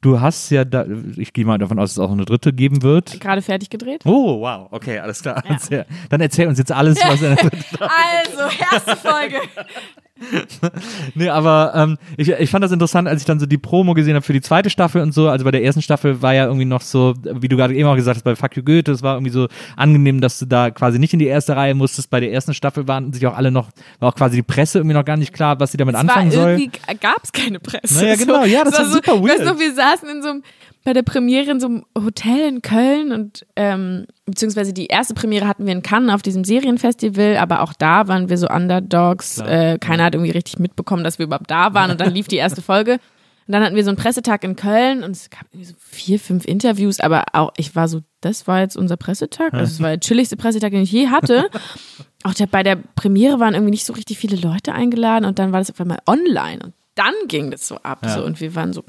Du 0.05 0.20
hast 0.20 0.50
ja 0.50 0.66
da, 0.66 0.84
ich 1.16 1.32
gehe 1.32 1.46
mal 1.46 1.57
davon 1.57 1.78
aus, 1.78 1.94
dass 1.94 2.05
es 2.05 2.11
auch 2.11 2.12
eine 2.12 2.26
dritte 2.26 2.52
geben 2.52 2.82
wird. 2.82 3.18
Gerade 3.22 3.40
fertig 3.40 3.70
gedreht. 3.70 4.02
Oh, 4.05 4.38
wow, 4.42 4.68
okay, 4.70 4.98
alles 4.98 5.22
klar. 5.22 5.42
Ja. 5.70 5.86
Dann 6.11 6.20
erzähl 6.20 6.46
uns 6.46 6.59
jetzt 6.59 6.70
alles, 6.70 6.98
was 7.02 7.22
in 7.22 7.34
der 7.34 7.36
dritten 7.42 7.76
Also, 7.80 8.55
erste 8.70 8.96
Folge. 8.96 9.36
nee, 11.14 11.29
aber 11.29 11.72
ähm, 11.75 11.99
ich, 12.16 12.31
ich 12.31 12.51
fand 12.51 12.64
das 12.64 12.72
interessant, 12.72 13.09
als 13.09 13.20
ich 13.20 13.27
dann 13.27 13.41
so 13.41 13.47
die 13.47 13.59
Promo 13.59 13.95
gesehen 13.95 14.14
habe 14.14 14.25
für 14.25 14.33
die 14.33 14.41
zweite 14.41 14.70
Staffel 14.70 15.03
und 15.03 15.12
so. 15.12 15.29
Also 15.29 15.45
bei 15.45 15.51
der 15.51 15.62
ersten 15.62 15.83
Staffel 15.83 16.22
war 16.22 16.35
ja 16.35 16.47
irgendwie 16.47 16.64
noch 16.64 16.83
so, 16.83 17.14
wie 17.22 17.49
du 17.49 17.57
gerade 17.57 17.75
eben 17.75 17.89
auch 17.89 17.97
gesagt 17.97 18.16
hast, 18.16 18.22
bei 18.22 18.37
Fuck 18.37 18.57
You 18.57 18.62
Goethe, 18.62 18.93
es 18.93 19.03
war 19.03 19.16
irgendwie 19.16 19.33
so 19.33 19.49
angenehm, 19.77 20.20
dass 20.20 20.39
du 20.39 20.47
da 20.47 20.70
quasi 20.70 20.99
nicht 20.99 21.12
in 21.12 21.18
die 21.18 21.27
erste 21.27 21.57
Reihe 21.57 21.75
musstest. 21.75 22.11
Bei 22.11 22.20
der 22.20 22.33
ersten 22.33 22.55
Staffel 22.55 22.89
waren 22.89 23.12
sich 23.12 23.27
auch 23.27 23.37
alle 23.37 23.51
noch, 23.51 23.70
war 24.01 24.11
auch 24.11 24.16
quasi 24.16 24.37
die 24.37 24.43
Presse 24.43 24.79
irgendwie 24.79 24.95
noch 24.95 25.05
gar 25.05 25.16
nicht 25.16 25.33
klar, 25.33 25.59
was 25.61 25.72
sie 25.72 25.77
damit 25.77 25.95
es 25.95 26.01
anfangen 26.01 26.33
war 26.33 26.43
soll. 26.43 26.51
Irgendwie 26.53 26.81
gab 27.01 27.22
es 27.22 27.33
keine 27.33 27.61
Presse. 27.61 28.03
Naja, 28.03 28.16
genau, 28.16 28.45
ja, 28.45 28.64
das 28.64 28.75
war, 28.75 28.81
war 28.81 28.93
super 28.93 29.12
so, 29.16 29.25
weird. 29.25 29.41
Weißt 29.41 29.51
du, 29.51 29.59
wir 29.59 29.75
saßen 29.75 30.09
in 30.09 30.22
so 30.22 30.31
einem 30.31 30.43
bei 30.85 30.93
der 30.93 31.03
Premiere 31.03 31.51
in 31.51 31.61
so 31.61 31.66
einem 31.66 31.85
Hotel 31.97 32.47
in 32.47 32.61
Köln 32.62 33.11
und 33.11 33.47
ähm, 33.57 34.07
beziehungsweise 34.26 34.74
die 34.74 34.87
erste 34.87 35.14
Premiere 35.14 35.49
hatten 35.49 35.64
wir 35.64 35.72
in 35.72 35.82
Cannes 35.82 36.14
auf 36.14 36.20
diesem 36.20 36.45
Serienfestival, 36.45 37.39
aber 37.39 37.62
auch 37.62 37.72
da 37.72 38.07
waren 38.07 38.28
wir 38.28 38.37
so 38.37 38.49
Underdogs. 38.49 39.39
Äh, 39.39 39.78
keiner 39.78 40.05
hat 40.05 40.14
irgendwie 40.14 40.32
richtig 40.32 40.59
mitbekommen, 40.59 41.03
dass 41.03 41.18
wir 41.18 41.24
überhaupt 41.24 41.51
da 41.51 41.72
waren 41.72 41.91
und 41.91 42.01
dann 42.01 42.12
lief 42.12 42.28
die 42.28 42.37
erste 42.37 42.61
Folge. 42.61 42.99
Und 43.47 43.53
dann 43.53 43.62
hatten 43.62 43.76
wir 43.76 43.85
so 43.85 43.91
einen 43.91 43.99
Pressetag 43.99 44.45
in 44.45 44.57
Köln 44.57 45.03
und 45.03 45.11
es 45.11 45.28
gab 45.30 45.45
irgendwie 45.53 45.66
so 45.66 45.74
vier, 45.78 46.18
fünf 46.18 46.45
Interviews, 46.47 47.01
aber 47.01 47.24
auch 47.32 47.53
ich 47.57 47.74
war 47.74 47.89
so, 47.89 48.01
das 48.20 48.47
war 48.47 48.61
jetzt 48.61 48.76
unser 48.76 48.97
Pressetag. 48.97 49.53
Also 49.53 49.64
es 49.64 49.80
war 49.80 49.91
der 49.91 50.01
chilligste 50.01 50.37
Pressetag, 50.37 50.70
den 50.70 50.82
ich 50.82 50.93
je 50.93 51.09
hatte. 51.09 51.51
Auch 52.22 52.32
der, 52.32 52.47
bei 52.47 52.62
der 52.62 52.76
Premiere 52.76 53.39
waren 53.41 53.53
irgendwie 53.53 53.72
nicht 53.72 53.85
so 53.85 53.93
richtig 53.93 54.16
viele 54.16 54.37
Leute 54.37 54.72
eingeladen 54.72 55.26
und 55.26 55.39
dann 55.39 55.53
war 55.53 55.61
das 55.61 55.70
auf 55.70 55.78
einmal 55.78 55.99
online 56.07 56.61
und 56.64 56.72
dann 56.95 57.12
ging 57.28 57.51
das 57.51 57.68
so 57.68 57.76
ab. 57.76 57.99
Ja. 58.05 58.14
So, 58.14 58.24
und 58.24 58.41
wir 58.41 58.55
waren 58.55 58.72
so, 58.72 58.82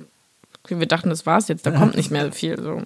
wir 0.69 0.87
dachten, 0.87 1.09
das 1.09 1.25
war's 1.25 1.47
jetzt, 1.47 1.65
da 1.65 1.71
kommt 1.71 1.95
nicht 1.95 2.11
mehr 2.11 2.31
viel. 2.31 2.61
So. 2.61 2.81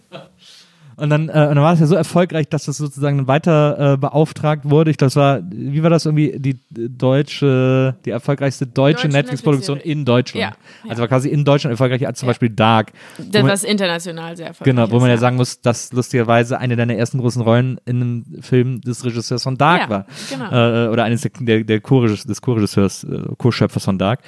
Und 1.00 1.10
dann, 1.10 1.30
äh, 1.30 1.48
und 1.48 1.56
dann 1.56 1.62
war 1.62 1.74
es 1.74 1.80
ja 1.80 1.86
so 1.86 1.96
erfolgreich, 1.96 2.50
dass 2.50 2.66
das 2.66 2.78
sozusagen 2.78 3.26
weiter 3.28 3.94
äh, 3.94 3.98
beauftragt 3.98 4.70
wurde. 4.70 4.92
Ich 4.92 4.98
glaube, 4.98 5.08
das 5.08 5.16
war, 5.16 5.40
wie 5.50 5.82
war 5.82 5.90
das 5.90 6.06
irgendwie, 6.06 6.38
die 6.38 6.60
deutsche, 6.70 7.96
die 8.04 8.10
erfolgreichste 8.10 8.68
deutsche, 8.68 9.04
deutsche 9.04 9.08
Netflix-Produktion 9.08 9.80
in 9.80 10.04
Deutschland. 10.04 10.56
Ja, 10.84 10.90
Also 10.90 11.02
war 11.02 11.08
quasi 11.08 11.30
in 11.30 11.46
Deutschland 11.46 11.72
erfolgreicher 11.72 12.08
als 12.08 12.20
zum 12.20 12.28
ja. 12.28 12.32
Beispiel 12.32 12.50
Dark. 12.50 12.92
Das 13.18 13.44
war 13.44 13.70
international 13.70 14.36
sehr 14.36 14.48
erfolgreich. 14.48 14.76
Genau, 14.76 14.92
wo 14.92 15.00
man 15.00 15.10
ja 15.10 15.18
sagen 15.18 15.38
muss, 15.38 15.62
dass 15.62 15.94
lustigerweise 15.94 16.60
eine 16.60 16.76
deiner 16.76 16.96
ersten 16.96 17.20
großen 17.20 17.42
Rollen 17.42 17.80
in 17.86 18.02
einem 18.02 18.26
Film 18.42 18.82
des 18.82 19.06
Regisseurs 19.06 19.44
von 19.44 19.58
Dark 19.58 19.90
war. 19.90 20.06
Genau. 20.30 20.52
Äh, 20.52 20.90
oder 20.90 21.06
eines 21.06 21.22
der, 21.22 21.32
der, 21.40 21.64
der 21.64 21.80
Co-Regisseurs, 21.80 22.28
des 22.28 22.42
Co-Regisseurs, 22.42 23.06
äh, 23.06 23.22
Co-Schöpfers 23.38 23.86
von 23.86 23.98
Dark. 23.98 24.20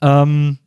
Ähm, 0.00 0.58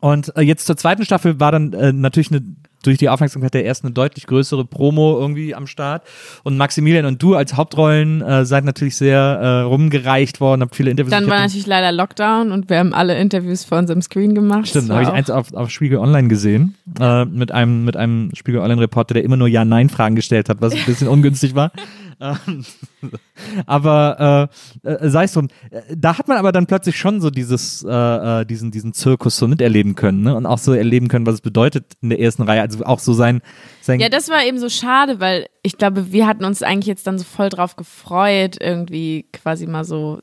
und 0.00 0.36
äh, 0.36 0.42
jetzt 0.42 0.66
zur 0.66 0.76
zweiten 0.76 1.04
Staffel 1.04 1.40
war 1.40 1.52
dann 1.52 1.72
äh, 1.72 1.92
natürlich 1.92 2.30
eine, 2.30 2.42
durch 2.82 2.98
die 2.98 3.08
Aufmerksamkeit 3.08 3.54
der 3.54 3.64
ersten 3.64 3.86
eine 3.86 3.94
deutlich 3.94 4.26
größere 4.26 4.64
Promo 4.64 5.18
irgendwie 5.18 5.54
am 5.54 5.66
Start. 5.66 6.06
Und 6.44 6.58
Maximilian 6.58 7.06
und 7.06 7.22
du 7.22 7.34
als 7.34 7.56
Hauptrollen 7.56 8.20
äh, 8.20 8.44
seid 8.44 8.64
natürlich 8.64 8.96
sehr 8.96 9.18
äh, 9.18 9.60
rumgereicht 9.62 10.40
worden, 10.40 10.60
habt 10.60 10.76
viele 10.76 10.90
Interviews. 10.90 11.10
Dann 11.10 11.28
war 11.28 11.40
natürlich 11.40 11.66
leider 11.66 11.92
Lockdown 11.92 12.52
und 12.52 12.68
wir 12.68 12.78
haben 12.78 12.92
alle 12.92 13.18
Interviews 13.18 13.64
vor 13.64 13.78
unserem 13.78 14.02
Screen 14.02 14.34
gemacht. 14.34 14.68
Stimmt, 14.68 14.90
habe 14.90 15.02
ich 15.02 15.08
eins 15.08 15.30
auf, 15.30 15.54
auf 15.54 15.70
Spiegel 15.70 15.98
Online 15.98 16.28
gesehen, 16.28 16.74
äh, 17.00 17.24
mit 17.24 17.50
einem, 17.50 17.84
mit 17.86 17.96
einem 17.96 18.30
Spiegel 18.34 18.60
Online-Reporter, 18.60 19.14
der 19.14 19.24
immer 19.24 19.36
nur 19.36 19.48
Ja-Nein-Fragen 19.48 20.14
gestellt 20.14 20.50
hat, 20.50 20.60
was 20.60 20.74
ein 20.74 20.84
bisschen 20.84 21.08
ungünstig 21.08 21.54
war. 21.54 21.72
Ähm, 22.20 22.64
aber 23.66 24.50
äh, 24.82 25.08
sei 25.08 25.24
es 25.24 25.32
drum, 25.32 25.48
da 25.94 26.18
hat 26.18 26.28
man 26.28 26.38
aber 26.38 26.52
dann 26.52 26.66
plötzlich 26.66 26.96
schon 26.96 27.20
so 27.20 27.30
dieses, 27.30 27.84
äh, 27.84 27.90
äh, 27.90 28.46
diesen, 28.46 28.70
diesen 28.70 28.92
Zirkus 28.92 29.36
so 29.36 29.48
miterleben 29.48 29.94
können 29.94 30.22
ne? 30.22 30.34
und 30.34 30.46
auch 30.46 30.58
so 30.58 30.72
erleben 30.72 31.08
können, 31.08 31.26
was 31.26 31.36
es 31.36 31.40
bedeutet 31.40 31.92
in 32.00 32.10
der 32.10 32.20
ersten 32.20 32.42
Reihe. 32.42 32.62
Also 32.62 32.84
auch 32.84 33.00
so 33.00 33.12
sein, 33.12 33.42
sein 33.80 34.00
Ja, 34.00 34.08
das 34.08 34.28
war 34.28 34.44
eben 34.44 34.58
so 34.58 34.68
schade, 34.68 35.20
weil 35.20 35.48
ich 35.62 35.78
glaube, 35.78 36.12
wir 36.12 36.26
hatten 36.26 36.44
uns 36.44 36.62
eigentlich 36.62 36.86
jetzt 36.86 37.06
dann 37.06 37.18
so 37.18 37.24
voll 37.24 37.48
drauf 37.48 37.76
gefreut, 37.76 38.56
irgendwie 38.60 39.26
quasi 39.32 39.66
mal 39.66 39.84
so 39.84 40.20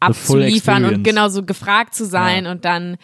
abzuliefern 0.00 0.84
und 0.84 1.04
genau 1.04 1.28
so 1.28 1.44
gefragt 1.44 1.94
zu 1.94 2.04
sein 2.04 2.44
ja. 2.44 2.50
und 2.50 2.64
dann 2.64 2.96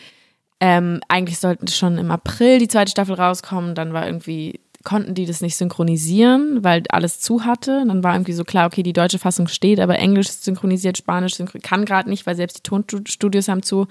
ähm, 0.58 1.00
eigentlich 1.08 1.38
sollten 1.38 1.68
schon 1.68 1.98
im 1.98 2.10
April 2.10 2.58
die 2.58 2.68
zweite 2.68 2.90
Staffel 2.90 3.14
rauskommen, 3.14 3.74
dann 3.74 3.92
war 3.92 4.06
irgendwie 4.06 4.60
konnten 4.86 5.14
die 5.14 5.26
das 5.26 5.42
nicht 5.42 5.56
synchronisieren, 5.56 6.64
weil 6.64 6.84
alles 6.88 7.20
zu 7.20 7.44
hatte. 7.44 7.84
Dann 7.86 8.04
war 8.04 8.14
irgendwie 8.14 8.32
so 8.32 8.44
klar, 8.44 8.66
okay, 8.66 8.82
die 8.82 8.92
deutsche 8.92 9.18
Fassung 9.18 9.48
steht, 9.48 9.80
aber 9.80 9.98
Englisch 9.98 10.28
synchronisiert, 10.28 10.96
Spanisch 10.96 11.34
synchronisiert, 11.34 11.68
kann 11.68 11.84
gerade 11.84 12.08
nicht, 12.08 12.24
weil 12.24 12.36
selbst 12.36 12.58
die 12.58 12.62
Tonstudios 12.62 13.48
haben 13.48 13.62
zu. 13.62 13.88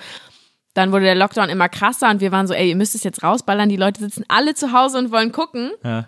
Dann 0.73 0.91
wurde 0.91 1.05
der 1.05 1.15
Lockdown 1.15 1.49
immer 1.49 1.69
krasser 1.69 2.09
und 2.09 2.21
wir 2.21 2.31
waren 2.31 2.47
so, 2.47 2.53
ey, 2.53 2.69
ihr 2.69 2.75
müsst 2.75 2.95
es 2.95 3.03
jetzt 3.03 3.23
rausballern. 3.23 3.69
Die 3.69 3.75
Leute 3.75 3.99
sitzen 3.99 4.23
alle 4.29 4.55
zu 4.55 4.71
Hause 4.71 4.97
und 4.97 5.11
wollen 5.11 5.31
gucken. 5.31 5.71
Ja. 5.83 6.07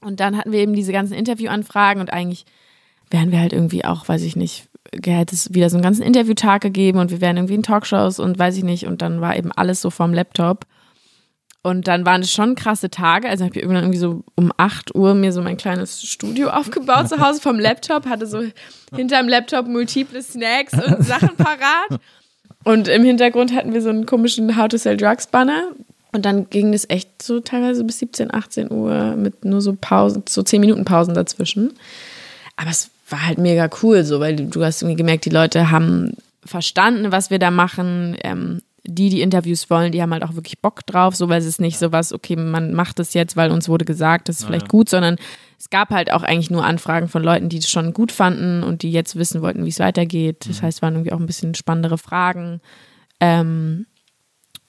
Und 0.00 0.20
dann 0.20 0.36
hatten 0.36 0.52
wir 0.52 0.58
eben 0.60 0.74
diese 0.74 0.92
ganzen 0.92 1.14
Interviewanfragen 1.14 2.00
und 2.00 2.12
eigentlich 2.12 2.46
wären 3.10 3.30
wir 3.30 3.40
halt 3.40 3.52
irgendwie 3.52 3.84
auch, 3.84 4.08
weiß 4.08 4.22
ich 4.22 4.36
nicht, 4.36 4.68
hätte 5.04 5.34
es 5.34 5.52
wieder 5.52 5.70
so 5.70 5.76
einen 5.76 5.84
ganzen 5.84 6.02
Interviewtag 6.02 6.62
gegeben 6.62 6.98
und 6.98 7.10
wir 7.10 7.20
wären 7.20 7.36
irgendwie 7.36 7.54
in 7.54 7.62
Talkshows 7.62 8.18
und 8.18 8.38
weiß 8.38 8.56
ich 8.56 8.64
nicht. 8.64 8.86
Und 8.86 9.02
dann 9.02 9.20
war 9.20 9.36
eben 9.36 9.52
alles 9.52 9.80
so 9.80 9.90
vom 9.90 10.12
Laptop. 10.14 10.66
Und 11.64 11.88
dann 11.88 12.04
waren 12.04 12.20
es 12.20 12.30
schon 12.30 12.56
krasse 12.56 12.90
Tage. 12.90 13.26
Also 13.26 13.42
habe 13.42 13.56
ich 13.56 13.62
irgendwann 13.62 13.84
irgendwie 13.84 13.98
so 13.98 14.22
um 14.34 14.52
8 14.54 14.94
Uhr 14.94 15.14
mir 15.14 15.32
so 15.32 15.40
mein 15.40 15.56
kleines 15.56 16.02
Studio 16.02 16.50
aufgebaut 16.50 17.08
zu 17.08 17.18
Hause 17.18 17.40
vom 17.40 17.58
Laptop, 17.58 18.04
hatte 18.04 18.26
so 18.26 18.42
hinterm 18.94 19.28
Laptop 19.28 19.66
multiple 19.66 20.22
Snacks 20.22 20.74
und 20.74 21.02
Sachen 21.06 21.34
parat. 21.36 22.00
Und 22.64 22.86
im 22.88 23.02
Hintergrund 23.02 23.54
hatten 23.54 23.72
wir 23.72 23.80
so 23.80 23.88
einen 23.88 24.04
komischen 24.04 24.58
How 24.58 24.68
to 24.68 24.76
Sell 24.76 24.98
Drugs 24.98 25.26
Banner. 25.26 25.68
Und 26.12 26.26
dann 26.26 26.50
ging 26.50 26.74
es 26.74 26.88
echt 26.90 27.22
so 27.22 27.40
teilweise 27.40 27.82
bis 27.82 27.98
17, 27.98 28.32
18 28.32 28.70
Uhr 28.70 29.16
mit 29.16 29.46
nur 29.46 29.62
so 29.62 29.74
Pausen, 29.74 30.22
so 30.28 30.42
10 30.42 30.60
Minuten 30.60 30.84
Pausen 30.84 31.14
dazwischen. 31.14 31.72
Aber 32.56 32.68
es 32.68 32.90
war 33.08 33.26
halt 33.26 33.38
mega 33.38 33.70
cool, 33.82 34.04
so, 34.04 34.20
weil 34.20 34.36
du, 34.36 34.44
du 34.44 34.62
hast 34.62 34.82
irgendwie 34.82 34.96
gemerkt, 34.96 35.24
die 35.24 35.30
Leute 35.30 35.70
haben 35.70 36.12
verstanden, 36.44 37.10
was 37.10 37.30
wir 37.30 37.38
da 37.38 37.50
machen. 37.50 38.18
Ähm, 38.22 38.60
die, 38.86 39.08
die 39.08 39.22
Interviews 39.22 39.70
wollen, 39.70 39.92
die 39.92 40.02
haben 40.02 40.12
halt 40.12 40.22
auch 40.22 40.34
wirklich 40.34 40.60
Bock 40.60 40.84
drauf, 40.86 41.16
so 41.16 41.28
weil 41.28 41.40
es 41.40 41.46
ist 41.46 41.60
nicht 41.60 41.78
so 41.78 41.92
was, 41.92 42.12
okay, 42.12 42.36
man 42.36 42.74
macht 42.74 42.98
das 42.98 43.14
jetzt, 43.14 43.36
weil 43.36 43.50
uns 43.50 43.68
wurde 43.68 43.84
gesagt, 43.84 44.28
das 44.28 44.40
ist 44.40 44.46
vielleicht 44.46 44.68
gut, 44.68 44.88
sondern 44.88 45.16
es 45.58 45.70
gab 45.70 45.90
halt 45.90 46.12
auch 46.12 46.22
eigentlich 46.22 46.50
nur 46.50 46.64
Anfragen 46.64 47.08
von 47.08 47.22
Leuten, 47.22 47.48
die 47.48 47.58
es 47.58 47.70
schon 47.70 47.94
gut 47.94 48.12
fanden 48.12 48.62
und 48.62 48.82
die 48.82 48.92
jetzt 48.92 49.16
wissen 49.16 49.40
wollten, 49.40 49.64
wie 49.64 49.70
es 49.70 49.78
weitergeht. 49.78 50.46
Das 50.46 50.62
heißt, 50.62 50.78
es 50.78 50.82
waren 50.82 50.94
irgendwie 50.94 51.12
auch 51.12 51.20
ein 51.20 51.26
bisschen 51.26 51.54
spannendere 51.54 51.96
Fragen. 51.96 52.60
Ähm, 53.20 53.86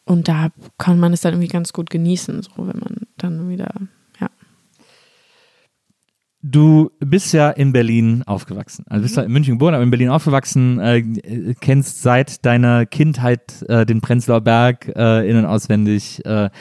und 0.05 0.27
da 0.29 0.49
kann 0.77 0.99
man 0.99 1.11
es 1.11 1.21
dann 1.21 1.33
irgendwie 1.33 1.49
ganz 1.49 1.73
gut 1.73 1.89
genießen, 1.89 2.43
so 2.43 2.51
wenn 2.57 2.79
man 2.79 3.07
dann 3.17 3.49
wieder, 3.49 3.71
ja. 3.77 3.87
Du 6.47 6.91
bist 6.99 7.33
ja 7.33 7.49
in 7.49 7.73
Berlin 7.73 8.21
aufgewachsen. 8.27 8.85
Also 8.87 9.01
bist 9.01 9.17
ja 9.17 9.23
in 9.23 9.31
München 9.31 9.55
geboren, 9.55 9.73
aber 9.73 9.81
in 9.83 9.89
Berlin 9.89 10.09
aufgewachsen, 10.09 10.79
äh, 10.79 11.01
kennst 11.59 12.03
seit 12.03 12.45
deiner 12.45 12.85
Kindheit 12.85 13.63
äh, 13.67 13.83
den 13.83 13.99
Prenzlauer 13.99 14.41
Berg 14.41 14.91
äh, 14.95 15.27
in- 15.27 15.37
und 15.37 15.45
auswendig, 15.45 16.23
äh, 16.23 16.51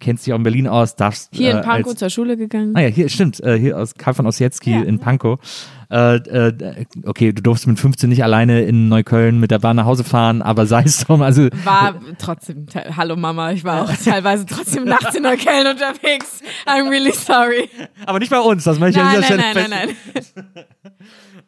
kennst 0.00 0.26
dich 0.26 0.34
auch 0.34 0.38
in 0.38 0.42
Berlin 0.42 0.68
aus, 0.68 0.96
darfst 0.96 1.30
Hier 1.34 1.52
in 1.52 1.56
äh, 1.58 1.62
Pankow 1.62 1.92
als, 1.92 1.98
zur 2.00 2.10
Schule 2.10 2.36
gegangen. 2.36 2.72
Ah 2.76 2.80
ja, 2.80 2.88
hier 2.88 3.08
stimmt, 3.08 3.40
äh, 3.42 3.58
hier 3.58 3.78
aus 3.78 3.94
Karl 3.94 4.12
von 4.12 4.26
Ossietzky 4.26 4.72
Ja. 4.72 4.82
in 4.82 4.98
Pankow. 4.98 5.38
Okay, 5.88 7.32
du 7.32 7.42
durfst 7.42 7.68
mit 7.68 7.78
15 7.78 8.10
nicht 8.10 8.24
alleine 8.24 8.62
in 8.62 8.88
Neukölln 8.88 9.38
mit 9.38 9.52
der 9.52 9.60
Bahn 9.60 9.76
nach 9.76 9.84
Hause 9.84 10.02
fahren, 10.02 10.42
aber 10.42 10.66
sei 10.66 10.82
es 10.82 10.98
drum, 11.04 11.22
also 11.22 11.44
War 11.62 11.94
trotzdem, 12.18 12.66
hallo 12.96 13.14
Mama, 13.14 13.52
ich 13.52 13.62
war 13.62 13.82
auch 13.84 13.92
teilweise 14.04 14.46
trotzdem 14.46 14.84
nachts 14.84 15.14
in 15.14 15.22
Neukölln 15.22 15.68
unterwegs. 15.68 16.40
I'm 16.66 16.90
really 16.90 17.12
sorry. 17.12 17.68
aber 18.04 18.18
nicht 18.18 18.30
bei 18.30 18.40
uns, 18.40 18.64
das 18.64 18.80
möchte 18.80 18.98
ich 19.00 19.05
Nein, 19.06 19.24
nein, 19.28 19.54
nein, 19.54 19.70
nein, 19.70 19.70
nein. 20.54 20.64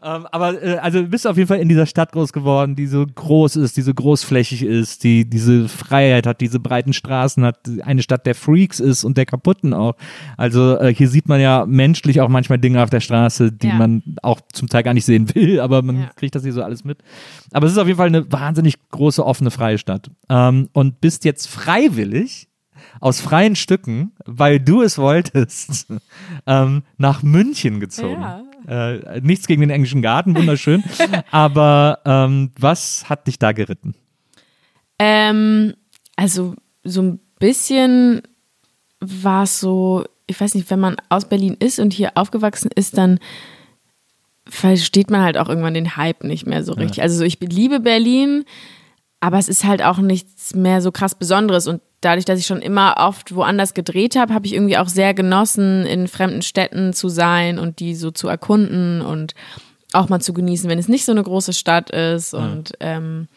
Ähm, 0.00 0.26
aber 0.30 0.62
äh, 0.62 0.76
also 0.76 1.00
du 1.02 1.08
bist 1.08 1.26
auf 1.26 1.36
jeden 1.36 1.48
Fall 1.48 1.58
in 1.58 1.68
dieser 1.68 1.86
Stadt 1.86 2.12
groß 2.12 2.32
geworden, 2.32 2.76
die 2.76 2.86
so 2.86 3.04
groß 3.04 3.56
ist, 3.56 3.76
die 3.76 3.82
so 3.82 3.92
großflächig 3.92 4.62
ist, 4.62 5.02
die 5.02 5.28
diese 5.28 5.68
Freiheit 5.68 6.24
hat, 6.24 6.40
diese 6.40 6.60
breiten 6.60 6.92
Straßen 6.92 7.44
hat, 7.44 7.68
eine 7.82 8.02
Stadt 8.02 8.24
der 8.24 8.36
Freaks 8.36 8.78
ist 8.78 9.02
und 9.02 9.16
der 9.18 9.26
Kaputten 9.26 9.74
auch. 9.74 9.96
Also 10.36 10.78
äh, 10.78 10.94
hier 10.94 11.08
sieht 11.08 11.28
man 11.28 11.40
ja 11.40 11.66
menschlich 11.66 12.20
auch 12.20 12.28
manchmal 12.28 12.58
Dinge 12.60 12.80
auf 12.84 12.90
der 12.90 13.00
Straße, 13.00 13.50
die 13.50 13.66
Ja. 13.68 13.74
man 13.74 14.02
auch 14.22 14.40
zum 14.52 14.68
Teil 14.68 14.84
gar 14.84 14.94
nicht 14.94 15.04
sehen 15.04 15.34
will, 15.34 15.58
aber 15.60 15.82
man 15.82 16.02
Ja. 16.02 16.10
kriegt 16.14 16.36
das 16.36 16.44
hier 16.44 16.52
so 16.52 16.62
alles 16.62 16.84
mit. 16.84 16.98
Aber 17.52 17.66
es 17.66 17.72
ist 17.72 17.78
auf 17.78 17.88
jeden 17.88 17.98
Fall 17.98 18.06
eine 18.06 18.30
wahnsinnig 18.30 18.76
große, 18.90 19.24
offene, 19.26 19.50
freie 19.50 19.78
Stadt. 19.78 20.10
Ähm, 20.28 20.68
und 20.74 21.00
bist 21.00 21.24
jetzt 21.24 21.48
freiwillig 21.48 22.46
aus 23.00 23.20
freien 23.20 23.56
Stücken, 23.56 24.12
weil 24.24 24.60
du 24.60 24.82
es 24.82 24.98
wolltest, 24.98 25.86
ähm, 26.46 26.82
nach 26.96 27.22
München 27.22 27.80
gezogen. 27.80 28.22
Ja. 28.22 28.42
Äh, 28.66 29.20
nichts 29.20 29.46
gegen 29.46 29.60
den 29.60 29.70
englischen 29.70 30.02
Garten, 30.02 30.36
wunderschön. 30.36 30.84
aber 31.30 32.00
ähm, 32.04 32.50
was 32.58 33.08
hat 33.08 33.26
dich 33.26 33.38
da 33.38 33.52
geritten? 33.52 33.94
Ähm, 34.98 35.74
also 36.16 36.54
so 36.84 37.02
ein 37.02 37.20
bisschen 37.38 38.22
war 39.00 39.44
es 39.44 39.60
so, 39.60 40.04
ich 40.26 40.40
weiß 40.40 40.54
nicht, 40.54 40.70
wenn 40.70 40.80
man 40.80 40.96
aus 41.08 41.26
Berlin 41.26 41.56
ist 41.58 41.78
und 41.78 41.92
hier 41.92 42.12
aufgewachsen 42.16 42.70
ist, 42.74 42.98
dann 42.98 43.20
versteht 44.48 45.10
man 45.10 45.22
halt 45.22 45.36
auch 45.38 45.48
irgendwann 45.48 45.74
den 45.74 45.96
Hype 45.96 46.24
nicht 46.24 46.46
mehr 46.46 46.64
so 46.64 46.72
richtig. 46.72 47.02
Also 47.02 47.18
so, 47.18 47.24
ich 47.24 47.38
liebe 47.40 47.80
Berlin, 47.80 48.44
aber 49.20 49.38
es 49.38 49.48
ist 49.48 49.64
halt 49.64 49.82
auch 49.82 49.98
nichts 49.98 50.54
mehr 50.54 50.80
so 50.80 50.90
krass 50.90 51.14
Besonderes. 51.14 51.66
Und 51.66 51.82
dadurch, 52.00 52.24
dass 52.24 52.38
ich 52.38 52.46
schon 52.46 52.62
immer 52.62 52.96
oft 52.98 53.34
woanders 53.34 53.74
gedreht 53.74 54.16
habe, 54.16 54.34
habe 54.34 54.46
ich 54.46 54.54
irgendwie 54.54 54.78
auch 54.78 54.88
sehr 54.88 55.14
genossen, 55.14 55.86
in 55.86 56.08
fremden 56.08 56.42
Städten 56.42 56.92
zu 56.92 57.08
sein 57.08 57.58
und 57.58 57.80
die 57.80 57.94
so 57.94 58.10
zu 58.10 58.28
erkunden 58.28 59.00
und 59.02 59.34
auch 59.92 60.08
mal 60.08 60.20
zu 60.20 60.32
genießen, 60.32 60.68
wenn 60.68 60.78
es 60.78 60.88
nicht 60.88 61.04
so 61.04 61.12
eine 61.12 61.22
große 61.22 61.52
Stadt 61.52 61.90
ist. 61.90 62.34
Und 62.34 62.72
ähm, 62.80 63.28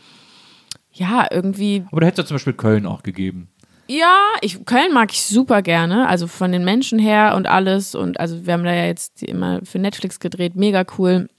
ja, 0.93 1.27
irgendwie 1.31 1.85
Aber 1.91 2.01
da 2.01 2.07
hätte 2.07 2.21
es 2.21 2.25
ja 2.25 2.27
zum 2.27 2.35
Beispiel 2.35 2.53
Köln 2.53 2.85
auch 2.85 3.03
gegeben. 3.03 3.49
ja, 3.87 4.17
ich, 4.41 4.65
Köln 4.65 4.93
mag 4.93 5.11
ich 5.11 5.23
super 5.23 5.61
gerne, 5.61 6.07
also 6.07 6.27
von 6.27 6.51
den 6.51 6.65
Menschen 6.65 6.99
her 6.99 7.33
und 7.35 7.47
alles. 7.47 7.95
Und 7.95 8.19
also 8.19 8.45
wir 8.45 8.53
haben 8.53 8.63
da 8.63 8.73
ja 8.73 8.85
jetzt 8.85 9.23
immer 9.23 9.61
für 9.63 9.79
Netflix 9.79 10.19
gedreht, 10.19 10.55
mega 10.55 10.83
cool. 10.97 11.29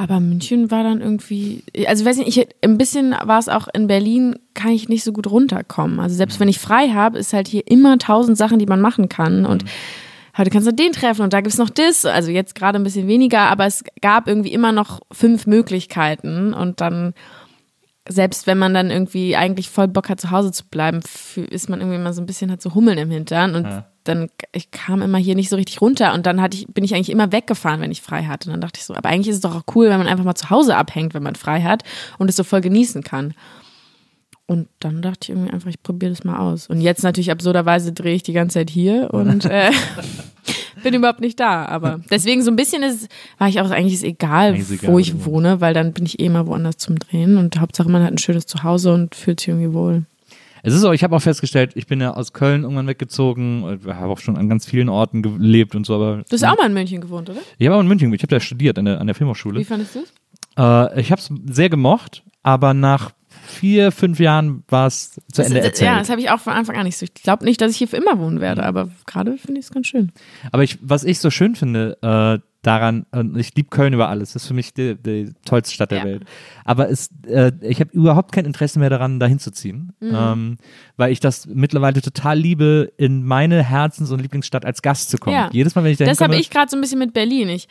Aber 0.00 0.20
München 0.20 0.70
war 0.70 0.84
dann 0.84 1.00
irgendwie, 1.00 1.64
also 1.88 2.04
weiß 2.04 2.18
nicht, 2.18 2.28
ich, 2.28 2.48
ein 2.62 2.78
bisschen 2.78 3.16
war 3.24 3.40
es 3.40 3.48
auch 3.48 3.66
in 3.74 3.88
Berlin, 3.88 4.38
kann 4.54 4.70
ich 4.70 4.88
nicht 4.88 5.02
so 5.02 5.12
gut 5.12 5.26
runterkommen. 5.28 5.98
Also 5.98 6.14
selbst 6.14 6.38
wenn 6.38 6.48
ich 6.48 6.60
frei 6.60 6.90
habe, 6.90 7.18
ist 7.18 7.32
halt 7.32 7.48
hier 7.48 7.66
immer 7.66 7.98
tausend 7.98 8.38
Sachen, 8.38 8.60
die 8.60 8.66
man 8.66 8.80
machen 8.80 9.08
kann. 9.08 9.44
Und 9.44 9.64
heute 10.36 10.50
kannst 10.50 10.68
du 10.68 10.72
den 10.72 10.92
treffen 10.92 11.22
und 11.22 11.32
da 11.32 11.40
gibt's 11.40 11.58
noch 11.58 11.68
das. 11.68 12.04
Also 12.04 12.30
jetzt 12.30 12.54
gerade 12.54 12.78
ein 12.78 12.84
bisschen 12.84 13.08
weniger, 13.08 13.40
aber 13.40 13.66
es 13.66 13.82
gab 14.00 14.28
irgendwie 14.28 14.52
immer 14.52 14.70
noch 14.70 15.00
fünf 15.10 15.48
Möglichkeiten. 15.48 16.54
Und 16.54 16.80
dann 16.80 17.12
selbst 18.08 18.46
wenn 18.46 18.56
man 18.56 18.74
dann 18.74 18.92
irgendwie 18.92 19.34
eigentlich 19.34 19.68
voll 19.68 19.88
Bock 19.88 20.08
hat, 20.08 20.20
zu 20.20 20.30
Hause 20.30 20.52
zu 20.52 20.64
bleiben, 20.68 21.00
ist 21.50 21.68
man 21.68 21.80
irgendwie 21.80 21.96
immer 21.96 22.12
so 22.12 22.22
ein 22.22 22.26
bisschen 22.26 22.52
hat 22.52 22.62
so 22.62 22.72
Hummeln 22.72 22.98
im 22.98 23.10
Hintern 23.10 23.56
und 23.56 23.66
dann 24.08 24.28
ich 24.52 24.70
kam 24.70 25.02
immer 25.02 25.18
hier 25.18 25.34
nicht 25.34 25.50
so 25.50 25.56
richtig 25.56 25.80
runter 25.80 26.14
und 26.14 26.26
dann 26.26 26.40
hatte 26.40 26.56
ich, 26.56 26.66
bin 26.66 26.84
ich 26.84 26.94
eigentlich 26.94 27.10
immer 27.10 27.32
weggefahren, 27.32 27.80
wenn 27.80 27.90
ich 27.90 28.02
frei 28.02 28.24
hatte. 28.24 28.48
Und 28.48 28.54
dann 28.54 28.60
dachte 28.60 28.78
ich 28.78 28.86
so, 28.86 28.94
aber 28.94 29.08
eigentlich 29.08 29.28
ist 29.28 29.36
es 29.36 29.40
doch 29.42 29.54
auch 29.54 29.74
cool, 29.74 29.88
wenn 29.88 29.98
man 29.98 30.08
einfach 30.08 30.24
mal 30.24 30.34
zu 30.34 30.50
Hause 30.50 30.76
abhängt, 30.76 31.14
wenn 31.14 31.22
man 31.22 31.34
frei 31.34 31.62
hat 31.62 31.84
und 32.18 32.28
es 32.28 32.36
so 32.36 32.44
voll 32.44 32.60
genießen 32.60 33.02
kann. 33.02 33.34
Und 34.46 34.68
dann 34.80 35.02
dachte 35.02 35.18
ich 35.22 35.28
irgendwie 35.28 35.52
einfach, 35.52 35.68
ich 35.68 35.82
probiere 35.82 36.10
das 36.10 36.24
mal 36.24 36.38
aus. 36.38 36.68
Und 36.68 36.80
jetzt 36.80 37.02
natürlich 37.02 37.30
absurderweise 37.30 37.92
drehe 37.92 38.14
ich 38.14 38.22
die 38.22 38.32
ganze 38.32 38.54
Zeit 38.54 38.70
hier 38.70 39.12
und 39.12 39.44
äh, 39.44 39.70
bin 40.82 40.94
überhaupt 40.94 41.20
nicht 41.20 41.38
da. 41.38 41.66
Aber 41.66 42.00
deswegen 42.10 42.42
so 42.42 42.50
ein 42.50 42.56
bisschen 42.56 42.82
ist, 42.82 43.08
war 43.36 43.48
ich 43.48 43.60
auch 43.60 43.70
eigentlich 43.70 43.92
ist 43.92 44.04
egal, 44.04 44.54
Eigentlich 44.54 44.62
ist 44.62 44.82
egal, 44.82 44.92
wo 44.92 44.98
ich 44.98 45.12
du 45.12 45.26
wohne, 45.26 45.60
weil 45.60 45.74
dann 45.74 45.92
bin 45.92 46.06
ich 46.06 46.18
eh 46.18 46.30
mal 46.30 46.46
woanders 46.46 46.78
zum 46.78 46.98
Drehen 46.98 47.36
und 47.36 47.60
Hauptsache 47.60 47.90
man 47.90 48.02
hat 48.02 48.12
ein 48.12 48.18
schönes 48.18 48.46
Zuhause 48.46 48.94
und 48.94 49.14
fühlt 49.14 49.40
sich 49.40 49.48
irgendwie 49.48 49.74
wohl. 49.74 50.04
Es 50.62 50.74
ist 50.74 50.84
auch, 50.84 50.92
ich 50.92 51.04
habe 51.04 51.14
auch 51.16 51.22
festgestellt, 51.22 51.72
ich 51.74 51.86
bin 51.86 52.00
ja 52.00 52.14
aus 52.14 52.32
Köln 52.32 52.62
irgendwann 52.62 52.86
weggezogen, 52.86 53.62
und 53.62 53.86
habe 53.86 54.12
auch 54.12 54.18
schon 54.18 54.36
an 54.36 54.48
ganz 54.48 54.66
vielen 54.66 54.88
Orten 54.88 55.22
gelebt 55.22 55.74
und 55.74 55.86
so, 55.86 55.94
aber 55.94 56.18
Du 56.28 56.32
hast 56.32 56.44
auch 56.44 56.56
mal 56.56 56.66
in 56.66 56.74
München 56.74 57.00
gewohnt, 57.00 57.30
oder? 57.30 57.40
ich 57.58 57.66
habe 57.66 57.76
auch 57.76 57.80
in 57.80 57.88
München, 57.88 58.12
ich 58.12 58.22
habe 58.22 58.28
da 58.34 58.40
studiert 58.40 58.78
an 58.78 58.84
der, 58.86 59.00
an 59.00 59.06
der 59.06 59.14
Wie 59.14 59.18
Filmhochschule. 59.18 59.64
fandest 59.64 59.94
du 59.94 60.00
es? 60.00 60.12
Äh, 60.58 61.00
ich 61.00 61.10
habe 61.12 61.20
es 61.20 61.30
sehr 61.54 61.68
gemocht, 61.68 62.22
aber 62.42 62.74
nach 62.74 63.10
vier, 63.48 63.92
fünf 63.92 64.20
Jahren 64.20 64.62
war 64.68 64.86
es 64.86 65.20
zu 65.32 65.42
Ende 65.42 65.60
erzählt. 65.60 65.90
Ja, 65.90 65.98
das 65.98 66.10
habe 66.10 66.20
ich 66.20 66.30
auch 66.30 66.40
von 66.40 66.52
Anfang 66.52 66.76
an 66.76 66.84
nicht 66.84 66.96
so. 66.98 67.04
Ich 67.04 67.14
glaube 67.14 67.44
nicht, 67.44 67.60
dass 67.60 67.72
ich 67.72 67.78
hier 67.78 67.88
für 67.88 67.96
immer 67.96 68.18
wohnen 68.18 68.40
werde, 68.40 68.64
aber 68.64 68.88
gerade 69.06 69.36
finde 69.38 69.60
ich 69.60 69.66
es 69.66 69.72
ganz 69.72 69.86
schön. 69.86 70.12
Aber 70.52 70.62
ich, 70.62 70.78
was 70.82 71.04
ich 71.04 71.18
so 71.20 71.30
schön 71.30 71.54
finde 71.56 71.96
äh, 72.02 72.38
daran, 72.62 73.06
und 73.12 73.36
ich 73.38 73.54
liebe 73.54 73.68
Köln 73.70 73.94
über 73.94 74.08
alles, 74.08 74.32
das 74.32 74.42
ist 74.42 74.48
für 74.48 74.54
mich 74.54 74.74
die, 74.74 74.96
die 74.96 75.32
tollste 75.44 75.72
Stadt 75.74 75.90
der 75.92 75.98
Ja. 75.98 76.04
Welt. 76.04 76.24
Aber 76.64 76.90
es, 76.90 77.08
äh, 77.26 77.52
ich 77.62 77.80
habe 77.80 77.90
überhaupt 77.92 78.32
kein 78.32 78.44
Interesse 78.44 78.78
mehr 78.78 78.90
daran, 78.90 79.20
dahin 79.20 79.38
zu 79.38 79.50
ziehen, 79.52 79.92
Mhm. 80.00 80.10
ähm, 80.14 80.56
weil 80.96 81.12
ich 81.12 81.20
das 81.20 81.46
mittlerweile 81.46 82.02
total 82.02 82.38
liebe, 82.38 82.92
in 82.96 83.24
meine 83.24 83.62
Herzens- 83.62 84.10
und 84.10 84.20
Lieblingsstadt 84.20 84.64
als 84.64 84.82
Gast 84.82 85.10
zu 85.10 85.18
kommen. 85.18 85.36
Ja. 85.36 85.50
Jedes 85.52 85.74
Mal, 85.74 85.84
wenn 85.84 85.92
ich 85.92 85.98
dahin 85.98 86.10
Das 86.10 86.20
habe 86.20 86.36
ich 86.36 86.50
gerade 86.50 86.70
so 86.70 86.76
ein 86.76 86.80
bisschen 86.80 86.98
mit 86.98 87.12
Berlin. 87.14 87.48
Ich 87.48 87.68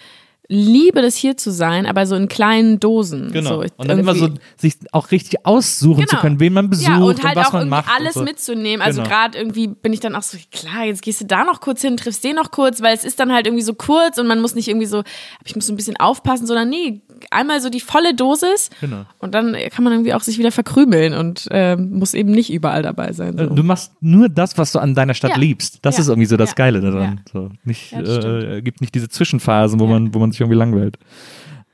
liebe 0.49 1.02
das 1.02 1.15
hier 1.15 1.36
zu 1.36 1.52
sein, 1.52 1.86
aber 1.86 2.06
so 2.06 2.15
in 2.15 2.28
kleinen 2.28 2.80
Dosen. 2.80 3.32
Genau. 3.32 3.61
So, 3.61 3.65
und 3.78 3.88
dann 3.90 3.99
immer 3.99 4.15
so 4.15 4.26
irgendwie- 4.26 4.41
sich 4.57 4.76
auch 4.91 5.11
richtig 5.11 5.45
aussuchen 5.45 5.98
Genau. 6.06 6.07
zu 6.10 6.15
können, 6.18 6.40
wen 6.40 6.53
man 6.53 6.69
besucht 6.69 6.88
ja, 6.90 6.98
und 6.98 7.03
und, 7.03 7.24
halt 7.24 7.36
was 7.36 7.48
auch 7.48 7.53
man 7.53 7.61
irgendwie 7.64 7.69
macht. 7.72 7.90
alles 7.95 8.15
und 8.15 8.22
so. 8.22 8.24
mitzunehmen. 8.24 8.82
Also 8.82 9.02
Genau. 9.02 9.14
gerade 9.14 9.38
irgendwie 9.38 9.68
bin 9.68 9.94
ich 9.94 9.99
dann 9.99 10.15
auch 10.15 10.24
so, 10.24 10.38
klar, 10.52 10.86
jetzt 10.86 11.02
gehst 11.02 11.22
du 11.22 11.26
da 11.26 11.44
noch 11.44 11.60
kurz 11.61 11.82
hin, 11.82 11.98
triffst 11.98 12.24
den 12.24 12.36
noch 12.36 12.52
kurz, 12.52 12.82
weil 12.82 12.95
es 12.95 13.03
ist 13.03 13.19
dann 13.19 13.34
halt 13.34 13.45
irgendwie 13.48 13.64
so 13.64 13.74
kurz 13.74 14.18
und 14.18 14.28
man 14.28 14.41
muss 14.41 14.56
nicht 14.56 14.68
irgendwie 14.68 14.86
so, 14.88 15.03
ich 15.45 15.56
muss 15.56 15.68
so 15.68 15.74
ein 15.74 15.76
bisschen 15.78 15.98
aufpassen, 15.98 16.48
sondern 16.48 16.69
nee, 16.69 17.02
einmal 17.32 17.60
so 17.61 17.69
die 17.69 17.80
volle 17.82 18.14
Dosis 18.14 18.69
Genau. 18.82 19.06
und 19.19 19.34
dann 19.34 19.56
kann 19.72 19.84
man 19.84 19.94
irgendwie 19.94 20.14
auch 20.14 20.22
sich 20.22 20.38
wieder 20.38 20.52
verkrümeln 20.52 21.14
und 21.14 21.48
ähm, 21.52 21.91
muss 21.99 22.14
eben 22.14 22.32
nicht 22.32 22.52
überall 22.53 22.84
dabei 22.84 23.11
sein. 23.14 23.38
Äh, 23.38 23.48
So. 23.48 23.53
Du 23.56 23.64
machst 23.64 23.91
nur 24.02 24.30
das, 24.30 24.57
was 24.57 24.72
du 24.72 24.80
an 24.80 24.95
deiner 24.95 25.14
Stadt 25.14 25.32
Ja. 25.32 25.38
liebst. 25.38 25.80
Das 25.82 25.95
Ja. 25.98 26.02
ist 26.02 26.07
irgendwie 26.10 26.26
so 26.26 26.36
das. 26.38 26.56
Geile 26.56 26.80
daran. 26.82 27.22
So, 27.32 27.49
nicht, 27.65 27.94
das 27.94 28.24
äh, 28.26 28.61
gibt 28.61 28.82
nicht 28.82 28.95
diese 28.95 29.10
Zwischenphasen, 29.10 29.80
wo, 29.80 29.86
man, 29.86 30.14
wo 30.14 30.19
man 30.19 30.32
sich 30.32 30.37
irgendwie 30.40 30.58
langweilt. 30.58 30.98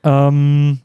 Ähm, 0.02 0.80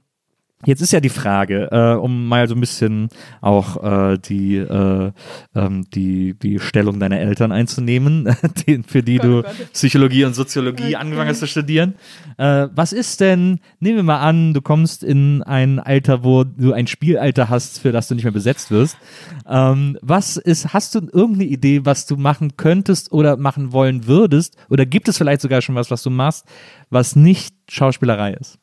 jetzt 0.65 0.81
ist 0.81 0.91
ja 0.91 0.99
die 0.99 1.09
Frage, 1.09 1.69
äh, 1.71 1.97
um 1.97 2.27
mal 2.27 2.47
so 2.47 2.55
ein 2.55 2.59
bisschen 2.59 3.09
auch 3.39 3.81
äh, 3.81 4.17
die, 4.17 4.57
äh, 4.57 5.11
ähm, 5.55 5.85
die, 5.93 6.33
die 6.33 6.59
Stellung 6.59 6.99
deiner 6.99 7.19
Eltern 7.19 7.51
einzunehmen, 7.51 8.35
die, 8.67 8.83
für 8.85 9.01
die 9.01 9.19
du 9.19 9.43
Psychologie 9.71 10.25
und 10.25 10.35
Soziologie 10.35 10.97
angefangen 10.97 11.29
hast 11.29 11.39
zu 11.39 11.47
studieren. 11.47 11.95
Äh, 12.37 12.67
was 12.73 12.91
ist 12.91 13.21
denn, 13.21 13.59
nehmen 13.79 13.97
wir 13.97 14.03
mal 14.03 14.19
an, 14.19 14.53
du 14.53 14.61
kommst 14.61 15.03
in 15.03 15.43
ein 15.43 15.79
Alter, 15.79 16.23
wo 16.23 16.43
du 16.43 16.73
ein 16.73 16.87
Spielalter 16.87 17.47
hast, 17.47 17.79
für 17.79 17.93
das 17.93 18.09
du 18.09 18.15
nicht 18.15 18.25
mehr 18.25 18.33
besetzt 18.33 18.69
wirst. 18.69 18.97
Ähm, 19.47 19.97
was 20.01 20.35
ist, 20.35 20.73
hast 20.73 20.93
du 20.93 20.99
irgendeine 20.99 21.45
Idee, 21.45 21.85
was 21.85 22.05
du 22.05 22.17
machen 22.17 22.57
könntest 22.57 23.13
oder 23.13 23.37
machen 23.37 23.71
wollen 23.71 24.07
würdest? 24.07 24.57
Oder 24.69 24.85
gibt 24.85 25.07
es 25.07 25.17
vielleicht 25.17 25.41
sogar 25.41 25.61
schon 25.61 25.75
was, 25.75 25.89
was 25.89 26.03
du 26.03 26.09
machst, 26.09 26.45
was 26.89 27.15
nicht 27.15 27.58
Schauspielerei 27.69 28.33
ist? 28.33 28.57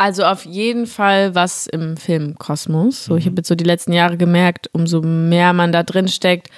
Also 0.00 0.24
auf 0.24 0.44
jeden 0.44 0.86
Fall 0.86 1.34
was 1.34 1.66
im 1.66 1.96
Filmkosmos. 1.96 3.04
So, 3.06 3.16
ich 3.16 3.24
Mhm. 3.24 3.30
habe 3.30 3.36
jetzt 3.40 3.48
so 3.48 3.54
die 3.56 3.64
letzten 3.64 3.92
Jahre 3.92 4.16
gemerkt, 4.16 4.70
umso 4.72 5.00
mehr 5.02 5.52
man 5.52 5.72
da 5.72 5.82
drin 5.82 6.06
steckt, 6.08 6.48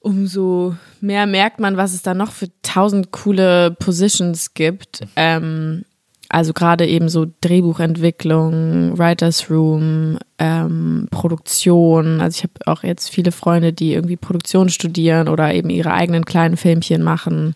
umso 0.00 0.74
mehr 1.00 1.26
merkt 1.26 1.60
man, 1.60 1.76
was 1.76 1.94
es 1.94 2.02
da 2.02 2.14
noch 2.14 2.32
für 2.32 2.48
tausend 2.62 3.12
coole 3.12 3.70
Positions 3.70 4.54
gibt. 4.54 5.00
Ähm, 5.14 5.84
also 6.28 6.52
gerade 6.52 6.86
eben 6.86 7.08
so 7.08 7.26
Drehbuchentwicklung, 7.42 8.98
Writers 8.98 9.50
Room, 9.50 10.18
ähm, 10.38 11.06
Produktion. 11.10 12.20
Also 12.20 12.38
ich 12.38 12.42
habe 12.42 12.54
auch 12.66 12.82
jetzt 12.82 13.10
viele 13.10 13.32
Freunde, 13.32 13.72
die 13.72 13.92
irgendwie 13.92 14.16
Produktion 14.16 14.68
studieren 14.70 15.28
oder 15.28 15.52
eben 15.54 15.70
ihre 15.70 15.92
eigenen 15.92 16.24
kleinen 16.24 16.56
Filmchen 16.56 17.02
machen. 17.02 17.54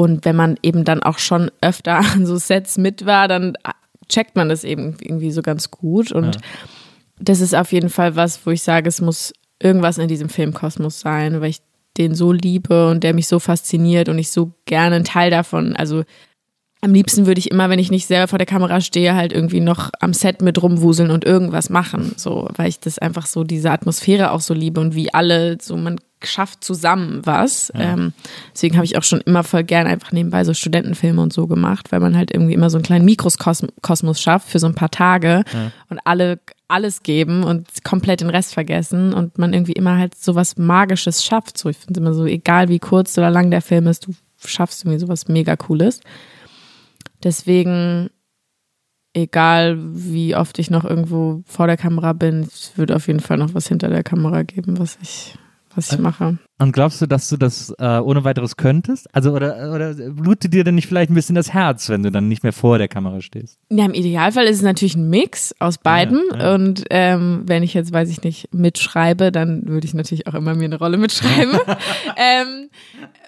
Und 0.00 0.24
wenn 0.24 0.34
man 0.34 0.56
eben 0.62 0.84
dann 0.86 1.02
auch 1.02 1.18
schon 1.18 1.50
öfter 1.60 1.98
an 2.14 2.24
so 2.24 2.38
Sets 2.38 2.78
mit 2.78 3.04
war, 3.04 3.28
dann 3.28 3.52
checkt 4.08 4.34
man 4.34 4.48
das 4.48 4.64
eben 4.64 4.96
irgendwie 4.98 5.30
so 5.30 5.42
ganz 5.42 5.70
gut. 5.70 6.10
Und 6.10 6.36
ja. 6.36 6.40
das 7.18 7.42
ist 7.42 7.54
auf 7.54 7.70
jeden 7.70 7.90
Fall 7.90 8.16
was, 8.16 8.46
wo 8.46 8.50
ich 8.50 8.62
sage, 8.62 8.88
es 8.88 9.02
muss 9.02 9.34
irgendwas 9.62 9.98
in 9.98 10.08
diesem 10.08 10.30
Filmkosmos 10.30 11.00
sein, 11.00 11.42
weil 11.42 11.50
ich 11.50 11.60
den 11.98 12.14
so 12.14 12.32
liebe 12.32 12.88
und 12.88 13.04
der 13.04 13.12
mich 13.12 13.28
so 13.28 13.40
fasziniert 13.40 14.08
und 14.08 14.18
ich 14.18 14.30
so 14.30 14.52
gerne 14.64 14.96
ein 14.96 15.04
Teil 15.04 15.30
davon, 15.30 15.76
also 15.76 16.04
am 16.80 16.94
liebsten 16.94 17.26
würde 17.26 17.40
ich 17.40 17.50
immer, 17.50 17.68
wenn 17.68 17.78
ich 17.78 17.90
nicht 17.90 18.06
selber 18.06 18.26
vor 18.26 18.38
der 18.38 18.46
Kamera 18.46 18.80
stehe, 18.80 19.14
halt 19.14 19.34
irgendwie 19.34 19.60
noch 19.60 19.90
am 20.00 20.14
Set 20.14 20.40
mit 20.40 20.62
rumwuseln 20.62 21.10
und 21.10 21.26
irgendwas 21.26 21.68
machen, 21.68 22.12
so, 22.16 22.48
weil 22.56 22.70
ich 22.70 22.80
das 22.80 22.98
einfach 22.98 23.26
so 23.26 23.44
diese 23.44 23.70
Atmosphäre 23.70 24.30
auch 24.30 24.40
so 24.40 24.54
liebe 24.54 24.80
und 24.80 24.94
wie 24.94 25.12
alle, 25.12 25.58
so 25.60 25.76
man 25.76 26.00
schafft 26.22 26.64
zusammen 26.64 27.20
was. 27.24 27.72
Ja. 27.74 27.94
Ähm, 27.94 28.12
deswegen 28.52 28.76
habe 28.76 28.84
ich 28.84 28.96
auch 28.96 29.02
schon 29.02 29.20
immer 29.20 29.42
voll 29.42 29.64
gern 29.64 29.86
einfach 29.86 30.12
nebenbei 30.12 30.44
so 30.44 30.54
Studentenfilme 30.54 31.20
und 31.20 31.32
so 31.32 31.46
gemacht, 31.46 31.92
weil 31.92 32.00
man 32.00 32.16
halt 32.16 32.30
irgendwie 32.32 32.54
immer 32.54 32.70
so 32.70 32.78
einen 32.78 32.84
kleinen 32.84 33.04
Mikrokosmos 33.04 34.20
schafft 34.20 34.48
für 34.48 34.58
so 34.58 34.66
ein 34.66 34.74
paar 34.74 34.90
Tage 34.90 35.44
ja. 35.52 35.72
und 35.88 35.98
alle 36.04 36.40
alles 36.70 37.02
geben 37.02 37.42
und 37.42 37.82
komplett 37.84 38.20
den 38.20 38.30
Rest 38.30 38.54
vergessen 38.54 39.12
und 39.12 39.38
man 39.38 39.52
irgendwie 39.52 39.72
immer 39.72 39.98
halt 39.98 40.14
so 40.14 40.34
was 40.36 40.56
Magisches 40.56 41.24
schafft. 41.24 41.58
So, 41.58 41.68
ich 41.68 41.76
finde 41.76 41.94
es 41.94 41.98
immer 41.98 42.14
so, 42.14 42.24
egal 42.24 42.68
wie 42.68 42.78
kurz 42.78 43.18
oder 43.18 43.30
lang 43.30 43.50
der 43.50 43.60
Film 43.60 43.86
ist, 43.88 44.06
du 44.06 44.14
schaffst 44.46 44.84
irgendwie 44.84 45.00
sowas 45.00 45.28
mega 45.28 45.56
Cooles. 45.56 46.00
Deswegen, 47.22 48.08
egal 49.12 49.78
wie 49.78 50.34
oft 50.36 50.58
ich 50.58 50.70
noch 50.70 50.84
irgendwo 50.84 51.42
vor 51.44 51.66
der 51.66 51.76
Kamera 51.76 52.12
bin, 52.12 52.42
es 52.42 52.72
wird 52.76 52.92
auf 52.92 53.08
jeden 53.08 53.20
Fall 53.20 53.36
noch 53.36 53.54
was 53.54 53.68
hinter 53.68 53.88
der 53.88 54.04
Kamera 54.04 54.42
geben, 54.44 54.78
was 54.78 54.98
ich, 55.02 55.34
was 55.74 55.92
ich 55.92 55.98
äh, 55.98 56.02
mache. 56.02 56.38
Und 56.58 56.72
glaubst 56.72 57.00
du, 57.00 57.06
dass 57.06 57.28
du 57.28 57.36
das 57.36 57.74
äh, 57.78 57.98
ohne 57.98 58.24
weiteres 58.24 58.56
könntest? 58.56 59.14
Also 59.14 59.32
oder, 59.32 59.72
oder 59.72 59.94
blutet 59.94 60.52
dir 60.52 60.64
denn 60.64 60.74
nicht 60.74 60.88
vielleicht 60.88 61.10
ein 61.10 61.14
bisschen 61.14 61.34
das 61.34 61.52
Herz, 61.52 61.88
wenn 61.88 62.02
du 62.02 62.10
dann 62.10 62.28
nicht 62.28 62.42
mehr 62.42 62.52
vor 62.52 62.78
der 62.78 62.88
Kamera 62.88 63.20
stehst? 63.20 63.58
Ja, 63.70 63.86
im 63.86 63.94
Idealfall 63.94 64.44
ist 64.44 64.56
es 64.56 64.62
natürlich 64.62 64.96
ein 64.96 65.08
Mix 65.08 65.54
aus 65.58 65.78
beiden. 65.78 66.20
Ja, 66.32 66.38
ja. 66.38 66.54
Und 66.54 66.84
ähm, 66.90 67.44
wenn 67.46 67.62
ich 67.62 67.72
jetzt, 67.74 67.92
weiß 67.92 68.10
ich 68.10 68.22
nicht, 68.22 68.52
mitschreibe, 68.52 69.32
dann 69.32 69.66
würde 69.68 69.86
ich 69.86 69.94
natürlich 69.94 70.26
auch 70.26 70.34
immer 70.34 70.54
mir 70.54 70.66
eine 70.66 70.78
Rolle 70.78 70.98
mitschreiben. 70.98 71.58
ähm, 72.16 72.68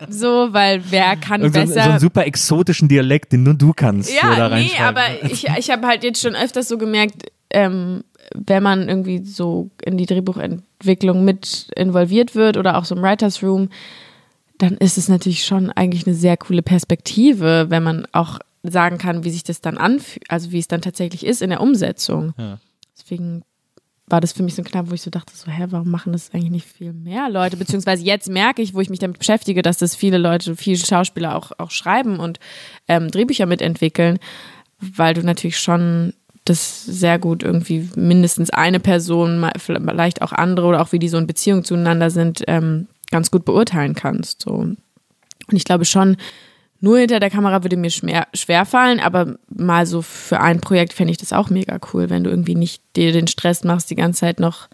so, 0.08 0.48
weil 0.52 0.82
wer 0.90 1.16
kann 1.16 1.42
so, 1.42 1.50
besser. 1.50 1.84
So 1.84 1.90
einen 1.90 2.00
super 2.00 2.26
exotischen 2.26 2.88
Dialekt, 2.88 3.32
den 3.32 3.44
nur 3.44 3.54
du 3.54 3.72
kannst. 3.72 4.12
Ja, 4.12 4.48
nee, 4.50 4.72
aber 4.78 5.02
ich, 5.22 5.46
ich 5.46 5.70
habe 5.70 5.86
halt 5.86 6.04
jetzt 6.04 6.20
schon 6.20 6.34
öfters 6.34 6.68
so 6.68 6.76
gemerkt, 6.76 7.30
ähm, 7.52 8.04
wenn 8.34 8.62
man 8.62 8.88
irgendwie 8.88 9.24
so 9.24 9.70
in 9.82 9.96
die 9.96 10.06
Drehbuchentwicklung 10.06 11.24
mit 11.24 11.68
involviert 11.76 12.34
wird 12.34 12.56
oder 12.56 12.76
auch 12.76 12.84
so 12.84 12.94
im 12.94 13.02
Writers 13.02 13.42
Room, 13.42 13.68
dann 14.58 14.76
ist 14.76 14.98
es 14.98 15.08
natürlich 15.08 15.44
schon 15.44 15.70
eigentlich 15.70 16.06
eine 16.06 16.14
sehr 16.14 16.36
coole 16.36 16.62
Perspektive, 16.62 17.66
wenn 17.68 17.82
man 17.82 18.06
auch 18.12 18.38
sagen 18.62 18.98
kann, 18.98 19.24
wie 19.24 19.30
sich 19.30 19.42
das 19.42 19.60
dann 19.60 19.76
anfühlt, 19.76 20.24
also 20.30 20.52
wie 20.52 20.58
es 20.58 20.68
dann 20.68 20.82
tatsächlich 20.82 21.26
ist 21.26 21.42
in 21.42 21.50
der 21.50 21.60
Umsetzung. 21.60 22.32
Ja. 22.38 22.58
Deswegen 22.96 23.42
war 24.06 24.20
das 24.20 24.32
für 24.32 24.42
mich 24.42 24.54
so 24.54 24.62
ein 24.62 24.66
Knapp, 24.66 24.90
wo 24.90 24.94
ich 24.94 25.02
so 25.02 25.10
dachte, 25.10 25.34
so, 25.34 25.50
hä, 25.50 25.66
warum 25.70 25.90
machen 25.90 26.12
das 26.12 26.32
eigentlich 26.32 26.50
nicht 26.50 26.66
viel 26.66 26.92
mehr 26.92 27.28
Leute? 27.30 27.56
Beziehungsweise 27.56 28.04
jetzt 28.04 28.28
merke 28.28 28.62
ich, 28.62 28.74
wo 28.74 28.80
ich 28.80 28.90
mich 28.90 28.98
damit 28.98 29.18
beschäftige, 29.18 29.62
dass 29.62 29.78
das 29.78 29.96
viele 29.96 30.18
Leute, 30.18 30.54
viele 30.54 30.78
Schauspieler 30.78 31.34
auch, 31.34 31.52
auch 31.58 31.70
schreiben 31.70 32.20
und 32.20 32.38
ähm, 32.88 33.10
Drehbücher 33.10 33.46
mitentwickeln, 33.46 34.18
weil 34.78 35.14
du 35.14 35.22
natürlich 35.22 35.58
schon 35.58 36.12
das 36.44 36.84
sehr 36.84 37.18
gut 37.18 37.42
irgendwie 37.42 37.88
mindestens 37.94 38.50
eine 38.50 38.80
Person, 38.80 39.48
vielleicht 39.56 40.22
auch 40.22 40.32
andere 40.32 40.66
oder 40.66 40.82
auch 40.82 40.92
wie 40.92 40.98
die 40.98 41.08
so 41.08 41.18
in 41.18 41.26
Beziehung 41.26 41.64
zueinander 41.64 42.10
sind, 42.10 42.42
ähm, 42.48 42.88
ganz 43.10 43.30
gut 43.30 43.44
beurteilen 43.44 43.94
kannst. 43.94 44.42
So. 44.42 44.52
Und 44.52 44.78
ich 45.52 45.64
glaube 45.64 45.84
schon, 45.84 46.16
nur 46.80 46.98
hinter 46.98 47.20
der 47.20 47.30
Kamera 47.30 47.62
würde 47.62 47.76
mir 47.76 47.90
schwer, 47.90 48.26
schwer 48.34 48.64
fallen, 48.66 48.98
aber 48.98 49.36
mal 49.48 49.86
so 49.86 50.02
für 50.02 50.40
ein 50.40 50.60
Projekt 50.60 50.92
fände 50.92 51.12
ich 51.12 51.18
das 51.18 51.32
auch 51.32 51.48
mega 51.48 51.78
cool, 51.92 52.10
wenn 52.10 52.24
du 52.24 52.30
irgendwie 52.30 52.56
nicht 52.56 52.82
dir 52.96 53.12
den 53.12 53.28
Stress 53.28 53.62
machst, 53.62 53.88
die 53.90 53.94
ganze 53.94 54.20
Zeit 54.20 54.40
noch 54.40 54.68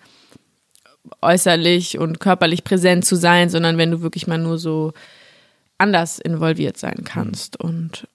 äußerlich 1.20 1.99
und 1.99 2.19
körperlich 2.19 2.65
präsent 2.65 3.05
zu 3.05 3.15
sein, 3.15 3.51
sondern 3.51 3.77
wenn 3.77 3.90
du 3.90 4.01
wirklich 4.01 4.27
mal 4.27 4.39
nur 4.39 4.57
so 4.57 4.95
anders 5.77 6.19
involviert 6.19 6.78
sein 6.78 7.05
kannst. 7.05 7.61
Und 7.61 8.09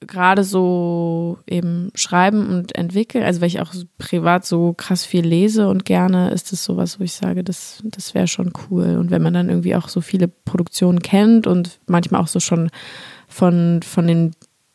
gerade 0.00 0.44
so 0.44 1.38
eben 1.46 1.90
schreiben 1.94 2.48
und 2.48 2.74
entwickeln, 2.74 3.24
also 3.24 3.40
weil 3.40 3.48
ich 3.48 3.60
auch 3.60 3.74
privat 3.98 4.46
so 4.46 4.72
krass 4.72 5.04
viel 5.04 5.24
lese 5.24 5.68
und 5.68 5.84
gerne, 5.84 6.30
ist 6.30 6.52
das 6.52 6.64
sowas, 6.64 6.98
wo 6.98 7.04
ich 7.04 7.12
sage, 7.12 7.44
das, 7.44 7.82
das 7.84 8.14
wäre 8.14 8.26
schon 8.26 8.52
cool. 8.70 8.96
Und 8.96 9.10
wenn 9.10 9.22
man 9.22 9.34
dann 9.34 9.48
irgendwie 9.48 9.76
auch 9.76 9.88
so 9.88 10.00
viele 10.00 10.28
Produktionen 10.28 11.00
kennt 11.00 11.46
und 11.46 11.80
manchmal 11.86 12.22
auch 12.22 12.28
so 12.28 12.40
schon 12.40 12.70
von, 13.28 13.80
von 13.82 14.06
den 14.06 14.32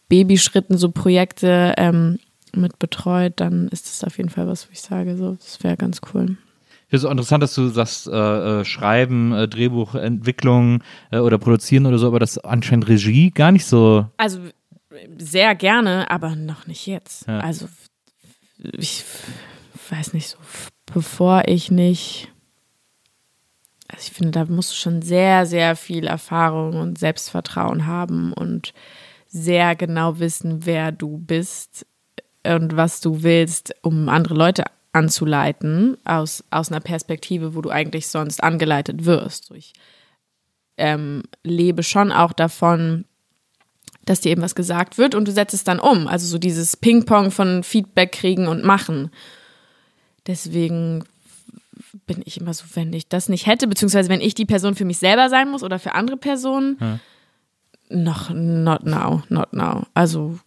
Babyschritten 0.10 0.78
so 0.78 0.92
Projekte 0.92 1.74
ähm, 1.78 2.20
mit 2.56 2.78
betreut, 2.78 3.34
dann 3.38 3.68
ist 3.70 3.88
das 3.88 4.04
auf 4.04 4.18
jeden 4.18 4.30
Fall 4.30 4.48
was, 4.48 4.68
wo 4.68 4.72
ich 4.72 4.82
sage, 4.82 5.18
so, 5.18 5.34
das 5.34 5.64
wäre 5.64 5.76
ganz 5.76 6.02
cool. 6.14 6.38
Ich 6.88 6.92
finde 6.92 6.98
es 6.98 7.06
auch 7.06 7.12
interessant, 7.12 7.42
dass 7.42 7.56
du 7.56 7.68
sagst, 7.70 8.08
äh, 8.08 8.12
äh, 8.62 8.64
Schreiben, 8.64 9.34
äh, 9.34 9.48
Drehbuchentwicklung 9.48 10.84
äh, 11.12 11.18
oder 11.18 11.40
Produzieren 11.40 11.88
oder 11.88 11.98
so, 11.98 12.06
aber 12.06 12.20
das 12.20 12.38
anscheinend 12.38 12.88
Regie 12.88 13.32
gar 13.32 13.52
nicht 13.52 13.66
so. 13.66 14.06
Also 14.18 14.40
sehr 15.18 15.56
gerne, 15.56 16.10
aber 16.10 16.36
noch 16.36 16.68
nicht 16.68 16.86
jetzt. 16.86 17.28
Ja. 17.28 17.40
Also 17.40 17.68
ich 18.58 19.04
weiß 19.90 20.14
nicht 20.14 20.28
so, 20.28 20.38
bevor 20.86 21.44
ich 21.48 21.72
nicht. 21.72 22.32
Also 23.88 24.08
ich 24.08 24.12
finde, 24.12 24.32
da 24.32 24.46
musst 24.46 24.72
du 24.72 24.76
schon 24.76 25.02
sehr, 25.02 25.46
sehr 25.46 25.76
viel 25.76 26.08
Erfahrung 26.08 26.80
und 26.80 26.98
Selbstvertrauen 26.98 27.86
haben 27.86 28.34
und 28.34 28.74
sehr 29.28 29.76
genau 29.76 30.20
wissen, 30.20 30.66
wer 30.66 30.92
du 30.92 31.18
bist 31.18 31.86
und 32.46 32.76
was 32.76 33.02
du 33.02 33.24
willst, 33.24 33.76
um 33.82 34.10
andere 34.10 34.34
Leute 34.34 34.64
anzuleiten 34.94 35.98
aus, 36.06 36.44
aus 36.52 36.72
einer 36.72 36.80
Perspektive, 36.80 37.54
wo 37.54 37.62
du 37.62 37.70
eigentlich 37.70 38.08
sonst 38.08 38.42
angeleitet 38.42 39.06
wirst. 39.06 39.52
Ich 39.52 39.74
ähm, 40.78 41.24
lebe 41.44 41.84
schon 41.84 42.12
auch 42.12 42.34
davon, 42.34 43.06
dass 44.06 44.22
dir 44.22 44.32
eben 44.32 44.41
was 44.41 44.56
gesagt 44.56 44.98
wird 44.98 45.15
und 45.15 45.27
du 45.27 45.32
setzt 45.32 45.53
es 45.53 45.64
dann 45.64 45.80
um. 45.80 46.07
Also 46.07 46.27
so 46.27 46.38
dieses 46.38 46.77
Ping-Pong 46.77 47.32
von 47.32 47.64
Feedback 47.64 48.11
kriegen 48.11 48.48
und 48.48 48.64
machen. 48.64 49.10
Deswegen 50.27 51.03
bin 52.06 52.22
ich 52.26 52.40
immer 52.40 52.53
so, 52.53 52.65
wenn 52.73 52.94
ich 52.94 53.07
das 53.07 53.30
nicht 53.30 53.48
hätte, 53.48 53.68
beziehungsweise 53.68 54.10
wenn 54.10 54.22
ich 54.22 54.36
die 54.36 54.45
Person 54.45 54.76
für 54.76 54.86
mich 54.86 54.99
selber 54.99 55.30
sein 55.30 55.49
muss 55.49 55.64
oder 55.64 55.80
für 55.80 55.95
andere 55.95 56.18
Personen, 56.18 56.77
ja. 56.80 56.99
noch 57.90 58.30
not 58.30 58.86
now, 58.86 59.23
not 59.30 59.53
now. 59.53 59.86
Also 59.94 60.40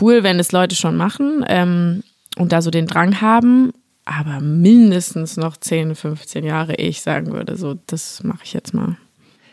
cool, 0.00 0.22
wenn 0.22 0.38
es 0.38 0.52
Leute 0.52 0.76
schon 0.76 0.96
machen 0.96 1.44
ähm, 1.48 2.02
und 2.36 2.52
da 2.52 2.62
so 2.62 2.70
den 2.70 2.86
Drang 2.86 3.20
haben, 3.20 3.72
aber 4.04 4.40
mindestens 4.40 5.36
noch 5.36 5.56
10, 5.56 5.94
15 5.94 6.44
Jahre, 6.44 6.74
ehe 6.74 6.88
ich 6.88 7.02
sagen 7.02 7.32
würde, 7.32 7.56
so, 7.56 7.74
das 7.86 8.22
mache 8.22 8.44
ich 8.44 8.52
jetzt 8.52 8.74
mal 8.74 8.96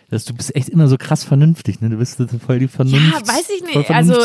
dass 0.10 0.26
du 0.26 0.34
bist 0.34 0.56
echt 0.56 0.70
immer 0.70 0.88
so 0.88 0.98
krass 0.98 1.24
vernünftig, 1.24 1.82
ne? 1.82 1.90
Du 1.90 1.98
bist 1.98 2.22
voll 2.46 2.60
die 2.60 2.68
Vernunft. 2.68 3.14
Ja, 3.14 3.28
weiß 3.28 3.50
ich 3.50 3.64
nicht. 3.64 3.92
Also 3.92 4.16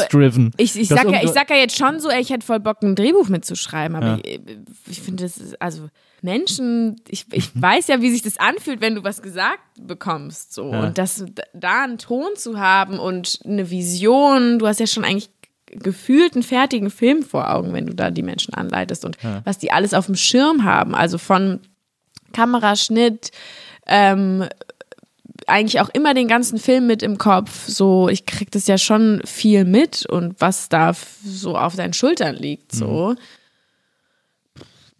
ich, 0.57 0.77
ich, 0.77 0.89
sag 0.89 1.11
ja, 1.11 1.23
ich 1.23 1.31
sag 1.31 1.51
ja 1.51 1.57
jetzt 1.57 1.77
schon 1.77 1.99
so, 1.99 2.09
ey, 2.09 2.21
ich 2.21 2.31
hätte 2.31 2.47
voll 2.47 2.61
Bock, 2.61 2.83
ein 2.83 2.95
Drehbuch 2.95 3.29
mitzuschreiben, 3.29 3.97
aber 3.97 4.07
ja. 4.07 4.19
ich, 4.25 4.41
ich 4.89 5.01
finde 5.03 5.25
das 5.25 5.39
ist, 5.39 5.61
also 5.61 5.89
Menschen, 6.23 7.01
ich, 7.09 7.27
ich 7.33 7.55
mhm. 7.55 7.63
weiß 7.63 7.89
ja, 7.89 8.01
wie 8.01 8.11
sich 8.11 8.23
das 8.23 8.39
anfühlt, 8.39 8.81
wenn 8.81 8.95
du 8.95 9.03
was 9.03 9.23
gesagt 9.23 9.61
bekommst. 9.81 10.55
So. 10.55 10.73
Ja. 10.73 10.87
Und 10.87 10.99
das 10.99 11.25
da 11.53 11.83
einen 11.83 11.99
Ton 11.99 12.29
zu 12.37 12.61
haben 12.61 13.01
und 13.01 13.41
eine 13.45 13.71
Vision, 13.71 14.61
du 14.61 14.69
hast 14.69 14.79
ja 14.79 14.87
schon 14.87 15.05
eigentlich 15.05 15.31
gefühlt 15.67 16.35
einen 16.35 16.45
fertigen 16.45 16.91
Film 16.91 17.23
vor 17.23 17.51
Augen, 17.51 17.73
wenn 17.73 17.87
du 17.87 17.95
da 17.95 18.11
die 18.11 18.23
Menschen 18.23 18.55
anleitest 18.55 19.05
und 19.05 19.17
ja. 19.23 19.41
was 19.45 19.59
die 19.59 19.73
alles 19.73 19.95
auf 19.95 20.07
dem 20.07 20.17
Schirm 20.17 20.65
haben. 20.65 20.95
Also 20.95 21.19
von 21.19 21.61
Kameraschnitt, 22.33 23.33
ähm, 23.87 24.47
eigentlich 25.49 25.81
auch 25.81 25.89
immer 25.91 26.15
den 26.15 26.29
ganzen 26.29 26.59
Film 26.59 26.87
mit 26.87 27.03
im 27.03 27.19
Kopf. 27.19 27.69
So, 27.69 28.09
ich 28.09 28.27
krieg 28.27 28.51
das 28.51 28.67
ja 28.67 28.79
schon 28.79 29.21
viel 29.25 29.65
mit 29.65 30.07
und 30.07 30.41
was 30.41 30.69
da 30.69 30.93
so 31.25 31.57
auf 31.57 31.77
deinen 31.77 31.93
Schultern 31.93 32.37
liegt. 32.37 32.73
So. 32.73 33.11
Mhm. 33.11 33.19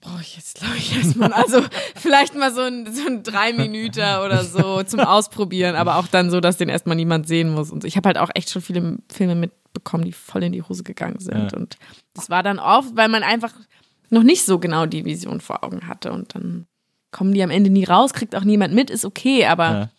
Brauche 0.01 0.21
ich 0.21 0.37
jetzt, 0.37 0.57
glaube 0.57 0.77
ich, 0.77 0.97
erstmal. 0.97 1.33
Also, 1.33 1.63
vielleicht 1.95 2.35
mal 2.35 2.53
so 2.53 2.63
ein, 2.63 2.93
so 2.93 3.07
ein 3.07 3.23
drei 3.23 3.53
Minuten 3.53 4.01
oder 4.01 4.43
so 4.43 4.83
zum 4.83 5.01
Ausprobieren, 5.01 5.77
aber 5.77 5.97
auch 5.97 6.09
dann 6.09 6.29
so, 6.29 6.41
dass 6.41 6.57
den 6.57 6.69
erstmal 6.69 6.97
niemand 6.97 7.29
sehen 7.29 7.55
muss. 7.55 7.71
Und 7.71 7.85
ich 7.85 7.97
habe 7.97 8.09
halt 8.09 8.19
auch 8.19 8.31
echt 8.35 8.51
schon 8.51 8.63
viele 8.63 8.99
Filme 9.13 9.37
mitbekommen, 9.37 10.05
die 10.05 10.13
voll 10.13 10.43
in 10.43 10.53
die 10.53 10.63
Hose 10.63 10.83
gegangen 10.83 11.21
sind. 11.21 11.53
Ja. 11.53 11.57
Und 11.57 11.77
das 12.15 12.31
war 12.31 12.43
dann 12.43 12.59
oft, 12.59 12.97
weil 12.97 13.09
man 13.09 13.23
einfach 13.23 13.53
noch 14.11 14.25
nicht 14.25 14.45
so 14.45 14.59
genau 14.59 14.87
die 14.87 15.05
Vision 15.05 15.41
vor 15.41 15.63
Augen 15.63 15.87
hatte. 15.87 16.11
Und 16.11 16.35
dann 16.35 16.67
kommen 17.13 17.33
die 17.33 17.43
am 17.43 17.51
Ende 17.51 17.71
nie 17.71 17.85
raus, 17.85 18.13
kriegt 18.13 18.35
auch 18.35 18.45
niemand 18.45 18.75
mit, 18.75 18.91
ist 18.91 19.05
okay, 19.05 19.47
aber. 19.47 19.65
Ja 19.65 19.91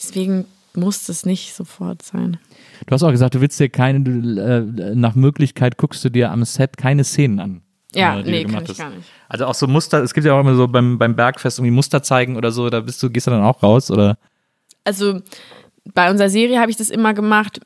Deswegen 0.00 0.46
muss 0.74 1.06
das 1.06 1.26
nicht 1.26 1.54
sofort 1.54 2.02
sein. 2.02 2.38
Du 2.86 2.94
hast 2.94 3.02
auch 3.02 3.10
gesagt, 3.10 3.34
du 3.34 3.40
willst 3.40 3.58
dir 3.60 3.68
keine, 3.68 4.00
du, 4.00 4.40
äh, 4.40 4.94
nach 4.94 5.14
Möglichkeit 5.14 5.76
guckst 5.76 6.04
du 6.04 6.10
dir 6.10 6.30
am 6.30 6.44
Set 6.44 6.76
keine 6.76 7.04
Szenen 7.04 7.40
an. 7.40 7.62
Ja, 7.94 8.20
äh, 8.20 8.22
nee, 8.22 8.44
kann 8.44 8.62
ich 8.62 8.70
hast. 8.70 8.78
gar 8.78 8.90
nicht. 8.90 9.08
Also 9.28 9.46
auch 9.46 9.54
so 9.54 9.66
Muster, 9.66 10.02
es 10.02 10.14
gibt 10.14 10.24
ja 10.26 10.32
auch 10.34 10.40
immer 10.40 10.54
so 10.54 10.68
beim, 10.68 10.96
beim 10.98 11.16
Bergfest 11.16 11.58
irgendwie 11.58 11.72
Muster 11.74 12.02
zeigen 12.02 12.36
oder 12.36 12.52
so, 12.52 12.70
da 12.70 12.80
bist 12.80 13.02
du, 13.02 13.10
gehst 13.10 13.26
du 13.26 13.32
dann 13.32 13.42
auch 13.42 13.62
raus 13.62 13.90
oder? 13.90 14.16
Also 14.84 15.20
bei 15.92 16.10
unserer 16.10 16.28
Serie 16.30 16.60
habe 16.60 16.70
ich 16.70 16.76
das 16.76 16.88
immer 16.88 17.14
gemacht, 17.14 17.60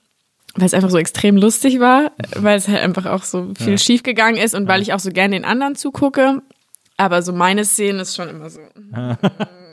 weil 0.57 0.67
es 0.67 0.75
einfach 0.75 0.91
so 0.91 0.99
extrem 0.99 1.37
lustig 1.37 1.79
war, 1.79 2.13
weil 2.37 2.57
es 2.57 2.69
halt 2.69 2.81
einfach 2.81 3.07
auch 3.07 3.23
so 3.23 3.53
viel 3.59 3.73
Ja. 3.73 3.79
schief 3.79 4.03
gegangen 4.03 4.37
ist 4.39 4.55
und 4.55 4.67
weil 4.67 4.81
ich 4.83 4.93
auch 4.95 5.01
so 5.01 5.11
gerne 5.11 5.37
den 5.37 5.45
anderen 5.45 5.75
zugucke. 5.77 6.41
Aber 6.97 7.23
so 7.23 7.33
meine 7.33 7.65
Szene 7.65 8.03
ist 8.03 8.15
schon 8.17 8.29
immer 8.29 8.49
so. 8.51 8.61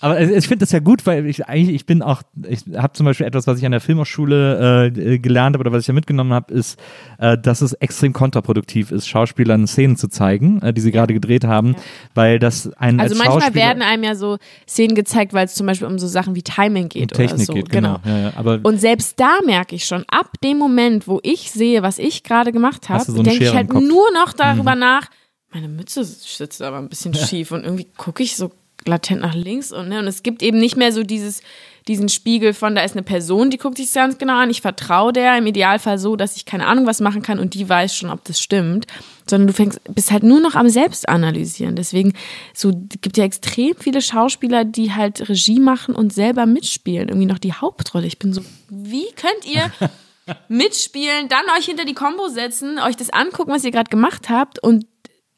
Aber 0.00 0.20
ich 0.20 0.46
finde 0.46 0.62
das 0.62 0.72
ja 0.72 0.78
gut, 0.78 1.06
weil 1.06 1.26
ich 1.26 1.46
eigentlich, 1.46 1.74
ich 1.74 1.86
bin 1.86 2.02
auch, 2.02 2.22
ich 2.48 2.60
habe 2.76 2.92
zum 2.92 3.06
Beispiel 3.06 3.26
etwas, 3.26 3.46
was 3.46 3.58
ich 3.58 3.66
an 3.66 3.72
der 3.72 3.80
Filmhochschule 3.80 4.92
äh, 4.94 5.18
gelernt 5.18 5.54
habe 5.54 5.62
oder 5.62 5.72
was 5.72 5.82
ich 5.82 5.88
ja 5.88 5.94
mitgenommen 5.94 6.32
habe, 6.32 6.54
ist, 6.54 6.78
äh, 7.18 7.36
dass 7.36 7.62
es 7.62 7.72
extrem 7.74 8.12
kontraproduktiv 8.12 8.92
ist, 8.92 9.08
Schauspielern 9.08 9.66
Szenen 9.66 9.96
zu 9.96 10.08
zeigen, 10.08 10.62
äh, 10.62 10.72
die 10.72 10.80
sie 10.80 10.92
gerade 10.92 11.14
gedreht 11.14 11.44
haben, 11.44 11.74
weil 12.14 12.38
das 12.38 12.72
ein 12.74 13.00
Also 13.00 13.14
als 13.14 13.24
manchmal 13.24 13.54
werden 13.54 13.82
einem 13.82 14.04
ja 14.04 14.14
so 14.14 14.38
Szenen 14.68 14.94
gezeigt, 14.94 15.32
weil 15.32 15.46
es 15.46 15.54
zum 15.54 15.66
Beispiel 15.66 15.88
um 15.88 15.98
so 15.98 16.06
Sachen 16.06 16.36
wie 16.36 16.42
Timing 16.42 16.88
geht 16.88 17.12
um 17.12 17.16
Technik 17.16 17.34
oder 17.34 17.44
so. 17.44 17.52
geht, 17.54 17.70
genau. 17.70 17.98
Ja, 18.04 18.18
ja. 18.18 18.32
Aber 18.36 18.60
Und 18.62 18.80
selbst 18.80 19.18
da 19.18 19.38
merke 19.44 19.74
ich 19.74 19.84
schon, 19.84 20.04
ab 20.08 20.32
dem 20.44 20.58
Moment, 20.58 21.08
wo 21.08 21.18
ich 21.22 21.50
sehe, 21.50 21.82
was 21.82 21.98
ich 21.98 22.22
gerade 22.22 22.52
gemacht 22.52 22.88
habe, 22.88 23.04
so 23.04 23.22
denke 23.22 23.44
ich 23.44 23.54
halt. 23.54 23.72
Mhm. 23.72 23.88
nur 23.88 24.06
noch 24.12 24.32
darüber 24.32 24.74
nach, 24.74 25.08
meine 25.52 25.68
Mütze 25.68 26.04
sitzt 26.04 26.62
aber 26.62 26.78
ein 26.78 26.88
bisschen 26.88 27.14
schief 27.14 27.52
und 27.52 27.64
irgendwie 27.64 27.86
gucke 27.96 28.22
ich 28.22 28.36
so 28.36 28.52
latent 28.88 29.20
nach 29.20 29.34
links 29.34 29.72
und, 29.72 29.88
ne, 29.88 29.98
und 29.98 30.06
es 30.06 30.22
gibt 30.22 30.42
eben 30.42 30.58
nicht 30.58 30.76
mehr 30.76 30.92
so 30.92 31.02
dieses, 31.02 31.42
diesen 31.88 32.08
Spiegel 32.08 32.52
von, 32.52 32.74
da 32.74 32.82
ist 32.82 32.92
eine 32.92 33.02
Person, 33.02 33.50
die 33.50 33.56
guckt 33.56 33.78
sich 33.78 33.92
ganz 33.92 34.18
genau 34.18 34.36
an, 34.36 34.50
ich 34.50 34.60
vertraue 34.60 35.12
der 35.12 35.38
im 35.38 35.46
Idealfall 35.46 35.98
so, 35.98 36.16
dass 36.16 36.36
ich 36.36 36.44
keine 36.44 36.66
Ahnung 36.66 36.86
was 36.86 37.00
machen 37.00 37.22
kann 37.22 37.38
und 37.38 37.54
die 37.54 37.68
weiß 37.68 37.94
schon, 37.94 38.10
ob 38.10 38.24
das 38.24 38.40
stimmt, 38.40 38.86
sondern 39.28 39.48
du 39.48 39.52
fängst, 39.52 39.80
bist 39.94 40.10
halt 40.10 40.22
nur 40.22 40.40
noch 40.40 40.54
am 40.54 40.68
Selbstanalysieren. 40.68 41.76
Deswegen, 41.76 42.12
so, 42.54 42.70
es 42.70 43.00
gibt 43.00 43.16
ja 43.16 43.24
extrem 43.24 43.74
viele 43.76 44.02
Schauspieler, 44.02 44.64
die 44.64 44.92
halt 44.92 45.28
Regie 45.28 45.60
machen 45.60 45.94
und 45.94 46.12
selber 46.12 46.46
mitspielen, 46.46 47.08
irgendwie 47.08 47.26
noch 47.26 47.38
die 47.38 47.54
Hauptrolle. 47.54 48.06
Ich 48.06 48.18
bin 48.18 48.32
so, 48.32 48.42
wie 48.68 49.06
könnt 49.16 49.46
ihr 49.46 49.72
mitspielen, 50.48 51.28
dann 51.28 51.44
euch 51.58 51.64
hinter 51.64 51.86
die 51.86 51.94
Combo 51.94 52.28
setzen, 52.28 52.78
euch 52.78 52.96
das 52.96 53.10
angucken, 53.10 53.52
was 53.52 53.64
ihr 53.64 53.70
gerade 53.70 53.90
gemacht 53.90 54.28
habt 54.28 54.62
und 54.62 54.84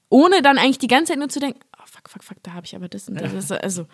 ohne 0.08 0.42
dann 0.42 0.58
eigentlich 0.58 0.78
die 0.78 0.88
ganze 0.88 1.12
Zeit 1.12 1.20
nur 1.20 1.28
zu 1.28 1.38
denken, 1.38 1.60
fuck, 2.00 2.10
fuck, 2.10 2.24
fuck, 2.24 2.42
da 2.42 2.52
habe 2.52 2.66
ich 2.66 2.74
aber 2.76 2.88
das 2.88 3.08
und 3.08 3.20
das. 3.20 3.32
das 3.48 3.52
also, 3.52 3.86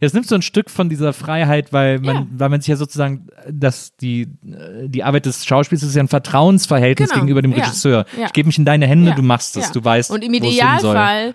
Jetzt 0.00 0.12
nimmst 0.12 0.30
du 0.30 0.34
ein 0.34 0.42
Stück 0.42 0.70
von 0.70 0.88
dieser 0.88 1.12
Freiheit, 1.12 1.72
weil 1.72 2.00
man, 2.00 2.16
Ja. 2.16 2.26
weil 2.32 2.48
man 2.48 2.60
sich 2.60 2.68
ja 2.68 2.76
sozusagen, 2.76 3.28
dass 3.50 3.96
die, 3.96 4.28
die 4.42 5.04
Arbeit 5.04 5.24
des 5.26 5.46
Schauspiels 5.46 5.82
ist 5.84 5.94
ja 5.94 6.02
ein 6.02 6.08
Vertrauensverhältnis 6.08 7.10
Genau. 7.10 7.20
gegenüber 7.20 7.42
dem 7.42 7.52
Ja. 7.52 7.64
Regisseur. 7.64 8.04
Ja. 8.18 8.26
Ich 8.26 8.32
gebe 8.32 8.48
mich 8.48 8.58
in 8.58 8.64
deine 8.64 8.86
Hände, 8.86 9.10
Ja. 9.10 9.14
du 9.14 9.22
machst 9.22 9.56
es, 9.56 9.66
Ja. 9.66 9.72
du 9.72 9.84
weißt, 9.84 10.10
Und 10.10 10.24
im. 10.24 10.34
Idealfall 10.34 11.34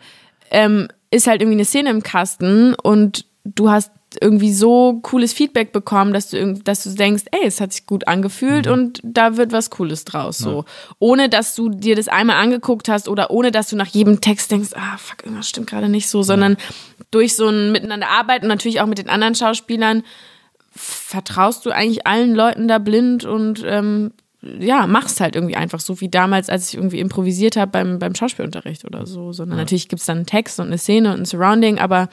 ähm, 0.51 0.89
ist 1.09 1.27
halt 1.27 1.41
irgendwie 1.41 1.55
eine 1.57 1.65
Szene 1.65 1.89
im 1.89 2.03
Kasten 2.03 2.75
und 2.75 3.25
du 3.45 3.69
hast 3.69 3.91
irgendwie 4.21 4.51
so 4.53 4.99
cooles 5.03 5.33
Feedback 5.33 5.71
bekommen, 5.71 6.13
dass 6.13 6.29
du, 6.29 6.53
dass 6.63 6.83
du 6.83 6.89
denkst, 6.91 7.25
ey, 7.31 7.45
es 7.45 7.61
hat 7.61 7.73
sich 7.73 7.85
gut 7.85 8.07
angefühlt 8.07 8.65
Mhm. 8.65 8.71
und 8.71 8.99
da 9.03 9.37
wird 9.37 9.51
was 9.51 9.69
Cooles 9.69 10.03
draus. 10.05 10.39
So. 10.39 10.65
Ohne 10.97 11.29
dass 11.29 11.53
du 11.55 11.69
dir 11.69 11.95
das 11.95 12.07
einmal 12.07 12.37
angeguckt 12.37 12.89
hast 12.89 13.07
oder 13.07 13.29
ohne 13.29 13.51
dass 13.51 13.69
du 13.69 13.75
nach 13.75 13.87
jedem 13.87 14.19
Text 14.19 14.49
denkst, 14.51 14.69
ah, 14.73 14.97
fuck, 14.97 15.23
irgendwas 15.23 15.47
stimmt 15.49 15.67
gerade 15.69 15.89
nicht 15.89 16.09
so, 16.09 16.23
sondern 16.23 16.57
durch 17.11 17.35
so 17.35 17.47
ein 17.49 17.71
Miteinander 17.71 18.09
arbeiten 18.09 18.45
und 18.45 18.49
natürlich 18.49 18.81
auch 18.81 18.87
mit 18.87 18.97
den 18.97 19.09
anderen 19.09 19.35
Schauspielern 19.35 20.03
vertraust 20.71 21.65
du 21.65 21.71
eigentlich 21.71 22.05
allen 22.07 22.33
Leuten 22.35 22.67
da 22.67 22.77
blind 22.77 23.25
und 23.25 23.63
ähm, 23.65 24.11
ja, 24.41 24.87
machst 24.87 25.19
halt 25.19 25.35
irgendwie 25.35 25.55
einfach 25.57 25.79
so 25.81 25.99
wie 25.99 26.09
damals, 26.09 26.49
als 26.49 26.69
ich 26.69 26.75
irgendwie 26.75 26.99
improvisiert 26.99 27.57
habe 27.57 27.71
beim, 27.71 27.99
beim 27.99 28.15
Schauspielunterricht 28.15 28.85
oder 28.85 29.05
so. 29.05 29.33
Sondern 29.33 29.57
natürlich 29.57 29.89
gibt 29.89 29.99
es 29.99 30.05
dann 30.05 30.17
einen 30.19 30.25
Text 30.25 30.59
und 30.59 30.67
eine 30.67 30.77
Szene 30.77 31.13
und 31.13 31.21
ein 31.21 31.25
Surrounding, 31.25 31.77
aber 31.79 32.07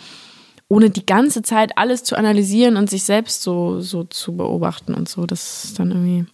ohne 0.68 0.90
die 0.90 1.06
ganze 1.06 1.42
Zeit 1.42 1.76
alles 1.76 2.02
zu 2.02 2.16
analysieren 2.16 2.76
und 2.76 2.90
sich 2.90 3.04
selbst 3.04 3.42
so, 3.42 3.80
so 3.80 4.04
zu 4.04 4.36
beobachten 4.36 4.94
und 4.94 5.08
so, 5.08 5.26
das 5.26 5.64
ist 5.64 5.78
dann 5.78 5.90
irgendwie. 5.90 6.26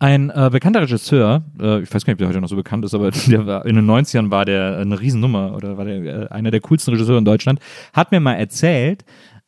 Ein 0.00 0.30
äh, 0.30 0.50
bekannter 0.52 0.82
Regisseur, 0.82 1.44
äh, 1.58 1.80
ich 1.80 1.94
weiß 1.94 2.04
gar 2.04 2.10
nicht, 2.10 2.16
ob 2.16 2.18
der 2.18 2.28
heute 2.28 2.40
noch 2.40 2.48
so 2.48 2.56
bekannt 2.56 2.84
ist, 2.84 2.94
aber 2.94 3.10
der 3.26 3.46
war, 3.46 3.64
in 3.64 3.76
den 3.76 3.86
90ern 3.86 4.30
war 4.30 4.44
der 4.44 4.78
eine 4.78 5.00
Riesennummer 5.00 5.54
oder 5.54 5.78
war 5.78 5.84
der 5.86 6.04
äh, 6.04 6.28
einer 6.28 6.50
der 6.50 6.60
coolsten 6.60 6.92
Regisseure 6.92 7.18
in 7.18 7.24
Deutschland, 7.24 7.60
hat 7.92 8.12
mir 8.12 8.20
mal 8.20 8.34
erzählt, 8.34 9.04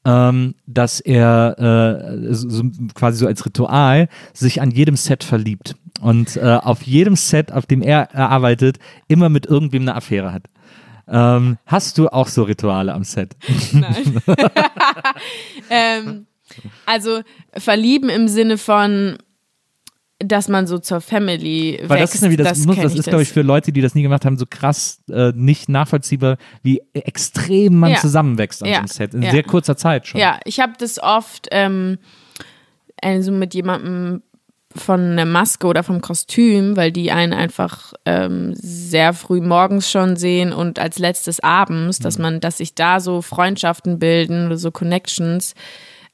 ähm, 0.07 0.55
dass 0.67 1.01
er 1.01 1.59
äh, 1.59 2.33
so, 2.33 2.65
quasi 2.95 3.19
so 3.19 3.27
als 3.27 3.45
Ritual 3.45 4.09
sich 4.33 4.63
an 4.63 4.71
jedem 4.71 4.97
Set 4.97 5.25
verliebt 5.25 5.75
und 6.01 6.37
äh, 6.37 6.59
auf 6.63 6.83
jedem 6.83 7.17
Set, 7.17 7.53
auf 7.53 7.67
dem 7.67 7.83
er 7.83 8.15
arbeitet, 8.15 8.79
immer 9.09 9.29
mit 9.29 9.47
irgendwem 9.47 9.83
eine 9.83 9.97
Affäre 9.97 10.33
hat. 10.33 10.45
Ähm, 11.09 11.59
hast 11.67 11.99
du 11.99 12.09
auch 12.09 12.29
so 12.29 12.43
Rituale 12.43 12.93
am 12.93 13.05
Set? 13.05 13.37
Nein. 13.73 14.21
ähm, 15.71 16.27
also 16.85 17.23
verlieben 17.57 18.09
im 18.09 18.29
Sinne 18.29 18.59
von, 18.59 19.19
dass 20.19 20.49
man 20.49 20.67
so 20.67 20.79
zur 20.79 21.01
Family 21.01 21.79
Weil 21.87 22.01
das 22.01 22.15
ist 22.15 22.23
nämlich 22.23 22.39
das, 22.39 22.65
muss, 22.65 22.77
das 22.77 22.93
ich 22.95 23.01
ist, 23.01 23.09
glaube 23.09 23.23
ich, 23.23 23.29
für 23.29 23.43
Leute, 23.43 23.71
die 23.73 23.83
das 23.83 23.95
nie 23.95 24.03
gemacht 24.03 24.25
haben, 24.25 24.39
so 24.39 24.47
krass 24.49 25.03
äh, 25.11 25.33
nicht 25.35 25.69
nachvollziehbar, 25.69 26.39
wie 26.63 26.81
extrem 26.95 27.79
man 27.79 27.93
Ja. 27.93 27.99
zusammenwächst 27.99 28.63
an 28.63 28.69
Ja. 28.69 28.75
so 28.75 28.79
einem 28.79 28.89
Set. 28.89 29.15
In 29.15 29.23
Ja. 29.23 29.31
sehr 29.31 29.43
kurzer 29.43 29.77
Zeit 29.77 30.07
schon. 30.07 30.21
Ja, 30.21 30.41
ich 30.45 30.59
habe 30.61 30.73
das 30.79 30.99
oft 31.03 31.49
ähm, 31.51 31.99
also 33.03 33.31
mit 33.31 33.53
jemandem 33.55 34.23
von 34.77 35.17
der 35.17 35.27
Maske 35.27 35.67
oder 35.67 35.83
vom 35.83 36.01
Kostüm, 36.01 36.77
weil 36.77 36.93
die 36.93 37.11
einen 37.11 37.33
einfach 37.33 37.93
ähm, 38.05 38.55
sehr 38.55 39.13
früh 39.13 39.41
morgens 39.41 39.91
schon 39.91 40.17
sehen 40.17 40.53
und 40.53 40.79
als 40.79 40.99
letztes 40.99 41.41
abends, 41.41 41.99
dass 41.99 42.19
man, 42.19 42.41
dass 42.41 42.59
sich 42.59 42.75
da 42.75 43.01
so 43.01 43.23
Freundschaften 43.23 43.99
bilden 43.99 44.47
oder 44.47 44.59
so 44.59 44.71
Connections, 44.71 45.55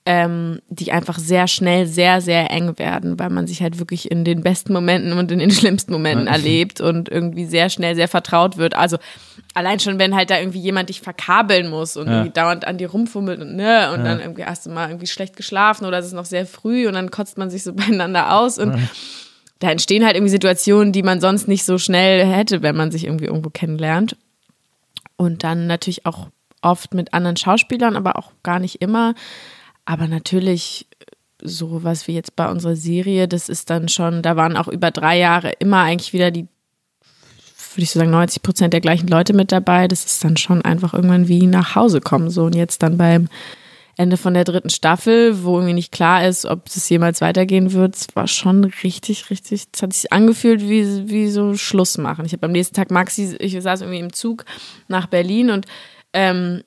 ähm, 0.05 0.61
die 0.69 0.91
einfach 0.91 1.19
sehr 1.19 1.47
schnell 1.47 1.87
sehr, 1.87 2.21
sehr 2.21 2.51
eng 2.51 2.77
werden, 2.79 3.21
weil 3.21 3.31
man 3.31 3.47
sich 3.47 3.63
halt 3.63 3.79
wirklich 3.79 4.11
in 4.11 4.25
den 4.25 4.43
besten 4.43 4.73
Momenten 4.73 5.13
und 5.13 5.31
in 5.31 5.39
den 5.39 5.51
schlimmsten 5.53 5.93
Momenten 5.93 6.27
erlebt 6.27 6.81
und 6.81 7.09
irgendwie 7.09 7.47
sehr 7.47 7.71
schnell 7.71 7.95
sehr 7.95 8.09
vertraut 8.09 8.57
wird. 8.57 8.75
Also 8.75 8.97
allein 9.55 9.79
schon, 9.79 10.01
wenn 10.01 10.17
halt 10.17 10.31
da 10.31 10.39
irgendwie 10.39 10.59
jemand 10.59 10.89
dich 10.89 11.01
verkabeln 11.01 11.71
muss 11.71 11.97
und 11.97 12.09
irgendwie 12.09 12.31
dauernd 12.31 12.67
an 12.67 12.79
dir 12.79 12.91
rumfummelt 12.91 13.41
und 13.41 13.55
ne, 13.55 13.93
und 13.93 14.05
dann 14.05 14.19
irgendwie 14.21 14.45
hast 14.45 14.67
du 14.67 14.71
mal 14.71 14.89
irgendwie 14.89 15.07
schlecht 15.07 15.37
geschlafen 15.37 15.85
oder 15.85 15.99
es 15.99 16.07
ist 16.07 16.15
noch 16.15 16.25
sehr 16.25 16.47
früh 16.47 16.89
und 16.89 16.95
dann 16.95 17.11
kotzt 17.13 17.39
man 17.39 17.51
sich 17.51 17.63
so 17.63 17.73
beieinander 17.75 18.35
aus 18.35 18.59
und 18.59 18.77
da 19.61 19.71
entstehen 19.71 20.05
halt 20.05 20.17
irgendwie 20.17 20.33
Situationen, 20.33 20.93
die 20.93 21.05
man 21.05 21.21
sonst 21.21 21.47
nicht 21.47 21.65
so 21.65 21.79
schnell 21.79 22.27
hätte, 22.27 22.63
wenn 22.63 22.75
man 22.75 22.91
sich 22.91 23.05
irgendwie 23.05 23.27
irgendwo 23.27 23.51
kennenlernt. 23.51 24.17
Und 25.17 25.45
dann 25.45 25.69
natürlich 25.69 26.05
auch 26.05 26.31
oft 26.63 26.95
mit 26.95 27.15
anderen 27.15 27.37
Schauspielern, 27.37 27.95
aber 27.95 28.17
auch 28.17 28.33
gar 28.43 28.59
nicht 28.59 28.83
immer. 28.83 29.15
Aber 29.85 30.07
natürlich 30.07 30.87
so 31.43 31.83
was 31.83 32.07
wie 32.07 32.15
jetzt 32.15 32.37
bei 32.37 32.49
unserer 32.49 32.77
Serie, 32.77 33.27
das 33.27 33.49
ist 33.49 33.69
dann 33.69 33.89
schon, 33.89 34.23
da 34.23 34.37
waren 34.37 34.57
auch 34.57 34.69
über 34.69 34.91
drei 34.91 35.19
Jahre 35.19 35.53
immer 35.59 35.81
eigentlich 35.83 36.13
wieder 36.13 36.31
die, 36.31 36.47
würde 37.75 37.83
ich 37.83 37.91
so 37.91 37.99
sagen, 37.99 38.13
90 38.13 38.43
Prozent 38.43 38.73
der 38.73 38.81
gleichen 38.81 39.09
Leute 39.09 39.33
mit 39.33 39.51
dabei. 39.51 39.89
Das 39.89 40.05
ist 40.05 40.23
dann 40.23 40.37
schon 40.37 40.63
einfach 40.63 40.95
irgendwann 40.95 41.29
wie 41.29 41.47
nach 41.47 41.75
Hause 41.75 42.01
kommen. 42.01 42.31
So 42.31 42.45
und 42.45 42.55
jetzt 42.55 42.83
dann 42.83 42.97
beim 42.97 43.29
Ende 43.97 44.17
von 44.17 44.35
der 44.35 44.45
dritten 44.45 44.71
Staffel, 44.71 45.45
wo 45.45 45.57
irgendwie 45.57 45.75
nicht 45.75 45.93
klar 45.93 46.27
ist, 46.27 46.47
ob 46.47 46.67
es 46.67 46.89
jemals 46.89 47.21
weitergehen 47.21 47.73
wird, 47.73 47.95
es 47.95 48.07
war 48.15 48.27
schon 48.27 48.65
richtig, 48.65 49.29
richtig, 49.29 49.67
es 49.73 49.83
hat 49.83 49.93
sich 49.93 50.13
angefühlt 50.13 50.63
wie, 50.63 51.11
wie 51.11 51.29
so 51.29 51.57
Schluss 51.57 51.99
machen. 51.99 52.25
Ich 52.25 52.33
habe 52.33 52.47
am 52.47 52.53
nächsten 52.53 52.75
Tag 52.75 52.91
Maxi, 52.91 53.37
ich 53.39 53.61
saß 53.61 53.83
irgendwie 53.83 54.01
im 54.01 54.13
Zug 54.13 54.47
nach 54.89 55.07
Berlin 55.07 55.51
und 55.51 55.67
ähm, 56.15 56.63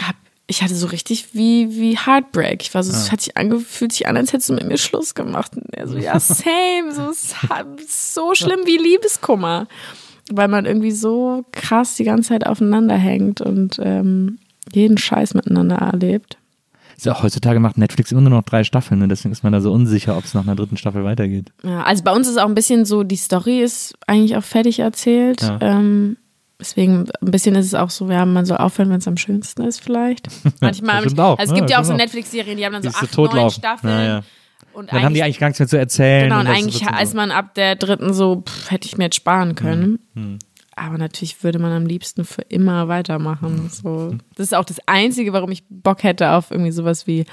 hab, 0.00 0.14
ich 0.46 0.62
hatte 0.62 0.74
so 0.74 0.88
richtig 0.88 1.34
wie, 1.34 1.70
wie 1.70 1.96
Heartbreak. 1.96 2.62
Ich 2.62 2.74
war 2.74 2.82
so, 2.82 2.92
es 2.92 3.12
hat 3.12 3.20
sich 3.20 3.36
angefühlt 3.36 3.92
sich 3.92 4.06
an, 4.06 4.16
als 4.16 4.32
hättest 4.32 4.50
du 4.50 4.54
mit 4.54 4.66
mir 4.66 4.76
Schluss 4.76 5.14
gemacht. 5.14 5.52
Und 5.56 5.72
er 5.72 5.88
so, 5.88 5.96
ja, 5.96 6.18
same, 6.20 6.92
so, 6.92 7.12
so 7.88 8.34
schlimm 8.34 8.60
wie 8.66 8.76
Liebeskummer. 8.76 9.66
Weil 10.30 10.48
man 10.48 10.66
irgendwie 10.66 10.92
so 10.92 11.44
krass 11.52 11.96
die 11.96 12.04
ganze 12.04 12.30
Zeit 12.30 12.46
aufeinander 12.46 12.96
hängt 12.96 13.40
und 13.40 13.78
ähm, 13.82 14.38
jeden 14.72 14.98
Scheiß 14.98 15.34
miteinander 15.34 15.76
erlebt. 15.76 16.38
Ist 16.96 17.06
ja 17.06 17.14
auch 17.14 17.22
heutzutage 17.22 17.58
macht 17.58 17.78
Netflix 17.78 18.12
immer 18.12 18.20
nur 18.20 18.30
noch 18.30 18.44
drei 18.44 18.62
Staffeln, 18.62 19.00
ne? 19.00 19.08
deswegen 19.08 19.32
ist 19.32 19.42
man 19.42 19.52
da 19.52 19.60
so 19.60 19.72
unsicher, 19.72 20.16
ob 20.16 20.24
es 20.24 20.34
nach 20.34 20.42
einer 20.42 20.54
dritten 20.54 20.76
Staffel 20.76 21.02
weitergeht. 21.02 21.50
Ja, 21.64 21.82
also 21.82 22.04
bei 22.04 22.12
uns 22.12 22.28
ist 22.28 22.38
auch 22.38 22.46
ein 22.46 22.54
bisschen 22.54 22.84
so, 22.84 23.02
die 23.02 23.16
Story 23.16 23.60
ist 23.60 23.94
eigentlich 24.06 24.36
auch 24.36 24.44
fertig 24.44 24.78
erzählt. 24.78 25.42
Ja. 25.42 25.58
Ähm, 25.60 26.16
deswegen 26.62 27.04
ein 27.20 27.30
bisschen 27.30 27.54
ist 27.56 27.66
es 27.66 27.74
auch 27.74 27.90
so, 27.90 28.08
ja, 28.10 28.24
man 28.24 28.46
soll 28.46 28.56
aufhören, 28.56 28.88
wenn 28.90 28.98
es 28.98 29.08
am 29.08 29.16
schönsten 29.18 29.62
ist 29.64 29.80
vielleicht. 29.82 30.28
Manchmal, 30.60 30.96
Das 31.02 31.04
stimmt 31.12 31.20
auch, 31.20 31.38
also 31.38 31.52
es 31.52 31.54
ne? 31.54 31.58
gibt 31.58 31.70
ja 31.70 31.76
auch 31.76 31.80
Das 31.80 31.88
so 31.88 31.92
auch. 31.94 31.98
Netflix-Serien, 31.98 32.56
die 32.56 32.64
haben 32.64 32.72
dann 32.72 32.82
so 32.82 32.88
acht, 32.90 33.12
so 33.12 33.26
neun. 33.26 33.50
Staffeln. 33.50 33.92
Ja, 33.92 34.04
ja. 34.04 34.20
Und 34.72 34.90
Dann 34.90 35.02
haben 35.02 35.12
die 35.14 35.22
eigentlich 35.22 35.38
gar 35.38 35.48
nichts 35.48 35.58
mehr 35.60 35.68
zu 35.68 35.76
erzählen. 35.78 36.24
Genau, 36.30 36.40
und 36.40 36.46
das 36.48 36.56
eigentlich 36.56 36.82
ist 37.02 37.14
man 37.14 37.30
ab 37.30 37.54
der 37.54 37.76
dritten 37.76 38.14
so, 38.14 38.42
pff, 38.46 38.70
hätte 38.70 38.86
ich 38.88 38.96
mir 38.96 39.04
jetzt 39.04 39.16
sparen 39.16 39.54
können. 39.54 39.98
Hm, 40.14 40.38
aber 40.74 40.96
natürlich 40.96 41.44
würde 41.44 41.58
man 41.58 41.72
am 41.72 41.84
liebsten 41.84 42.24
für 42.24 42.40
immer 42.42 42.88
weitermachen. 42.88 43.68
So. 43.70 44.14
Das 44.34 44.46
ist 44.46 44.54
auch 44.54 44.64
das 44.64 44.78
Einzige, 44.86 45.34
warum 45.34 45.50
ich 45.50 45.64
Bock 45.68 46.02
hätte 46.04 46.30
auf 46.30 46.50
irgendwie 46.50 46.72
sowas 46.72 47.06
wie 47.06 47.26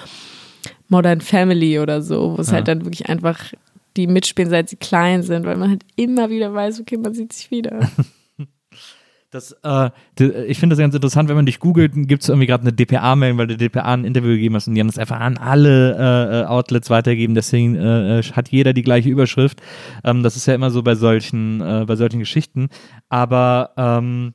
Modern 0.89 1.21
Family 1.21 1.79
oder 1.79 2.01
so, 2.01 2.35
wo 2.35 2.41
es 2.41 2.47
Ja. 2.47 2.55
halt 2.55 2.67
dann 2.67 2.83
wirklich 2.83 3.07
einfach 3.07 3.39
die 3.95 4.07
mitspielen, 4.07 4.49
seit 4.49 4.67
sie 4.69 4.75
klein 4.75 5.23
sind, 5.23 5.45
weil 5.45 5.55
man 5.55 5.69
halt 5.69 5.83
immer 5.95 6.29
wieder 6.29 6.53
weiß, 6.53 6.81
okay, 6.81 6.97
man 6.97 7.13
sieht 7.13 7.31
sich 7.31 7.51
wieder. 7.51 7.79
Das, 9.31 9.55
äh, 9.63 9.91
ich 10.47 10.57
finde 10.57 10.73
das 10.75 10.79
ganz 10.79 10.95
interessant, 10.95 11.29
wenn 11.29 11.35
man 11.35 11.45
dich 11.45 11.59
googelt, 11.59 11.91
gibt 11.93 12.23
es 12.23 12.29
irgendwie 12.29 12.47
gerade 12.47 12.63
eine 12.63 12.73
DPA-Mail, 12.73 13.37
weil 13.37 13.45
der 13.45 13.57
DPA 13.57 13.93
ein 13.93 14.03
Interview 14.03 14.29
gegeben 14.29 14.55
hast 14.55 14.67
und 14.67 14.73
die 14.73 14.81
haben 14.81 14.87
das 14.87 14.97
einfach 14.97 15.19
an 15.19 15.37
alle 15.37 15.95
äh, 15.95 16.41
äh, 16.41 16.45
Outlets 16.45 16.89
weitergegeben, 16.89 17.35
deswegen 17.35 17.75
äh, 17.75 18.19
äh, 18.19 18.23
hat 18.23 18.49
jeder 18.49 18.73
die 18.73 18.81
gleiche 18.81 19.09
Überschrift. 19.09 19.61
Ähm, 20.03 20.23
das 20.23 20.35
ist 20.35 20.47
ja 20.47 20.55
immer 20.55 20.71
so 20.71 20.81
bei 20.81 20.95
solchen, 20.95 21.61
äh, 21.61 21.85
bei 21.85 21.95
solchen 21.95 22.17
Geschichten. 22.17 22.69
Aber 23.07 23.71
ähm, 23.77 24.33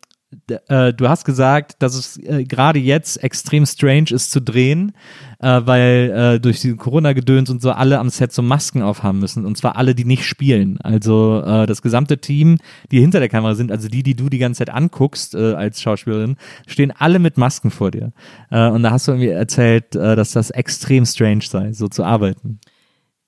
äh, 0.69 0.93
du 0.93 1.09
hast 1.09 1.25
gesagt, 1.25 1.77
dass 1.81 1.95
es 1.95 2.17
äh, 2.19 2.45
gerade 2.45 2.79
jetzt 2.79 3.23
extrem 3.23 3.67
strange 3.67 4.11
ist 4.11 4.31
zu 4.31 4.41
drehen, 4.41 4.93
äh, 5.41 5.61
weil 5.65 6.35
äh, 6.37 6.41
durch 6.41 6.61
die 6.61 6.75
Corona-Gedöns 6.77 7.51
und 7.51 7.63
so 7.63 7.71
alle 7.71 7.99
am 7.99 8.11
Set 8.11 8.33
so 8.33 8.43
Masken 8.43 8.83
aufhaben 8.83 9.19
müssen. 9.19 9.45
Und 9.47 9.57
zwar 9.57 9.77
alle, 9.77 9.95
die 9.95 10.05
nicht 10.05 10.25
spielen. 10.25 10.81
Also 10.81 11.43
äh, 11.45 11.67
das 11.67 11.83
gesamte 11.83 12.19
Team, 12.19 12.59
die 12.91 13.01
hinter 13.01 13.21
der 13.21 13.29
Kamera 13.29 13.55
sind, 13.55 13.73
also 13.73 13.89
die, 13.89 14.03
die 14.03 14.15
du 14.15 14.29
die 14.29 14.39
ganze 14.39 14.59
Zeit 14.59 14.75
anguckst 14.75 15.35
äh, 15.35 15.55
als 15.55 15.81
Schauspielerin, 15.81 16.37
stehen 16.67 16.93
alle 16.97 17.19
mit 17.19 17.37
Masken 17.37 17.71
vor 17.71 17.91
dir. 17.91 18.13
Und 18.51 18.83
da 18.83 18.91
hast 18.91 19.09
du 19.09 19.13
irgendwie 19.13 19.31
erzählt, 19.31 19.97
äh, 19.97 20.17
dass 20.17 20.33
das 20.33 20.51
extrem 20.51 21.05
strange 21.05 21.43
sei, 21.43 21.73
so 21.73 21.89
zu 21.89 22.05
arbeiten. 22.05 22.61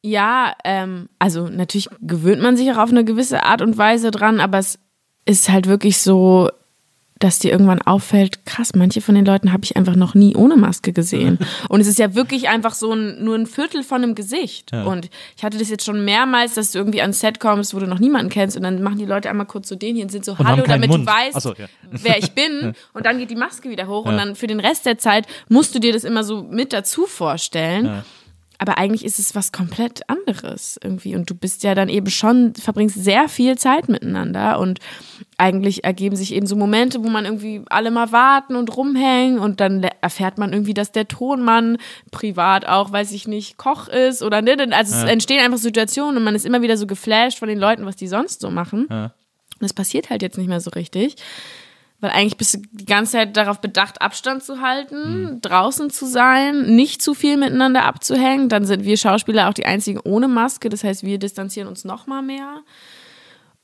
Ja, 0.03 0.55
ähm, 0.65 1.09
also 1.19 1.49
natürlich 1.49 1.89
gewöhnt 2.01 2.43
man 2.43 2.57
sich 2.57 2.71
auch 2.71 2.79
auf 2.79 2.91
eine 2.91 3.05
gewisse 3.05 3.43
Art 3.43 3.63
und 3.63 3.77
Weise 3.77 4.11
dran, 4.11 4.41
aber 4.41 4.59
es 4.59 4.79
ist 5.25 5.49
halt 5.49 5.67
wirklich 5.67 5.99
so, 5.99 6.49
dass 7.19 7.39
dir 7.39 7.51
irgendwann 7.51 7.81
auffällt, 7.83 8.45
krass, 8.45 8.75
manche 8.75 9.01
von 9.01 9.15
den 9.15 9.25
Leuten 9.25 9.53
habe 9.53 9.65
ich 9.65 9.77
einfach 9.77 9.97
noch 9.97 10.15
nie 10.15 10.37
ohne 10.37 10.57
Maske 10.57 10.93
gesehen. 10.93 11.39
Und 11.69 11.81
es 11.81 11.87
ist 11.87 11.99
ja 11.99 12.15
wirklich 12.15 12.49
einfach 12.49 12.75
so 12.75 12.93
ein, 12.93 13.25
nur 13.25 13.35
ein 13.35 13.47
Viertel 13.47 13.83
von 13.83 14.03
einem 14.03 14.15
Gesicht. 14.15 14.73
Ja. 14.73 14.85
Und 14.85 15.09
ich 15.37 15.43
hatte 15.43 15.57
das 15.57 15.71
jetzt 15.71 15.85
schon 15.87 16.05
mehrmals, 16.05 16.55
dass 16.55 16.73
du 16.73 16.79
irgendwie 16.79 17.01
ans 17.01 17.21
Set 17.21 17.41
kommst, 17.41 17.73
wo 17.75 17.79
du 17.79 17.87
noch 17.87 17.99
niemanden 18.01 18.29
kennst 18.29 18.57
und 18.57 18.63
dann 18.65 18.83
machen 18.83 18.99
die 18.99 19.07
Leute 19.07 19.31
einmal 19.31 19.47
kurz 19.47 19.69
so 19.69 19.77
den 19.77 19.95
hier 19.95 20.05
und 20.05 20.11
sind 20.11 20.25
so, 20.25 20.37
haben 20.39 20.47
hallo, 20.47 20.65
damit 20.67 20.91
Mund. 20.91 21.07
du 21.09 21.13
weißt, 21.13 21.41
so, 21.41 21.55
ja. 21.55 21.67
wer 21.91 22.19
ich 22.19 22.33
bin. 22.33 22.75
Und 22.93 23.07
dann 23.07 23.19
geht 23.19 23.31
die 23.31 23.37
Maske 23.37 23.71
wieder 23.71 23.87
hoch 23.87 24.05
und 24.05 24.13
Ja. 24.13 24.25
dann 24.25 24.37
für 24.37 24.47
den 24.47 24.61
Rest 24.61 24.85
der 24.85 24.99
Zeit 24.99 25.27
musst 25.49 25.75
du 25.75 25.79
dir 25.79 25.93
das 25.93 26.05
immer 26.05 26.23
so 26.23 26.43
mit 26.43 26.73
dazu 26.73 27.07
vorstellen. 27.07 28.03
Aber 28.59 28.79
eigentlich 28.79 29.05
ist 29.05 29.19
es 29.19 29.35
was 29.35 29.53
komplett 29.53 30.09
anderes 30.09 30.79
irgendwie. 30.83 31.15
Und 31.15 31.29
du 31.29 31.35
bist 31.35 31.63
ja 31.63 31.75
dann 31.75 31.89
eben 31.89 32.09
schon, 32.09 32.55
verbringst 32.55 33.03
sehr 33.03 33.29
viel 33.29 33.59
Zeit 33.59 33.89
miteinander. 33.89 34.59
Und 34.59 34.81
eigentlich 35.37 35.85
ergeben 35.85 36.17
sich 36.17 36.33
eben 36.33 36.47
so 36.47 36.57
Momente, 36.57 37.05
wo 37.05 37.09
man 37.09 37.25
irgendwie 37.25 37.63
alle 37.69 37.91
mal 37.91 38.13
warten 38.13 38.57
und 38.57 38.77
rumhängen. 38.77 39.39
Und 39.39 39.61
dann 39.61 39.83
erfährt 40.01 40.39
man 40.39 40.53
irgendwie, 40.53 40.75
dass 40.75 40.93
der 40.93 41.09
Tonmann 41.09 41.79
privat 42.11 42.67
auch, 42.67 42.93
weiß 42.93 43.13
ich 43.13 43.29
nicht, 43.29 43.59
Koch 43.59 43.89
ist 43.89 44.23
oder 44.23 44.41
ne. 44.43 44.57
Also 44.73 44.95
es 44.95 45.03
Ja. 45.03 45.09
entstehen 45.09 45.45
einfach 45.45 45.59
Situationen 45.59 46.17
und 46.17 46.25
man 46.25 46.35
ist 46.35 46.47
immer 46.47 46.63
wieder 46.63 46.77
so 46.77 46.87
geflasht 46.87 47.39
von 47.39 47.49
den 47.49 47.59
Leuten, 47.59 47.85
was 47.87 47.97
die 47.97 48.09
sonst 48.09 48.41
so 48.41 48.51
machen. 48.51 48.87
Ja. 48.91 49.05
Und 49.05 49.63
das 49.63 49.73
passiert 49.73 50.11
halt 50.11 50.23
jetzt 50.23 50.37
nicht 50.39 50.49
mehr 50.49 50.61
so 50.61 50.71
richtig. 50.71 51.17
Weil 52.01 52.11
eigentlich 52.11 52.37
bist 52.37 52.55
du 52.55 52.59
die 52.73 52.85
ganze 52.85 53.13
Zeit 53.13 53.37
darauf 53.37 53.61
bedacht, 53.61 54.03
Abstand 54.03 54.43
zu 54.43 54.61
halten, 54.61 55.41
draußen 55.41 55.89
zu 55.89 56.05
sein, 56.07 56.75
nicht 56.77 57.01
zu 57.01 57.15
viel 57.15 57.37
miteinander 57.39 57.85
abzuhängen. 57.85 58.49
Dann 58.51 58.67
sind 58.67 58.85
wir 58.85 58.97
Schauspieler 58.99 59.49
auch 59.49 59.55
die 59.55 59.65
einzigen 59.65 60.01
ohne 60.05 60.29
Maske. 60.29 60.69
Das 60.69 60.85
heißt, 60.85 61.05
wir 61.05 61.19
distanzieren 61.19 61.69
uns 61.69 61.85
noch 61.85 62.07
mal 62.07 62.21
mehr. 62.23 62.61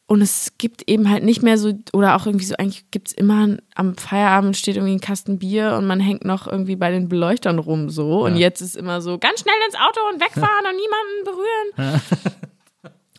Und 0.06 0.20
es 0.20 0.52
gibt 0.58 0.90
eben 0.90 1.08
halt 1.08 1.24
nicht 1.24 1.42
mehr 1.42 1.56
so, 1.56 1.72
oder 1.92 2.16
auch 2.16 2.26
irgendwie 2.26 2.44
so, 2.44 2.54
eigentlich 2.58 2.90
gibt 2.90 3.08
es 3.08 3.14
immer 3.14 3.56
am 3.74 3.96
Feierabend 3.96 4.56
steht 4.56 4.76
irgendwie 4.76 4.94
ein 4.94 5.00
Kasten 5.00 5.38
Bier 5.38 5.74
und 5.78 5.86
man 5.86 6.00
hängt 6.00 6.24
noch 6.24 6.46
irgendwie 6.46 6.76
bei 6.76 6.90
den 6.90 7.08
Beleuchtern 7.08 7.58
rum 7.58 7.88
so. 7.88 8.24
Und 8.24 8.34
Ja. 8.34 8.40
jetzt 8.40 8.60
ist 8.60 8.76
immer 8.76 9.00
so, 9.00 9.18
ganz 9.18 9.40
schnell 9.40 9.54
ins 9.66 9.76
Auto 9.76 10.00
und 10.12 10.20
wegfahren 10.20 10.66
und 10.70 10.76
niemanden 10.76 11.24
berühren. 11.24 12.02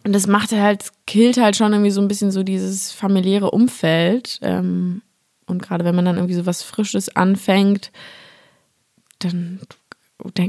Und 0.03 0.13
das 0.13 0.27
macht 0.27 0.51
halt, 0.51 0.91
killt 1.07 1.37
halt 1.37 1.55
schon 1.55 1.71
irgendwie 1.71 1.91
so 1.91 2.01
ein 2.01 2.07
bisschen 2.07 2.31
so 2.31 2.43
dieses 2.43 2.91
familiäre 2.91 3.51
Umfeld. 3.51 4.39
Ähm, 4.41 5.01
und 5.45 5.61
gerade 5.61 5.85
wenn 5.85 5.95
man 5.95 6.05
dann 6.05 6.17
irgendwie 6.17 6.35
so 6.35 6.45
was 6.45 6.61
Frisches 6.61 7.15
anfängt, 7.15 7.91
dann 9.19 9.61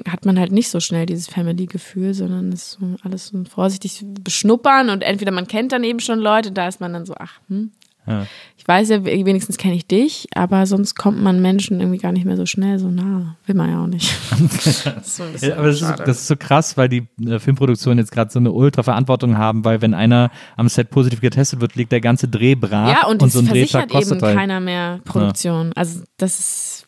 hat 0.08 0.24
man 0.24 0.38
halt 0.38 0.52
nicht 0.52 0.68
so 0.68 0.80
schnell 0.80 1.06
dieses 1.06 1.28
Family-Gefühl, 1.28 2.14
sondern 2.14 2.52
ist 2.52 2.72
so 2.72 2.96
alles 3.02 3.28
so 3.28 3.44
vorsichtig 3.44 4.04
beschnuppern 4.20 4.90
und 4.90 5.02
entweder 5.02 5.32
man 5.32 5.48
kennt 5.48 5.72
dann 5.72 5.84
eben 5.84 6.00
schon 6.00 6.18
Leute, 6.18 6.52
da 6.52 6.68
ist 6.68 6.80
man 6.80 6.92
dann 6.92 7.06
so, 7.06 7.14
ach, 7.18 7.40
hm, 7.48 7.72
Ja. 8.06 8.26
ich 8.56 8.68
weiß 8.68 8.90
ja, 8.90 9.04
wenigstens 9.04 9.56
kenne 9.56 9.74
ich 9.74 9.86
dich, 9.86 10.28
aber 10.34 10.66
sonst 10.66 10.94
kommt 10.94 11.22
man 11.22 11.40
Menschen 11.40 11.80
irgendwie 11.80 11.98
gar 11.98 12.12
nicht 12.12 12.24
mehr 12.24 12.36
so 12.36 12.46
schnell 12.46 12.78
so 12.78 12.88
nah. 12.88 13.36
Will 13.46 13.54
man 13.54 13.70
ja 13.70 13.82
auch 13.82 13.86
nicht. 13.86 14.14
das 14.84 15.20
ist 15.20 15.42
Ja, 15.42 15.56
aber 15.56 15.68
das 15.68 15.80
ist, 15.80 15.98
das 16.00 16.20
ist 16.20 16.26
so 16.26 16.36
krass, 16.36 16.76
weil 16.76 16.88
die 16.88 17.06
äh, 17.26 17.38
Filmproduktionen 17.38 17.98
jetzt 17.98 18.12
gerade 18.12 18.30
so 18.30 18.38
eine 18.38 18.52
Ultra-Verantwortung 18.52 19.38
haben, 19.38 19.64
weil 19.64 19.82
wenn 19.82 19.94
einer 19.94 20.30
am 20.56 20.68
Set 20.68 20.90
positiv 20.90 21.20
getestet 21.20 21.60
wird, 21.60 21.74
liegt 21.76 21.92
der 21.92 22.00
ganze 22.00 22.28
Dreh 22.28 22.54
brach. 22.54 22.88
Ja, 22.88 23.06
und, 23.06 23.22
es 23.22 23.32
so 23.32 23.40
ein 23.40 23.46
versichert 23.46 23.84
Drehtag 23.84 23.90
kostet 23.90 24.16
eben 24.18 24.26
halt. 24.26 24.36
keiner 24.36 24.60
mehr 24.60 25.00
Produktion. 25.04 25.72
Also 25.74 26.02
das 26.16 26.38
ist, 26.40 26.86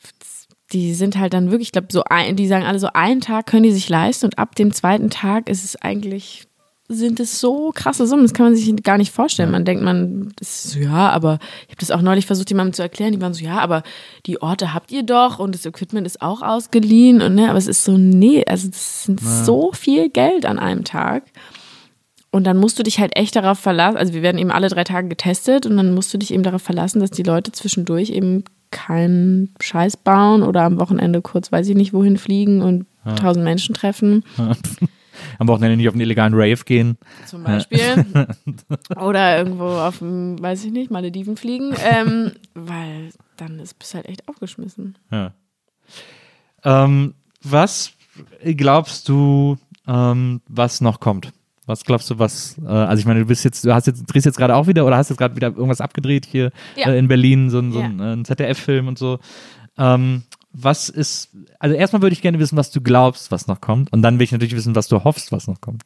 die 0.72 0.94
sind 0.94 1.16
halt 1.16 1.32
dann 1.32 1.50
wirklich, 1.50 1.68
ich 1.68 1.72
glaube, 1.72 1.88
so 1.90 2.02
ein, 2.04 2.36
die 2.36 2.46
sagen 2.46 2.64
alle 2.64 2.78
so, 2.78 2.88
einen 2.92 3.20
Tag 3.20 3.46
können 3.46 3.62
die 3.62 3.72
sich 3.72 3.88
leisten 3.88 4.26
und 4.26 4.38
ab 4.38 4.54
dem 4.54 4.72
zweiten 4.72 5.10
Tag 5.10 5.48
ist 5.48 5.64
es 5.64 5.76
eigentlich, 5.76 6.45
sind 6.88 7.18
es 7.18 7.40
so 7.40 7.72
krasse 7.74 8.06
Summen, 8.06 8.22
das 8.22 8.32
kann 8.32 8.46
man 8.46 8.56
sich 8.56 8.74
gar 8.82 8.98
nicht 8.98 9.12
vorstellen. 9.12 9.50
Man 9.50 9.64
denkt, 9.64 9.82
man, 9.82 10.32
ist 10.40 10.70
so, 10.70 10.78
ja, 10.78 11.10
aber 11.10 11.38
ich 11.64 11.70
habe 11.70 11.80
das 11.80 11.90
auch 11.90 12.00
neulich 12.00 12.26
versucht, 12.26 12.50
jemandem 12.50 12.74
zu 12.74 12.82
erklären, 12.82 13.12
die 13.12 13.20
waren 13.20 13.34
so, 13.34 13.44
ja, 13.44 13.58
aber 13.58 13.82
die 14.26 14.40
Orte 14.40 14.72
habt 14.72 14.92
ihr 14.92 15.02
doch 15.02 15.38
und 15.38 15.54
das 15.54 15.66
Equipment 15.66 16.06
ist 16.06 16.22
auch 16.22 16.42
ausgeliehen 16.42 17.22
und 17.22 17.34
ne, 17.34 17.48
aber 17.48 17.58
es 17.58 17.66
ist 17.66 17.84
so, 17.84 17.96
nee, 17.98 18.44
also 18.46 18.68
das 18.68 19.04
sind 19.04 19.20
so 19.20 19.72
viel 19.72 20.10
Geld 20.10 20.46
an 20.46 20.58
einem 20.58 20.84
Tag. 20.84 21.24
Und 22.30 22.44
dann 22.44 22.58
musst 22.58 22.78
du 22.78 22.82
dich 22.82 23.00
halt 23.00 23.16
echt 23.16 23.34
darauf 23.34 23.58
verlassen, 23.58 23.96
also 23.96 24.12
wir 24.12 24.22
werden 24.22 24.38
eben 24.38 24.50
alle 24.50 24.68
drei 24.68 24.84
Tage 24.84 25.08
getestet 25.08 25.66
und 25.66 25.76
dann 25.76 25.94
musst 25.94 26.12
du 26.12 26.18
dich 26.18 26.32
eben 26.32 26.42
darauf 26.42 26.62
verlassen, 26.62 27.00
dass 27.00 27.10
die 27.10 27.22
Leute 27.22 27.50
zwischendurch 27.52 28.10
eben 28.10 28.44
keinen 28.70 29.54
Scheiß 29.60 29.96
bauen 29.96 30.42
oder 30.42 30.62
am 30.62 30.78
Wochenende 30.78 31.22
kurz, 31.22 31.50
weiß 31.50 31.68
ich 31.68 31.76
nicht, 31.76 31.94
wohin 31.94 32.18
fliegen 32.18 32.62
und 32.62 32.86
tausend 33.16 33.44
Menschen 33.44 33.74
treffen, 33.74 34.24
Am 35.38 35.48
Wochenende 35.48 35.76
nicht 35.76 35.88
auf 35.88 35.94
einen 35.94 36.00
illegalen 36.02 36.34
Rave 36.34 36.64
gehen. 36.64 36.96
zum 37.26 37.42
Beispiel. 37.44 38.06
oder 39.00 39.38
irgendwo 39.38 39.66
auf 39.66 39.98
dem, 39.98 40.40
weiß 40.40 40.64
ich 40.64 40.72
nicht, 40.72 40.90
Malediven 40.90 41.36
fliegen, 41.36 41.74
ähm, 41.84 42.32
weil 42.54 43.10
dann 43.36 43.58
ist, 43.58 43.78
bist 43.78 43.92
du 43.92 43.96
halt 43.96 44.08
echt 44.08 44.28
aufgeschmissen. 44.28 44.96
Ja. 45.10 45.32
Ähm, 46.64 47.14
was 47.42 47.92
glaubst 48.44 49.08
du, 49.08 49.56
ähm, 49.86 50.40
was 50.48 50.80
noch 50.80 51.00
kommt? 51.00 51.32
Was 51.66 51.84
glaubst 51.84 52.08
du, 52.10 52.18
was, 52.18 52.56
äh, 52.64 52.68
also 52.68 53.00
ich 53.00 53.06
meine, 53.06 53.20
du 53.20 53.26
bist 53.26 53.44
jetzt, 53.44 53.64
du 53.64 53.74
hast 53.74 53.86
jetzt, 53.86 54.04
drehst 54.06 54.24
jetzt 54.26 54.38
gerade 54.38 54.54
auch 54.54 54.66
wieder 54.68 54.86
oder 54.86 54.96
hast 54.96 55.08
jetzt 55.10 55.18
gerade 55.18 55.34
wieder 55.36 55.48
irgendwas 55.48 55.80
abgedreht 55.80 56.24
hier 56.24 56.52
Ja. 56.76 56.90
äh, 56.90 56.98
in 56.98 57.08
Berlin, 57.08 57.50
so, 57.50 57.60
so 57.70 57.80
Ja. 57.80 57.86
ein, 57.86 58.00
äh, 58.00 58.12
ein 58.12 58.24
ZDF-Film 58.24 58.88
und 58.88 58.98
so. 58.98 59.18
Ähm, 59.76 60.22
was 60.58 60.88
ist, 60.88 61.30
also 61.58 61.74
erstmal 61.76 62.00
würde 62.00 62.14
ich 62.14 62.22
gerne 62.22 62.38
wissen, 62.38 62.56
was 62.56 62.70
du 62.70 62.80
glaubst, 62.80 63.30
was 63.30 63.46
noch 63.46 63.60
kommt. 63.60 63.92
Und 63.92 64.00
dann 64.00 64.18
will 64.18 64.24
ich 64.24 64.32
natürlich 64.32 64.56
wissen, 64.56 64.74
was 64.74 64.88
du 64.88 65.04
hoffst, 65.04 65.30
was 65.30 65.46
noch 65.46 65.60
kommt. 65.60 65.82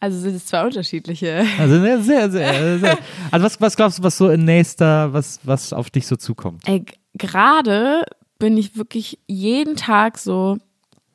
Also 0.00 0.18
sind 0.18 0.34
es 0.34 0.46
zwei 0.46 0.64
unterschiedliche. 0.64 1.44
Also 1.58 1.80
sehr, 1.80 2.00
sehr, 2.02 2.30
sehr, 2.30 2.78
sehr. 2.78 2.98
Also 3.30 3.46
was, 3.46 3.60
was 3.60 3.76
glaubst 3.76 3.98
du, 3.98 4.02
was 4.02 4.16
so 4.16 4.28
in 4.30 4.44
nächster, 4.44 5.12
was, 5.12 5.40
was 5.44 5.72
auf 5.72 5.90
dich 5.90 6.06
so 6.06 6.16
zukommt? 6.16 6.62
Ey, 6.66 6.84
gerade 7.14 8.04
bin 8.38 8.56
ich 8.56 8.76
wirklich 8.76 9.18
jeden 9.26 9.76
Tag 9.76 10.18
so, 10.18 10.58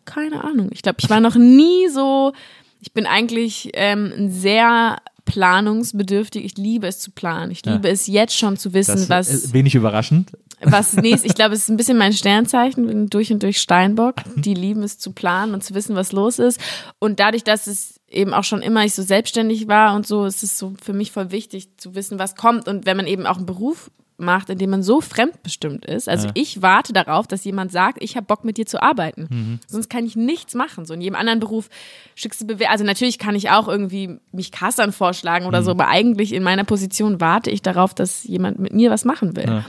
keine 0.06 0.44
Ahnung. 0.44 0.70
Ich 0.72 0.82
glaube, 0.82 0.98
ich 1.00 1.10
war 1.10 1.20
noch 1.20 1.36
nie 1.36 1.88
so, 1.90 2.34
ich 2.80 2.94
bin 2.94 3.06
eigentlich 3.06 3.72
ähm, 3.74 4.30
sehr 4.30 4.98
planungsbedürftig. 5.26 6.44
Ich 6.44 6.58
liebe 6.58 6.88
es 6.88 7.00
zu 7.00 7.12
planen. 7.12 7.52
Ich 7.52 7.66
liebe 7.66 7.90
es 7.90 8.08
jetzt 8.08 8.38
schon 8.38 8.58
zu 8.58 8.74
wissen, 8.74 8.96
Das 8.96 9.10
was, 9.10 9.30
ist 9.30 9.54
wenig 9.54 9.76
überraschend. 9.76 10.32
Was 10.66 10.94
nächstes. 10.94 11.30
Ich 11.32 11.36
glaube, 11.36 11.54
es 11.56 11.62
ist 11.64 11.70
ein 11.70 11.78
bisschen 11.78 11.98
mein 11.98 12.14
Sternzeichen, 12.14 12.86
bin 12.88 13.08
durch 13.08 13.32
und 13.32 13.44
durch 13.44 13.60
Steinbock. 13.60 14.16
Die 14.36 14.54
lieben 14.54 14.84
es 14.84 14.98
zu 15.00 15.12
planen 15.12 15.54
und 15.54 15.64
zu 15.64 15.74
wissen, 15.74 15.96
was 15.96 16.12
los 16.12 16.40
ist. 16.40 16.60
Und 17.00 17.20
dadurch, 17.20 17.44
dass 17.44 17.68
es 17.68 18.00
eben 18.10 18.34
auch 18.34 18.44
schon 18.44 18.62
immer 18.62 18.84
ich 18.86 18.94
so 18.94 19.02
selbstständig 19.02 19.68
war 19.68 19.96
und 19.96 20.06
so, 20.06 20.26
ist 20.26 20.44
es 20.44 20.58
so 20.58 20.74
für 20.82 20.94
mich 20.94 21.12
voll 21.12 21.32
wichtig 21.32 21.70
zu 21.78 21.96
wissen, 21.96 22.20
was 22.20 22.36
kommt. 22.36 22.68
Und 22.68 22.86
wenn 22.86 22.98
man 22.98 23.08
eben 23.08 23.26
auch 23.26 23.38
einen 23.38 23.46
Beruf 23.46 23.90
macht, 24.18 24.50
in 24.52 24.60
dem 24.60 24.70
man 24.70 24.84
so 24.84 25.02
fremdbestimmt 25.02 25.86
ist. 25.86 26.08
Also 26.08 26.28
Ja. 26.28 26.32
ich 26.36 26.62
warte 26.62 26.94
darauf, 26.94 27.26
dass 27.28 27.44
jemand 27.44 27.72
sagt, 27.72 27.98
ich 28.02 28.16
habe 28.16 28.28
Bock 28.28 28.46
mit 28.46 28.58
dir 28.58 28.66
zu 28.68 28.82
arbeiten. 28.82 29.60
Sonst 29.68 29.90
kann 29.90 30.06
ich 30.06 30.16
nichts 30.16 30.54
machen. 30.54 30.86
So 30.86 30.94
in 30.94 31.02
jedem 31.02 31.16
anderen 31.16 31.40
Beruf 31.40 31.68
schickst 32.14 32.40
du 32.42 32.46
Bewerbungen. 32.46 32.72
Also 32.72 32.84
natürlich 32.86 33.18
kann 33.18 33.36
ich 33.36 33.50
auch 33.50 33.68
irgendwie 33.68 34.20
mich 34.32 34.52
Castern 34.52 34.92
vorschlagen 34.92 35.48
oder 35.48 35.64
so, 35.64 35.72
aber 35.72 35.88
eigentlich 35.88 36.32
in 36.32 36.44
meiner 36.44 36.64
Position 36.64 37.20
warte 37.22 37.50
ich 37.50 37.64
darauf, 37.64 37.96
dass 37.96 38.24
jemand 38.24 38.60
mit 38.60 38.72
mir 38.72 38.92
was 38.92 39.04
machen 39.04 39.36
will. 39.36 39.48
Ja. 39.48 39.66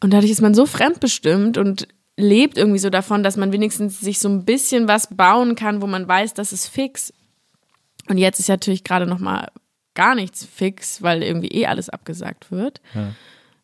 Und 0.00 0.12
dadurch 0.12 0.30
ist 0.30 0.42
man 0.42 0.54
so 0.54 0.66
fremdbestimmt 0.66 1.58
und 1.58 1.88
lebt 2.16 2.58
irgendwie 2.58 2.78
so 2.78 2.90
davon, 2.90 3.22
dass 3.22 3.36
man 3.36 3.52
wenigstens 3.52 4.00
sich 4.00 4.18
so 4.18 4.28
ein 4.28 4.44
bisschen 4.44 4.86
was 4.88 5.08
bauen 5.14 5.56
kann, 5.56 5.82
wo 5.82 5.86
man 5.86 6.06
weiß, 6.06 6.34
das 6.34 6.52
ist 6.52 6.68
fix. 6.68 7.12
Und 8.08 8.18
jetzt 8.18 8.38
ist 8.38 8.48
ja 8.48 8.54
natürlich 8.54 8.84
gerade 8.84 9.06
noch 9.06 9.18
mal 9.18 9.48
gar 9.94 10.14
nichts 10.14 10.44
fix, 10.44 11.02
weil 11.02 11.22
irgendwie 11.22 11.48
eh 11.48 11.66
alles 11.66 11.88
abgesagt 11.88 12.50
wird. 12.50 12.80
Ja. 12.94 13.12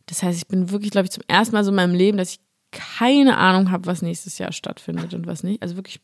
Das 0.07 0.23
heißt, 0.23 0.39
ich 0.39 0.49
bin 0.49 0.71
wirklich, 0.71 0.91
glaube 0.91 1.07
ich, 1.07 1.13
zum 1.13 1.23
ersten 1.29 1.55
Mal 1.55 1.65
so 1.65 1.71
in 1.71 1.77
meinem 1.77 1.95
Leben, 1.95 2.19
dass 2.19 2.33
ich 2.33 2.41
keine 2.73 3.37
Ahnung 3.37 3.71
habe, 3.71 3.87
was 3.87 4.03
nächstes 4.03 4.39
Jahr 4.39 4.53
stattfindet 4.53 5.13
und 5.15 5.27
was 5.27 5.43
nicht. 5.43 5.63
Also 5.63 5.77
wirklich 5.77 6.01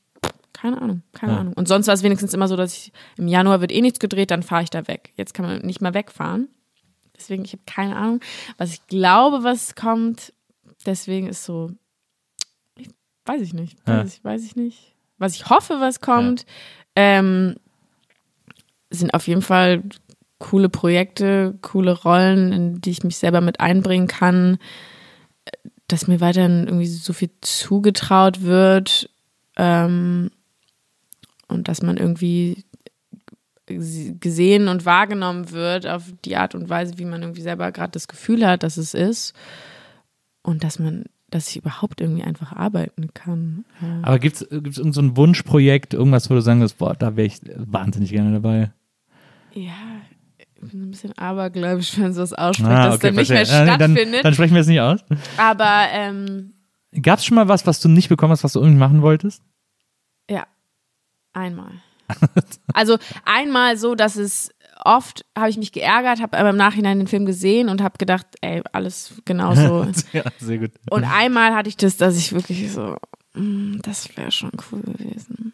keine 0.53 0.81
Ahnung, 0.81 1.03
keine 1.12 1.32
Ja. 1.32 1.39
Ahnung. 1.39 1.53
Und 1.55 1.69
sonst 1.69 1.86
war 1.86 1.94
es 1.94 2.03
wenigstens 2.03 2.32
immer 2.32 2.48
so, 2.48 2.57
dass 2.57 2.73
ich 2.77 2.93
im 3.19 3.28
Januar 3.28 3.61
wird 3.61 3.73
eh 3.73 3.82
nichts 3.82 3.98
gedreht, 3.98 4.31
dann 4.31 4.43
fahre 4.43 4.62
ich 4.62 4.70
da 4.70 4.89
weg. 4.89 5.12
Jetzt 5.16 5.35
kann 5.35 5.44
man 5.44 5.59
nicht 5.61 5.81
mal 5.82 5.93
wegfahren. 5.94 6.48
Deswegen, 7.17 7.45
ich 7.45 7.53
habe 7.53 7.63
keine 7.67 7.97
Ahnung, 7.97 8.21
was 8.59 8.73
ich 8.75 8.87
glaube, 8.87 9.43
was 9.43 9.75
kommt. 9.75 10.33
Deswegen 10.85 11.27
ist 11.29 11.45
so, 11.45 11.71
ich, 12.77 12.89
weiß 13.25 13.41
ich 13.43 13.55
nicht, 13.55 13.77
weiß, 13.87 13.97
Ja. 13.97 14.05
ich, 14.05 14.25
weiß 14.25 14.45
ich 14.45 14.57
nicht. 14.57 14.95
Was 15.19 15.35
ich 15.35 15.49
hoffe, 15.49 15.81
was 15.81 16.01
kommt, 16.01 16.45
ähm, 16.95 17.57
sind 18.91 19.15
auf 19.15 19.27
jeden 19.27 19.43
Fall 19.43 19.83
coole 20.39 20.69
Projekte, 20.69 21.59
coole 21.63 21.93
Rollen, 21.93 22.53
in 22.53 22.81
die 22.81 22.91
ich 22.91 23.03
mich 23.03 23.17
selber 23.17 23.41
mit 23.41 23.59
einbringen 23.61 24.07
kann, 24.07 24.59
dass 25.89 26.07
mir 26.09 26.21
weiterhin 26.21 26.67
irgendwie 26.67 26.87
so 26.87 27.13
viel 27.15 27.31
zugetraut 27.41 28.43
wird 28.43 29.09
ähm, 29.57 30.31
und 31.49 31.69
dass 31.69 31.81
man 31.83 31.97
irgendwie 31.97 32.65
gesehen 33.67 34.69
und 34.69 34.85
wahrgenommen 34.87 35.51
wird 35.51 35.87
auf 35.87 36.05
die 36.25 36.37
Art 36.37 36.55
und 36.55 36.69
Weise, 36.69 36.99
wie 36.99 37.05
man 37.05 37.23
irgendwie 37.23 37.43
selber 37.43 37.73
gerade 37.73 37.91
das 37.93 38.09
Gefühl 38.09 38.47
hat, 38.47 38.63
dass 38.63 38.77
es 38.77 38.95
ist 38.95 39.35
und 40.43 40.63
dass 40.65 40.79
man, 40.79 41.05
dass 41.31 41.49
ich 41.49 41.57
überhaupt 41.57 42.01
irgendwie 42.01 42.23
einfach 42.23 42.53
arbeiten 42.53 43.13
kann. 43.13 43.65
Ja. 43.83 43.99
Aber 44.03 44.19
gibt 44.21 44.37
es 44.37 44.43
irgend 44.43 44.95
so 44.95 45.01
ein 45.03 45.17
Wunschprojekt, 45.17 45.95
irgendwas, 45.95 46.31
wo 46.31 46.35
du 46.35 46.43
sagen 46.43 46.61
würdest, 46.61 46.79
boah, 46.79 46.95
da 46.95 47.17
wäre 47.17 47.27
ich 47.27 47.41
wahnsinnig 47.57 48.11
gerne 48.11 48.33
dabei? 48.33 48.71
Ja, 49.53 49.73
ich 50.39 50.71
bin 50.71 50.85
ein 50.85 50.91
bisschen 50.93 51.17
abergläubisch, 51.19 51.99
wenn 51.99 52.13
sowas 52.15 52.33
ausspricht, 52.33 52.71
Ah, 52.71 52.87
dass 52.87 52.95
okay, 52.97 53.09
dann 53.09 53.17
nicht 53.17 53.31
mehr 53.31 53.45
stattfindet. 53.47 54.15
Dann, 54.15 54.23
dann 54.23 54.35
sprechen 54.35 54.55
wir 54.55 54.61
es 54.61 54.69
nicht 54.69 54.81
aus. 54.81 55.01
Aber 55.37 55.87
ähm, 55.91 56.53
Gab 57.03 57.19
es 57.19 57.25
schon 57.27 57.35
mal 57.35 57.49
was, 57.49 57.67
was 57.67 57.81
du 57.81 57.89
nicht 57.89 58.09
bekommen 58.09 58.31
hast, 58.31 58.45
was 58.45 58.53
du 58.53 58.61
irgendwie 58.61 58.79
machen 58.79 59.03
wolltest? 59.03 59.43
ja, 60.31 60.47
einmal. 61.33 61.73
Also 62.73 62.99
einmal 63.24 63.77
so, 63.77 63.95
dass 63.95 64.16
es 64.16 64.51
oft 64.85 65.24
habe 65.37 65.51
ich 65.51 65.57
mich 65.57 65.73
geärgert, 65.73 66.20
habe 66.20 66.39
aber 66.39 66.51
im 66.51 66.57
Nachhinein 66.57 66.99
den 66.99 67.09
Film 67.09 67.27
gesehen 67.27 67.69
und 67.69 67.83
habe 67.83 67.99
gedacht, 67.99 68.27
ey, 68.41 68.62
alles 68.73 69.20
genauso. 69.24 69.87
ja, 70.12 70.24
sehr 70.39 70.59
gut. 70.59 70.73
Und 70.91 71.05
einmal 71.05 71.55
hatte 71.55 71.69
ich 71.69 71.77
das, 71.77 71.97
dass 71.97 72.16
ich 72.16 72.33
wirklich 72.33 72.70
so, 72.73 72.97
mm, 73.35 73.78
das 73.83 74.16
wäre 74.16 74.31
schon 74.31 74.53
cool 74.70 74.83
gewesen. 74.83 75.53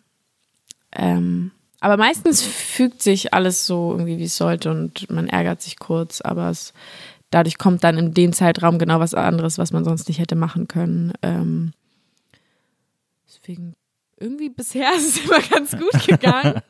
Ähm, 0.94 1.52
aber 1.80 1.96
meistens 1.96 2.42
fügt 2.42 3.02
sich 3.02 3.34
alles 3.34 3.66
so 3.66 3.92
irgendwie, 3.92 4.18
wie 4.18 4.24
es 4.24 4.36
sollte 4.36 4.70
und 4.70 5.10
man 5.10 5.28
ärgert 5.28 5.62
sich 5.62 5.78
kurz, 5.78 6.20
aber 6.20 6.50
es, 6.50 6.72
dadurch 7.30 7.58
kommt 7.58 7.82
dann 7.82 7.98
in 7.98 8.14
dem 8.14 8.32
Zeitraum 8.32 8.78
genau 8.78 9.00
was 9.00 9.14
anderes, 9.14 9.58
was 9.58 9.72
man 9.72 9.84
sonst 9.84 10.08
nicht 10.08 10.20
hätte 10.20 10.36
machen 10.36 10.68
können. 10.68 11.12
Ähm, 11.22 11.72
deswegen 13.26 13.74
irgendwie 14.22 14.48
bisher 14.48 14.90
ist 14.96 15.16
es 15.16 15.24
immer 15.24 15.40
ganz 15.40 15.76
gut 15.76 16.06
gegangen. 16.06 16.60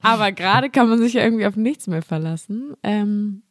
aber 0.00 0.32
gerade 0.32 0.70
kann 0.70 0.88
man 0.88 0.98
sich 0.98 1.14
ja 1.14 1.22
irgendwie 1.22 1.46
auf 1.46 1.56
nichts 1.56 1.86
mehr 1.86 2.02
verlassen. 2.02 2.74
Ähm, 2.82 3.42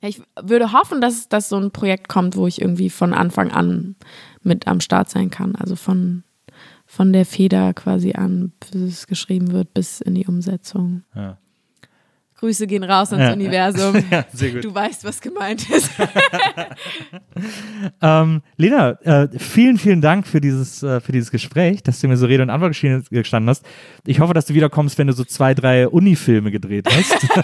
ich 0.00 0.20
würde 0.40 0.72
hoffen, 0.72 1.00
dass, 1.00 1.28
dass 1.28 1.48
so 1.48 1.56
ein 1.56 1.70
Projekt 1.70 2.08
kommt, 2.08 2.36
wo 2.36 2.46
ich 2.46 2.60
irgendwie 2.60 2.90
von 2.90 3.14
Anfang 3.14 3.50
an 3.50 3.96
mit 4.42 4.68
am 4.68 4.80
Start 4.80 5.08
sein 5.08 5.30
kann. 5.30 5.56
Also 5.56 5.74
von, 5.74 6.22
von 6.84 7.12
der 7.12 7.24
Feder 7.24 7.72
quasi 7.74 8.12
an, 8.12 8.52
bis 8.60 8.80
es 8.80 9.06
geschrieben 9.06 9.52
wird, 9.52 9.72
bis 9.74 10.00
in 10.00 10.14
die 10.14 10.26
Umsetzung. 10.26 11.02
Ja. 11.14 11.38
Grüße 12.38 12.66
gehen 12.66 12.84
raus 12.84 13.12
ans 13.12 13.26
Ja. 13.28 13.32
Universum. 13.32 13.94
Ja, 14.10 14.24
sehr 14.32 14.50
gut. 14.50 14.64
Du 14.64 14.74
weißt, 14.74 15.04
was 15.04 15.20
gemeint 15.20 15.68
ist. 15.70 15.90
Ähm, 18.00 18.42
Lena, 18.56 18.92
äh, 19.02 19.28
vielen, 19.38 19.78
vielen 19.78 20.00
Dank 20.00 20.26
für 20.26 20.40
dieses, 20.40 20.82
äh, 20.82 21.00
für 21.00 21.12
dieses 21.12 21.30
Gespräch, 21.30 21.82
dass 21.82 22.00
du 22.00 22.08
mir 22.08 22.16
so 22.16 22.26
Rede 22.26 22.42
und 22.42 22.50
Antwort 22.50 22.72
gesche- 22.72 23.04
gestanden 23.10 23.50
hast. 23.50 23.64
Ich 24.06 24.20
hoffe, 24.20 24.32
dass 24.34 24.46
du 24.46 24.54
wiederkommst, 24.54 24.96
wenn 24.98 25.06
du 25.06 25.12
so 25.12 25.24
zwei, 25.24 25.52
drei 25.54 25.86
Uni-Filme 25.88 26.50
gedreht 26.50 26.86
hast. 26.90 27.22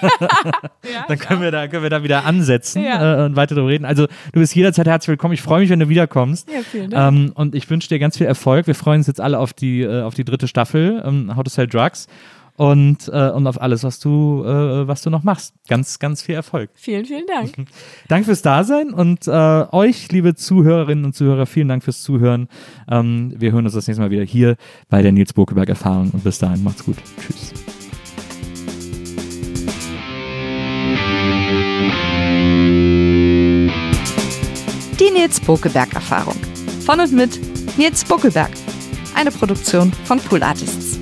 ja, 0.90 1.04
Dann 1.08 1.18
können 1.18 1.42
wir 1.42 1.50
da, 1.50 1.68
können 1.68 1.82
wir 1.82 1.90
da 1.90 2.02
wieder 2.02 2.24
ansetzen 2.24 2.82
äh, 2.84 3.24
und 3.26 3.36
weiter 3.36 3.54
darüber 3.54 3.70
reden. 3.70 3.84
Also, 3.84 4.06
du 4.06 4.40
bist 4.40 4.54
jederzeit 4.54 4.86
herzlich 4.86 5.08
willkommen. 5.08 5.34
Ich 5.34 5.42
freue 5.42 5.60
mich, 5.60 5.68
wenn 5.70 5.80
du 5.80 5.88
wiederkommst. 5.88 6.48
Ja, 6.50 6.60
vielen 6.62 6.90
Dank. 6.90 7.14
Ähm, 7.16 7.32
und 7.34 7.54
ich 7.54 7.68
wünsche 7.68 7.88
dir 7.88 7.98
ganz 7.98 8.16
viel 8.16 8.26
Erfolg. 8.26 8.66
Wir 8.66 8.74
freuen 8.74 9.00
uns 9.00 9.06
jetzt 9.06 9.20
alle 9.20 9.38
auf 9.38 9.52
die, 9.52 9.82
äh, 9.82 10.02
auf 10.02 10.14
die 10.14 10.24
dritte 10.24 10.48
Staffel, 10.48 11.02
ähm, 11.04 11.34
How 11.36 11.44
to 11.44 11.50
Sell 11.50 11.66
Drugs. 11.66 12.06
Und, 12.56 13.08
äh, 13.08 13.30
und 13.30 13.46
auf 13.46 13.60
alles, 13.60 13.82
was 13.82 13.98
du, 13.98 14.44
äh, 14.44 14.86
was 14.86 15.02
du 15.02 15.10
noch 15.10 15.22
machst. 15.22 15.54
Ganz, 15.68 15.98
ganz 15.98 16.22
viel 16.22 16.34
Erfolg. 16.34 16.70
vielen, 16.74 17.06
vielen 17.06 17.26
Dank. 17.26 17.54
Danke 18.08 18.26
fürs 18.26 18.42
Dasein 18.42 18.92
und 18.92 19.26
äh, 19.26 19.30
euch, 19.72 20.12
liebe 20.12 20.34
Zuhörerinnen 20.34 21.04
und 21.06 21.14
Zuhörer, 21.14 21.46
vielen 21.46 21.68
Dank 21.68 21.82
fürs 21.82 22.02
Zuhören. 22.02 22.48
Ähm, 22.90 23.32
wir 23.36 23.52
hören 23.52 23.64
uns 23.64 23.74
das 23.74 23.86
nächste 23.86 24.02
Mal 24.02 24.10
wieder 24.10 24.24
hier 24.24 24.56
bei 24.88 25.02
der 25.02 25.12
Nils 25.12 25.32
Burkeberg 25.32 25.68
Erfahrung 25.70 26.10
und 26.10 26.24
bis 26.24 26.38
dahin 26.38 26.62
macht's 26.62 26.84
gut. 26.84 26.96
Tschüss. 27.20 27.52
Die 35.02 35.10
Nils 35.10 35.40
Bokeberg 35.40 35.92
Erfahrung. 35.94 36.36
Von 36.86 37.00
und 37.00 37.12
mit 37.12 37.40
Nils 37.76 38.04
Bokeberg. 38.04 38.50
Eine 39.16 39.32
Produktion 39.32 39.92
von 40.04 40.20
Pool 40.20 40.42
Artists. 40.42 41.01